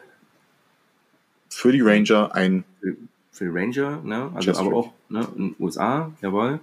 Für 1.49 1.71
die 1.71 1.81
Ranger 1.81 2.33
ein 2.33 2.63
für 3.31 3.45
die 3.45 3.51
Ranger, 3.51 4.01
ne? 4.03 4.31
also 4.33 4.51
aber 4.53 4.73
auch 4.75 4.91
ne? 5.09 5.27
in 5.37 5.49
den 5.49 5.55
USA, 5.59 6.11
jawohl, 6.21 6.59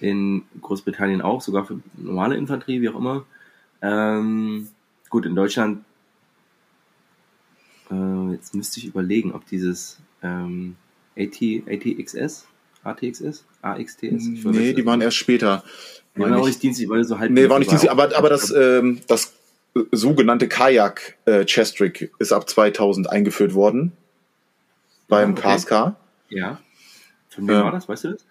in 0.00 0.42
Großbritannien 0.60 1.22
auch, 1.22 1.40
sogar 1.40 1.66
für 1.66 1.80
normale 1.96 2.36
Infanterie, 2.36 2.80
wie 2.80 2.88
auch 2.88 2.98
immer. 2.98 3.24
Ähm, 3.82 4.68
gut, 5.10 5.26
in 5.26 5.34
Deutschland, 5.34 5.84
äh, 7.90 8.32
jetzt 8.32 8.54
müsste 8.54 8.80
ich 8.80 8.86
überlegen, 8.86 9.32
ob 9.32 9.46
dieses 9.46 9.98
ähm, 10.22 10.76
AT, 11.16 11.40
ATXS, 11.66 12.46
ATXS, 12.84 13.44
AXTS? 13.62 14.02
Ich 14.02 14.44
nee, 14.44 14.72
die 14.72 14.86
waren 14.86 15.00
erst 15.00 15.16
später. 15.16 15.64
Die 16.16 16.20
waren 16.20 16.34
auch 16.34 16.46
nicht 16.46 16.62
dienstlich, 16.62 16.88
weil 16.88 17.04
so 17.04 17.18
halt. 17.18 17.32
Nee, 17.32 17.48
war 17.48 17.58
nicht 17.58 17.70
dienstlich, 17.70 17.90
aber, 17.90 18.16
aber 18.16 18.28
das, 18.28 18.52
ähm, 18.52 19.00
das 19.08 19.32
sogenannte 19.90 20.48
Kajak 20.48 21.16
äh, 21.26 21.44
ist 22.18 22.32
ab 22.32 22.48
2000 22.48 23.10
eingeführt 23.10 23.54
worden 23.54 23.92
beim 25.08 25.34
ah. 25.36 25.56
KSK. 25.56 25.96
Ja. 26.34 26.60
Von 27.28 27.48
wem 27.48 27.56
äh, 27.56 27.62
war 27.62 27.72
das, 27.72 27.88
weißt 27.88 28.04
du 28.04 28.12
das? 28.12 28.24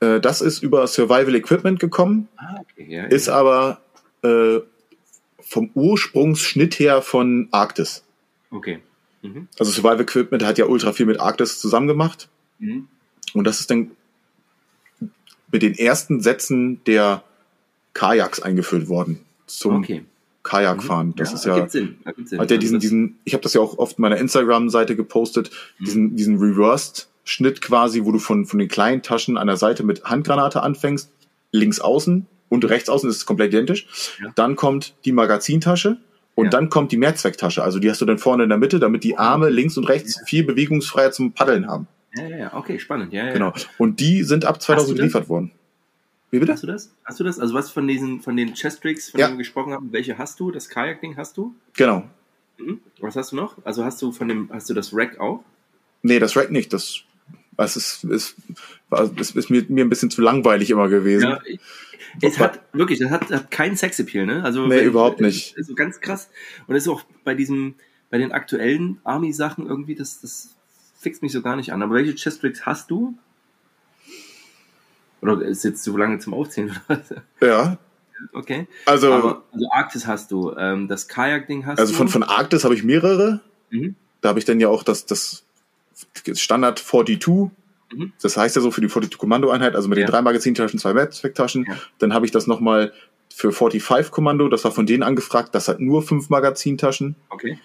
Äh, 0.00 0.20
das 0.20 0.40
ist 0.40 0.62
über 0.62 0.86
Survival 0.86 1.34
Equipment 1.34 1.78
gekommen, 1.80 2.28
ah, 2.36 2.60
okay, 2.60 2.86
ja, 2.88 3.04
ist 3.04 3.28
ja. 3.28 3.34
aber 3.34 3.80
äh, 4.22 4.60
vom 5.40 5.70
Ursprungsschnitt 5.74 6.78
her 6.78 7.02
von 7.02 7.48
Arktis. 7.50 8.04
Okay. 8.50 8.80
Mhm. 9.22 9.48
Also 9.58 9.70
Survival 9.72 10.00
Equipment 10.00 10.44
hat 10.44 10.58
ja 10.58 10.66
ultra 10.66 10.92
viel 10.92 11.06
mit 11.06 11.20
Arktis 11.20 11.60
zusammen 11.60 11.88
gemacht. 11.88 12.28
Mhm. 12.58 12.88
Und 13.34 13.44
das 13.44 13.60
ist 13.60 13.70
dann 13.70 13.92
mit 15.50 15.62
den 15.62 15.74
ersten 15.74 16.20
Sätzen 16.20 16.82
der 16.84 17.22
Kajaks 17.92 18.40
eingeführt 18.40 18.88
worden 18.88 19.20
zum 19.46 19.76
okay. 19.76 20.04
Kajakfahren. 20.42 21.08
Mhm. 21.08 21.16
Das 21.16 21.30
ja, 21.30 21.34
ist 21.36 21.44
ja, 21.44 21.68
Sinn. 21.68 21.98
Sinn. 22.24 22.40
hat 22.40 22.50
ja 22.50 22.56
diesen, 22.56 22.80
diesen, 22.80 23.18
ich 23.24 23.34
habe 23.34 23.42
das 23.42 23.54
ja 23.54 23.60
auch 23.60 23.78
oft 23.78 23.98
meiner 23.98 24.16
Instagram-Seite 24.16 24.96
gepostet, 24.96 25.50
mhm. 25.78 25.84
diesen, 25.84 26.16
diesen 26.16 26.38
Reversed 26.38 27.08
Schnitt 27.24 27.60
quasi, 27.60 28.04
wo 28.04 28.12
du 28.12 28.18
von, 28.18 28.46
von 28.46 28.58
den 28.58 28.68
kleinen 28.68 29.02
Taschen 29.02 29.36
an 29.36 29.46
der 29.46 29.56
Seite 29.56 29.84
mit 29.84 30.04
Handgranate 30.04 30.62
anfängst, 30.62 31.10
links 31.52 31.80
außen 31.80 32.26
und 32.48 32.68
rechts 32.68 32.88
außen 32.88 33.08
ist 33.08 33.16
es 33.16 33.26
komplett 33.26 33.52
identisch. 33.52 33.86
Ja. 34.22 34.32
Dann 34.34 34.56
kommt 34.56 34.94
die 35.04 35.12
Magazintasche 35.12 35.98
und 36.34 36.46
ja. 36.46 36.50
dann 36.50 36.68
kommt 36.68 36.92
die 36.92 36.96
Mehrzwecktasche. 36.96 37.62
Also 37.62 37.78
die 37.78 37.90
hast 37.90 38.00
du 38.00 38.06
dann 38.06 38.18
vorne 38.18 38.42
in 38.44 38.48
der 38.48 38.58
Mitte, 38.58 38.80
damit 38.80 39.04
die 39.04 39.16
Arme 39.16 39.50
links 39.50 39.76
und 39.76 39.84
rechts 39.88 40.16
ja. 40.16 40.24
viel 40.26 40.44
bewegungsfreier 40.44 41.12
zum 41.12 41.32
Paddeln 41.32 41.66
haben. 41.66 41.86
Ja, 42.14 42.26
ja, 42.26 42.36
ja, 42.36 42.54
okay, 42.54 42.78
spannend. 42.78 43.12
Ja, 43.12 43.26
ja. 43.26 43.32
Genau. 43.32 43.52
Und 43.78 44.00
die 44.00 44.22
sind 44.22 44.44
ab 44.44 44.60
2000 44.60 44.98
geliefert 44.98 45.28
worden. 45.28 45.52
Wie 46.30 46.38
bitte? 46.38 46.52
Hast 46.52 46.62
du 46.62 46.66
das? 46.66 46.90
Hast 47.04 47.20
du 47.20 47.24
das? 47.24 47.38
Also 47.38 47.54
was 47.54 47.70
von 47.70 47.86
diesen, 47.86 48.20
von 48.20 48.36
den 48.36 48.54
Chess-Tricks, 48.54 49.10
von 49.10 49.20
ja. 49.20 49.26
denen 49.26 49.36
wir 49.36 49.44
gesprochen 49.44 49.72
haben, 49.72 49.92
welche 49.92 50.16
hast 50.18 50.40
du? 50.40 50.50
Das 50.50 50.68
Kajak-Ding 50.68 51.16
hast 51.16 51.36
du? 51.36 51.54
Genau. 51.74 52.04
Mhm. 52.58 52.80
Was 53.00 53.16
hast 53.16 53.32
du 53.32 53.36
noch? 53.36 53.56
Also 53.64 53.84
hast 53.84 54.00
du 54.00 54.12
von 54.12 54.28
dem, 54.28 54.50
hast 54.52 54.68
du 54.68 54.74
das 54.74 54.94
Rack 54.94 55.20
auch? 55.20 55.44
Nee, 56.02 56.18
das 56.18 56.36
Rack 56.36 56.50
nicht. 56.50 56.72
Das, 56.72 57.02
das 57.56 57.76
ist, 57.76 58.04
ist, 58.04 58.36
ist, 59.16 59.36
ist 59.36 59.50
mir, 59.50 59.64
mir 59.68 59.84
ein 59.84 59.88
bisschen 59.88 60.10
zu 60.10 60.22
langweilig 60.22 60.70
immer 60.70 60.88
gewesen. 60.88 61.28
Ja, 61.28 61.40
es 62.20 62.38
hat 62.38 62.60
wirklich, 62.72 62.98
das 62.98 63.10
hat, 63.10 63.30
hat 63.30 63.50
keinen 63.50 63.76
Sexappeal, 63.76 64.26
ne? 64.26 64.44
Also 64.44 64.66
nee, 64.66 64.76
wenn, 64.76 64.86
überhaupt 64.86 65.20
nicht. 65.20 65.56
Ist 65.56 65.68
so 65.68 65.74
ganz 65.74 66.00
krass. 66.00 66.28
Und 66.66 66.74
das 66.74 66.84
ist 66.84 66.88
auch 66.88 67.02
bei 67.24 67.34
diesem, 67.34 67.74
bei 68.10 68.18
den 68.18 68.32
aktuellen 68.32 69.00
Army-Sachen 69.04 69.66
irgendwie, 69.66 69.94
das, 69.94 70.20
das 70.20 70.54
fixt 70.98 71.22
mich 71.22 71.32
so 71.32 71.42
gar 71.42 71.56
nicht 71.56 71.72
an. 71.72 71.82
Aber 71.82 71.94
welche 71.94 72.14
Chestricks 72.14 72.66
hast 72.66 72.90
du? 72.90 73.14
Oder 75.20 75.40
ist 75.42 75.64
jetzt 75.64 75.84
zu 75.84 75.96
lange 75.96 76.18
zum 76.18 76.34
Aufzählen? 76.34 76.78
ja. 77.40 77.78
Okay. 78.32 78.68
Also, 78.86 79.12
Aber, 79.12 79.42
also 79.52 79.66
Arktis 79.72 80.06
hast 80.06 80.30
du, 80.30 80.54
ähm, 80.56 80.88
das 80.88 81.08
Kajak-Ding 81.08 81.66
hast 81.66 81.78
also 81.78 81.92
du. 81.92 81.98
von, 81.98 82.08
von 82.08 82.22
Arktis 82.22 82.64
habe 82.64 82.74
ich 82.74 82.84
mehrere. 82.84 83.40
Mhm. 83.70 83.96
Da 84.20 84.28
habe 84.28 84.38
ich 84.38 84.44
dann 84.44 84.60
ja 84.60 84.68
auch 84.68 84.84
das, 84.84 85.06
das 85.06 85.44
Standard 86.34 86.78
42. 86.78 87.50
Mhm. 87.94 88.12
Das 88.22 88.36
heißt 88.36 88.56
ja 88.56 88.62
so 88.62 88.70
für 88.70 88.80
die 88.80 88.88
42 88.88 89.18
Kommandoeinheit, 89.18 89.74
also 89.76 89.88
mit 89.88 89.98
Ja. 89.98 90.06
den 90.06 90.10
drei 90.10 90.22
Magazintaschen, 90.22 90.78
zwei 90.78 90.92
Netzwerktaschen. 90.92 91.66
Ja. 91.68 91.76
Dann 91.98 92.14
habe 92.14 92.24
ich 92.26 92.32
das 92.32 92.46
nochmal 92.46 92.92
für 93.34 93.52
45 93.52 94.10
Kommando, 94.12 94.48
das 94.48 94.64
war 94.64 94.72
von 94.72 94.86
denen 94.86 95.02
angefragt, 95.02 95.54
das 95.54 95.68
hat 95.68 95.80
nur 95.80 96.02
fünf 96.02 96.28
Magazintaschen. 96.30 97.16
Okay. 97.30 97.58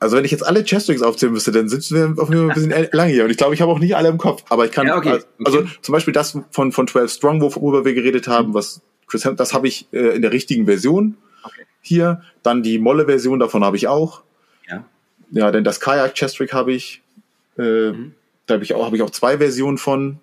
Also 0.00 0.16
wenn 0.16 0.24
ich 0.24 0.30
jetzt 0.30 0.46
alle 0.46 0.62
Cheststrings 0.64 1.02
aufzählen 1.02 1.32
müsste, 1.32 1.52
dann 1.52 1.68
sitzen 1.68 1.94
wir 2.16 2.22
auf 2.22 2.28
jeden 2.28 2.50
Fall 2.50 2.56
ein 2.64 2.68
bisschen 2.70 2.88
lange 2.92 3.12
hier. 3.12 3.24
Und 3.24 3.30
ich 3.30 3.36
glaube, 3.36 3.54
ich 3.54 3.62
habe 3.62 3.70
auch 3.72 3.78
nicht 3.78 3.96
alle 3.96 4.08
im 4.08 4.18
Kopf. 4.18 4.44
Aber 4.50 4.64
ich 4.66 4.72
kann, 4.72 4.86
Ja, 4.86 4.96
okay. 4.96 5.20
also 5.44 5.58
Okay. 5.60 5.68
zum 5.82 5.92
Beispiel 5.92 6.12
das 6.12 6.38
von, 6.50 6.72
von 6.72 6.86
12 6.88 7.10
Strong, 7.12 7.40
worüber 7.40 7.84
wir 7.84 7.94
geredet 7.94 8.28
haben, 8.28 8.52
was 8.54 8.82
Chris 9.06 9.24
Hem- 9.24 9.36
das 9.36 9.54
habe 9.54 9.68
ich 9.68 9.86
äh, 9.92 10.14
in 10.16 10.22
der 10.22 10.32
richtigen 10.32 10.66
Version 10.66 11.16
Okay. 11.44 11.62
hier. 11.80 12.22
Dann 12.42 12.62
die 12.62 12.78
Molle-Version 12.78 13.38
davon 13.38 13.64
habe 13.64 13.76
ich 13.76 13.86
auch. 13.88 14.22
Ja. 14.68 14.84
Ja, 15.30 15.50
denn 15.50 15.64
das 15.64 15.80
Kajak 15.80 16.14
Chestrick 16.14 16.52
habe 16.52 16.72
ich. 16.72 17.02
Äh, 17.58 17.92
Mhm. 17.92 18.12
Da 18.46 18.54
habe 18.54 18.64
ich 18.64 18.74
auch 18.74 18.84
habe 18.84 18.96
ich 18.96 19.02
auch 19.02 19.10
zwei 19.10 19.38
Versionen 19.38 19.78
von, 19.78 20.18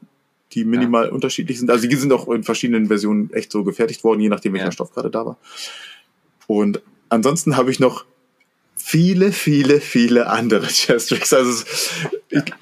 die 0.53 0.63
minimal 0.63 1.09
unterschiedlich 1.09 1.57
sind. 1.57 1.71
Also 1.71 1.87
die 1.87 1.95
sind 1.95 2.13
auch 2.13 2.27
in 2.29 2.43
verschiedenen 2.43 2.87
Versionen 2.87 3.33
echt 3.33 3.51
so 3.51 3.63
gefertigt 3.63 4.03
worden, 4.03 4.19
je 4.19 4.29
nachdem 4.29 4.53
welcher 4.53 4.65
Ja. 4.67 4.71
Stoff 4.71 4.91
gerade 4.93 5.09
da 5.09 5.25
war. 5.25 5.37
Und 6.45 6.81
ansonsten 7.09 7.57
habe 7.57 7.71
ich 7.71 7.79
noch 7.79 8.05
viele, 8.75 9.31
viele, 9.31 9.79
viele 9.81 10.27
andere 10.27 10.67
Chestricks. 10.69 11.33
Also 11.33 11.49
es, 11.51 11.89
ich, 12.29 12.43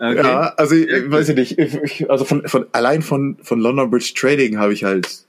Okay. 0.00 0.16
ja, 0.16 0.40
also 0.56 0.74
ich, 0.76 0.86
Ja, 0.88 0.98
ich 0.98 1.10
weiß 1.10 1.28
ich 1.30 1.34
nicht. 1.34 1.58
Ich, 1.58 2.08
also 2.10 2.24
von, 2.24 2.46
von 2.46 2.66
allein 2.72 3.02
von 3.02 3.36
von 3.42 3.58
London 3.58 3.90
Bridge 3.90 4.12
Trading 4.14 4.56
habe 4.58 4.72
ich 4.72 4.84
halt 4.84 5.24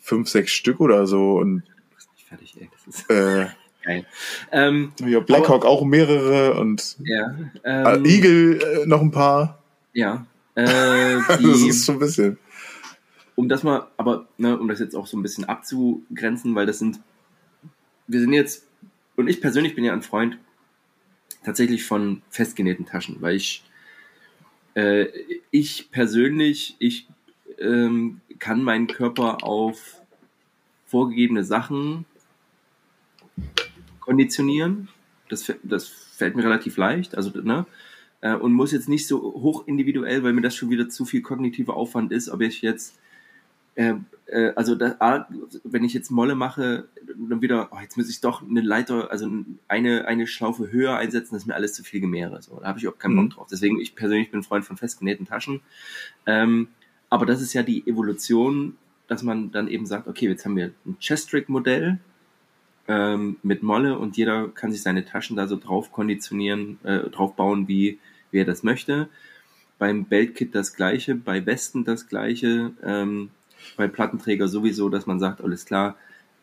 fünf, 0.00 0.28
sechs 0.30 0.52
Stück 0.52 0.80
oder 0.80 1.06
so 1.06 1.34
und 1.36 1.62
Das 1.94 2.04
ist 2.04 2.10
nicht 2.14 2.26
fertig, 2.28 2.56
ey. 2.58 2.70
Das 2.86 2.94
ist 2.94 3.10
äh, 3.10 3.46
geil. 3.82 4.06
Ähm, 4.50 4.92
ja, 5.04 5.20
Blackhawk 5.20 5.64
auch 5.64 5.84
mehrere 5.84 6.54
und 6.54 6.96
ja. 7.04 7.34
äh, 7.62 7.96
Ähm, 7.96 8.04
Eagle 8.04 8.60
äh, 8.60 8.86
noch 8.86 9.00
ein 9.00 9.10
paar. 9.10 9.62
Ja. 9.92 10.26
Äh, 10.54 11.18
das 11.28 11.38
die, 11.38 11.68
ist 11.68 11.84
so 11.84 11.92
ein 11.92 11.98
bisschen. 11.98 12.38
um 13.34 13.48
das 13.48 13.62
mal, 13.62 13.88
aber 13.96 14.26
ne, 14.38 14.58
um 14.58 14.68
das 14.68 14.80
jetzt 14.80 14.94
auch 14.94 15.06
so 15.06 15.16
ein 15.16 15.22
bisschen 15.22 15.44
abzugrenzen, 15.44 16.54
weil 16.54 16.66
das 16.66 16.78
sind, 16.78 17.00
wir 18.06 18.20
sind 18.20 18.32
jetzt, 18.32 18.66
und 19.16 19.28
ich 19.28 19.40
persönlich 19.40 19.74
bin 19.74 19.84
ja 19.84 19.92
ein 19.92 20.02
Freund 20.02 20.38
tatsächlich 21.44 21.84
von 21.84 22.22
festgenähten 22.30 22.86
Taschen, 22.86 23.16
weil 23.20 23.36
ich, 23.36 23.64
äh, 24.74 25.06
ich 25.50 25.90
persönlich, 25.90 26.76
ich 26.78 27.08
ähm, 27.58 28.20
kann 28.38 28.62
meinen 28.62 28.86
Körper 28.86 29.44
auf 29.44 30.00
vorgegebene 30.86 31.44
Sachen 31.44 32.04
konditionieren. 34.02 34.88
Das, 35.28 35.50
das 35.62 35.88
fällt 35.88 36.36
mir 36.36 36.44
relativ 36.44 36.76
leicht, 36.76 37.16
also 37.16 37.30
ne, 37.40 37.64
äh, 38.20 38.34
und 38.34 38.52
muss 38.52 38.72
jetzt 38.72 38.88
nicht 38.88 39.06
so 39.06 39.20
hoch 39.20 39.66
individuell, 39.66 40.22
weil 40.22 40.34
mir 40.34 40.42
das 40.42 40.54
schon 40.54 40.68
wieder 40.68 40.88
zu 40.88 41.04
viel 41.04 41.22
kognitiver 41.22 41.74
Aufwand 41.74 42.12
ist, 42.12 42.28
ob 42.28 42.42
ich 42.42 42.60
jetzt 42.60 42.98
äh, 43.74 43.94
äh, 44.26 44.52
also 44.56 44.74
da, 44.74 44.96
A, 44.98 45.28
wenn 45.64 45.84
ich 45.84 45.94
jetzt 45.94 46.10
Molle 46.10 46.34
mache, 46.34 46.88
dann 47.06 47.42
wieder, 47.42 47.68
oh, 47.72 47.78
jetzt 47.80 47.96
muss 47.96 48.08
ich 48.08 48.20
doch 48.20 48.42
eine 48.42 48.60
Leiter, 48.60 49.10
also 49.10 49.30
eine, 49.68 50.06
eine 50.06 50.26
Schlaufe 50.26 50.72
höher 50.72 50.96
einsetzen, 50.96 51.34
das 51.34 51.42
ist 51.42 51.46
mir 51.46 51.54
alles 51.54 51.74
zu 51.74 51.84
viel 51.84 52.00
Gemehre. 52.00 52.40
So, 52.42 52.58
da 52.60 52.66
habe 52.66 52.78
ich 52.78 52.88
auch 52.88 52.98
keinen 52.98 53.14
Mhm. 53.14 53.28
Bock 53.28 53.30
drauf. 53.30 53.46
Deswegen, 53.50 53.80
ich 53.80 53.94
persönlich 53.94 54.30
bin 54.30 54.42
Freund 54.42 54.64
von 54.64 54.76
festgenähten 54.76 55.26
Taschen. 55.26 55.60
Ähm, 56.26 56.68
aber 57.10 57.26
das 57.26 57.42
ist 57.42 57.52
ja 57.52 57.62
die 57.62 57.86
Evolution, 57.86 58.76
dass 59.06 59.22
man 59.22 59.50
dann 59.50 59.68
eben 59.68 59.84
sagt, 59.84 60.08
okay, 60.08 60.28
jetzt 60.28 60.44
haben 60.44 60.56
wir 60.56 60.72
ein 60.86 60.98
Chestrick-Modell 60.98 61.98
ähm, 62.92 63.36
mit 63.42 63.62
Molle 63.62 63.98
und 63.98 64.16
jeder 64.18 64.48
kann 64.48 64.70
sich 64.70 64.82
seine 64.82 65.04
Taschen 65.04 65.34
da 65.36 65.46
so 65.46 65.56
drauf 65.56 65.92
konditionieren, 65.92 66.78
äh, 66.84 67.08
drauf 67.08 67.34
bauen, 67.36 67.66
wie, 67.68 67.98
wie 68.30 68.38
er 68.40 68.44
das 68.44 68.62
möchte. 68.62 69.08
Beim 69.78 70.04
Beltkit 70.04 70.54
das 70.54 70.74
gleiche, 70.76 71.14
bei 71.14 71.44
Westen 71.46 71.84
das 71.84 72.06
gleiche, 72.08 72.72
ähm, 72.84 73.30
bei 73.78 73.88
Plattenträger 73.88 74.46
sowieso, 74.48 74.90
dass 74.90 75.06
man 75.06 75.18
sagt, 75.20 75.40
alles 75.40 75.64
klar, 75.64 75.96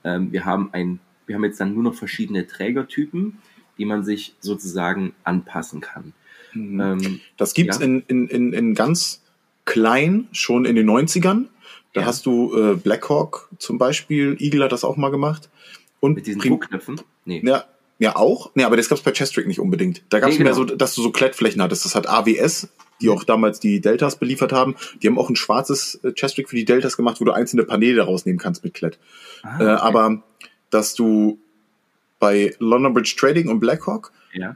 ähm, 0.03 0.31
wir 0.31 0.43
haben 0.45 0.69
ein, 0.71 0.99
wir 1.27 1.35
haben 1.35 1.43
jetzt 1.43 1.59
dann 1.59 1.73
nur 1.75 1.83
noch 1.83 1.93
verschiedene 1.93 2.47
Trägertypen, 2.47 3.37
die 3.77 3.85
man 3.85 4.03
sich 4.03 4.33
sozusagen 4.39 5.13
anpassen 5.23 5.81
kann. 5.81 6.13
Mhm. 6.53 6.81
Ähm, 6.81 7.19
Das 7.37 7.53
gibt's 7.53 7.77
ja. 7.79 7.85
in, 7.85 8.01
in, 8.07 8.53
in, 8.53 8.73
ganz 8.73 9.21
klein, 9.65 10.27
schon 10.31 10.65
in 10.65 10.75
den 10.75 10.89
90ern. 10.89 11.45
Da 11.93 12.01
Ja. 12.01 12.07
hast 12.07 12.25
du 12.25 12.55
äh, 12.57 12.75
Blackhawk 12.75 13.49
zum 13.59 13.77
Beispiel, 13.77 14.35
Eagle 14.39 14.63
hat 14.63 14.71
das 14.71 14.83
auch 14.83 14.97
mal 14.97 15.11
gemacht. 15.11 15.49
Und 15.99 16.13
mit 16.15 16.27
diesen 16.27 16.41
Druckknöpfen? 16.41 17.01
Nee. 17.25 17.41
ja, 17.45 17.65
ja, 17.99 18.15
auch. 18.15 18.51
Nee, 18.55 18.63
aber 18.63 18.77
das 18.77 18.87
gab's 18.89 19.01
bei 19.01 19.11
Chestrick 19.11 19.45
nicht 19.47 19.59
unbedingt. 19.59 20.03
Da 20.09 20.19
gab's 20.19 20.37
Nee, 20.37 20.43
mehr 20.43 20.53
genau. 20.53 20.67
so, 20.67 20.75
dass 20.75 20.95
du 20.95 21.01
so 21.01 21.11
Klettflächen 21.11 21.61
hattest. 21.61 21.83
Das 21.85 21.95
hat 21.95 22.07
AWS, 22.07 22.69
die 23.01 23.09
auch 23.09 23.23
damals 23.25 23.59
die 23.59 23.81
Deltas 23.81 24.17
beliefert 24.17 24.53
haben. 24.53 24.75
Die 25.01 25.07
haben 25.07 25.17
auch 25.19 25.29
ein 25.29 25.35
schwarzes 25.35 25.95
äh, 26.03 26.13
Chestrick 26.13 26.49
für 26.49 26.55
die 26.55 26.63
Deltas 26.65 26.95
gemacht, 26.95 27.19
wo 27.19 27.25
du 27.25 27.31
einzelne 27.33 27.63
Paneele 27.65 28.01
rausnehmen 28.03 28.39
kannst 28.39 28.63
mit 28.63 28.73
Klett. 28.73 28.97
Ah, 29.43 29.59
Äh, 29.59 29.63
okay. 29.63 29.81
aber 29.81 30.23
dass 30.69 30.95
du 30.95 31.39
bei 32.19 32.55
London 32.59 32.93
Bridge 32.93 33.15
Trading 33.17 33.47
und 33.49 33.59
Blackhawk 33.59 34.11
Ja. 34.33 34.55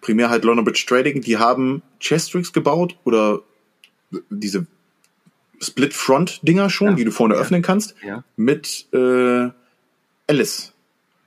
primär 0.00 0.30
halt 0.30 0.44
London 0.44 0.64
Bridge 0.64 0.84
Trading, 0.86 1.20
die 1.22 1.38
haben 1.38 1.82
Chestricks 2.00 2.52
gebaut 2.52 2.96
oder 3.04 3.40
diese 4.30 4.66
Split 5.60 5.94
Front 5.94 6.40
Dinger 6.46 6.68
schon, 6.70 6.88
Ja. 6.90 6.94
die 6.94 7.04
du 7.04 7.10
vorne 7.10 7.34
Ja. 7.34 7.40
öffnen 7.40 7.62
kannst, 7.62 7.94
mit 8.36 8.86
äh, 8.92 9.48
Alice 10.28 10.72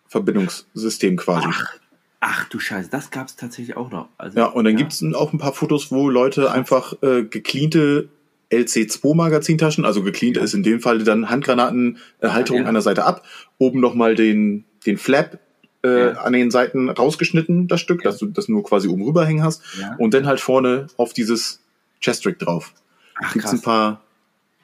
Verbindungssystem 0.08 1.18
quasi. 1.18 1.48
Ach, 1.50 1.74
ach 2.20 2.50
du 2.50 2.60
Scheiße, 2.60 2.90
das 2.90 3.12
gab's 3.12 3.36
tatsächlich 3.36 3.78
auch 3.78 3.92
noch. 3.92 4.10
Also, 4.18 4.38
ja, 4.40 4.46
und 4.46 4.66
dann 4.66 4.76
gibt's 4.76 5.04
auch 5.14 5.34
ein 5.34 5.38
paar 5.40 5.54
Fotos, 5.54 5.92
wo 5.92 6.10
Leute 6.10 6.52
einfach 6.52 6.94
äh, 7.04 7.24
gecleante 7.24 8.10
LC2 8.52 9.16
Magazintaschen, 9.16 9.86
also 9.86 10.02
gecleant 10.04 10.38
Ja. 10.38 10.44
ist 10.44 10.54
in 10.56 10.64
dem 10.64 10.80
Fall 10.82 11.04
dann 11.04 11.30
Handgranatenhalterung 11.30 12.62
Ja. 12.64 12.68
an 12.68 12.74
der 12.74 12.82
Seite 12.82 13.06
ab, 13.06 13.24
oben 13.60 13.80
nochmal 13.80 14.16
den, 14.16 14.66
den 14.86 14.98
Flap 14.98 15.40
äh, 15.84 16.08
Ja. 16.08 16.12
an 16.22 16.34
den 16.34 16.50
Seiten 16.52 16.90
rausgeschnitten, 16.90 17.68
das 17.68 17.80
Stück, 17.80 18.04
Ja. 18.04 18.10
dass 18.12 18.20
du 18.20 18.26
das 18.26 18.50
nur 18.50 18.64
quasi 18.64 18.88
oben 18.88 19.04
rüberhängen 19.04 19.44
hast 19.44 19.62
Ja. 19.80 19.96
und 19.98 20.14
dann 20.16 20.26
halt 20.26 20.40
vorne 20.40 20.88
auf 20.98 21.14
dieses 21.14 21.62
Chestrick 22.02 22.40
drauf. 22.40 22.74
Ach, 23.22 23.34
Gibt's 23.34 23.50
krass. 23.50 23.60
ein 23.60 23.62
paar, 23.62 24.02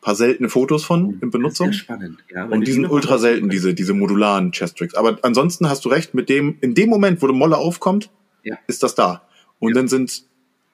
paar 0.05 0.15
seltene 0.15 0.49
Fotos 0.49 0.85
von 0.85 1.17
in 1.19 1.31
Benutzung. 1.31 1.67
Das 1.67 1.75
ist 1.77 1.87
sehr 1.87 1.95
spannend. 1.97 2.23
Ja, 2.31 2.45
Und 2.45 2.67
die 2.67 2.71
sind 2.71 2.85
ultra 2.85 3.17
selten, 3.17 3.49
diese, 3.49 3.73
diese 3.73 3.93
modularen 3.95 4.51
Chestricks. 4.51 4.93
Aber 4.93 5.17
ansonsten 5.23 5.67
hast 5.67 5.83
du 5.83 5.89
recht, 5.89 6.13
mit 6.13 6.29
dem, 6.29 6.57
in 6.61 6.75
dem 6.75 6.89
Moment, 6.89 7.23
wo 7.23 7.27
der 7.27 7.35
Molle 7.35 7.57
aufkommt, 7.57 8.11
Ja. 8.43 8.57
ist 8.67 8.83
das 8.83 8.93
da. 8.93 9.23
Und 9.59 9.69
Ja. 9.69 9.75
dann 9.75 9.87
sind 9.87 10.23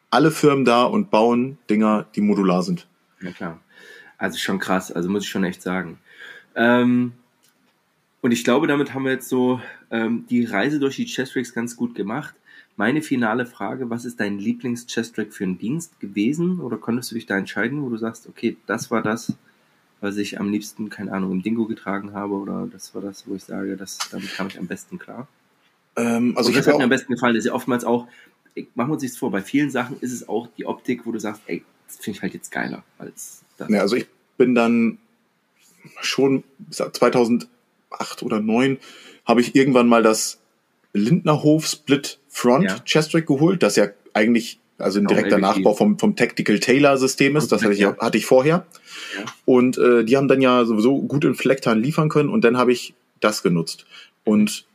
alle 0.10 0.32
Firmen 0.32 0.66
da 0.66 0.84
und 0.84 1.10
bauen 1.12 1.58
Dinger, 1.70 2.08
die 2.14 2.20
modular 2.22 2.62
sind. 2.62 2.88
Ja, 3.22 3.32
klar. 3.32 3.62
Also 4.18 4.38
schon 4.38 4.60
krass, 4.60 4.92
also 4.92 5.10
muss 5.10 5.24
ich 5.24 5.30
schon 5.30 5.46
echt 5.46 5.62
sagen. 5.62 5.98
Ähm, 6.56 7.14
und 8.20 8.32
ich 8.32 8.44
glaube, 8.44 8.68
damit 8.68 8.94
haben 8.94 9.06
wir 9.06 9.14
jetzt 9.14 9.30
so 9.30 9.62
ähm, 9.92 10.26
die 10.30 10.44
Reise 10.44 10.80
durch 10.80 10.98
die 10.98 11.06
Chestricks 11.06 11.54
ganz 11.54 11.78
gut 11.78 11.96
gemacht. 11.96 12.36
Meine 12.78 13.02
finale 13.02 13.46
Frage, 13.46 13.90
was 13.90 14.06
ist 14.06 14.20
dein 14.20 14.40
Lieblings-Chestrick 14.40 15.34
für 15.34 15.44
einen 15.44 15.58
Dienst 15.58 16.00
gewesen? 16.00 16.60
Oder 16.60 16.78
konntest 16.78 17.12
du 17.12 17.16
dich 17.16 17.26
da 17.26 17.38
entscheiden, 17.38 17.84
wo 17.84 17.90
du 17.90 17.98
sagst, 17.98 18.28
okay, 18.28 18.58
das 18.66 18.90
war 18.90 19.02
das, 19.02 19.34
was 20.00 20.18
ich 20.18 20.40
am 20.40 20.52
liebsten, 20.52 20.90
keine 20.90 21.12
Ahnung, 21.14 21.32
im 21.32 21.44
Dingo 21.44 21.66
getragen 21.66 22.14
habe 22.14 22.34
oder 22.34 22.68
das 22.72 22.96
war 22.96 23.02
das, 23.02 23.28
wo 23.28 23.36
ich 23.36 23.44
sage, 23.44 23.78
das, 23.78 24.00
damit 24.12 24.34
kam 24.34 24.48
ich 24.48 24.58
am 24.58 24.68
besten 24.68 24.98
klar? 24.98 25.28
Ähm, 25.96 26.34
also 26.38 26.50
ich 26.50 26.56
das 26.56 26.66
hat 26.66 26.74
habe 26.74 26.80
mir 26.80 26.84
am 26.86 26.90
besten 26.90 27.14
gefallen, 27.14 27.36
das 27.36 27.44
ist 27.46 27.50
ja 27.50 27.54
oftmals 27.54 27.84
auch, 27.84 28.08
ich- 28.56 28.68
machen 28.74 28.90
wir 28.90 28.94
uns 28.94 29.04
nichts 29.04 29.18
vor, 29.18 29.30
bei 29.32 29.42
vielen 29.42 29.70
Sachen 29.70 29.98
ist 30.00 30.12
es 30.14 30.28
auch 30.28 30.48
die 30.58 30.66
Optik, 30.66 31.06
wo 31.06 31.12
du 31.12 31.20
sagst, 31.20 31.42
ey, 31.46 31.64
das 31.88 31.98
finde 31.98 32.18
ich 32.18 32.22
halt 32.24 32.34
jetzt 32.34 32.52
geiler 32.52 32.84
als 32.98 33.44
das. 33.58 33.70
ja, 33.70 33.82
also 33.82 33.96
ich 33.96 34.08
bin 34.38 34.56
dann 34.56 34.98
schon 36.00 36.44
seit 36.70 36.96
2008 36.96 37.50
oder 38.24 38.38
2009 38.38 38.78
habe 39.26 39.42
ich 39.42 39.56
irgendwann 39.56 39.88
mal 39.88 40.02
das 40.04 40.40
Lindnerhof 40.94 41.68
Split 41.68 42.20
Front 42.34 42.64
Ja. 42.66 42.80
Chestrick 42.86 43.28
geholt, 43.28 43.62
das 43.62 43.76
ja 43.76 43.88
eigentlich 44.14 44.60
also 44.78 45.00
ein 45.00 45.06
Auch 45.06 45.10
direkter. 45.12 45.38
Nachbau 45.38 45.74
vom, 45.76 46.00
vom 46.00 46.16
Tactical 46.16 46.58
Tailor 46.60 46.98
System 46.98 47.36
ist. 47.36 47.52
Das 47.52 47.62
hatte 47.62 47.74
ich, 47.74 47.80
Ja. 47.80 47.96
hatte 48.00 48.18
ich 48.18 48.26
vorher. 48.26 48.66
Ja. 49.16 49.26
Und 49.46 49.78
äh, 49.78 50.04
die 50.04 50.18
haben 50.18 50.28
dann 50.28 50.42
ja 50.42 50.66
sowieso 50.66 51.00
gut 51.04 51.24
in 51.24 51.36
Flecktarn 51.36 51.80
liefern 51.80 52.10
können 52.10 52.30
und 52.30 52.44
dann 52.44 52.58
habe 52.58 52.72
ich 52.72 52.96
das 53.20 53.44
genutzt. 53.44 53.86
Und 54.24 54.66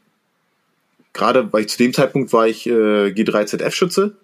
gerade 1.12 1.52
weil 1.52 1.62
ich 1.62 1.68
zu 1.68 1.78
dem 1.78 1.92
Zeitpunkt 1.92 2.32
war 2.32 2.46
ich 2.46 2.66
äh, 2.66 3.08
G3ZF-Schütze 3.10 4.16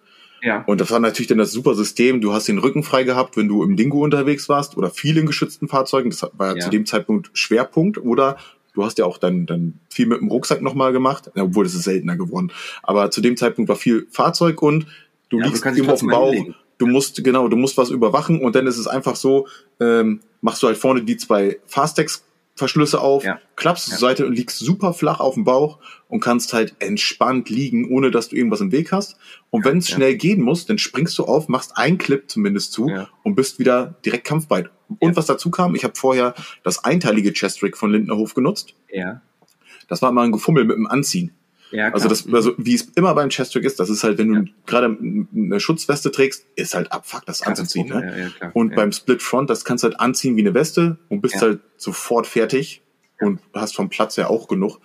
Ja. 0.42 0.62
und 0.66 0.80
das 0.80 0.90
war 0.90 1.00
natürlich 1.00 1.26
dann 1.28 1.38
das 1.38 1.50
super 1.52 1.74
System. 1.74 2.20
Du 2.20 2.32
hast 2.32 2.46
den 2.48 2.58
Rücken 2.58 2.82
frei 2.84 3.02
gehabt, 3.04 3.36
wenn 3.36 3.48
du 3.48 3.62
im 3.64 3.76
Dingo 3.76 4.02
unterwegs 4.04 4.48
warst 4.48 4.76
oder 4.76 4.90
viel 4.90 5.16
in 5.18 5.26
geschützten 5.26 5.68
Fahrzeugen. 5.68 6.10
Das 6.10 6.22
war 6.34 6.50
ja, 6.50 6.54
Ja. 6.56 6.60
zu 6.60 6.70
dem 6.70 6.86
Zeitpunkt 6.86 7.30
Schwerpunkt 7.32 7.98
oder 7.98 8.36
du 8.74 8.84
hast 8.84 8.98
ja 8.98 9.04
auch 9.04 9.18
dann, 9.18 9.46
dann 9.46 9.74
viel 9.90 10.06
mit 10.06 10.20
dem 10.20 10.28
Rucksack 10.28 10.62
nochmal 10.62 10.92
gemacht, 10.92 11.30
obwohl 11.36 11.64
das 11.64 11.74
ist 11.74 11.84
seltener 11.84 12.16
geworden. 12.16 12.52
Aber 12.82 13.10
zu 13.10 13.20
dem 13.20 13.36
Zeitpunkt 13.36 13.68
war 13.68 13.76
viel 13.76 14.06
Fahrzeug 14.10 14.62
und 14.62 14.86
du 15.28 15.38
ja, 15.38 15.46
liegst 15.46 15.64
irgendwo 15.64 15.92
auf 15.92 16.00
dem 16.00 16.08
Bauch. 16.08 16.34
Du 16.78 16.86
musst, 16.86 17.22
genau, 17.22 17.48
du 17.48 17.56
musst 17.56 17.76
was 17.76 17.90
überwachen 17.90 18.40
und 18.40 18.56
dann 18.56 18.66
ist 18.66 18.78
es 18.78 18.88
einfach 18.88 19.14
so, 19.14 19.46
ähm, 19.78 20.20
machst 20.40 20.62
du 20.62 20.66
halt 20.66 20.76
vorne 20.76 21.02
die 21.02 21.16
zwei 21.16 21.58
Fastex 21.66 22.24
Verschlüsse 22.54 23.00
auf, 23.00 23.24
ja. 23.24 23.40
klappst 23.56 23.88
ja. 23.88 23.92
zur 23.92 24.08
Seite 24.08 24.26
und 24.26 24.34
liegst 24.34 24.58
super 24.58 24.92
flach 24.92 25.20
auf 25.20 25.34
dem 25.34 25.44
Bauch 25.44 25.78
und 26.08 26.20
kannst 26.20 26.52
halt 26.52 26.74
entspannt 26.80 27.48
liegen, 27.48 27.90
ohne 27.90 28.10
dass 28.10 28.28
du 28.28 28.36
irgendwas 28.36 28.60
im 28.60 28.72
Weg 28.72 28.92
hast. 28.92 29.16
Und 29.50 29.64
ja, 29.64 29.70
wenn 29.70 29.78
es 29.78 29.88
schnell 29.88 30.16
gehen 30.16 30.42
muss, 30.42 30.66
dann 30.66 30.78
springst 30.78 31.18
du 31.18 31.24
auf, 31.24 31.48
machst 31.48 31.76
einen 31.76 31.98
Clip 31.98 32.30
zumindest 32.30 32.72
zu 32.72 32.90
und 33.22 33.34
bist 33.34 33.58
wieder 33.58 33.96
direkt 34.04 34.26
kampfbereit. 34.26 34.70
Und 34.98 35.16
was 35.16 35.26
dazu 35.26 35.50
kam, 35.50 35.74
ich 35.74 35.84
habe 35.84 35.94
vorher 35.96 36.34
das 36.62 36.84
einteilige 36.84 37.32
Chest-Rig 37.32 37.76
von 37.76 37.90
Lindnerhof 37.90 38.34
genutzt. 38.34 38.74
Ja. 38.92 39.22
Das 39.88 40.02
war 40.02 40.10
immer 40.10 40.22
ein 40.22 40.32
Gefummel 40.32 40.64
mit 40.64 40.76
dem 40.76 40.86
Anziehen. 40.86 41.32
Ja, 41.72 41.88
also 41.92 42.08
das, 42.08 42.30
also 42.32 42.54
wie 42.58 42.74
es 42.74 42.82
immer 42.94 43.14
beim 43.14 43.30
Chest-Rig 43.30 43.64
ist, 43.64 43.80
das 43.80 43.88
ist 43.88 44.04
halt, 44.04 44.18
wenn 44.18 44.28
du 44.28 44.34
ja. 44.40 44.44
gerade 44.66 44.96
eine 45.34 45.58
Schutzweste 45.58 46.10
trägst, 46.12 46.46
ist 46.54 46.74
halt 46.74 46.92
abfuck, 46.92 47.24
das 47.26 47.42
anzuziehen. 47.42 47.88
Ne? 47.88 48.06
Ja, 48.06 48.24
ja, 48.24 48.28
klar. 48.28 48.50
Und 48.54 48.74
beim 48.74 48.92
Split 48.92 49.22
Front, 49.22 49.48
das 49.50 49.64
kannst 49.64 49.82
du 49.82 49.88
halt 49.88 49.98
anziehen 49.98 50.36
wie 50.36 50.42
eine 50.42 50.54
Weste 50.54 50.98
und 51.08 51.22
bist 51.22 51.40
halt 51.40 51.60
sofort 51.78 52.26
fertig 52.26 52.82
und 53.20 53.40
hast 53.54 53.74
vom 53.74 53.88
Platz 53.88 54.16
ja 54.16 54.28
auch 54.28 54.48
genug. 54.48 54.80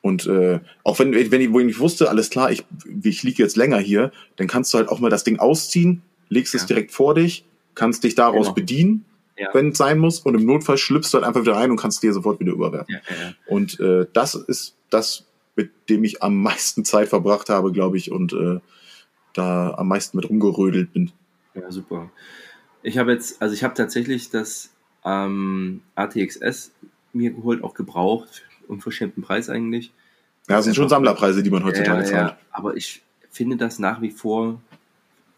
Und 0.00 0.26
äh, 0.26 0.60
auch 0.82 0.98
wenn, 0.98 1.12
wenn 1.12 1.40
ich, 1.40 1.52
wo 1.52 1.60
ich 1.60 1.66
nicht 1.66 1.78
wusste, 1.78 2.10
alles 2.10 2.28
klar, 2.30 2.50
ich, 2.50 2.64
ich 3.02 3.22
liege 3.22 3.42
jetzt 3.42 3.56
länger 3.56 3.78
hier, 3.78 4.12
dann 4.36 4.46
kannst 4.46 4.72
du 4.72 4.78
halt 4.78 4.88
auch 4.88 5.00
mal 5.00 5.08
das 5.08 5.24
Ding 5.24 5.38
ausziehen, 5.38 6.02
legst 6.28 6.54
es 6.54 6.66
direkt 6.66 6.92
vor 6.92 7.14
dich, 7.14 7.46
kannst 7.74 8.04
dich 8.04 8.14
daraus 8.14 8.46
genau. 8.46 8.54
bedienen, 8.54 9.04
ja. 9.38 9.48
wenn 9.52 9.70
es 9.70 9.78
sein 9.78 9.98
muss, 9.98 10.20
und 10.20 10.34
im 10.34 10.44
Notfall 10.44 10.76
schlüpfst 10.78 11.10
du 11.12 11.14
halt 11.14 11.24
einfach 11.24 11.40
wieder 11.40 11.56
rein 11.56 11.70
und 11.70 11.78
kannst 11.78 12.02
dir 12.02 12.12
sofort 12.12 12.38
wieder 12.38 12.52
überwerfen. 12.52 12.94
Ja, 12.94 13.00
ja, 13.14 13.34
und 13.46 13.80
äh, 13.80 14.06
das 14.12 14.34
ist 14.34 14.76
das, 14.90 15.24
mit 15.56 15.70
dem 15.88 16.04
ich 16.04 16.22
am 16.22 16.40
meisten 16.42 16.84
Zeit 16.84 17.08
verbracht 17.08 17.48
habe, 17.48 17.72
glaube 17.72 17.96
ich, 17.96 18.10
und 18.10 18.32
äh, 18.32 18.60
da 19.32 19.74
am 19.74 19.88
meisten 19.88 20.16
mit 20.16 20.28
rumgerödelt 20.28 20.92
bin. 20.92 21.12
Ja, 21.54 21.70
super. 21.70 22.10
Ich 22.82 22.98
habe 22.98 23.12
jetzt, 23.12 23.40
also 23.40 23.54
ich 23.54 23.64
habe 23.64 23.74
tatsächlich 23.74 24.30
das 24.30 24.70
ähm, 25.04 25.82
ATXS 25.94 26.72
mir 27.12 27.30
geholt, 27.30 27.62
auch 27.62 27.74
gebraucht, 27.74 28.42
unverschämten 28.68 29.22
Preis 29.22 29.48
eigentlich. 29.48 29.92
Ja, 30.48 30.56
das 30.56 30.66
sind 30.66 30.74
schon 30.74 30.88
Sammlerpreise, 30.88 31.42
die 31.42 31.50
man 31.50 31.64
heutzutage 31.64 32.00
ja, 32.00 32.04
zahlt. 32.04 32.30
Ja, 32.30 32.38
aber 32.50 32.76
ich 32.76 33.02
finde 33.30 33.56
das 33.56 33.78
nach 33.78 34.00
wie 34.02 34.10
vor. 34.10 34.60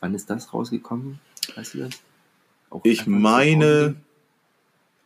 Wann 0.00 0.14
ist 0.14 0.28
das 0.28 0.52
rausgekommen? 0.52 1.20
Weißt 1.54 1.74
du 1.74 1.78
das? 1.78 1.90
Auch 2.70 2.80
ich 2.84 3.06
meine 3.06 3.96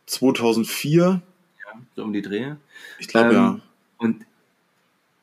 2004. 0.07 1.21
Ja, 1.59 1.81
so 1.95 2.03
um 2.03 2.13
die 2.13 2.21
Dreh. 2.21 2.55
Ich 2.99 3.07
glaube 3.07 3.29
ähm, 3.29 3.35
ja. 3.35 3.59
Und 3.97 4.25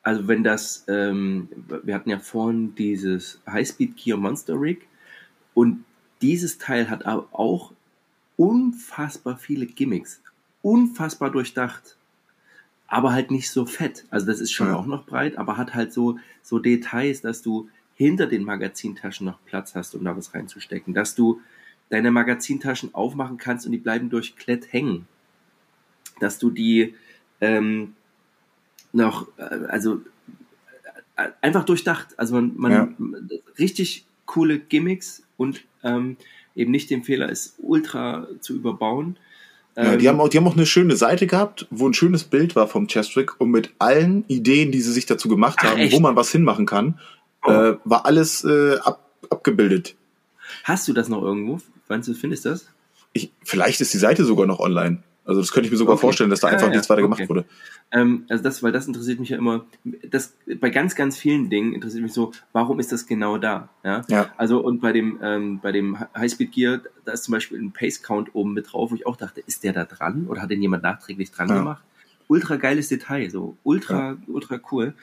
also 0.09 0.27
wenn 0.27 0.43
das, 0.43 0.85
ähm, 0.87 1.49
wir 1.83 1.93
hatten 1.93 2.09
ja 2.09 2.17
vorhin 2.17 2.73
dieses 2.73 3.39
Highspeed 3.45 3.95
Gear 3.95 4.17
Monster 4.17 4.59
Rig 4.59 4.87
und 5.53 5.85
dieses 6.23 6.57
Teil 6.57 6.89
hat 6.89 7.05
aber 7.05 7.27
auch 7.31 7.73
unfassbar 8.35 9.37
viele 9.37 9.67
Gimmicks, 9.67 10.19
unfassbar 10.63 11.29
durchdacht, 11.29 11.95
aber 12.87 13.13
halt 13.13 13.29
nicht 13.29 13.51
so 13.51 13.67
fett. 13.67 14.05
Also 14.09 14.25
das 14.25 14.39
ist 14.39 14.51
schon 14.51 14.69
ja. 14.69 14.77
auch 14.77 14.87
noch 14.87 15.05
breit, 15.05 15.37
aber 15.37 15.57
hat 15.57 15.75
halt 15.75 15.93
so, 15.93 16.17
so 16.41 16.57
Details, 16.57 17.21
dass 17.21 17.43
du 17.43 17.69
hinter 17.93 18.25
den 18.25 18.43
Magazintaschen 18.43 19.27
noch 19.27 19.37
Platz 19.45 19.75
hast, 19.75 19.93
um 19.93 20.03
da 20.03 20.17
was 20.17 20.33
reinzustecken, 20.33 20.95
dass 20.95 21.13
du 21.13 21.39
deine 21.91 22.09
Magazintaschen 22.09 22.95
aufmachen 22.95 23.37
kannst 23.37 23.67
und 23.67 23.73
die 23.73 23.77
bleiben 23.77 24.09
durch 24.09 24.35
Klett 24.35 24.73
hängen, 24.73 25.07
dass 26.19 26.39
du 26.39 26.49
die 26.49 26.95
ähm, 27.41 27.93
noch, 28.91 29.27
äh, 29.37 29.43
also 29.67 30.01
äh, 31.15 31.29
einfach 31.41 31.65
durchdacht. 31.65 32.07
Also 32.17 32.35
man, 32.35 32.53
man 32.55 32.71
ja. 32.71 32.89
richtig 33.57 34.05
coole 34.25 34.59
Gimmicks 34.59 35.23
und 35.37 35.61
ähm, 35.83 36.17
eben 36.55 36.71
nicht 36.71 36.89
den 36.89 37.03
Fehler 37.03 37.29
ist, 37.29 37.55
ultra 37.59 38.27
zu 38.41 38.55
überbauen. 38.55 39.17
Ja, 39.75 39.95
die, 39.95 40.05
ähm, 40.05 40.13
haben 40.13 40.21
auch, 40.21 40.29
die 40.29 40.37
haben 40.37 40.47
auch 40.47 40.55
eine 40.55 40.65
schöne 40.65 40.95
Seite 40.95 41.25
gehabt, 41.27 41.67
wo 41.69 41.87
ein 41.87 41.93
schönes 41.93 42.23
Bild 42.23 42.55
war 42.55 42.67
vom 42.67 42.87
Chestrick 42.87 43.39
und 43.39 43.51
mit 43.51 43.73
allen 43.79 44.25
Ideen, 44.27 44.71
die 44.71 44.81
sie 44.81 44.91
sich 44.91 45.05
dazu 45.05 45.29
gemacht 45.29 45.63
haben, 45.63 45.81
Ach, 45.87 45.91
wo 45.91 45.99
man 45.99 46.15
was 46.15 46.31
hinmachen 46.31 46.65
kann, 46.65 46.99
oh. 47.45 47.51
äh, 47.51 47.77
war 47.85 48.05
alles 48.05 48.43
äh, 48.43 48.77
ab, 48.79 49.09
abgebildet. 49.29 49.95
Hast 50.63 50.87
du 50.87 50.93
das 50.93 51.07
noch 51.09 51.21
irgendwo? 51.21 51.59
Wann 51.87 52.01
du 52.01 52.13
findest 52.13 52.45
das? 52.45 52.67
Ich, 53.13 53.31
vielleicht 53.43 53.81
ist 53.81 53.93
die 53.93 53.97
Seite 53.97 54.25
sogar 54.25 54.45
noch 54.45 54.59
online. 54.59 55.03
Also 55.29 55.41
das 55.41 55.51
könnte 55.51 55.67
ich 55.67 55.71
mir 55.71 55.77
sogar 55.77 55.93
okay. 55.93 56.01
vorstellen, 56.01 56.31
dass 56.31 56.39
da 56.39 56.47
einfach 56.47 56.69
ja, 56.69 56.73
nichts 56.73 56.89
weiter 56.89 57.03
okay. 57.03 57.11
gemacht 57.11 57.29
wurde. 57.29 57.45
Ähm, 57.91 58.25
also 58.29 58.43
das, 58.43 58.63
weil 58.63 58.71
das 58.71 58.87
interessiert 58.87 59.19
mich 59.19 59.29
ja 59.29 59.37
immer. 59.37 59.63
Das 60.09 60.33
bei 60.59 60.71
ganz, 60.71 60.95
ganz 60.95 61.17
vielen 61.17 61.51
Dingen 61.51 61.73
interessiert 61.73 62.01
mich 62.01 62.13
so, 62.13 62.31
warum 62.51 62.79
ist 62.79 62.91
das 62.91 63.05
genau 63.05 63.37
da? 63.37 63.69
Ja. 63.83 64.01
ja. 64.09 64.33
Also 64.37 64.59
und 64.59 64.81
bei 64.81 64.91
dem 64.91 65.19
ähm, 65.21 65.59
bei 65.61 65.71
dem 65.71 65.99
Highspeed 66.17 66.51
Gear, 66.51 66.81
da 67.05 67.11
ist 67.11 67.25
zum 67.25 67.33
Beispiel 67.33 67.59
ein 67.59 67.71
Pace 67.71 68.01
Count 68.01 68.33
oben 68.33 68.53
mit 68.53 68.73
drauf, 68.73 68.89
wo 68.89 68.95
ich 68.95 69.05
auch 69.05 69.17
dachte, 69.17 69.41
ist 69.45 69.63
der 69.63 69.71
da 69.71 69.85
dran 69.85 70.25
oder 70.27 70.41
hat 70.41 70.49
den 70.49 70.63
jemand 70.63 70.81
nachträglich 70.81 71.29
dran 71.29 71.47
ja. 71.47 71.59
gemacht? 71.59 71.83
Ultra 72.27 72.55
geiles 72.55 72.89
Detail, 72.89 73.29
so 73.29 73.55
ultra 73.61 74.17
ultra 74.25 74.59
cool. 74.71 74.95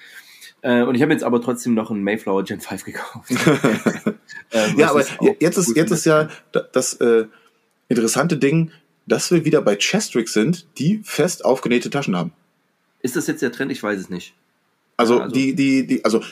Äh, 0.63 0.83
und 0.83 0.97
ich 0.97 1.03
habe 1.03 1.13
jetzt 1.13 1.23
aber 1.23 1.41
trotzdem 1.41 1.75
noch 1.75 1.93
einen 1.93 2.03
Mayflower 2.03 2.43
Gen 2.43 2.59
5 2.59 2.83
gekauft. 2.83 3.31
ähm, 4.51 4.77
ja, 4.77 4.91
aber 4.91 5.05
jetzt 5.39 5.57
ist 5.57 5.77
jetzt 5.77 5.93
ist 5.93 6.05
ja 6.05 6.29
das 6.73 6.95
äh, 6.95 7.27
interessante 7.89 8.39
Ding 8.39 8.73
dass 9.07 9.31
wir 9.31 9.45
wieder 9.45 9.63
bei 9.63 9.77
Chestricks 9.77 10.33
sind, 10.33 10.67
die 10.79 11.01
fest 11.05 11.45
aufgenähte 11.45 11.91
Taschen 11.91 12.17
haben. 12.17 12.33
Ist 13.03 13.17
das 13.17 13.27
jetzt 13.27 13.43
der 13.43 13.53
Trend? 13.53 13.71
Ich 13.73 13.83
weiß 13.83 14.01
es 14.01 14.11
nicht. 14.11 14.35
Also, 14.97 15.21
also 15.21 15.35
die, 15.35 15.55
die, 15.55 15.87
die, 15.87 16.05
also 16.05 16.23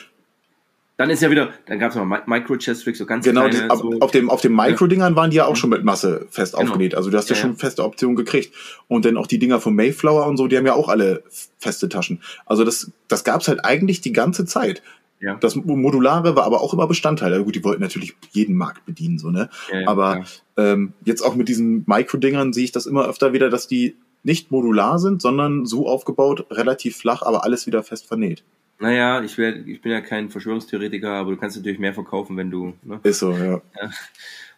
dann 0.97 1.09
ist 1.09 1.21
ja 1.21 1.29
wieder, 1.29 1.49
dann 1.65 1.77
gab 1.77 1.89
es 1.89 1.97
noch 1.97 2.05
Micro 2.05 2.55
Chestricks, 2.57 2.99
so 2.99 3.05
ganz 3.05 3.25
genau, 3.25 3.49
kleine. 3.49 3.67
Genau, 3.67 3.75
so. 3.75 3.99
auf 3.99 4.11
dem, 4.11 4.29
auf 4.29 4.39
dem 4.39 4.55
Micro-Dingern 4.55 5.15
waren 5.17 5.29
die 5.29 5.37
ja 5.37 5.45
auch 5.45 5.57
schon 5.57 5.69
mit 5.69 5.83
Masse 5.83 6.25
fest 6.29 6.53
genau. 6.53 6.67
aufgenäht. 6.67 6.95
Also 6.95 7.09
du 7.09 7.17
hast 7.17 7.29
ja, 7.29 7.35
ja 7.35 7.41
schon 7.41 7.57
feste 7.57 7.83
Optionen 7.83 8.15
gekriegt. 8.15 8.55
Und 8.87 9.03
dann 9.03 9.17
auch 9.17 9.27
die 9.27 9.37
Dinger 9.37 9.59
von 9.59 9.75
Mayflower 9.75 10.25
und 10.25 10.37
so, 10.37 10.47
die 10.47 10.55
haben 10.57 10.65
ja 10.65 10.73
auch 10.73 10.87
alle 10.87 11.23
feste 11.59 11.89
Taschen. 11.89 12.21
Also 12.45 12.63
das, 12.63 12.91
das 13.09 13.25
gab's 13.25 13.49
halt 13.49 13.65
eigentlich 13.65 13.99
die 13.99 14.13
ganze 14.13 14.45
Zeit. 14.45 14.81
Ja. 15.25 15.35
Das 15.35 15.55
Modulare 15.55 16.35
war 16.35 16.43
aber 16.43 16.61
auch 16.61 16.71
immer 16.71 16.85
Bestandteil. 16.85 17.31
Ja, 17.31 17.39
gut, 17.39 17.55
die 17.55 17.63
wollten 17.63 17.81
natürlich 17.81 18.15
jeden 18.31 18.55
Markt 18.55 18.85
bedienen, 18.85 19.17
so, 19.17 19.31
ne? 19.31 19.49
Ja, 19.71 19.79
ja, 19.79 19.87
aber 19.87 20.23
ähm, 20.55 20.93
jetzt 21.03 21.21
auch 21.23 21.33
mit 21.33 21.49
diesen 21.49 21.83
Micro-Dingern 21.87 22.53
sehe 22.53 22.65
ich 22.65 22.71
das 22.71 22.85
immer 22.85 23.07
öfter 23.07 23.33
wieder, 23.33 23.49
dass 23.49 23.67
die 23.67 23.95
nicht 24.21 24.51
modular 24.51 24.99
sind, 24.99 25.23
sondern 25.23 25.65
so 25.65 25.87
aufgebaut, 25.87 26.45
relativ 26.51 26.97
flach, 26.97 27.23
aber 27.23 27.43
alles 27.43 27.65
wieder 27.65 27.81
fest 27.81 28.05
vernäht. 28.05 28.43
Naja, 28.77 29.23
ich, 29.23 29.39
wär, 29.39 29.65
ich 29.65 29.81
bin 29.81 29.91
ja 29.91 30.01
kein 30.01 30.29
Verschwörungstheoretiker, 30.29 31.09
aber 31.09 31.31
du 31.31 31.37
kannst 31.37 31.57
natürlich 31.57 31.79
mehr 31.79 31.95
verkaufen, 31.95 32.37
wenn 32.37 32.51
du. 32.51 32.73
Ne? 32.83 32.99
Ist 33.01 33.19
so, 33.19 33.31
ja. 33.31 33.61
ja. 33.81 33.89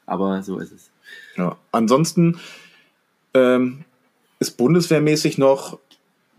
Aber 0.05 0.43
so 0.43 0.59
ist 0.59 0.73
es. 0.73 0.91
Ja. 1.37 1.55
Ansonsten 1.71 2.39
ähm, 3.33 3.85
ist 4.39 4.57
bundeswehrmäßig 4.57 5.37
noch 5.37 5.79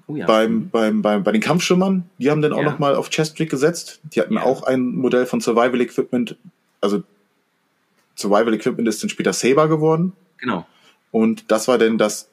Oh 0.08 0.16
ja. 0.16 0.26
beim, 0.26 0.70
beim, 0.70 1.02
beim, 1.02 1.22
bei 1.22 1.32
den 1.32 1.42
Kampfschimmern, 1.42 2.08
die 2.16 2.30
haben 2.30 2.40
dann 2.40 2.54
auch 2.54 2.62
ja. 2.62 2.70
nochmal 2.70 2.96
auf 2.96 3.10
Chesttrick 3.10 3.50
gesetzt. 3.50 4.00
Die 4.04 4.20
hatten 4.20 4.34
ja. 4.34 4.42
auch 4.42 4.62
ein 4.62 4.96
Modell 4.96 5.26
von 5.26 5.42
Survival 5.42 5.82
Equipment. 5.82 6.36
Also 6.80 7.02
Survival 8.16 8.54
Equipment 8.54 8.88
ist 8.88 9.02
dann 9.02 9.10
später 9.10 9.34
Saber 9.34 9.68
geworden. 9.68 10.14
Genau. 10.38 10.66
Und 11.10 11.50
das 11.50 11.68
war 11.68 11.76
denn 11.76 11.98
das, 11.98 12.30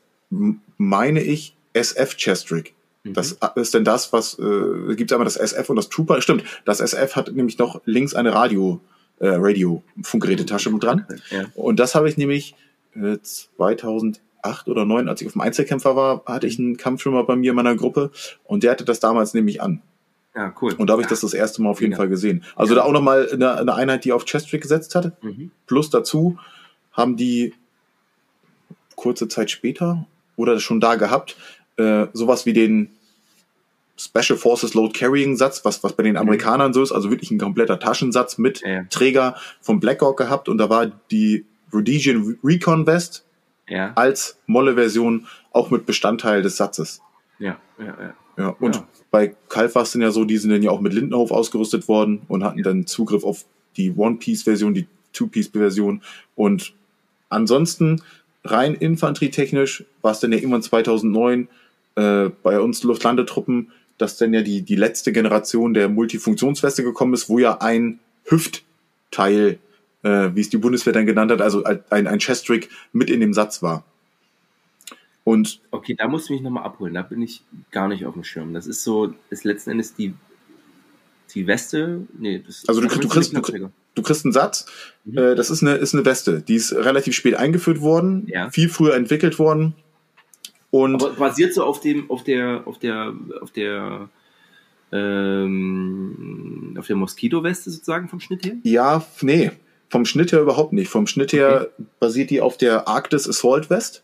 meine 0.78 1.22
ich, 1.22 1.54
SF 1.74 2.16
Chestrick. 2.16 2.74
Mhm. 3.04 3.14
Das 3.14 3.38
ist 3.56 3.74
denn 3.74 3.84
das, 3.84 4.14
was, 4.14 4.40
äh, 4.40 4.96
gibt 4.96 5.12
es 5.12 5.14
einmal 5.14 5.26
das 5.26 5.36
SF 5.36 5.70
und 5.70 5.76
das 5.76 5.90
Trooper. 5.90 6.22
Stimmt, 6.22 6.46
das 6.64 6.80
SF 6.80 7.18
hat 7.18 7.32
nämlich 7.34 7.58
noch 7.58 7.82
links 7.84 8.14
eine 8.16 8.34
Radio, 8.34 8.80
äh, 9.20 9.28
Radio-Funkgerätetasche 9.28 10.70
mit 10.72 10.82
dran. 10.82 11.06
Ja. 11.30 11.46
Und 11.56 11.82
das 11.82 11.94
habe 11.94 12.08
ich 12.08 12.16
nämlich 12.16 12.56
äh, 12.96 13.18
2000 13.22 14.22
acht 14.46 14.68
oder 14.68 14.86
neun, 14.86 15.10
als 15.10 15.22
ich 15.22 15.28
auf 15.28 15.34
dem 15.34 15.42
Einzelkämpfer 15.42 15.96
war, 15.96 16.24
hatte 16.26 16.48
ich 16.48 16.60
einen 16.60 16.78
Kampfschwimmer 16.78 17.24
bei 17.24 17.36
mir 17.36 17.52
in 17.52 17.56
meiner 17.56 17.76
Gruppe 17.76 18.12
und 18.44 18.64
der 18.64 18.72
hatte 18.72 18.86
das 18.86 19.00
damals 19.00 19.34
nämlich 19.34 19.62
an. 19.62 19.82
Ja, 20.36 20.54
cool. 20.62 20.74
Und 20.74 20.88
da 20.88 20.94
habe 20.94 21.02
ich 21.02 21.08
das 21.08 21.22
das 21.22 21.34
erste 21.34 21.62
Mal 21.62 21.70
auf 21.70 21.82
jeden 21.82 21.94
ja. 21.94 21.98
Fall 21.98 22.10
gesehen. 22.10 22.44
Also 22.56 22.74
ja. 22.74 22.82
da 22.82 22.88
auch 22.88 22.92
nochmal 22.92 23.30
eine, 23.32 23.58
eine 23.58 23.74
Einheit, 23.74 24.04
die 24.04 24.12
auf 24.12 24.26
Chest-Trick 24.26 24.62
gesetzt 24.62 24.94
hat. 24.94 25.24
Mhm. 25.24 25.52
Plus 25.66 25.90
dazu 25.90 26.38
haben 26.92 27.16
die 27.16 27.54
kurze 28.96 29.28
Zeit 29.28 29.50
später 29.50 30.06
oder 30.36 30.60
schon 30.60 30.82
da 30.82 30.96
gehabt, 30.96 31.38
äh, 31.78 32.08
sowas 32.14 32.46
wie 32.46 32.54
den 32.54 32.90
Special 33.98 34.38
Forces 34.38 34.74
Load 34.74 34.98
Carrying 34.98 35.38
Satz, 35.38 35.64
was, 35.64 35.82
was 35.84 35.94
bei 35.94 36.04
den 36.04 36.14
mhm. 36.14 36.20
Amerikanern 36.20 36.70
mhm. 36.72 36.74
so 36.74 36.84
ist, 36.84 36.92
also 36.92 37.10
wirklich 37.10 37.32
ein 37.32 37.40
kompletter 37.40 37.80
Taschensatz 37.80 38.38
mit. 38.38 38.62
Träger 38.90 39.36
vom 39.62 39.80
Blackhawk 39.80 40.18
gehabt 40.18 40.50
und 40.50 40.58
da 40.58 40.70
war 40.70 40.88
die 40.88 41.46
Rhodesian 41.74 42.38
Recon 42.44 42.86
Vest 42.86 43.26
ja. 43.68 43.94
als 43.96 44.38
Molle-Version 44.48 45.28
auch 45.52 45.72
mit 45.72 45.86
Bestandteil 45.86 46.42
des 46.42 46.58
Satzes. 46.58 47.02
Ja, 47.40 47.58
ja, 47.80 47.86
ja. 47.86 48.14
Ja, 48.38 48.50
und 48.60 48.76
ja. 48.76 48.88
bei 49.12 49.34
Kalf 49.48 49.76
war 49.76 49.84
es 49.84 49.94
dann 49.94 50.02
ja 50.02 50.12
so, 50.12 50.26
die 50.26 50.38
sind 50.38 50.52
dann 50.52 50.62
ja 50.62 50.72
auch 50.72 50.82
mit 50.82 50.94
Lindenhof 50.94 51.32
ausgerüstet 51.32 51.88
worden 51.88 52.24
und 52.28 52.44
hatten 52.44 52.62
dann 52.64 52.86
Zugriff 52.86 53.24
auf 53.24 53.46
die 53.78 53.94
One-Piece-Version, 53.96 54.74
die 54.74 54.88
Two-Piece-Version. 55.14 56.02
Und 56.36 56.74
ansonsten 57.30 58.02
rein 58.44 58.76
infanterietechnisch 58.76 59.86
war 60.02 60.12
es 60.12 60.20
dann 60.20 60.32
ja 60.32 60.38
irgendwann 60.38 60.62
2009 60.62 61.48
äh, 61.96 62.30
bei 62.44 62.60
uns 62.60 62.84
Luftlandetruppen, 62.84 63.72
dass 63.98 64.18
dann 64.18 64.34
ja 64.34 64.42
die, 64.42 64.62
die 64.62 64.76
letzte 64.76 65.14
Generation 65.14 65.74
der 65.74 65.88
Multifunktionsweste 65.88 66.84
gekommen 66.84 67.14
ist, 67.14 67.30
wo 67.30 67.40
ja 67.40 67.62
ein 67.62 68.00
Hüftteil, 68.26 69.60
äh, 70.06 70.36
wie 70.36 70.42
es 70.42 70.50
die 70.50 70.58
Bundeswehr 70.58 70.94
dann 70.94 71.08
genannt 71.08 71.32
hat, 71.32 71.42
also 71.42 71.64
ein, 71.64 72.08
ein 72.08 72.20
Chest-Rig 72.20 72.70
mit 72.94 73.10
in 73.10 73.20
dem 73.20 73.34
Satz 73.34 73.64
war. 73.64 73.84
Und 75.24 75.60
okay, 75.72 75.96
da 75.98 76.08
musst 76.08 76.30
du 76.30 76.34
mich 76.34 76.44
nochmal 76.44 76.64
abholen. 76.64 76.94
Da 76.94 77.02
bin 77.02 77.24
ich 77.24 77.42
gar 77.72 77.88
nicht 77.88 78.06
auf 78.06 78.14
dem 78.14 78.24
Schirm. 78.24 78.54
Das 78.54 78.68
ist 78.68 78.84
so, 78.84 79.16
ist 79.32 79.44
letzten 79.44 79.72
Endes 79.72 79.96
die, 79.96 80.14
die 81.34 81.48
Weste. 81.48 82.06
Nee, 82.20 82.44
das 82.46 82.70
also 82.70 82.82
du, 82.82 82.88
du, 82.88 83.08
kriegst, 83.08 83.34
du, 83.34 83.42
du, 83.96 84.02
kriegst 84.04 84.24
einen 84.24 84.34
Satz. 84.34 84.68
Mhm. 85.04 85.18
Äh, 85.18 85.36
das 85.36 85.50
ist 85.50 85.64
eine, 85.64 85.74
ist 85.74 85.96
eine 85.96 86.06
Weste. 86.06 86.42
Die 86.42 86.54
ist 86.54 86.74
relativ 86.74 87.16
spät 87.16 87.34
eingeführt 87.34 87.82
worden, 87.82 88.28
ja. 88.28 88.52
viel 88.52 88.70
früher 88.70 88.94
entwickelt 88.96 89.40
worden. 89.40 89.74
Und 90.70 91.02
Aber 91.02 91.14
basiert 91.14 91.56
so 91.56 91.64
auf 91.64 91.80
dem, 91.80 92.12
auf 92.12 92.24
der, 92.24 92.62
auf 92.66 92.78
der, 92.78 93.16
auf 93.42 93.50
der, 93.50 94.10
ähm, 94.92 96.76
auf 96.78 96.86
der 96.86 96.96
Moskito-Weste 96.96 97.72
sozusagen 97.72 98.08
vom 98.08 98.20
Schnitt 98.20 98.46
her? 98.46 98.58
Ja, 98.62 99.04
nee, 99.22 99.52
vom 99.90 100.06
Schnitt 100.06 100.32
her 100.32 100.42
überhaupt 100.42 100.74
nicht. 100.74 100.90
Vom 100.90 101.08
Schnitt 101.08 101.34
her 101.34 101.68
okay. 101.74 101.86
basiert 102.00 102.30
die 102.30 102.42
auf 102.42 102.58
der 102.58 102.88
Arktis 102.88 103.28
Assault 103.28 103.70
West. 103.70 104.04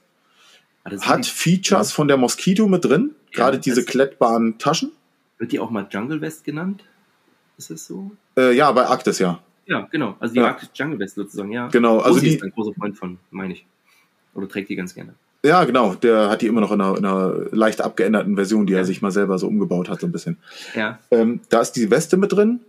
Also 0.84 1.06
hat 1.06 1.26
Features 1.26 1.90
ja. 1.90 1.96
von 1.96 2.08
der 2.08 2.18
Mosquito 2.18 2.68
mit 2.68 2.86
drin, 2.86 3.12
gerade 3.32 3.58
ja, 3.58 3.62
diese 3.62 3.86
klettbaren 3.86 4.58
Taschen. 4.58 4.92
Wird 5.38 5.52
die 5.52 5.60
auch 5.60 5.70
mal 5.70 5.88
Jungle 5.90 6.22
West 6.22 6.44
genannt? 6.44 6.84
Ist 7.58 7.70
es 7.70 7.86
so? 7.86 8.12
Äh, 8.38 8.56
ja, 8.56 8.72
bei 8.72 8.86
Arktis, 8.86 9.20
ja. 9.20 9.40
Ja, 9.68 9.88
genau. 9.92 10.16
Also 10.20 10.34
die 10.34 10.40
ja. 10.40 10.48
Arktis 10.48 10.70
Jungle 10.74 11.00
West 11.00 11.16
sozusagen, 11.16 11.52
ja. 11.52 11.68
Genau, 11.68 12.00
also 12.00 12.16
Rosi 12.16 12.30
die 12.30 12.36
ist 12.36 12.44
ein 12.44 12.52
großer 12.52 12.74
Freund 12.74 12.98
von, 12.98 13.20
meine 13.30 13.54
ich. 13.54 13.66
Oder 14.34 14.48
trägt 14.48 14.70
die 14.70 14.76
ganz 14.76 14.96
gerne. 14.96 15.14
Ja, 15.44 15.64
genau. 15.64 15.96
Der 15.96 16.30
hat 16.30 16.42
die 16.42 16.48
immer 16.48 16.62
noch 16.62 16.72
in 16.72 16.82
einer, 16.82 16.98
in 16.98 17.06
einer 17.06 17.34
leicht 17.52 17.82
abgeänderten 17.82 18.36
Version, 18.36 18.66
die 18.68 18.74
ja. 18.74 18.80
er 18.80 18.86
sich 18.86 19.02
mal 19.02 19.12
selber 19.12 19.38
so 19.38 19.48
umgebaut 19.48 19.90
hat, 19.90 20.00
so 20.02 20.08
ein 20.08 20.12
bisschen. 20.12 20.38
Ja. 20.76 21.00
Ähm, 21.10 21.42
da 21.50 21.62
ist 21.62 21.74
die 21.74 21.90
Weste 21.90 22.18
mit 22.18 22.32
drin, 22.32 22.62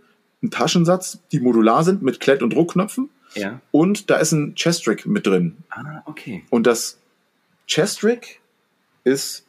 ein 0.43 0.51
Taschensatz, 0.51 1.19
die 1.31 1.39
modular 1.39 1.83
sind 1.83 2.01
mit 2.01 2.19
Klett- 2.19 2.43
und 2.43 2.53
Druckknöpfen. 2.53 3.09
Ja. 3.35 3.61
Und 3.71 4.09
da 4.09 4.17
ist 4.17 4.31
ein 4.31 4.55
Chest-Rig 4.55 5.05
mit 5.05 5.25
drin. 5.25 5.57
Ah, 5.69 6.01
okay. 6.05 6.43
Und 6.49 6.67
das 6.67 6.99
Chest-Rig 7.67 8.39
ist 9.03 9.45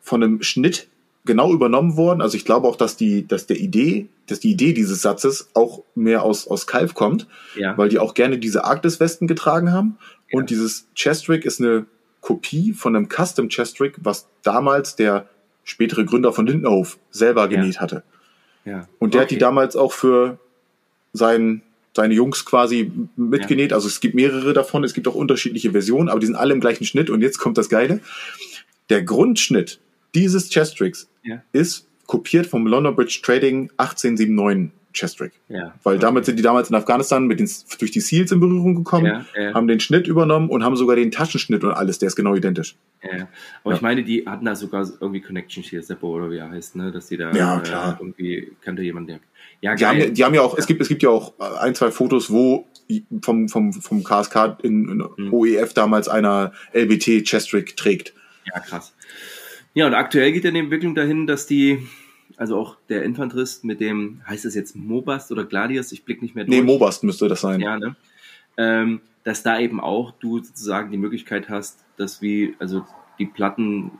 von 0.00 0.22
einem 0.22 0.42
Schnitt 0.42 0.88
genau 1.24 1.52
übernommen 1.52 1.96
worden. 1.96 2.20
Also 2.20 2.36
ich 2.36 2.44
glaube 2.44 2.66
auch, 2.66 2.76
dass 2.76 2.96
die, 2.96 3.26
dass 3.26 3.46
der 3.46 3.58
Idee, 3.58 4.08
dass 4.26 4.40
die 4.40 4.50
Idee 4.50 4.72
dieses 4.72 5.02
Satzes 5.02 5.50
auch 5.54 5.84
mehr 5.94 6.22
aus, 6.22 6.48
aus 6.48 6.66
Kalf 6.66 6.94
kommt, 6.94 7.28
ja. 7.54 7.78
weil 7.78 7.88
die 7.88 7.98
auch 7.98 8.14
gerne 8.14 8.38
diese 8.38 8.64
Arktis-Westen 8.64 9.28
getragen 9.28 9.72
haben. 9.72 9.98
Ja. 10.30 10.38
Und 10.38 10.50
dieses 10.50 10.86
Chest-Rig 10.94 11.44
ist 11.44 11.60
eine 11.60 11.86
Kopie 12.20 12.72
von 12.72 12.96
einem 12.96 13.08
Custom 13.08 13.48
Chest-Rig, 13.48 13.94
was 14.00 14.26
damals 14.42 14.96
der 14.96 15.28
spätere 15.64 16.04
Gründer 16.04 16.32
von 16.32 16.46
Lindenhof 16.46 16.98
selber 17.10 17.48
genäht 17.48 17.76
ja. 17.76 17.80
hatte. 17.80 18.02
Ja. 18.64 18.88
Und 18.98 19.14
der 19.14 19.20
okay. 19.20 19.24
hat 19.24 19.30
die 19.32 19.38
damals 19.38 19.76
auch 19.76 19.92
für 19.92 20.38
seinen 21.12 21.62
seine 21.94 22.14
Jungs 22.14 22.44
quasi 22.44 22.90
mitgenäht. 23.16 23.70
Ja. 23.70 23.76
Also 23.76 23.86
es 23.86 24.00
gibt 24.00 24.14
mehrere 24.14 24.52
davon, 24.54 24.82
es 24.82 24.94
gibt 24.94 25.06
auch 25.08 25.14
unterschiedliche 25.14 25.72
Versionen, 25.72 26.08
aber 26.08 26.20
die 26.20 26.26
sind 26.26 26.36
alle 26.36 26.54
im 26.54 26.60
gleichen 26.60 26.84
Schnitt. 26.84 27.10
Und 27.10 27.20
jetzt 27.20 27.38
kommt 27.38 27.58
das 27.58 27.68
Geile. 27.68 28.00
Der 28.88 29.02
Grundschnitt 29.02 29.78
dieses 30.14 30.48
Chestricks 30.48 31.08
ja. 31.22 31.42
ist 31.52 31.86
kopiert 32.06 32.46
vom 32.46 32.66
London 32.66 32.94
Bridge 32.96 33.20
Trading 33.22 33.70
1879 33.76 34.70
Chestrick. 34.92 35.32
Ja. 35.48 35.74
Weil 35.82 35.96
okay. 35.96 36.02
damit 36.02 36.24
sind 36.24 36.38
die 36.38 36.42
damals 36.42 36.70
in 36.70 36.76
Afghanistan 36.76 37.26
mit 37.26 37.40
den, 37.40 37.48
durch 37.78 37.90
die 37.90 38.00
Seals 38.00 38.32
in 38.32 38.40
Berührung 38.40 38.74
gekommen, 38.74 39.06
ja, 39.06 39.24
ja. 39.40 39.54
haben 39.54 39.68
den 39.68 39.80
Schnitt 39.80 40.06
übernommen 40.06 40.48
und 40.48 40.64
haben 40.64 40.76
sogar 40.76 40.96
den 40.96 41.10
Taschenschnitt 41.10 41.64
und 41.64 41.72
alles, 41.72 41.98
der 41.98 42.08
ist 42.08 42.16
genau 42.16 42.34
identisch. 42.34 42.76
Ja, 43.02 43.28
aber 43.64 43.74
ich 43.74 43.80
meine, 43.80 44.04
die 44.04 44.26
hatten 44.26 44.44
da 44.44 44.54
sogar 44.54 44.88
irgendwie 45.00 45.20
Connections 45.20 45.66
hier, 45.66 45.82
Seppo 45.82 46.08
oder 46.08 46.30
wie 46.30 46.36
er 46.36 46.50
heißt, 46.50 46.76
ne, 46.76 46.92
dass 46.92 47.08
die 47.08 47.16
da 47.16 47.32
ja, 47.32 47.58
klar. 47.60 47.94
Äh, 47.94 48.02
irgendwie 48.02 48.52
kannte 48.60 48.82
jemand, 48.82 49.08
der 49.08 49.18
ja, 49.60 49.76
die 49.76 49.86
haben, 49.86 50.14
die 50.14 50.24
haben 50.24 50.34
ja 50.34 50.42
auch, 50.42 50.58
es 50.58 50.66
gibt, 50.66 50.80
es 50.80 50.88
gibt 50.88 51.04
ja 51.04 51.10
auch 51.10 51.38
ein, 51.60 51.74
zwei 51.76 51.92
Fotos, 51.92 52.30
wo 52.30 52.66
vom, 53.22 53.48
vom, 53.48 53.72
vom 53.72 54.02
KSK 54.02 54.58
in, 54.62 54.88
in 54.88 55.04
mhm. 55.16 55.32
OEF 55.32 55.72
damals 55.72 56.08
einer 56.08 56.52
LBT 56.74 57.24
Chestrick 57.24 57.76
trägt. 57.76 58.12
Ja, 58.44 58.58
krass. 58.58 58.92
Ja, 59.74 59.86
und 59.86 59.94
aktuell 59.94 60.32
geht 60.32 60.44
ja 60.44 60.50
die 60.50 60.58
Entwicklung 60.58 60.94
dahin, 60.94 61.26
dass 61.26 61.46
die, 61.46 61.86
also 62.42 62.58
auch 62.58 62.76
der 62.88 63.04
Infanterist 63.04 63.62
mit 63.62 63.80
dem, 63.80 64.20
heißt 64.26 64.44
das 64.44 64.56
jetzt 64.56 64.74
Mobast 64.74 65.30
oder 65.30 65.44
Gladius, 65.44 65.92
ich 65.92 66.04
blick 66.04 66.22
nicht 66.22 66.34
mehr 66.34 66.44
durch. 66.44 66.58
Nee, 66.58 66.64
Mobast 66.64 67.04
müsste 67.04 67.28
das 67.28 67.40
sein. 67.40 67.60
Ja, 67.60 67.78
ne? 67.78 67.94
Ähm, 68.56 69.00
dass 69.22 69.44
da 69.44 69.60
eben 69.60 69.78
auch 69.78 70.10
du 70.18 70.42
sozusagen 70.42 70.90
die 70.90 70.98
Möglichkeit 70.98 71.48
hast, 71.48 71.84
dass 71.96 72.20
wie, 72.20 72.56
also 72.58 72.84
die 73.20 73.26
Platten, 73.26 73.92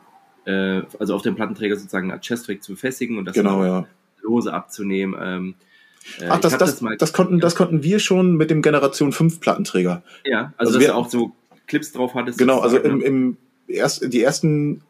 äh, 0.44 0.82
also 0.98 1.14
auf 1.14 1.22
dem 1.22 1.36
Plattenträger 1.36 1.76
sozusagen 1.76 2.10
eine 2.10 2.20
Chestrick 2.20 2.64
zu 2.64 2.72
befestigen 2.72 3.16
und 3.16 3.26
das 3.26 3.34
genau, 3.34 3.64
ja. 3.64 3.86
lose 4.22 4.52
abzunehmen. 4.52 5.14
Ähm, 5.22 5.54
äh, 6.18 6.26
Ach, 6.28 6.40
das, 6.40 6.58
das, 6.58 6.80
das, 6.80 6.98
das, 6.98 7.12
konnten, 7.12 7.38
das 7.38 7.54
konnten 7.54 7.84
wir 7.84 8.00
schon 8.00 8.36
mit 8.36 8.50
dem 8.50 8.60
Generation 8.60 9.12
5 9.12 9.38
Plattenträger. 9.38 10.02
Ja, 10.24 10.52
also, 10.56 10.70
also 10.70 10.72
dass 10.72 10.80
wir, 10.80 10.88
du 10.88 10.94
auch 10.94 11.08
so 11.08 11.30
Clips 11.68 11.92
drauf 11.92 12.16
hattest. 12.16 12.38
Genau, 12.38 12.58
also 12.58 12.76
im, 12.78 13.00
im 13.02 13.36
erst, 13.68 14.12
die 14.12 14.20
ersten 14.20 14.82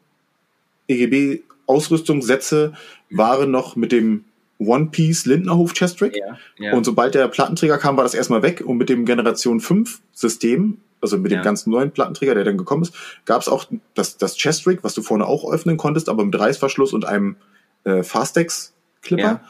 EGB-Ausrüstungssätze 0.87 2.73
waren 3.09 3.51
noch 3.51 3.75
mit 3.75 3.91
dem 3.91 4.25
One 4.59 4.87
Piece 4.91 5.25
Lindnerhof 5.25 5.73
Chestrick. 5.73 6.15
Ja, 6.15 6.37
ja. 6.57 6.73
Und 6.73 6.83
sobald 6.83 7.15
der 7.15 7.27
Plattenträger 7.27 7.77
kam, 7.77 7.97
war 7.97 8.03
das 8.03 8.13
erstmal 8.13 8.43
weg. 8.43 8.63
Und 8.65 8.77
mit 8.77 8.89
dem 8.89 9.05
Generation 9.05 9.59
5 9.59 9.99
System, 10.11 10.77
also 11.01 11.17
mit 11.17 11.31
dem 11.31 11.37
ja. 11.37 11.43
ganz 11.43 11.67
neuen 11.67 11.91
Plattenträger, 11.91 12.35
der 12.35 12.43
dann 12.43 12.57
gekommen 12.57 12.83
ist, 12.83 12.93
gab 13.25 13.41
es 13.41 13.49
auch 13.49 13.65
das, 13.93 14.17
das 14.17 14.37
Chestrick, 14.37 14.83
was 14.83 14.93
du 14.93 15.01
vorne 15.01 15.25
auch 15.25 15.51
öffnen 15.51 15.77
konntest, 15.77 16.09
aber 16.09 16.23
mit 16.23 16.37
Reißverschluss 16.37 16.93
und 16.93 17.05
einem 17.05 17.35
äh, 17.83 18.03
Fastex-Clipper. 18.03 19.41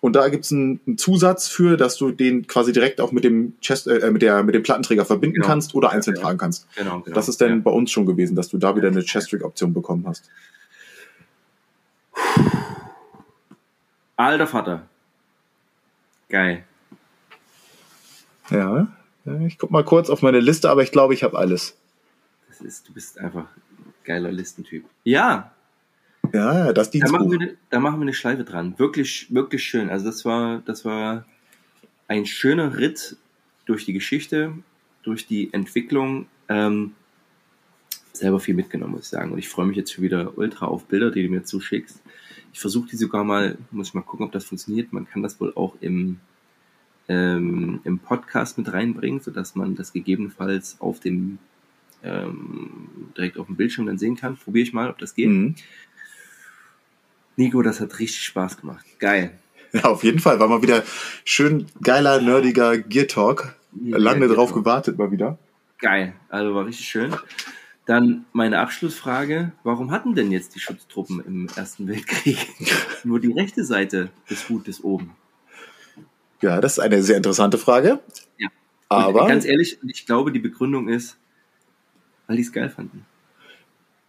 Und 0.00 0.14
da 0.14 0.28
gibt's 0.28 0.52
einen, 0.52 0.80
einen 0.86 0.96
Zusatz 0.96 1.48
für, 1.48 1.76
dass 1.76 1.96
du 1.96 2.12
den 2.12 2.46
quasi 2.46 2.72
direkt 2.72 3.00
auch 3.00 3.10
mit 3.10 3.24
dem 3.24 3.54
Chest, 3.60 3.88
äh, 3.88 4.10
mit 4.12 4.22
der 4.22 4.44
mit 4.44 4.54
dem 4.54 4.62
Plattenträger 4.62 5.04
verbinden 5.04 5.36
genau. 5.36 5.46
kannst 5.46 5.74
oder 5.74 5.90
einzeln 5.90 6.16
tragen 6.16 6.38
kannst. 6.38 6.68
Genau, 6.76 7.00
genau. 7.00 7.14
Das 7.14 7.28
ist 7.28 7.40
dann 7.40 7.62
bei 7.62 7.72
uns 7.72 7.90
schon 7.90 8.06
gewesen, 8.06 8.36
dass 8.36 8.48
du 8.48 8.58
da 8.58 8.76
wieder 8.76 8.88
eine 8.88 9.02
Chestrick-Option 9.02 9.72
bekommen 9.72 10.06
hast. 10.06 10.30
Alter 14.18 14.48
Vater. 14.48 14.88
Geil. 16.28 16.64
Ja, 18.50 18.88
ich 19.46 19.58
guck 19.58 19.70
mal 19.70 19.84
kurz 19.84 20.10
auf 20.10 20.22
meine 20.22 20.40
Liste, 20.40 20.68
aber 20.70 20.82
ich 20.82 20.90
glaube, 20.90 21.14
ich 21.14 21.22
habe 21.22 21.38
alles. 21.38 21.76
Das 22.48 22.60
ist, 22.60 22.88
du 22.88 22.92
bist 22.92 23.18
einfach 23.18 23.46
geiler 24.02 24.32
Listentyp. 24.32 24.84
Ja. 25.04 25.52
Ja, 26.32 26.72
das 26.72 26.90
dient 26.90 27.06
da 27.06 27.12
machen, 27.12 27.30
wir, 27.30 27.56
da 27.70 27.78
machen 27.78 28.00
wir 28.00 28.02
eine 28.02 28.12
Schleife 28.12 28.42
dran. 28.42 28.76
Wirklich, 28.78 29.32
wirklich 29.32 29.62
schön. 29.62 29.88
Also 29.88 30.06
das 30.06 30.24
war, 30.24 30.62
das 30.66 30.84
war 30.84 31.24
ein 32.08 32.26
schöner 32.26 32.76
Ritt 32.76 33.16
durch 33.66 33.84
die 33.84 33.92
Geschichte, 33.92 34.52
durch 35.04 35.28
die 35.28 35.52
Entwicklung. 35.52 36.26
Ähm, 36.48 36.94
selber 38.12 38.40
viel 38.40 38.54
mitgenommen, 38.54 38.94
muss 38.94 39.02
ich 39.02 39.08
sagen. 39.10 39.30
Und 39.30 39.38
ich 39.38 39.48
freue 39.48 39.66
mich 39.66 39.76
jetzt 39.76 39.92
schon 39.92 40.02
wieder 40.02 40.36
ultra 40.36 40.66
auf 40.66 40.86
Bilder, 40.86 41.12
die 41.12 41.22
du 41.22 41.28
mir 41.28 41.44
zuschickst. 41.44 42.02
Ich 42.58 42.60
versuche 42.60 42.88
die 42.88 42.96
sogar 42.96 43.22
mal, 43.22 43.56
muss 43.70 43.86
ich 43.86 43.94
mal 43.94 44.00
gucken, 44.00 44.26
ob 44.26 44.32
das 44.32 44.44
funktioniert. 44.44 44.92
Man 44.92 45.08
kann 45.08 45.22
das 45.22 45.40
wohl 45.40 45.52
auch 45.54 45.76
im, 45.80 46.18
ähm, 47.06 47.78
im 47.84 48.00
Podcast 48.00 48.58
mit 48.58 48.72
reinbringen, 48.72 49.20
sodass 49.20 49.54
man 49.54 49.76
das 49.76 49.92
gegebenenfalls 49.92 50.76
auf 50.80 50.98
dem 50.98 51.38
ähm, 52.02 52.80
direkt 53.16 53.38
auf 53.38 53.46
dem 53.46 53.54
Bildschirm 53.54 53.86
dann 53.86 53.96
sehen 53.96 54.16
kann. 54.16 54.36
Probiere 54.36 54.64
ich 54.64 54.72
mal, 54.72 54.90
ob 54.90 54.98
das 54.98 55.14
geht. 55.14 55.28
Mhm. 55.28 55.54
Nico, 57.36 57.62
das 57.62 57.78
hat 57.80 57.96
richtig 58.00 58.24
Spaß 58.24 58.56
gemacht. 58.56 58.84
Geil. 58.98 59.38
Ja, 59.72 59.84
auf 59.84 60.02
jeden 60.02 60.18
Fall. 60.18 60.40
War 60.40 60.48
mal 60.48 60.62
wieder 60.62 60.82
schön 61.24 61.66
geiler, 61.80 62.20
nerdiger 62.20 62.76
Gear 62.76 63.06
Talk. 63.06 63.54
Ja, 63.80 63.98
Lange 63.98 64.26
drauf 64.26 64.52
gewartet 64.52 64.98
mal 64.98 65.12
wieder. 65.12 65.38
Geil. 65.78 66.14
Also 66.28 66.56
war 66.56 66.66
richtig 66.66 66.88
schön. 66.88 67.14
Dann 67.88 68.26
meine 68.34 68.58
Abschlussfrage, 68.58 69.52
warum 69.62 69.92
hatten 69.92 70.14
denn 70.14 70.30
jetzt 70.30 70.54
die 70.54 70.60
Schutztruppen 70.60 71.24
im 71.24 71.48
Ersten 71.56 71.88
Weltkrieg 71.88 72.36
nur 73.04 73.18
die 73.18 73.32
rechte 73.32 73.64
Seite 73.64 74.10
des 74.28 74.46
Hutes 74.50 74.84
oben? 74.84 75.16
Ja, 76.42 76.60
das 76.60 76.72
ist 76.72 76.80
eine 76.80 77.02
sehr 77.02 77.16
interessante 77.16 77.56
Frage. 77.56 78.00
Ja. 78.36 78.48
Aber 78.90 79.26
ganz 79.26 79.46
ehrlich, 79.46 79.78
ich 79.82 80.04
glaube, 80.04 80.32
die 80.32 80.38
Begründung 80.38 80.90
ist, 80.90 81.16
weil 82.26 82.36
die 82.36 82.42
es 82.42 82.52
geil 82.52 82.68
fanden. 82.68 83.06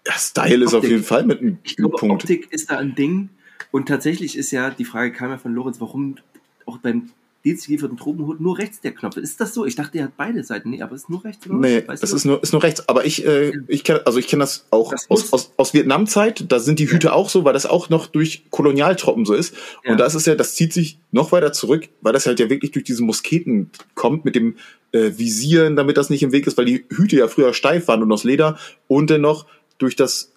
Ja, 0.05 0.11
Style 0.17 0.65
ist 0.65 0.73
auf 0.73 0.83
jeden 0.83 1.03
Fall 1.03 1.23
mit 1.23 1.39
einem 1.39 1.59
ich 1.63 1.77
glaube, 1.77 1.95
Punkt. 1.95 2.23
Optik 2.23 2.51
ist 2.51 2.69
da 2.69 2.79
ein 2.79 2.95
Ding. 2.95 3.29
Und 3.71 3.87
tatsächlich 3.87 4.37
ist 4.37 4.51
ja, 4.51 4.71
die 4.71 4.83
Frage 4.83 5.13
kam 5.13 5.29
ja 5.29 5.37
von 5.37 5.53
Lorenz, 5.53 5.79
warum 5.79 6.17
auch 6.65 6.79
beim 6.79 7.11
dienstgelieferten 7.45 7.97
Tropenhut 7.97 8.41
nur 8.41 8.57
rechts 8.57 8.81
der 8.81 8.91
Knopf. 8.93 9.17
Ist 9.17 9.39
das 9.39 9.53
so? 9.53 9.65
Ich 9.65 9.75
dachte, 9.75 9.97
er 9.97 10.05
hat 10.05 10.17
beide 10.17 10.43
Seiten. 10.43 10.71
Nee, 10.71 10.81
aber 10.81 10.95
es 10.95 11.03
ist 11.03 11.09
nur 11.09 11.23
rechts, 11.23 11.47
oder? 11.47 11.55
Nee, 11.55 11.87
weißt 11.87 12.03
das 12.03 12.11
ist 12.11 12.25
nur, 12.25 12.43
ist 12.43 12.51
nur 12.51 12.61
rechts. 12.61 12.87
Aber 12.89 13.05
ich, 13.05 13.25
äh, 13.25 13.53
ich 13.67 13.83
kenne, 13.83 14.05
also 14.05 14.19
ich 14.19 14.27
kenne 14.27 14.41
das 14.41 14.65
auch 14.71 14.91
das 14.91 15.09
aus, 15.09 15.31
aus, 15.31 15.51
aus 15.55 15.73
Vietnamzeit. 15.73 16.51
Da 16.51 16.59
sind 16.59 16.79
die 16.79 16.91
Hüte 16.91 17.07
ja. 17.07 17.13
auch 17.13 17.29
so, 17.29 17.45
weil 17.45 17.53
das 17.53 17.65
auch 17.65 17.89
noch 17.89 18.07
durch 18.07 18.45
Kolonialtroppen 18.49 19.25
so 19.25 19.33
ist. 19.33 19.55
Ja. 19.85 19.91
Und 19.91 19.99
da 19.99 20.05
ist 20.05 20.15
es 20.15 20.25
ja, 20.25 20.35
das 20.35 20.55
zieht 20.55 20.73
sich 20.73 20.99
noch 21.11 21.31
weiter 21.31 21.53
zurück, 21.53 21.87
weil 22.01 22.13
das 22.13 22.25
halt 22.25 22.39
ja 22.39 22.49
wirklich 22.49 22.71
durch 22.71 22.83
diese 22.85 23.03
Musketen 23.03 23.71
kommt 23.95 24.25
mit 24.25 24.35
dem 24.35 24.57
äh, 24.91 25.11
Visieren, 25.17 25.75
damit 25.75 25.97
das 25.97 26.09
nicht 26.09 26.23
im 26.23 26.31
Weg 26.31 26.45
ist, 26.45 26.57
weil 26.57 26.65
die 26.65 26.85
Hüte 26.89 27.15
ja 27.15 27.27
früher 27.27 27.53
steif 27.53 27.87
waren 27.87 28.03
und 28.03 28.11
aus 28.11 28.23
Leder 28.23 28.57
und 28.87 29.09
dennoch 29.09 29.45
durch 29.77 29.95
das 29.95 30.33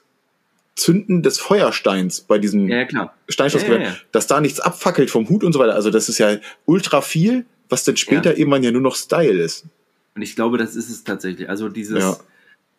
Zünden 0.74 1.22
des 1.22 1.38
Feuersteins 1.38 2.20
bei 2.22 2.38
diesem 2.38 2.68
Ja, 2.68 2.78
ja, 2.78 2.84
klar. 2.84 3.14
Steinschlossgewehr, 3.28 3.82
Ja, 3.82 3.96
dass 4.10 4.26
da 4.26 4.40
nichts 4.40 4.58
abfackelt 4.60 5.10
vom 5.10 5.28
Hut 5.28 5.44
und 5.44 5.52
so 5.52 5.58
weiter. 5.58 5.74
Also 5.74 5.90
das 5.90 6.08
ist 6.08 6.18
ja 6.18 6.36
ultra 6.64 7.00
viel, 7.02 7.44
was 7.68 7.84
dann 7.84 7.96
später 7.96 8.36
irgendwann 8.38 8.62
ja 8.62 8.70
nur 8.70 8.80
noch 8.80 8.96
Style 8.96 9.42
ist. 9.42 9.66
Und 10.14 10.22
ich 10.22 10.34
glaube, 10.34 10.58
das 10.58 10.74
ist 10.76 10.90
es 10.90 11.04
tatsächlich. 11.04 11.48
Also 11.48 11.68
dieses, 11.68 12.02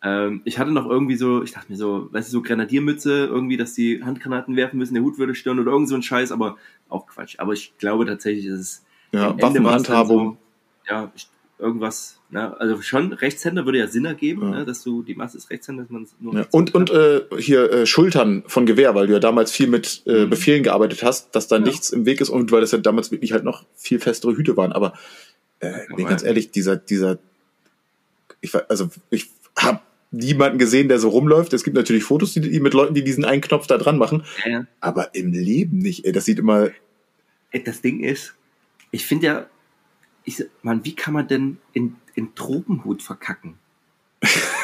ähm, 0.02 0.42
ich 0.44 0.58
hatte 0.58 0.70
noch 0.70 0.88
irgendwie 0.88 1.16
so, 1.16 1.42
ich 1.42 1.52
dachte 1.52 1.70
mir 1.70 1.78
so, 1.78 2.08
weißt 2.12 2.28
du, 2.28 2.32
so 2.32 2.42
Grenadiermütze, 2.42 3.26
irgendwie, 3.26 3.56
dass 3.56 3.74
die 3.74 4.02
Handgranaten 4.04 4.56
werfen 4.56 4.78
müssen, 4.78 4.94
der 4.94 5.02
Hut 5.02 5.18
würde 5.18 5.34
stören 5.34 5.58
oder 5.58 5.72
irgend 5.72 5.88
so 5.88 5.94
ein 5.94 6.02
Scheiß, 6.02 6.30
aber 6.32 6.56
auch 6.88 7.06
Quatsch. 7.06 7.36
Aber 7.38 7.52
ich 7.52 7.72
glaube 7.78 8.06
tatsächlich, 8.06 8.46
ist 8.46 8.60
es 8.60 8.84
Ja, 9.12 9.40
Waffenhandhabung. 9.40 10.38
So, 10.86 10.92
ja, 10.92 11.12
ich- 11.16 11.28
irgendwas, 11.58 12.18
ne? 12.30 12.58
also 12.60 12.82
schon 12.82 13.12
Rechtshänder 13.12 13.64
würde 13.64 13.78
ja 13.78 13.86
Sinn 13.86 14.04
ergeben, 14.04 14.42
Ja. 14.42 14.50
ne? 14.58 14.64
dass 14.64 14.82
du 14.82 15.02
die 15.02 15.14
Masse 15.14 15.36
ist 15.38 15.50
Rechtshänder, 15.50 15.84
dass 15.84 15.90
man 15.90 16.06
nur 16.20 16.34
Ja. 16.34 16.46
Und, 16.50 16.74
und 16.74 16.90
äh, 16.90 17.22
hier 17.38 17.70
äh, 17.70 17.86
Schultern 17.86 18.42
von 18.46 18.66
Gewehr, 18.66 18.94
weil 18.94 19.06
du 19.06 19.12
ja 19.12 19.20
damals 19.20 19.52
viel 19.52 19.68
mit 19.68 20.02
äh, 20.06 20.24
Mhm. 20.24 20.30
Befehlen 20.30 20.62
gearbeitet 20.62 21.02
hast, 21.02 21.34
dass 21.36 21.46
da 21.48 21.56
Ja. 21.56 21.62
nichts 21.62 21.90
im 21.90 22.06
Weg 22.06 22.20
ist 22.20 22.28
und 22.30 22.50
weil 22.52 22.60
das 22.60 22.72
ja 22.72 22.78
damals 22.78 23.10
wirklich 23.12 23.32
halt 23.32 23.44
noch 23.44 23.64
viel 23.76 24.00
festere 24.00 24.36
Hüte 24.36 24.56
waren. 24.56 24.72
Aber 24.72 24.94
äh, 25.60 25.70
nee, 25.70 26.02
Aber- 26.02 26.04
ganz 26.10 26.22
ehrlich, 26.24 26.50
dieser, 26.50 26.76
dieser, 26.76 27.18
ich 28.40 28.52
war, 28.52 28.64
also 28.68 28.88
ich 29.10 29.30
habe 29.56 29.80
niemanden 30.10 30.58
gesehen, 30.58 30.88
der 30.88 30.98
so 30.98 31.08
rumläuft. 31.08 31.52
Es 31.54 31.64
gibt 31.64 31.76
natürlich 31.76 32.04
Fotos 32.04 32.32
die, 32.34 32.40
die 32.40 32.60
mit 32.60 32.74
Leuten, 32.74 32.94
die 32.94 33.02
diesen 33.04 33.24
einen 33.24 33.40
Knopf 33.40 33.66
da 33.66 33.78
dran 33.78 33.98
machen, 33.98 34.24
Ja, 34.44 34.66
aber 34.80 35.14
im 35.14 35.32
Leben 35.32 35.78
nicht. 35.78 36.04
Ey, 36.04 36.12
das 36.12 36.24
sieht 36.24 36.38
immer. 36.38 36.70
Das 37.64 37.80
Ding 37.80 38.00
ist, 38.00 38.34
ich 38.90 39.06
finde 39.06 39.26
ja, 39.26 39.46
ich, 40.24 40.36
sag, 40.36 40.48
Mann, 40.62 40.84
wie 40.84 40.94
kann 40.94 41.14
man 41.14 41.28
denn 41.28 41.58
in, 41.72 41.96
in 42.14 42.34
Tropenhut 42.34 43.02
verkacken? 43.02 43.54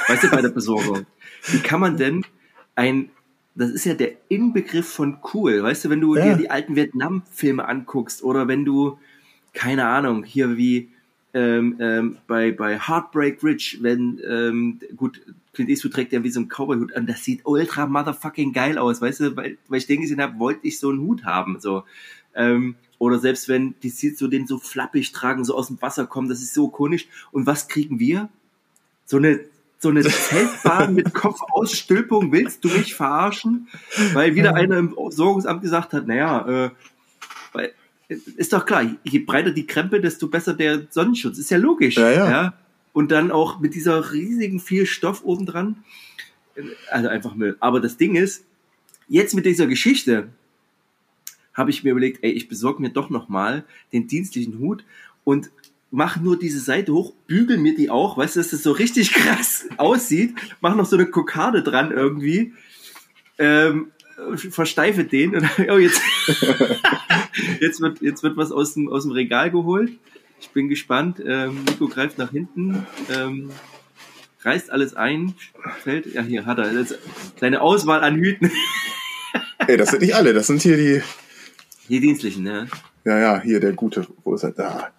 Weißt 0.09 0.25
du, 0.25 0.31
bei 0.31 0.41
der 0.43 0.49
Besorgung. 0.49 1.07
Wie 1.49 1.59
kann 1.61 1.81
man 1.81 1.97
denn 1.97 2.25
ein, 2.75 3.11
das 3.55 3.71
ist 3.71 3.85
ja 3.85 3.95
der 3.95 4.13
Inbegriff 4.29 4.89
von 4.89 5.19
cool, 5.35 5.63
weißt 5.63 5.85
du, 5.85 5.91
wenn 5.91 6.01
du 6.01 6.17
Ja. 6.17 6.25
dir 6.25 6.37
die 6.37 6.51
alten 6.51 6.77
Vietnam-Filme 6.77 7.67
anguckst 7.67 8.23
oder 8.23 8.49
wenn 8.49 8.65
du, 8.65 8.99
keine 9.53 9.87
Ahnung, 9.87 10.25
hier 10.25 10.57
wie 10.57 10.89
ähm, 11.33 11.77
ähm, 11.79 12.17
bei, 12.27 12.51
bei 12.51 12.79
Heartbreak 12.79 13.43
Ridge, 13.45 13.79
wenn, 13.83 14.21
ähm, 14.29 14.81
gut, 14.97 15.21
Clint 15.53 15.71
Eastwood 15.71 15.93
trägt 15.93 16.13
ja 16.13 16.25
wie 16.25 16.31
so 16.31 16.41
ein 16.41 16.49
Cowboy-Hut 16.49 16.97
an, 16.97 17.07
das 17.07 17.23
sieht 17.25 17.43
ultra 17.45 17.87
motherfucking 17.87 18.53
geil 18.53 18.79
aus, 18.79 19.01
weißt 19.01 19.21
du, 19.21 19.37
weil, 19.37 19.59
weil 19.69 19.79
ich 19.79 19.87
den 19.87 20.01
gesehen 20.01 20.21
habe, 20.21 20.39
wollte 20.39 20.67
ich 20.67 20.79
so 20.81 20.91
einen 20.91 21.01
Hut 21.01 21.25
haben, 21.25 21.61
so. 21.61 21.85
Ähm, 22.35 22.77
oder 22.99 23.19
selbst 23.19 23.49
wenn 23.49 23.75
die 23.83 23.89
Seeds 23.89 24.19
so 24.19 24.29
den 24.29 24.47
so 24.47 24.59
flappig 24.59 25.13
tragen, 25.13 25.45
so 25.45 25.55
aus 25.55 25.69
dem 25.69 25.81
Wasser 25.81 26.07
kommen, 26.07 26.29
das 26.29 26.43
ist 26.43 26.53
so 26.53 26.69
ikonisch. 26.69 27.09
Und 27.33 27.47
was 27.47 27.67
kriegen 27.67 27.99
wir? 27.99 28.29
So 29.07 29.17
eine, 29.17 29.41
so 29.79 29.89
eine 29.89 30.03
Zeltbahn 30.07 30.95
mit 30.95 31.15
Kopfausstülpung, 31.15 32.31
willst 32.31 32.63
du 32.63 32.69
mich 32.69 32.95
verarschen? 32.95 33.69
Weil 34.13 34.35
wieder 34.35 34.55
einer 34.55 34.77
im 34.77 34.95
Sorgungsamt 35.09 35.63
gesagt 35.63 35.95
hat, 35.95 36.07
naja, 36.07 36.67
äh, 36.67 36.71
weil, 37.53 37.73
ist 38.37 38.53
doch 38.53 38.67
klar, 38.67 38.85
je 39.05 39.19
breiter 39.21 39.53
die 39.53 39.67
Krempe, 39.67 40.01
desto 40.01 40.29
besser 40.29 40.53
der 40.53 40.87
Sonnenschutz. 40.91 41.39
Ist 41.39 41.51
ja 41.51 41.59
logisch. 41.59 41.97
Ja, 41.97 42.11
ja. 42.11 42.55
Und 42.93 43.13
dann 43.13 43.31
auch 43.31 43.61
mit 43.61 43.75
dieser 43.75 44.13
riesigen 44.13 44.61
viel 44.61 44.85
Stoff 44.85 45.25
obendran. 45.25 45.85
Also 46.91 47.09
einfach 47.09 47.35
Müll. 47.35 47.57
Aber 47.61 47.81
das 47.81 47.97
Ding 47.97 48.17
ist, 48.17 48.45
jetzt 49.09 49.35
mit 49.35 49.47
dieser 49.47 49.67
Geschichte 49.69 50.29
habe 51.61 51.71
ich 51.71 51.85
mir 51.85 51.91
überlegt, 51.91 52.25
ey, 52.25 52.33
ich 52.33 52.49
besorge 52.49 52.83
mir 52.83 52.91
doch 52.91 53.11
noch 53.11 53.29
mal 53.29 53.65
den 53.93 54.09
dienstlichen 54.09 54.59
Hut 54.59 54.83
und 55.23 55.51
mach 55.91 56.21
nur 56.21 56.39
diese 56.39 56.59
Seite 56.59 56.93
hoch, 56.93 57.13
bügel 57.27 57.59
mir 57.59 57.75
die 57.75 57.91
auch, 57.91 58.17
weißt 58.17 58.37
du, 58.37 58.41
dass 58.41 58.51
das 58.51 58.63
so 58.63 58.73
richtig 58.73 59.13
krass 59.13 59.67
aussieht, 59.77 60.35
mach 60.61 60.75
noch 60.75 60.87
so 60.87 60.97
eine 60.97 61.07
Kokarde 61.07 61.63
dran 61.63 61.93
irgendwie, 61.93 62.55
ähm, 63.39 63.93
versteife 64.37 65.05
den 65.05 65.37
und 65.37 65.49
oh, 65.69 65.79
jetzt, 65.79 66.01
jetzt, 67.61 67.81
wird, 67.81 68.01
jetzt 68.01 68.23
wird 68.23 68.37
was 68.37 68.53
aus 68.53 68.75
dem, 68.75 68.89
aus 68.89 69.05
dem 69.05 69.13
Regal 69.13 69.51
geholt. 69.51 69.93
Ich 70.41 70.49
bin 70.51 70.69
gespannt. 70.69 71.23
Ähm, 71.25 71.65
Nico 71.65 71.87
greift 71.89 72.17
nach 72.17 72.31
hinten, 72.31 72.87
ähm, 73.15 73.51
reißt 74.43 74.71
alles 74.71 74.95
ein, 74.95 75.35
fällt, 75.83 76.07
ja, 76.15 76.23
hier 76.23 76.47
hat 76.47 76.59
er, 76.59 76.87
kleine 77.37 77.61
Auswahl 77.61 78.03
an 78.03 78.17
Hüten. 78.17 78.51
Ey, 79.67 79.77
das 79.77 79.91
sind 79.91 80.01
nicht 80.01 80.15
alle, 80.15 80.33
das 80.33 80.47
sind 80.47 80.63
hier 80.63 80.77
die. 80.77 81.03
Die 81.91 82.01
dienstlichen, 82.01 82.43
ne? 82.45 82.69
Ja, 83.05 83.19
ja, 83.19 83.41
hier 83.43 83.61
der 83.61 83.73
gute. 83.73 84.07
Wo 84.25 84.35
ist 84.35 84.45
er? 84.45 84.53
Da. 84.53 84.91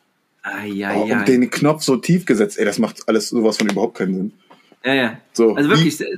Ah, 0.43 0.63
ja, 0.65 0.93
Oh, 0.95 1.05
ja. 1.07 1.19
und 1.19 1.27
den 1.27 1.49
Knopf 1.49 1.83
so 1.83 1.97
tief 1.97 2.25
gesetzt. 2.25 2.57
Ey, 2.59 2.65
das 2.65 2.79
macht 2.79 3.07
alles 3.07 3.29
sowas 3.29 3.57
von 3.57 3.69
überhaupt 3.69 3.97
keinen 3.97 4.15
Sinn. 4.15 4.33
ja, 4.83 4.93
ja. 4.93 5.17
So, 5.33 5.55
Also 5.55 5.69
wirklich, 5.69 5.99
äh, 6.01 6.17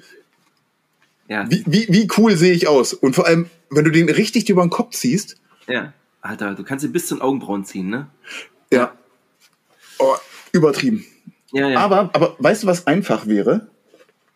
ja, 1.28 1.50
Wie, 1.50 1.64
wie, 1.66 1.88
wie 1.90 2.08
cool 2.18 2.36
sehe 2.36 2.54
ich 2.54 2.68
aus? 2.68 2.94
Und 2.94 3.16
vor 3.16 3.26
allem, 3.28 3.50
wenn 3.70 3.86
du 3.86 3.92
den 3.92 4.10
richtig 4.10 4.50
über 4.50 4.62
den 4.64 4.70
Kopf 4.70 4.96
ziehst, 4.96 5.38
ja. 5.68 5.94
Alter, 6.22 6.56
du 6.56 6.64
kannst 6.64 6.84
ihn 6.86 6.92
bis 6.94 7.08
zu 7.08 7.16
den 7.16 7.22
Augenbrauen 7.22 7.66
ziehen, 7.66 7.90
ne? 7.90 8.08
ja. 8.72 8.94
Oh, 10.00 10.16
übertrieben. 10.54 11.06
Ja, 11.52 11.70
ja. 11.70 11.80
Aber, 11.80 12.10
aber 12.14 12.36
weißt 12.40 12.64
du, 12.64 12.68
was 12.68 12.88
einfach 12.88 13.28
wäre? 13.28 13.68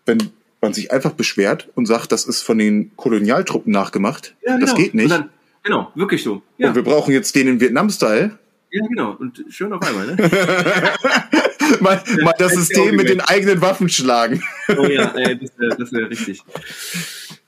Wenn 0.06 0.32
man 0.62 0.74
sich 0.74 0.92
einfach 0.92 1.14
beschwert 1.14 1.70
und 1.76 1.86
sagt, 1.86 2.12
das 2.12 2.26
ist 2.26 2.42
von 2.42 2.58
den 2.58 2.96
Kolonialtruppen 2.96 3.72
nachgemacht. 3.72 4.36
ja, 4.46 4.58
Das 4.60 4.72
genau. 4.72 4.84
geht 4.84 4.94
nicht. 4.94 5.06
Und 5.06 5.12
dann, 5.12 5.30
genau, 5.68 5.92
wirklich 5.96 6.24
so. 6.24 6.42
Ja, 6.58 6.70
Und 6.70 6.76
wir 6.76 6.84
brauchen 6.84 7.14
jetzt 7.14 7.36
den 7.36 7.48
in 7.48 7.60
Vietnam-Style. 7.60 8.38
ja, 8.72 8.88
genau. 8.88 9.16
Und 9.20 9.44
schön 9.50 9.72
auf 9.74 9.82
einmal, 9.82 10.08
ne? 10.08 10.16
mal, 11.82 12.02
mal 12.22 12.34
das 12.38 12.54
System 12.54 12.96
mit 12.96 13.10
den 13.10 13.22
eigenen 13.22 13.62
Waffen 13.62 13.90
schlagen. 13.90 14.42
Oh 14.78 14.86
ja, 14.86 15.14
ey, 15.16 15.38
das 15.38 15.52
wäre 15.58 15.78
das 15.78 15.92
wär 15.92 16.10
richtig. 16.10 16.42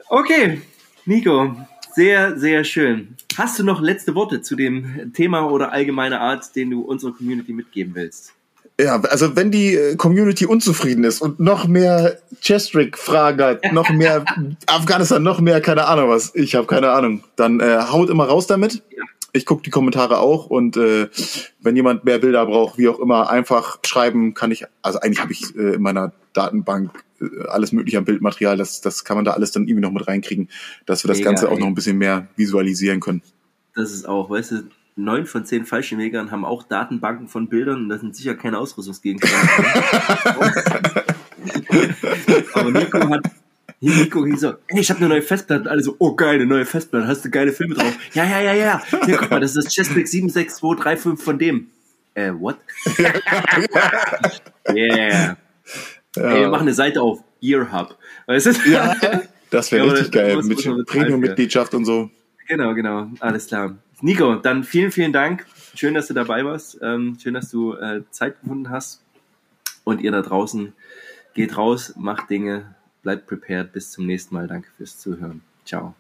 Okay, 0.10 0.62
Nico, 1.06 1.56
sehr, 1.94 2.38
sehr 2.38 2.64
schön. 2.64 3.16
Hast 3.38 3.58
du 3.60 3.64
noch 3.64 3.82
letzte 3.82 4.16
Worte 4.16 4.42
zu 4.42 4.56
dem 4.56 5.14
Thema 5.14 5.50
oder 5.50 5.72
allgemeine 5.72 6.20
Art, 6.20 6.56
den 6.56 6.72
du 6.72 6.82
unserer 6.82 7.14
Community 7.14 7.54
mitgeben 7.54 7.96
willst? 7.96 8.34
Ja, 8.80 9.02
also 9.02 9.36
wenn 9.36 9.52
die 9.52 9.76
äh, 9.76 9.96
Community 9.98 10.46
unzufrieden 10.46 11.04
ist 11.04 11.22
und 11.22 11.42
noch 11.42 11.68
mehr 11.68 12.18
Chestrick-Fragen 12.42 13.44
hat, 13.44 13.64
noch 13.74 13.90
mehr 13.90 14.24
Afghanistan, 14.68 15.22
noch 15.22 15.42
mehr, 15.42 15.60
keine 15.60 15.86
Ahnung 15.86 16.10
was, 16.10 16.34
ich 16.34 16.56
habe 16.56 16.66
keine 16.66 16.92
Ahnung, 16.92 17.22
dann 17.36 17.60
äh, 17.60 17.78
haut 17.92 18.10
immer 18.10 18.24
raus 18.26 18.48
damit. 18.48 18.82
Ich 19.34 19.46
gucke 19.46 19.64
die 19.64 19.70
Kommentare 19.70 20.20
auch 20.20 20.46
und 20.46 20.78
äh, 20.78 21.10
wenn 21.60 21.76
jemand 21.76 22.06
mehr 22.06 22.20
Bilder 22.20 22.46
braucht, 22.46 22.78
wie 22.78 22.88
auch 22.88 23.00
immer, 23.00 23.30
einfach 23.30 23.80
schreiben 23.86 24.34
kann 24.34 24.50
ich, 24.52 24.66
also 24.82 25.00
eigentlich 25.02 25.20
habe 25.22 25.34
ich 25.34 25.54
äh, 25.58 25.74
in 25.76 25.82
meiner 25.82 26.14
Datenbank 26.32 27.04
äh, 27.20 27.48
alles 27.50 27.74
mögliche 27.74 27.98
an 27.98 28.06
Bildmaterial, 28.06 28.56
das, 28.56 28.80
das 28.80 29.04
kann 29.04 29.18
man 29.18 29.26
da 29.26 29.32
alles 29.32 29.52
dann 29.52 29.68
irgendwie 29.68 29.82
noch 29.82 29.92
mit 29.92 30.08
reinkriegen, 30.08 30.48
dass 30.86 31.04
wir 31.04 31.10
das 31.10 31.18
Mega, 31.18 31.32
Ganze 31.32 31.50
auch 31.50 31.56
ey. 31.56 31.60
noch 31.60 31.68
ein 31.68 31.76
bisschen 31.76 31.98
mehr 31.98 32.30
visualisieren 32.38 33.02
können. 33.02 33.24
Das 33.76 33.92
ist 33.92 34.08
auch, 34.08 34.30
weißt 34.30 34.52
du, 34.52 34.64
neun 35.00 35.26
von 35.26 35.46
zehn 35.46 35.66
Fallschirmjägern 35.66 36.32
haben 36.32 36.46
auch 36.46 36.64
Datenbanken 36.64 37.28
von 37.28 37.48
Bildern 37.48 37.84
und 37.84 37.90
das 37.90 38.02
sind 38.02 38.16
sicher 38.16 38.36
keine 38.36 38.58
Ausrüstungsgegenstände. 38.58 39.50
Aber 42.54 42.72
Nico 42.72 43.10
hat, 43.10 43.24
Nico 43.80 44.22
ging 44.24 44.38
so, 44.38 44.54
ey, 44.68 44.80
ich 44.80 44.90
habe 44.90 45.00
eine 45.00 45.10
neue 45.10 45.22
Festplatte. 45.22 45.62
Und 45.64 45.68
alle 45.68 45.82
so, 45.82 45.96
oh 46.00 46.16
geil, 46.16 46.36
eine 46.36 46.46
neue 46.46 46.66
Festplatte, 46.66 47.08
hast 47.08 47.24
du 47.26 47.30
geile 47.30 47.52
Filme 47.54 47.76
drauf? 47.76 47.94
Ja, 48.14 48.26
ja, 48.26 48.42
ja, 48.42 48.54
ja. 48.54 48.82
Hier, 49.06 49.18
guck 49.18 49.32
mal, 49.32 49.40
das 49.40 49.56
ist 49.56 49.66
das 49.66 49.74
Chessback 49.74 50.08
76235 50.08 51.24
von 51.24 51.40
dem. 51.40 51.68
Äh, 52.14 52.32
what? 52.34 52.58
yeah. 54.70 55.38
Ey, 56.16 56.42
wir 56.42 56.50
machen 56.50 56.64
eine 56.64 56.74
Seite 56.74 57.02
auf, 57.02 57.24
Year 57.42 57.72
Hub. 57.72 57.98
Weißt 58.26 58.48
du? 58.48 58.52
Ja, 58.70 58.96
das 59.50 59.72
wäre 59.72 59.88
Ja, 59.88 59.94
richtig 59.94 60.12
geil, 60.12 60.42
mit 60.44 60.88
Premium-Mitgliedschaft 60.88 61.74
und 61.74 61.86
so. 61.86 62.10
Genau, 62.48 62.74
genau. 62.74 63.10
Alles 63.20 63.48
klar. 63.48 63.78
Nico, 64.02 64.36
dann 64.36 64.64
vielen, 64.64 64.92
vielen 64.92 65.12
Dank. 65.12 65.46
Schön, 65.76 65.94
dass 65.94 66.08
du 66.08 66.14
dabei 66.14 66.46
warst. 66.46 66.80
Ähm, 66.82 67.18
schön, 67.22 67.34
dass 67.34 67.50
du 67.50 67.74
äh, 67.74 68.02
Zeit 68.12 68.40
gefunden 68.42 68.70
hast. 68.70 69.04
Und 69.84 70.02
ihr 70.02 70.12
da 70.12 70.22
draußen 70.22 70.74
geht 71.34 71.58
raus, 71.58 71.94
macht 71.98 72.30
Dinge, 72.30 72.76
bleibt 73.04 73.28
prepared. 73.28 73.74
Bis 73.74 73.92
zum 73.92 74.06
nächsten 74.06 74.36
Mal. 74.36 74.48
Danke 74.48 74.70
fürs 74.78 74.98
Zuhören. 75.00 75.42
Ciao. 75.66 75.96